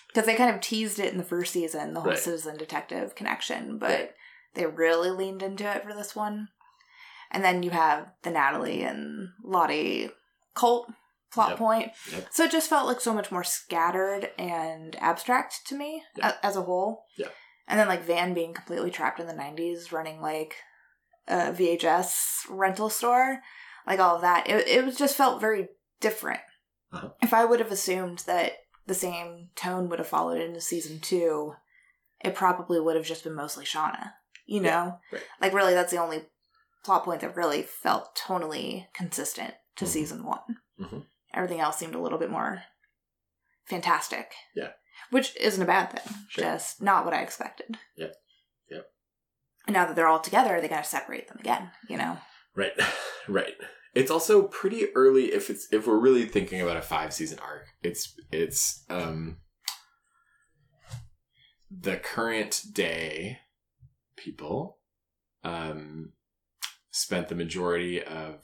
Because 0.09 0.27
they 0.27 0.35
kind 0.35 0.55
of 0.55 0.60
teased 0.60 0.98
it 0.98 1.10
in 1.10 1.16
the 1.16 1.24
first 1.24 1.55
season, 1.55 1.94
the 1.94 2.01
whole 2.02 2.10
Right. 2.10 2.19
citizen 2.19 2.59
detective 2.59 3.14
connection, 3.14 3.78
but 3.78 3.89
Right. 3.90 4.10
they 4.52 4.66
really 4.66 5.09
leaned 5.10 5.43
into 5.43 5.64
it 5.64 5.82
for 5.82 5.94
this 5.94 6.14
one. 6.14 6.48
And 7.31 7.43
then 7.43 7.62
you 7.62 7.70
have 7.70 8.09
the 8.23 8.31
Natalie 8.31 8.82
and 8.82 9.31
Lottie 9.43 10.10
cult 10.55 10.93
plot 11.32 11.48
Yep. 11.52 11.59
point. 11.59 11.93
Yep. 12.10 12.28
So 12.31 12.44
it 12.44 12.51
just 12.51 12.69
felt 12.69 12.86
like 12.86 13.01
so 13.01 13.14
much 13.14 13.32
more 13.32 13.43
scattered 13.43 14.32
and 14.39 14.97
abstract 15.01 15.66
to 15.69 15.74
me 15.74 16.02
a- 16.20 16.44
as 16.44 16.56
a 16.56 16.62
whole. 16.62 17.06
Yeah. 17.16 17.28
And 17.69 17.79
then 17.79 17.89
like 17.89 18.05
Van 18.05 18.35
being 18.35 18.53
completely 18.55 18.91
trapped 18.91 19.21
in 19.21 19.27
the 19.27 19.33
90s, 19.33 19.93
running 19.93 20.21
like 20.21 20.57
a 21.29 21.53
VHS 21.53 22.47
rental 22.51 22.91
store, 22.91 23.39
like 23.87 24.01
all 24.01 24.17
of 24.17 24.23
that. 24.23 24.49
It, 24.49 24.67
it 24.69 24.85
was 24.85 24.97
just 24.97 25.17
felt 25.17 25.41
very 25.41 25.69
different. 26.01 26.41
Uh-huh. 26.93 27.11
If 27.23 27.33
I 27.33 27.45
would 27.45 27.61
have 27.61 27.71
assumed 27.73 28.21
that 28.27 28.53
the 28.87 28.95
same 28.95 29.51
tone 29.55 29.89
would 29.89 30.01
have 30.01 30.09
followed 30.09 30.41
into 30.41 30.61
season 30.61 30.99
two, 31.01 31.55
it 32.21 32.35
probably 32.35 32.81
would 32.81 32.97
have 32.97 33.07
just 33.07 33.25
been 33.25 33.35
mostly 33.35 33.65
Shauna. 33.65 34.13
You 34.45 34.61
know? 34.61 34.99
right. 35.13 35.23
Like 35.41 35.55
really 35.55 35.73
that's 35.73 35.93
the 35.93 36.01
only 36.03 36.25
plot 36.85 37.05
point 37.05 37.21
that 37.21 37.37
really 37.37 37.63
felt 37.63 38.17
tonally 38.17 38.87
consistent 38.93 39.55
to 39.77 39.85
Mhm. 39.85 39.89
season 39.89 40.25
one. 40.25 40.59
Mhm. 40.81 41.07
Everything 41.33 41.61
else 41.61 41.79
seemed 41.79 41.95
a 41.95 42.01
little 42.01 42.19
bit 42.19 42.29
more 42.31 42.65
fantastic. 43.65 44.33
Yeah. 44.55 44.73
Which 45.11 45.37
isn't 45.37 45.62
a 45.62 45.66
bad 45.66 45.91
thing. 45.93 46.15
Sure. 46.29 46.45
Just 46.45 46.81
not 46.83 47.05
what 47.05 47.15
I 47.15 47.20
expected. 47.23 47.79
Yeah. 47.97 48.09
Yeah. 48.70 48.81
And 49.66 49.74
now 49.74 49.87
that 49.87 49.97
they're 49.97 50.09
all 50.09 50.20
together, 50.20 50.61
they 50.61 50.69
gotta 50.69 50.85
separate 50.85 51.29
them 51.29 51.39
again, 51.41 51.70
you 51.89 51.97
know? 51.97 52.19
Right. 52.55 52.73
Right. 53.29 53.55
It's 53.95 54.11
also 54.11 54.43
pretty 54.49 54.89
early 54.97 55.33
if 55.33 55.49
it's 55.49 55.69
if 55.70 55.87
we're 55.87 55.97
really 55.97 56.24
thinking 56.27 56.61
about 56.61 56.77
a 56.77 56.83
five 56.83 57.12
season 57.12 57.39
arc. 57.39 57.66
It's 57.85 58.19
it's 58.33 58.85
um 58.91 59.37
the 61.70 61.99
current 61.99 62.62
day 62.73 63.39
people 64.16 64.79
um 65.45 66.15
spent 66.91 67.29
the 67.29 67.37
majority 67.37 68.03
of 68.03 68.41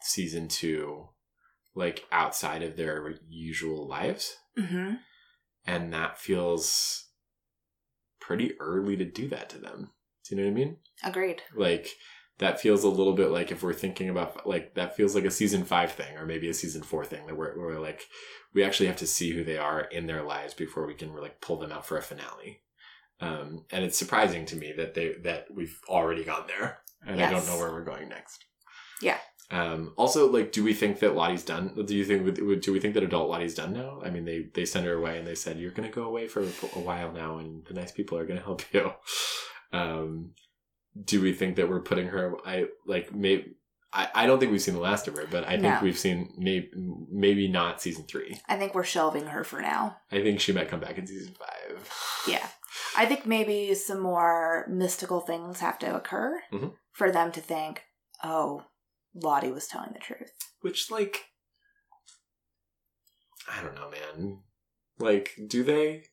season 0.00 0.48
2 0.48 1.06
like 1.74 2.06
outside 2.10 2.62
of 2.62 2.76
their 2.78 3.14
usual 3.28 3.86
lives 3.86 4.36
Mm-hmm. 4.58 4.94
And 5.66 5.92
that 5.92 6.18
feels 6.18 7.06
pretty 8.20 8.52
early 8.60 8.96
to 8.96 9.04
do 9.04 9.28
that 9.28 9.48
to 9.50 9.58
them. 9.58 9.90
Do 10.24 10.34
you 10.34 10.40
know 10.42 10.46
what 10.48 10.52
I 10.52 10.54
mean? 10.64 10.76
Agreed. 11.04 11.42
like 11.56 11.88
that 12.38 12.60
feels 12.60 12.82
a 12.82 12.88
little 12.88 13.12
bit 13.12 13.30
like 13.30 13.52
if 13.52 13.62
we're 13.62 13.72
thinking 13.72 14.08
about 14.08 14.48
like 14.48 14.74
that 14.74 14.96
feels 14.96 15.14
like 15.14 15.24
a 15.24 15.30
season 15.30 15.64
five 15.64 15.92
thing 15.92 16.16
or 16.16 16.26
maybe 16.26 16.48
a 16.48 16.54
season 16.54 16.82
four 16.82 17.04
thing 17.04 17.26
that 17.26 17.36
we're, 17.36 17.56
we're 17.58 17.78
like 17.78 18.06
we 18.54 18.64
actually 18.64 18.86
have 18.86 18.96
to 18.96 19.06
see 19.06 19.32
who 19.32 19.44
they 19.44 19.58
are 19.58 19.82
in 19.82 20.06
their 20.06 20.22
lives 20.22 20.54
before 20.54 20.86
we 20.86 20.94
can 20.94 21.14
like 21.14 21.40
pull 21.40 21.56
them 21.56 21.70
out 21.70 21.86
for 21.86 21.98
a 21.98 22.02
finale 22.02 22.62
um 23.20 23.64
and 23.70 23.84
it's 23.84 23.98
surprising 23.98 24.44
to 24.46 24.56
me 24.56 24.72
that 24.76 24.94
they 24.94 25.12
that 25.22 25.46
we've 25.54 25.78
already 25.88 26.24
gone 26.24 26.44
there 26.48 26.78
and 27.06 27.20
i 27.22 27.30
don't 27.30 27.46
know 27.46 27.58
where 27.58 27.70
we're 27.70 27.84
going 27.84 28.08
next 28.08 28.44
Yeah. 29.02 29.18
Um 29.52 29.92
also 29.96 30.30
like 30.30 30.50
do 30.50 30.64
we 30.64 30.72
think 30.74 30.98
that 31.00 31.14
lottie's 31.14 31.44
done 31.44 31.74
do 31.86 31.94
you 31.94 32.04
think 32.04 32.34
do 32.62 32.72
we 32.72 32.80
think 32.80 32.94
that 32.94 33.02
adult 33.02 33.28
lottie's 33.28 33.54
done 33.54 33.72
now 33.72 34.00
i 34.04 34.08
mean 34.10 34.24
they 34.24 34.46
they 34.54 34.64
sent 34.64 34.86
her 34.86 34.94
away 34.94 35.18
and 35.18 35.26
they 35.26 35.34
said 35.34 35.58
you're 35.58 35.70
gonna 35.70 35.90
go 35.90 36.04
away 36.04 36.26
for 36.26 36.40
a 36.42 36.80
while 36.88 37.12
now 37.12 37.38
and 37.38 37.64
the 37.66 37.74
nice 37.74 37.92
people 37.92 38.16
are 38.18 38.24
gonna 38.26 38.40
help 38.50 38.62
you 38.72 38.90
um 39.72 40.30
do 41.04 41.20
we 41.20 41.32
think 41.32 41.56
that 41.56 41.68
we're 41.68 41.80
putting 41.80 42.08
her 42.08 42.34
i 42.46 42.66
like 42.86 43.14
maybe 43.14 43.54
I, 43.94 44.08
I 44.14 44.26
don't 44.26 44.38
think 44.38 44.52
we've 44.52 44.62
seen 44.62 44.72
the 44.74 44.80
last 44.80 45.06
of 45.08 45.16
her 45.16 45.26
but 45.30 45.44
i 45.44 45.50
think 45.52 45.62
No. 45.64 45.80
we've 45.82 45.98
seen 45.98 46.32
maybe 46.38 46.70
maybe 47.10 47.46
not 47.48 47.82
season 47.82 48.04
three 48.04 48.40
I 48.48 48.56
think 48.56 48.74
we're 48.74 48.84
shelving 48.84 49.26
her 49.26 49.44
for 49.44 49.60
now. 49.60 49.96
i 50.10 50.22
think 50.22 50.40
she 50.40 50.52
might 50.52 50.68
come 50.68 50.80
back 50.80 50.96
in 50.98 51.06
season 51.06 51.34
five 51.38 51.88
Yeah. 52.26 52.46
I 52.96 53.04
think 53.06 53.26
maybe 53.26 53.74
some 53.74 54.00
more 54.00 54.66
mystical 54.68 55.20
things 55.20 55.60
have 55.60 55.78
to 55.80 55.94
occur 55.94 56.40
Mhm. 56.52 56.72
for 56.92 57.10
them 57.10 57.32
to 57.32 57.40
think, 57.40 57.82
oh, 58.24 58.64
Lottie 59.14 59.50
was 59.52 59.66
telling 59.66 59.92
the 59.92 59.98
truth. 59.98 60.32
which 60.60 60.90
like 60.90 61.24
i 63.48 63.62
don't 63.62 63.74
know 63.74 63.90
man 63.90 64.38
like 64.98 65.32
do 65.48 65.62
they 65.64 66.04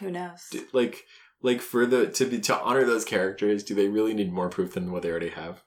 Who 0.00 0.10
knows? 0.10 0.46
do, 0.50 0.64
like 0.72 1.04
like 1.42 1.60
for 1.60 1.84
the 1.86 2.06
to 2.08 2.24
be 2.26 2.40
to 2.40 2.58
honor 2.60 2.84
those 2.84 3.04
characters 3.04 3.62
do 3.64 3.74
they 3.74 3.88
really 3.88 4.14
need 4.14 4.32
more 4.32 4.48
proof 4.48 4.74
than 4.74 4.92
what 4.92 5.02
they 5.02 5.10
already 5.10 5.30
have 5.30 5.62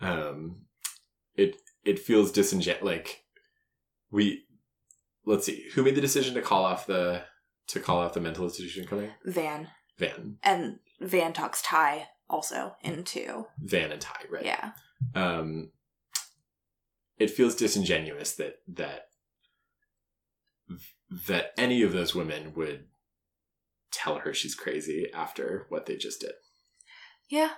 um 0.00 0.62
it 1.34 1.56
it 1.84 1.98
feels 1.98 2.32
disingen 2.32 2.82
like 2.82 3.22
we 4.10 4.44
let's 5.26 5.46
see 5.46 5.68
who 5.74 5.82
made 5.82 5.94
the 5.94 6.00
decision 6.00 6.34
to 6.34 6.42
call 6.42 6.64
off 6.64 6.86
the 6.86 7.22
to 7.68 7.78
call 7.80 7.98
off 7.98 8.14
the 8.14 8.20
mental 8.20 8.44
institution 8.44 8.86
coming 8.86 9.10
Van. 9.24 9.68
van 9.98 10.38
And 10.42 10.78
Van 11.00 11.32
talks 11.32 11.62
Ty 11.62 12.08
also 12.28 12.74
into. 12.82 13.46
van 13.60 13.92
and 13.92 14.00
ty 14.00 14.20
right 14.30 14.44
Yeah. 14.44 14.72
Um 15.14 15.70
it 17.18 17.30
feels 17.30 17.54
disingenuous 17.54 18.34
that 18.36 18.56
that 18.66 19.06
that 21.26 21.52
any 21.56 21.82
of 21.82 21.92
those 21.92 22.14
women 22.14 22.52
would 22.54 22.84
tell 23.90 24.18
her 24.18 24.32
she's 24.32 24.54
crazy 24.54 25.06
after 25.14 25.66
what 25.68 25.86
they 25.86 25.96
just 25.96 26.20
did 26.20 26.32
Yeah. 27.28 27.50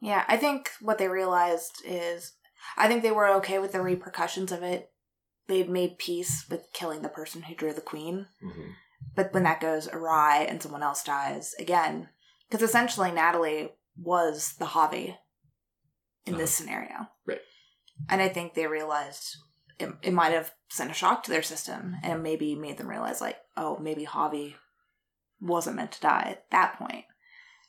Yeah. 0.00 0.24
I 0.28 0.36
think 0.36 0.70
what 0.80 0.98
they 0.98 1.08
realized 1.08 1.82
is 1.84 2.32
I 2.76 2.88
think 2.88 3.02
they 3.02 3.10
were 3.10 3.28
okay 3.36 3.58
with 3.58 3.72
the 3.72 3.80
repercussions 3.82 4.52
of 4.52 4.62
it. 4.62 4.90
They'd 5.48 5.68
made 5.68 5.98
peace 5.98 6.46
with 6.48 6.72
killing 6.72 7.02
the 7.02 7.08
person 7.08 7.42
who 7.42 7.54
drew 7.54 7.72
the 7.72 7.80
queen. 7.80 8.26
mm-hmm. 8.42 8.70
But 9.14 9.32
when 9.34 9.42
that 9.42 9.60
goes 9.60 9.88
awry 9.88 10.46
and 10.48 10.62
someone 10.62 10.82
else 10.82 11.02
dies, 11.02 11.54
again, 11.58 12.08
because 12.48 12.62
essentially 12.62 13.10
Natalie 13.10 13.70
was 13.96 14.54
the 14.58 14.66
Javi 14.66 15.16
in 16.26 16.36
this 16.36 16.58
uh-huh. 16.60 16.64
scenario. 16.64 17.08
Right. 17.26 17.40
And 18.08 18.20
I 18.20 18.28
think 18.28 18.54
they 18.54 18.66
realized 18.66 19.36
it, 19.78 19.92
it 20.02 20.12
might 20.12 20.32
have 20.32 20.52
sent 20.70 20.90
a 20.90 20.94
shock 20.94 21.22
to 21.24 21.30
their 21.30 21.42
system 21.42 21.96
and 22.02 22.22
maybe 22.22 22.54
made 22.54 22.78
them 22.78 22.88
realize, 22.88 23.20
like, 23.20 23.38
oh, 23.56 23.78
maybe 23.78 24.06
Javi 24.06 24.54
wasn't 25.40 25.76
meant 25.76 25.92
to 25.92 26.00
die 26.00 26.28
at 26.30 26.50
that 26.50 26.78
point. 26.78 27.04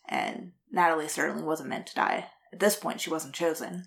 And 0.08 0.52
Natalie 0.72 1.08
certainly 1.08 1.44
wasn't 1.44 1.70
meant 1.70 1.88
to 1.88 1.96
die. 1.96 2.28
At 2.52 2.60
this 2.60 2.76
point, 2.76 3.02
she 3.02 3.10
wasn't 3.10 3.34
chosen. 3.34 3.86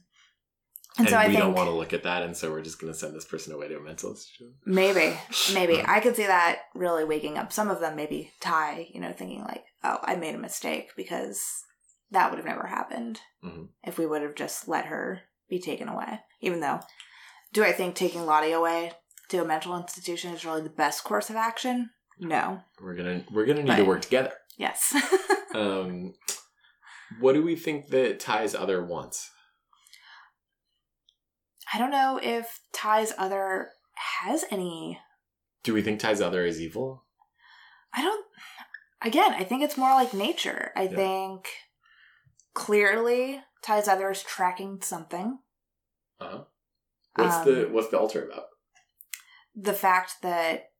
and, 0.98 1.06
And, 1.06 1.09
so 1.09 1.16
I 1.16 1.26
we 1.26 1.34
think 1.34 1.44
don't 1.44 1.55
want 1.55 1.68
to 1.68 1.74
look 1.74 1.93
at 1.93 2.02
that, 2.05 2.22
and 2.22 2.36
so 2.36 2.51
we're 2.51 2.62
just 2.62 2.80
going 2.80 2.93
to 2.93 2.98
send 2.98 3.14
this 3.14 3.24
person 3.24 3.52
away 3.52 3.68
to 3.68 3.76
a 3.76 3.80
mental 3.80 4.10
institution. 4.10 4.55
Maybe, 4.64 5.16
maybe 5.52 5.82
I 5.86 6.01
could 6.01 6.16
see 6.16 6.26
that 6.26 6.60
really 6.74 7.05
waking 7.05 7.38
up 7.38 7.52
some 7.52 7.68
of 7.70 7.80
them. 7.80 7.97
Maybe 7.97 8.32
Ty, 8.40 8.88
you 8.93 9.01
know, 9.01 9.12
thinking 9.12 9.43
like, 9.43 9.64
"Oh, 9.84 9.98
I 10.02 10.16
made 10.16 10.34
a 10.34 10.38
mistake," 10.38 10.90
because 10.97 11.40
that 12.10 12.30
would 12.30 12.38
have 12.38 12.46
never 12.46 12.66
happened 12.66 13.20
Mhm. 13.44 13.68
if 13.84 13.98
we 13.98 14.06
would 14.06 14.22
have 14.22 14.34
just 14.34 14.68
let 14.68 14.86
her 14.86 15.22
be 15.48 15.58
taken 15.58 15.88
away. 15.88 16.20
Even 16.40 16.60
though, 16.60 16.80
do 17.52 17.64
I 17.64 17.72
think 17.72 17.94
taking 17.94 18.26
Lottie 18.26 18.52
away 18.52 18.92
to 19.28 19.42
a 19.42 19.44
mental 19.44 19.76
institution 19.76 20.32
is 20.34 20.44
really 20.44 20.62
the 20.62 20.70
best 20.70 21.02
course 21.04 21.30
of 21.30 21.36
action? 21.36 21.90
No. 22.18 22.62
We're 22.80 22.94
gonna 22.94 23.24
we're 23.30 23.46
gonna 23.46 23.62
need 23.62 23.76
to 23.76 23.84
work 23.84 24.02
together. 24.02 24.32
Yes. 24.56 24.94
Um, 25.54 26.12
what 27.18 27.32
do 27.32 27.42
we 27.42 27.56
think 27.56 27.86
that 27.88 28.20
Ty's 28.20 28.54
other 28.54 28.84
wants? 28.84 29.30
I 31.72 31.78
don't 31.78 31.90
know 31.90 32.20
if 32.22 32.60
Ty's 32.74 33.12
other 33.16 33.70
has 34.20 34.44
any. 34.50 35.00
Do 35.62 35.72
we 35.72 35.80
think 35.82 35.98
Ty's 35.98 36.20
other 36.20 36.44
is 36.44 36.60
evil? 36.60 37.04
I 37.94 38.02
don't. 38.02 38.26
Again, 39.02 39.32
I 39.32 39.44
think 39.44 39.62
it's 39.62 39.76
more 39.78 39.94
like 39.94 40.12
nature. 40.12 40.72
I 40.76 40.82
Yeah. 40.82 40.96
think 40.96 41.48
clearly 42.56 43.40
Ty's 43.62 43.86
other 43.86 44.10
is 44.10 44.22
tracking 44.22 44.80
something. 44.80 45.38
Uh-huh. 46.20 46.44
What's 47.14 47.34
Um, 47.36 47.44
the 47.44 47.68
what's 47.70 47.88
the 47.90 47.98
altar 47.98 48.24
about? 48.26 48.46
The 49.54 49.72
fact 49.74 50.22
that 50.22 50.70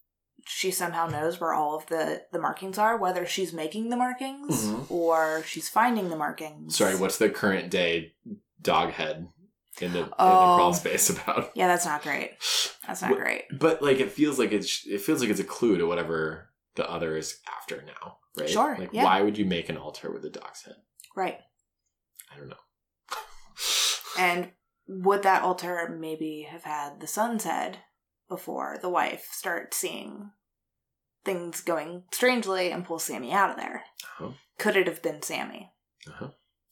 she 0.46 0.70
somehow 0.70 1.06
knows 1.06 1.40
where 1.40 1.52
all 1.52 1.76
of 1.76 1.86
the 1.86 2.24
the 2.32 2.38
markings 2.38 2.78
are, 2.78 2.96
whether 2.96 3.26
she's 3.26 3.52
making 3.52 3.90
the 3.90 3.96
markings 3.96 4.64
Mhm. 4.66 4.90
or 4.90 5.42
she's 5.44 5.68
finding 5.68 6.08
the 6.08 6.16
markings. 6.16 6.76
Sorry, 6.76 6.96
what's 6.96 7.18
the 7.18 7.28
current 7.30 7.70
day 7.70 8.14
dog 8.60 8.90
head 8.92 9.28
in 9.80 9.92
the 9.92 9.98
in 10.00 10.04
the 10.08 10.14
Oh. 10.18 10.54
crawl 10.56 10.74
space 10.74 11.10
about? 11.10 11.52
Yeah, 11.54 11.68
that's 11.68 11.84
not 11.86 12.02
great. 12.02 12.30
That's 12.86 13.02
not 13.02 13.10
What- 13.10 13.20
great. 13.20 13.44
But 13.52 13.82
like 13.82 13.98
it 13.98 14.12
feels 14.12 14.38
like 14.38 14.52
it's 14.52 14.86
it 14.86 15.00
feels 15.02 15.20
like 15.20 15.30
it's 15.30 15.40
a 15.40 15.44
clue 15.44 15.76
to 15.78 15.86
whatever 15.86 16.52
the 16.76 16.88
other 16.88 17.16
is 17.16 17.40
after 17.58 17.82
now, 17.82 18.18
right? 18.36 18.48
Sure, 18.48 18.76
Like 18.78 18.92
yeah. 18.92 19.04
why 19.04 19.20
would 19.22 19.36
you 19.38 19.44
make 19.46 19.68
an 19.68 19.76
altar 19.78 20.10
with 20.12 20.24
a 20.24 20.30
dog's 20.30 20.62
head? 20.62 20.76
Right. 21.16 21.40
I 22.36 22.38
don't 22.40 22.48
know. 22.50 22.56
And 24.18 24.50
would 24.88 25.22
that 25.22 25.42
altar 25.42 25.94
maybe 25.98 26.46
have 26.50 26.64
had 26.64 27.00
the 27.00 27.06
son's 27.06 27.44
head 27.44 27.78
before 28.28 28.78
the 28.80 28.88
wife 28.88 29.28
starts 29.30 29.76
seeing 29.76 30.30
things 31.24 31.60
going 31.60 32.04
strangely 32.12 32.70
and 32.70 32.84
pulls 32.84 33.04
Sammy 33.04 33.32
out 33.32 33.50
of 33.50 33.56
there? 33.56 33.84
Uh-huh. 34.20 34.32
Could 34.58 34.76
it 34.76 34.86
have 34.86 35.02
been 35.02 35.22
Sammy? 35.22 35.72
Uh-huh. 36.06 36.28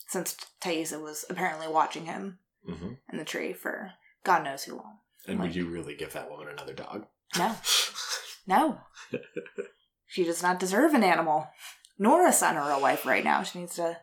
Since 0.06 0.36
Taissa 0.60 1.00
was 1.00 1.24
apparently 1.28 1.68
watching 1.68 2.06
him 2.06 2.38
hmm 2.66 2.92
in 3.12 3.18
the 3.18 3.24
tree 3.24 3.52
for 3.52 3.90
God 4.24 4.42
knows 4.44 4.64
who 4.64 4.76
long. 4.76 4.98
And 5.26 5.38
Like- 5.38 5.48
would 5.48 5.56
you 5.56 5.66
really 5.66 5.94
give 5.94 6.12
that 6.14 6.30
woman 6.30 6.48
another 6.48 6.72
dog? 6.72 7.06
No, 7.36 7.56
no. 8.46 8.80
she 10.06 10.24
does 10.24 10.42
not 10.42 10.58
deserve 10.60 10.94
an 10.94 11.02
animal, 11.02 11.48
nor 11.98 12.26
a 12.26 12.32
son 12.32 12.56
or 12.56 12.70
a 12.70 12.78
wife 12.78 13.04
right 13.04 13.24
now. 13.24 13.42
She 13.42 13.58
needs 13.58 13.74
to 13.76 13.98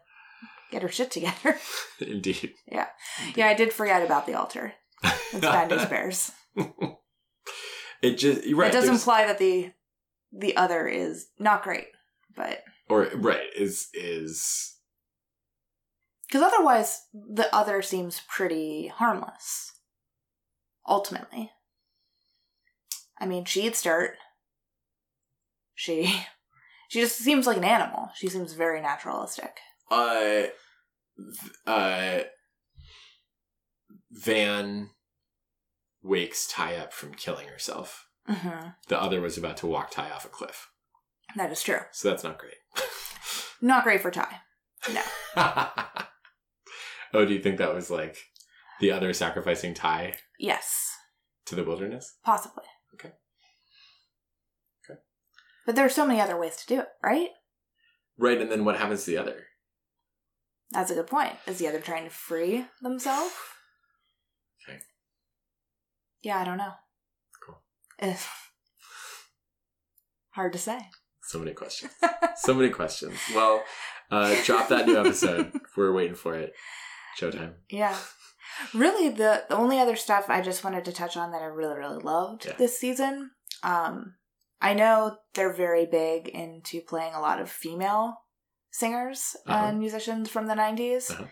get 0.72 0.82
her 0.82 0.90
shit 0.90 1.12
together. 1.12 1.58
Indeed. 2.00 2.54
yeah, 2.66 2.88
Yeah, 3.36 3.48
I 3.48 3.54
did 3.54 3.74
forget 3.74 4.04
about 4.04 4.26
the 4.26 4.34
altar. 4.34 4.74
It's 5.04 5.40
bad 5.42 5.70
news 5.70 5.86
bears. 5.90 6.32
It 8.02 8.16
just 8.18 8.42
right. 8.54 8.70
it 8.70 8.74
does 8.74 8.86
there's- 8.86 8.90
imply 9.02 9.26
that 9.28 9.38
the 9.38 9.72
the 10.32 10.56
other 10.58 10.88
is 10.88 11.28
not 11.38 11.64
great, 11.64 11.88
but 12.36 12.64
or 12.90 13.10
right 13.16 13.48
is 13.56 13.90
is 13.94 14.76
because 16.28 16.42
otherwise 16.42 17.02
the 17.14 17.54
other 17.54 17.82
seems 17.82 18.22
pretty 18.28 18.88
harmless. 18.88 19.74
Ultimately, 20.88 21.52
I 23.20 23.26
mean, 23.28 23.46
she 23.46 23.64
eats 23.68 23.84
dirt. 23.84 24.16
She 25.76 26.24
she 26.90 27.02
just 27.02 27.18
seems 27.18 27.46
like 27.46 27.58
an 27.58 27.64
animal. 27.64 28.10
She 28.16 28.30
seems 28.30 28.54
very 28.54 28.82
naturalistic. 28.82 29.58
Uh 29.92 30.44
uh 31.68 32.20
Van 34.12 34.90
wakes 36.02 36.48
Ty 36.48 36.76
up 36.78 36.94
from 36.94 37.14
killing 37.14 37.48
herself. 37.48 38.08
hmm 38.28 38.70
The 38.88 39.02
other 39.02 39.22
was 39.22 39.38
about 39.38 39.58
to 39.58 39.68
walk 39.68 39.92
Ty 39.92 40.10
off 40.12 40.26
a 40.26 40.30
cliff. 40.30 40.70
That 41.36 41.52
is 41.52 41.62
true. 41.64 41.80
So 41.92 42.10
that's 42.10 42.24
not 42.24 42.38
great. 42.40 42.56
Not 43.64 43.84
great 43.84 44.02
for 44.02 44.10
Ty. 44.10 44.28
No. 44.92 45.02
oh, 47.14 47.26
do 47.26 47.32
you 47.34 47.40
think 47.40 47.58
that 47.60 47.76
was 47.76 47.92
like 47.92 48.18
the 48.80 48.92
other 48.92 49.14
sacrificing 49.14 49.76
Ty 49.76 50.16
Yes, 50.40 50.90
to 51.46 51.54
the 51.56 51.64
wilderness? 51.64 52.16
possibly. 52.26 52.64
Okay. 52.96 53.12
Okay. 54.90 55.00
But 55.68 55.76
there 55.76 55.86
are 55.86 55.90
so 55.90 56.08
many 56.08 56.20
other 56.20 56.40
ways 56.40 56.56
to 56.58 56.66
do 56.66 56.80
it, 56.80 56.88
right? 57.04 57.30
Right, 58.18 58.42
and 58.42 58.52
then 58.52 58.66
what 58.66 58.78
happens 58.78 59.06
to 59.06 59.12
the 59.12 59.18
other? 59.18 59.46
That's 60.72 60.92
a 60.92 60.96
good 60.96 61.08
point. 61.08 61.34
Is 61.48 61.58
the 61.58 61.68
other 61.68 61.80
trying 61.80 62.06
to 62.06 62.10
free 62.10 62.66
themselves? 62.82 63.34
Okay. 64.68 64.80
Yeah, 66.22 66.40
I 66.40 66.46
don't 66.46 66.58
know. 66.58 66.72
Cool. 67.46 67.62
It's 68.00 68.28
hard 70.32 70.54
to 70.54 70.60
say. 70.60 70.80
So 71.24 71.40
many 71.40 71.54
questions. 71.54 71.92
so 72.38 72.54
many 72.54 72.70
questions. 72.70 73.16
Well, 73.36 73.64
uh, 74.10 74.36
drop 74.44 74.70
that 74.70 74.86
new 74.86 74.98
episode. 74.98 75.52
We're 75.78 75.94
waiting 75.94 76.16
for 76.16 76.36
it. 76.36 76.54
Showtime. 77.20 77.54
Yeah. 77.70 77.98
Really, 78.74 79.10
the, 79.10 79.44
the 79.50 79.56
only 79.56 79.80
other 79.80 79.96
stuff 79.96 80.26
I 80.30 80.42
just 80.42 80.64
wanted 80.64 80.86
to 80.86 80.92
touch 80.94 81.16
on 81.18 81.32
that 81.32 81.42
I 81.42 81.46
really, 81.46 81.78
really 81.78 82.02
loved 82.02 82.46
Yeah. 82.46 82.54
this 82.58 82.78
season. 82.78 83.32
Um, 83.64 84.16
I 84.62 84.74
know 84.74 85.18
they're 85.34 85.54
very 85.54 85.86
big 85.86 86.28
into 86.28 86.82
playing 86.82 87.14
a 87.14 87.22
lot 87.22 87.42
of 87.42 87.50
female 87.50 88.18
singers 88.72 89.36
Uh-huh. 89.48 89.66
and 89.68 89.80
musicians 89.80 90.30
from 90.30 90.48
the 90.48 90.56
90s. 90.56 91.12
Uh-huh. 91.12 91.26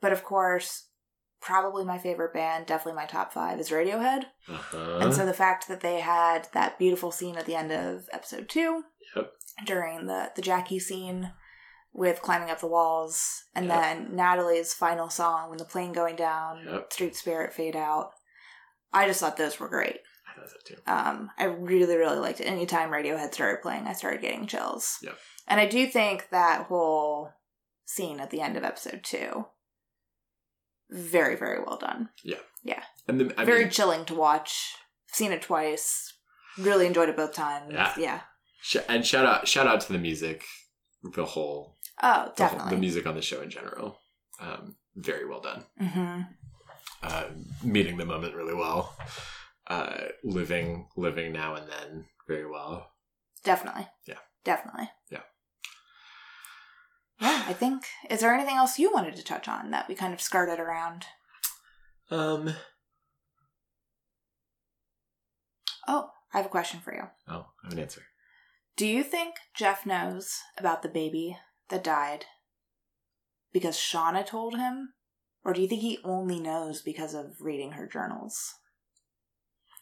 But 0.00 0.12
of 0.12 0.22
course, 0.24 0.88
probably 1.40 1.84
my 1.84 1.98
favorite 1.98 2.32
band, 2.32 2.66
definitely 2.66 2.96
my 3.00 3.06
top 3.06 3.32
five, 3.32 3.60
is 3.60 3.70
Radiohead. 3.70 4.24
Uh-huh. 4.48 4.98
And 5.00 5.12
so 5.14 5.26
the 5.26 5.34
fact 5.34 5.68
that 5.68 5.80
they 5.80 6.00
had 6.00 6.48
that 6.52 6.78
beautiful 6.78 7.10
scene 7.10 7.36
at 7.36 7.46
the 7.46 7.54
end 7.54 7.70
of 7.72 8.08
episode 8.12 8.48
two 8.48 8.84
Yep. 9.14 9.32
during 9.66 10.06
the, 10.06 10.32
the 10.36 10.42
Jackie 10.42 10.78
scene 10.78 11.32
with 11.92 12.22
climbing 12.22 12.50
up 12.50 12.60
the 12.60 12.66
walls, 12.66 13.44
and 13.54 13.66
Yep. 13.66 13.80
then 13.80 14.16
Natalie's 14.16 14.74
final 14.74 15.08
song 15.10 15.48
when 15.50 15.58
the 15.58 15.64
plane 15.64 15.92
going 15.92 16.16
down, 16.16 16.64
Yep. 16.66 16.92
Street 16.92 17.14
Spirit 17.16 17.52
fade 17.52 17.76
out. 17.76 18.10
I 18.92 19.06
just 19.06 19.20
thought 19.20 19.36
those 19.36 19.60
were 19.60 19.68
great. 19.68 20.00
I 20.28 20.40
thought 20.40 20.50
so 20.50 20.56
too. 20.64 20.80
Um, 20.86 21.30
I 21.38 21.44
really, 21.44 21.96
really 21.96 22.18
liked 22.18 22.40
it. 22.40 22.44
Anytime 22.46 22.90
Radiohead 22.90 23.32
started 23.34 23.62
playing, 23.62 23.86
I 23.86 23.92
started 23.92 24.20
getting 24.22 24.46
chills. 24.46 24.98
Yep. 25.02 25.16
And 25.46 25.60
I 25.60 25.66
do 25.66 25.86
think 25.86 26.28
that 26.30 26.66
whole 26.66 27.30
scene 27.84 28.20
at 28.20 28.30
the 28.30 28.40
end 28.40 28.56
of 28.56 28.64
episode 28.64 29.02
two, 29.04 29.46
very, 30.90 31.36
very 31.36 31.62
well 31.62 31.76
done. 31.78 32.10
Yeah. 32.22 32.38
Yeah. 32.62 32.82
And 33.08 33.20
the, 33.20 33.34
I 33.40 33.44
very 33.44 33.62
mean, 33.64 33.70
chilling 33.70 34.04
to 34.06 34.14
watch. 34.14 34.74
Seen 35.06 35.32
it 35.32 35.42
twice. 35.42 36.12
Really 36.58 36.86
enjoyed 36.86 37.08
it 37.08 37.16
both 37.16 37.32
times. 37.34 37.72
Yeah. 37.72 37.92
Yeah. 37.98 38.20
sh- 38.62 38.76
and 38.88 39.04
shout 39.06 39.26
out, 39.26 39.46
shout 39.48 39.66
out 39.66 39.80
to 39.82 39.92
the 39.92 39.98
music, 39.98 40.44
the 41.14 41.24
whole, 41.24 41.76
Oh, 42.02 42.32
the, 42.36 42.46
whole- 42.46 42.70
the 42.70 42.76
music 42.76 43.06
on 43.06 43.14
the 43.14 43.22
show 43.22 43.40
in 43.42 43.50
general. 43.50 43.98
Um, 44.40 44.76
very 44.96 45.26
well 45.28 45.40
done. 45.40 45.64
hmm 45.78 46.20
Uh, 47.02 47.24
meeting 47.62 47.96
the 47.98 48.06
moment 48.06 48.34
really 48.34 48.54
well. 48.54 48.96
Uh, 49.66 50.04
living, 50.22 50.88
living 50.96 51.32
now 51.32 51.54
and 51.54 51.68
then 51.70 52.06
very 52.28 52.48
well. 52.48 52.90
Definitely. 53.44 53.86
Yeah. 54.06 54.18
Definitely. 54.44 54.88
Yeah. 57.20 57.44
I 57.46 57.52
think. 57.52 57.84
Is 58.10 58.20
there 58.20 58.34
anything 58.34 58.56
else 58.56 58.78
you 58.78 58.92
wanted 58.92 59.16
to 59.16 59.24
touch 59.24 59.48
on 59.48 59.70
that 59.70 59.88
we 59.88 59.94
kind 59.94 60.12
of 60.12 60.20
skirted 60.20 60.58
around? 60.58 61.06
Um. 62.10 62.54
Oh, 65.86 66.10
I 66.32 66.38
have 66.38 66.46
a 66.46 66.50
question 66.50 66.80
for 66.80 66.94
you. 66.94 67.02
Oh, 67.28 67.46
I 67.62 67.66
have 67.66 67.72
an 67.72 67.78
answer. 67.78 68.02
Do 68.76 68.86
you 68.86 69.04
think 69.04 69.36
Jeff 69.54 69.86
knows 69.86 70.40
about 70.58 70.82
the 70.82 70.88
baby 70.88 71.38
that 71.68 71.84
died 71.84 72.24
because 73.52 73.76
Shauna 73.76 74.26
told 74.26 74.56
him? 74.56 74.94
Or 75.44 75.52
do 75.52 75.60
you 75.60 75.68
think 75.68 75.82
he 75.82 75.98
only 76.04 76.40
knows 76.40 76.80
because 76.80 77.14
of 77.14 77.40
reading 77.40 77.72
her 77.72 77.86
journals? 77.86 78.54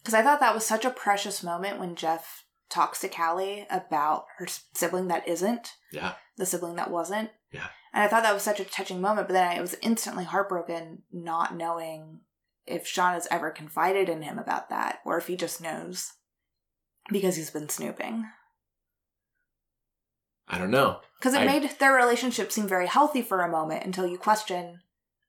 Because 0.02 0.14
I 0.14 0.22
thought 0.22 0.40
that 0.40 0.54
was 0.54 0.66
such 0.66 0.84
a 0.84 0.90
precious 0.90 1.42
moment 1.42 1.78
when 1.78 1.94
Jeff 1.94 2.41
talks 2.72 3.00
to 3.00 3.08
Callie 3.08 3.66
about 3.70 4.24
her 4.38 4.46
sibling 4.74 5.08
that 5.08 5.26
isn't, 5.28 5.72
Yeah. 5.92 6.14
the 6.36 6.46
sibling 6.46 6.76
that 6.76 6.90
wasn't. 6.90 7.30
Yeah. 7.50 7.68
And 7.92 8.02
I 8.02 8.08
thought 8.08 8.22
that 8.22 8.32
was 8.34 8.42
such 8.42 8.58
a 8.60 8.64
touching 8.64 9.00
moment, 9.00 9.28
but 9.28 9.34
then 9.34 9.46
I 9.56 9.60
was 9.60 9.76
instantly 9.82 10.24
heartbroken 10.24 11.02
not 11.12 11.54
knowing 11.54 12.20
if 12.66 12.86
Sean 12.86 13.12
has 13.12 13.28
ever 13.30 13.50
confided 13.50 14.08
in 14.08 14.22
him 14.22 14.38
about 14.38 14.70
that 14.70 15.00
or 15.04 15.18
if 15.18 15.26
he 15.26 15.36
just 15.36 15.60
knows 15.60 16.12
because 17.10 17.36
he's 17.36 17.50
been 17.50 17.68
snooping. 17.68 18.24
I 20.48 20.58
don't 20.58 20.70
know. 20.70 21.00
Because 21.18 21.34
it 21.34 21.40
I- 21.42 21.46
made 21.46 21.70
their 21.78 21.92
relationship 21.94 22.50
seem 22.52 22.66
very 22.66 22.86
healthy 22.86 23.22
for 23.22 23.40
a 23.42 23.50
moment 23.50 23.84
until 23.84 24.06
you 24.06 24.18
question, 24.18 24.80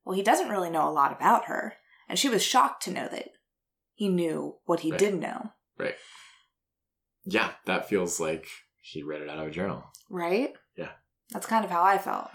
well, 0.06 0.16
he 0.16 0.24
doesn't 0.24 0.50
really 0.50 0.70
know 0.70 0.88
a 0.88 0.92
lot 0.92 1.12
about 1.12 1.46
her. 1.46 1.76
And 2.10 2.18
she 2.20 2.30
was 2.30 2.44
shocked 2.44 2.84
to 2.84 2.92
know 2.92 3.08
that 3.10 3.30
he 3.94 4.10
knew 4.10 4.58
what 4.66 4.82
he 4.82 4.92
Right. 4.92 5.00
didn't 5.00 5.20
know, 5.22 5.52
Right. 5.78 5.96
Yeah, 7.26 7.52
that 7.66 7.88
feels 7.90 8.20
like 8.20 8.48
he 8.80 9.04
read 9.04 9.22
it 9.22 9.30
out 9.30 9.40
of 9.40 9.48
a 9.48 9.52
journal. 9.52 9.84
right? 10.10 10.54
Yeah. 10.78 10.92
That's 11.32 11.46
kind 11.46 11.64
of 11.66 11.72
how 11.72 11.84
I 11.84 11.98
felt. 11.98 12.30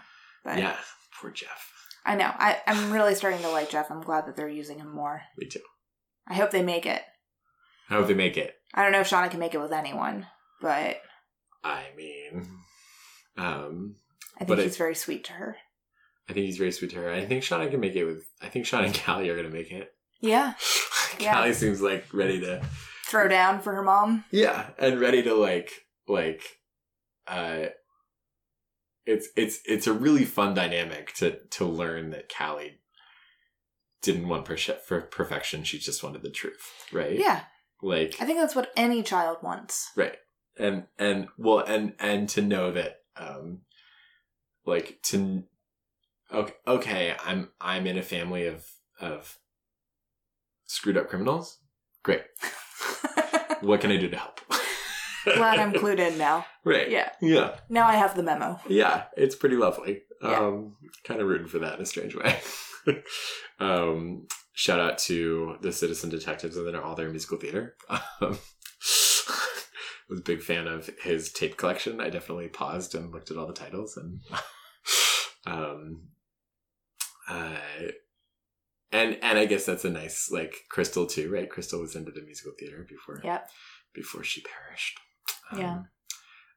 But 0.44 0.59
Yeah. 0.59 0.77
Poor 1.20 1.31
Jeff. 1.31 1.73
I 2.06 2.15
know. 2.15 2.31
I, 2.39 2.59
I'm 2.66 2.90
really 2.93 3.15
starting 3.15 3.40
to 3.43 3.51
like 3.51 3.69
Jeff. 3.70 3.90
I'm 3.90 4.01
glad 4.01 4.27
that 4.27 4.36
they're 4.36 4.48
using 4.48 4.78
him 4.78 4.94
more. 4.94 5.23
Me 5.36 5.47
too. 5.47 5.60
I 6.27 6.35
hope 6.35 6.51
they 6.52 6.62
make 6.62 6.86
it. 6.86 7.02
I 7.90 7.94
hope 7.94 8.06
they 8.06 8.15
make 8.15 8.36
it. 8.36 8.55
I 8.74 8.82
don't 8.82 8.93
know 8.93 9.01
if 9.01 9.09
Shauna 9.10 9.31
can 9.31 9.40
make 9.40 9.55
it 9.55 9.60
with 9.60 9.73
anyone, 9.73 10.27
but 10.60 11.01
I 11.65 11.85
mean, 11.97 12.48
um, 13.36 13.97
I 14.40 14.44
think 14.44 14.60
he's 14.60 14.77
very 14.77 14.94
sweet 14.94 15.24
to 15.24 15.32
her. 15.35 15.56
I 16.28 16.32
think 16.35 16.47
he's 16.47 16.59
very 16.59 16.73
sweet 16.73 16.90
to 16.90 16.97
her. 16.97 17.10
I 17.10 17.24
think 17.24 17.43
Shauna 17.43 17.70
can 17.70 17.81
make 17.81 17.97
it 17.97 18.05
with. 18.05 18.24
I 18.43 18.48
think 18.48 18.66
Shauna 18.66 18.86
and 18.86 18.94
Callie 19.05 19.28
are 19.31 19.36
gonna 19.36 19.48
make 19.55 19.70
it. 19.73 19.90
Yeah. 20.20 20.55
Yeah. 21.19 21.35
Callie 21.35 21.55
seems 21.55 21.81
like 21.81 22.05
ready 22.12 22.39
to. 22.40 22.62
Throw 23.09 23.26
down 23.26 23.60
for 23.60 23.74
her 23.74 23.82
mom. 23.82 24.24
Yeah, 24.30 24.66
and 24.78 25.01
ready 25.01 25.22
to 25.22 25.35
like 25.35 25.86
like, 26.06 26.43
uh, 27.26 27.66
it's 29.06 29.28
it's 29.36 29.60
it's 29.64 29.86
a 29.86 29.93
really 29.93 30.24
fun 30.24 30.55
dynamic 30.55 31.14
to 31.14 31.39
to 31.51 31.64
learn 31.64 32.10
that 32.10 32.32
Callie 32.32 32.78
didn't 34.02 34.28
want 34.28 34.44
per- 34.44 34.56
for 34.56 35.01
perfection. 35.01 35.64
She 35.64 35.78
just 35.78 36.05
wanted 36.05 36.22
the 36.22 36.30
truth, 36.30 36.86
right? 36.93 37.18
Yeah. 37.18 37.40
Like 37.82 38.16
I 38.20 38.26
think 38.26 38.39
that's 38.39 38.55
what 38.55 38.70
any 38.76 39.02
child 39.02 39.39
wants. 39.43 39.90
right 39.97 40.16
and 40.59 40.85
and 40.98 41.28
well 41.39 41.60
and 41.60 41.94
and 42.01 42.28
to 42.30 42.43
know 42.43 42.72
that 42.72 43.02
um 43.16 43.60
like 44.66 44.98
to 45.02 45.44
okay, 46.32 46.55
okay 46.66 47.14
i'm 47.24 47.48
i'm 47.60 47.86
in 47.86 47.97
a 47.97 48.02
family 48.02 48.47
of 48.47 48.66
of 49.01 49.39
screwed 50.66 50.97
up 50.97 51.09
criminals 51.09 51.59
great 52.02 52.22
what 53.60 53.80
can 53.80 53.90
i 53.90 53.97
do 53.97 54.09
to 54.09 54.16
help 54.16 54.40
Glad 55.24 55.59
I'm 55.59 55.72
clued 55.74 55.98
in 55.98 56.16
now. 56.16 56.47
right 56.64 56.89
Yeah. 56.90 57.10
yeah 57.20 57.56
Now 57.68 57.86
I 57.86 57.97
have 57.97 58.16
the 58.16 58.22
memo. 58.22 58.59
yeah 58.68 59.05
it's 59.16 59.35
pretty 59.36 59.56
lovely 59.56 60.02
Yeah. 60.22 60.39
um 60.39 60.76
kind 61.05 61.20
of 61.20 61.26
rooting 61.28 61.48
for 61.48 61.59
that 61.59 61.74
in 61.76 61.82
a 61.82 61.86
strange 61.86 62.14
way 62.16 62.39
um 63.60 64.26
shout 64.55 64.80
out 64.80 64.97
to 64.98 65.56
the 65.60 65.72
citizen 65.72 66.09
detectives 66.10 66.56
and 66.56 66.66
then 66.66 66.76
all 66.76 66.94
their 66.94 67.10
musical 67.10 67.36
theater 67.39 67.74
um, 68.20 68.39
was 70.09 70.20
a 70.20 70.22
big 70.24 70.40
fan 70.43 70.66
of 70.66 70.89
his 71.02 71.30
tape 71.32 71.56
collection 71.59 72.01
i 72.01 72.09
definitely 72.09 72.48
paused 72.48 72.94
and 72.94 73.12
looked 73.12 73.30
at 73.30 73.36
all 73.36 73.47
the 73.47 73.52
titles 73.52 73.97
and 73.98 74.20
um 75.47 76.09
uh 77.28 77.56
and 78.93 79.19
and 79.23 79.39
i 79.39 79.44
guess 79.47 79.65
that's 79.66 79.85
a 79.85 79.90
nice 79.90 80.31
like 80.31 80.55
crystal 80.70 81.06
too 81.06 81.31
right 81.31 81.51
crystal 81.51 81.81
was 81.81 81.94
into 81.97 82.10
the 82.12 82.23
musical 82.23 82.52
theater 82.59 82.86
before 82.89 83.20
Yep. 83.24 83.51
before 83.94 84.24
she 84.24 84.43
perished 84.43 84.98
Yeah. 85.56 85.82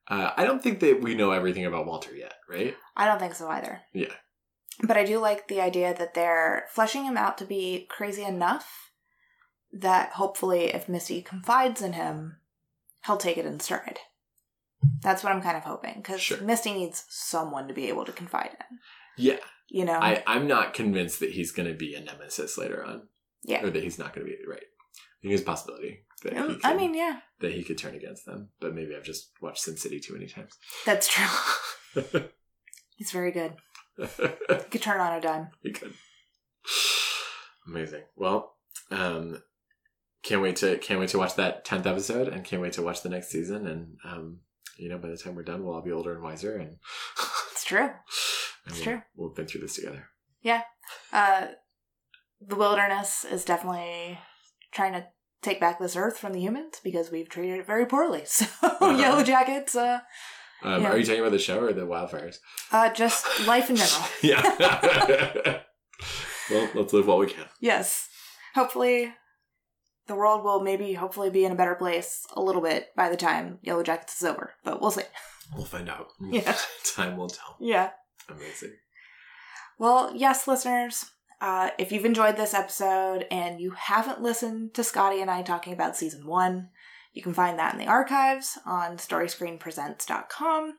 uh, 0.07 0.31
i 0.37 0.43
don't 0.45 0.61
think 0.63 0.79
that 0.79 1.01
we 1.01 1.15
know 1.15 1.31
everything 1.31 1.65
about 1.65 1.85
walter 1.85 2.15
yet 2.15 2.35
right 2.49 2.75
I 2.95 3.05
don't 3.05 3.19
think 3.19 3.35
so 3.35 3.47
either. 3.49 3.81
yeah 3.93 4.13
But 4.83 4.97
I 4.97 5.03
do 5.05 5.19
like 5.19 5.47
the 5.47 5.61
idea 5.61 5.93
that 5.93 6.13
they're 6.13 6.65
fleshing 6.73 7.05
him 7.05 7.17
out 7.17 7.37
to 7.39 7.45
be 7.45 7.85
crazy 7.89 8.23
enough 8.23 8.91
that 9.73 10.11
hopefully, 10.13 10.65
if 10.65 10.89
Missy 10.89 11.21
confides 11.21 11.81
in 11.81 11.93
him, 11.93 12.37
he'll 13.05 13.15
take 13.17 13.37
it 13.37 13.45
in 13.45 13.59
stride. 13.61 13.99
That's 15.01 15.23
what 15.23 15.31
I'm 15.31 15.41
kind 15.41 15.55
of 15.55 15.63
hoping 15.63 15.95
because 15.97 16.19
Sure. 16.21 16.41
Misty 16.41 16.73
needs 16.73 17.05
someone 17.09 17.67
to 17.67 17.73
be 17.73 17.87
able 17.87 18.05
to 18.05 18.11
confide 18.11 18.51
in. 18.59 18.79
yeah 19.17 19.37
You 19.73 19.85
know, 19.85 19.93
I, 19.93 20.21
I'm 20.27 20.47
not 20.47 20.73
convinced 20.73 21.21
that 21.21 21.31
he's 21.31 21.51
going 21.51 21.69
to 21.69 21.73
be 21.73 21.95
a 21.95 22.01
nemesis 22.01 22.57
later 22.57 22.83
on, 22.83 23.03
yeah. 23.43 23.63
or 23.63 23.69
that 23.69 23.81
he's 23.81 23.97
not 23.97 24.13
going 24.13 24.27
to 24.27 24.31
be 24.31 24.37
right. 24.45 24.59
I 24.59 25.21
think 25.21 25.31
there's 25.31 25.41
a 25.41 25.45
possibility 25.45 26.03
that 26.23 26.33
he 26.33 26.39
Um, 26.39 26.47
could, 26.55 26.65
I 26.65 26.73
mean, 26.75 26.93
yeah, 26.93 27.19
that 27.39 27.53
he 27.53 27.63
could 27.63 27.77
turn 27.77 27.95
against 27.95 28.25
them, 28.25 28.49
but 28.59 28.75
maybe 28.75 28.95
I've 28.95 29.05
just 29.05 29.31
watched 29.41 29.61
Sin 29.61 29.77
City 29.77 30.01
too 30.01 30.13
many 30.13 30.27
times. 30.27 30.57
that's 30.85 31.07
true. 31.07 31.25
He's 32.97 33.11
very 33.11 33.31
good. 33.31 33.53
He 33.97 34.69
could 34.69 34.81
turn 34.81 34.99
on 34.99 35.13
a 35.13 35.21
dime. 35.21 35.49
he 35.61 35.71
could. 35.71 35.93
Amazing. 37.67 38.03
Well, 38.15 38.55
um, 38.89 39.41
can't 40.23 40.41
wait 40.41 40.55
to 40.57 40.77
can't 40.79 40.99
wait 40.99 41.09
to 41.09 41.17
watch 41.17 41.35
that 41.35 41.63
tenth 41.65 41.85
episode, 41.85 42.27
and 42.27 42.43
can't 42.43 42.61
wait 42.61 42.73
to 42.73 42.81
watch 42.81 43.01
the 43.03 43.09
next 43.09 43.29
season. 43.29 43.67
And 43.67 43.97
um, 44.03 44.39
you 44.77 44.89
know, 44.89 44.97
by 44.97 45.09
the 45.09 45.17
time 45.17 45.35
we're 45.35 45.43
done, 45.43 45.63
we'll 45.63 45.75
all 45.75 45.81
be 45.81 45.91
older 45.91 46.13
and 46.13 46.23
wiser, 46.23 46.55
and, 46.57 46.77
It's 47.51 47.63
true. 47.63 47.89
It's 48.71 48.79
we'll, 48.79 48.83
true. 48.95 49.01
We'll 49.15 49.29
have 49.29 49.35
been 49.35 49.45
through 49.47 49.61
this 49.61 49.75
together. 49.75 50.07
Yeah. 50.41 50.63
Uh, 51.13 51.47
the 52.45 52.55
wilderness 52.55 53.23
is 53.23 53.45
definitely 53.45 54.17
trying 54.71 54.93
to 54.93 55.05
take 55.41 55.59
back 55.59 55.79
this 55.79 55.95
earth 55.95 56.17
from 56.17 56.33
the 56.33 56.39
humans 56.39 56.79
because 56.83 57.11
we've 57.11 57.29
treated 57.29 57.59
it 57.59 57.67
very 57.67 57.85
poorly. 57.85 58.23
So 58.25 58.45
Uh-huh. 58.63 58.95
yellow 58.97 59.23
jackets, 59.23 59.75
uh, 59.75 59.99
Um, 60.63 60.81
Yeah. 60.83 60.91
Are 60.91 60.97
you 60.97 61.05
talking 61.05 61.21
about 61.21 61.31
the 61.31 61.39
show 61.39 61.59
or 61.59 61.73
the 61.73 61.85
wildfires? 61.87 62.37
uh, 62.71 62.89
just 62.93 63.25
life 63.47 63.69
in 63.69 63.75
general. 63.75 64.05
Yeah. 64.21 65.61
well, 66.49 66.69
let's 66.75 66.93
live 66.93 67.07
while 67.07 67.17
we 67.19 67.27
can. 67.27 67.45
Yes. 67.59 68.07
Hopefully, 68.55 69.13
the 70.07 70.15
world 70.15 70.43
will 70.43 70.61
maybe 70.61 70.93
hopefully 70.93 71.29
be 71.29 71.45
in 71.45 71.51
a 71.51 71.55
better 71.55 71.75
place 71.75 72.25
a 72.35 72.41
little 72.41 72.61
bit 72.61 72.87
by 72.95 73.09
the 73.09 73.17
time 73.17 73.59
Yellowjackets 73.65 74.17
is 74.17 74.23
over, 74.23 74.53
but 74.63 74.81
we'll 74.81 74.91
see. 74.91 75.03
We'll 75.55 75.65
find 75.65 75.89
out. 75.89 76.07
Yeah. 76.21 76.55
Time 76.95 77.17
will 77.17 77.29
tell. 77.29 77.55
Yeah. 77.59 77.91
Amazing. 78.31 78.75
Well, 79.79 80.11
yes, 80.15 80.47
listeners, 80.47 81.05
uh, 81.39 81.69
if 81.79 81.91
you've 81.91 82.05
enjoyed 82.05 82.37
this 82.37 82.53
episode 82.53 83.25
and 83.31 83.59
you 83.59 83.71
haven't 83.71 84.21
listened 84.21 84.73
to 84.75 84.83
Scotty 84.83 85.21
and 85.21 85.31
I 85.31 85.41
talking 85.41 85.73
about 85.73 85.97
season 85.97 86.25
one, 86.27 86.69
you 87.13 87.21
can 87.23 87.33
find 87.33 87.57
that 87.59 87.73
in 87.73 87.79
the 87.79 87.87
archives 87.87 88.57
on 88.65 88.97
storyscreenpresents.com. 88.97 90.73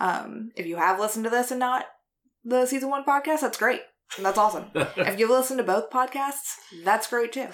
Um, 0.00 0.50
if 0.56 0.66
you 0.66 0.76
have 0.76 0.98
listened 1.00 1.24
to 1.24 1.30
this 1.30 1.50
and 1.50 1.60
not 1.60 1.86
the 2.44 2.66
season 2.66 2.90
one 2.90 3.04
podcast, 3.04 3.40
that's 3.40 3.58
great. 3.58 3.80
And 4.16 4.26
that's 4.26 4.38
awesome. 4.38 4.66
if 4.74 5.18
you've 5.18 5.30
listened 5.30 5.58
to 5.58 5.64
both 5.64 5.90
podcasts, 5.90 6.56
that's 6.84 7.08
great 7.08 7.32
too. 7.32 7.48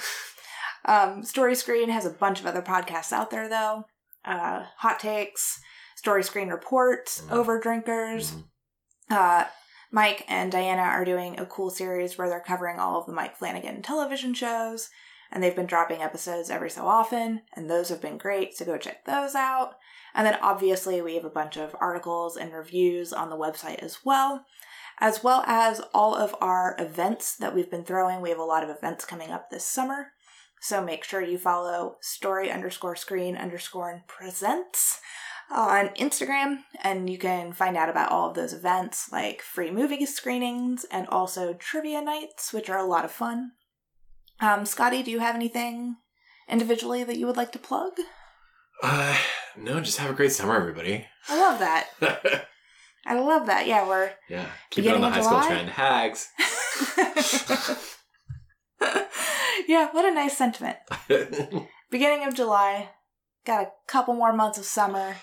Um, 0.85 1.23
Story 1.23 1.55
Screen 1.55 1.89
has 1.91 2.05
a 2.07 2.11
bunch 2.11 2.41
of 2.41 2.47
other 2.47 2.63
podcasts 2.63 3.13
out 3.13 3.31
there 3.31 3.49
though. 3.49 3.85
Uh, 4.25 4.65
Hot 4.79 4.99
Takes, 4.99 5.61
Story 5.97 6.23
Screen 6.23 6.49
Reports, 6.49 7.23
Mhm. 7.23 7.31
Overdrinkers. 7.45 8.33
Mhm. 8.33 8.45
Uh, 9.11 9.45
Mike 9.91 10.25
and 10.29 10.53
Diana 10.53 10.83
are 10.83 11.05
doing 11.05 11.39
a 11.39 11.47
cool 11.47 11.69
series 11.69 12.17
where 12.17 12.29
they're 12.29 12.41
covering 12.41 12.79
all 12.79 12.99
of 12.99 13.07
the 13.07 13.13
Mike 13.13 13.37
Flanagan 13.37 13.83
television 13.83 14.35
shows, 14.35 14.89
and 15.33 15.43
they've 15.43 15.57
been 15.57 15.67
dropping 15.67 16.01
episodes 16.01 16.49
every 16.49 16.71
so 16.71 16.87
often, 16.87 17.43
and 17.55 17.69
those 17.69 17.89
have 17.89 18.01
been 18.01 18.19
great, 18.19 18.57
so 18.57 18.65
go 18.65 18.79
check 18.79 19.05
those 19.05 19.35
out. 19.35 19.75
And 20.15 20.27
then 20.27 20.39
obviously, 20.41 21.03
we 21.03 21.17
have 21.17 21.25
a 21.25 21.31
bunch 21.31 21.57
of 21.57 21.75
articles 21.81 22.37
and 22.37 22.53
reviews 22.53 23.13
on 23.13 23.31
the 23.31 23.37
website 23.37 23.81
as 23.81 23.99
well, 24.05 24.47
as 25.01 25.25
well 25.25 25.43
as 25.47 25.81
all 25.93 26.15
of 26.15 26.35
our 26.41 26.77
events 26.79 27.37
that 27.37 27.55
we've 27.55 27.71
been 27.71 27.85
throwing. 27.85 28.21
We 28.21 28.31
have 28.31 28.39
a 28.39 28.45
lot 28.45 28.63
of 28.63 28.71
events 28.71 29.05
coming 29.05 29.31
up 29.31 29.51
this 29.51 29.65
summer, 29.65 30.13
so 30.61 30.85
make 30.85 31.03
sure 31.03 31.23
you 31.23 31.39
follow 31.39 31.97
story 32.01 32.51
underscore 32.51 32.95
screen 32.95 33.37
underscore 33.37 34.03
presents 34.07 35.01
on 35.51 35.89
Instagram, 35.91 36.59
and 36.83 37.11
you 37.11 37.19
can 37.19 37.53
find 37.53 37.77
out 37.77 37.89
about 37.89 38.11
all 38.13 38.29
of 38.29 38.35
those 38.37 38.53
events 38.53 39.11
like 39.11 39.43
free 39.43 39.71
movie 39.71 40.07
screenings 40.07 40.85
and 40.91 41.07
also 41.09 41.55
trivia 41.55 42.01
nights, 42.01 42.53
which 42.53 42.71
are 42.71 42.79
a 42.79 42.87
lot 42.87 43.05
of 43.05 43.11
fun. 43.11 43.53
Um, 44.41 44.65
Scotty, 44.65 45.03
do 45.03 45.11
you 45.11 45.19
have 45.19 45.35
anything 45.35 45.97
individually 46.49 47.05
that 47.05 47.17
you 47.17 47.27
would 47.27 47.37
like 47.37 47.53
to 47.53 47.59
plug? 47.59 47.93
Uh, 48.83 49.17
no, 49.57 49.81
just 49.81 49.99
have 49.99 50.11
a 50.11 50.15
great 50.15 50.33
summer, 50.33 50.57
everybody. 50.57 51.07
I 51.29 51.39
love 51.39 51.59
that. 51.59 51.89
I 53.07 53.15
love 53.19 53.47
that. 53.47 53.67
Yeah, 53.67 53.87
we're 53.87 54.13
yeah. 54.29 54.47
Keep 54.71 54.85
it 54.87 54.95
on 54.95 55.01
Beginning 55.01 55.01
the 55.01 55.07
of 55.09 55.13
high 55.15 55.21
school 55.21 55.41
July? 55.41 55.49
trend. 55.49 55.71
Hags. 55.71 56.29
yeah, 59.69 59.89
what 59.93 60.05
a 60.05 60.15
nice 60.15 60.37
sentiment. 60.37 60.77
Beginning 61.91 62.27
of 62.27 62.35
July, 62.35 62.91
got 63.45 63.63
a 63.65 63.71
couple 63.87 64.15
more 64.15 64.33
months 64.33 64.59
of 64.59 64.65
summer. 64.65 65.17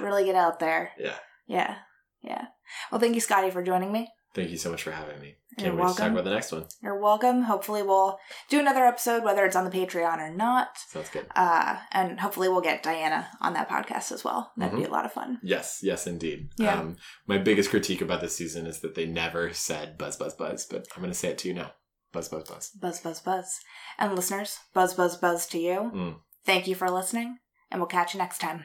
Really 0.00 0.24
get 0.24 0.34
out 0.34 0.58
there. 0.60 0.92
yeah. 0.98 1.14
Yeah, 1.46 1.76
yeah. 2.22 2.46
Well, 2.90 3.00
thank 3.00 3.14
you, 3.14 3.20
Scotty, 3.20 3.50
for 3.50 3.62
joining 3.62 3.92
me. 3.92 4.08
Thank 4.34 4.50
you 4.50 4.56
so 4.56 4.70
much 4.70 4.82
for 4.82 4.90
having 4.90 5.20
me. 5.20 5.36
You're 5.58 5.68
Can't 5.68 5.78
wait 5.78 5.88
to 5.90 5.94
talk 5.94 6.10
about 6.10 6.24
the 6.24 6.30
next 6.30 6.50
one. 6.50 6.64
You're 6.82 6.98
welcome. 6.98 7.42
Hopefully, 7.42 7.82
we'll 7.82 8.18
do 8.48 8.58
another 8.58 8.84
episode, 8.84 9.22
whether 9.22 9.44
it's 9.44 9.54
on 9.54 9.64
the 9.64 9.70
Patreon 9.70 10.18
or 10.18 10.34
not. 10.34 10.68
Sounds 10.88 11.10
good. 11.10 11.26
Uh, 11.36 11.76
and 11.92 12.18
hopefully, 12.18 12.48
we'll 12.48 12.60
get 12.60 12.82
Diana 12.82 13.28
on 13.40 13.52
that 13.52 13.68
podcast 13.68 14.10
as 14.10 14.24
well. 14.24 14.50
That'd 14.56 14.76
be 14.76 14.84
a 14.84 14.90
lot 14.90 15.04
of 15.04 15.12
fun. 15.12 15.38
Yes, 15.42 15.80
yes, 15.82 16.06
indeed. 16.08 16.48
Yeah. 16.58 16.80
Um, 16.80 16.96
my 17.28 17.38
biggest 17.38 17.70
critique 17.70 18.00
about 18.00 18.20
this 18.22 18.34
season 18.34 18.66
is 18.66 18.80
that 18.80 18.96
they 18.96 19.06
never 19.06 19.52
said 19.52 19.96
buzz, 19.98 20.16
buzz, 20.16 20.34
buzz, 20.34 20.66
but 20.66 20.88
I'm 20.96 21.02
going 21.02 21.12
to 21.12 21.18
say 21.18 21.28
it 21.28 21.38
to 21.38 21.48
you 21.48 21.54
now. 21.54 21.72
Buzz, 22.12 22.28
buzz, 22.28 22.48
buzz. 22.48 22.70
Buzz, 22.70 23.00
buzz, 23.00 23.20
buzz. 23.20 23.60
And 23.98 24.16
listeners, 24.16 24.58
buzz, 24.72 24.94
buzz, 24.94 25.16
buzz 25.16 25.46
to 25.48 25.58
you. 25.58 25.92
Mm. 25.94 26.16
Thank 26.44 26.66
you 26.66 26.74
for 26.74 26.90
listening, 26.90 27.38
and 27.70 27.80
we'll 27.80 27.86
catch 27.86 28.14
you 28.14 28.18
next 28.18 28.38
time. 28.38 28.64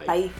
Bye. 0.00 0.06
Bye. 0.06 0.34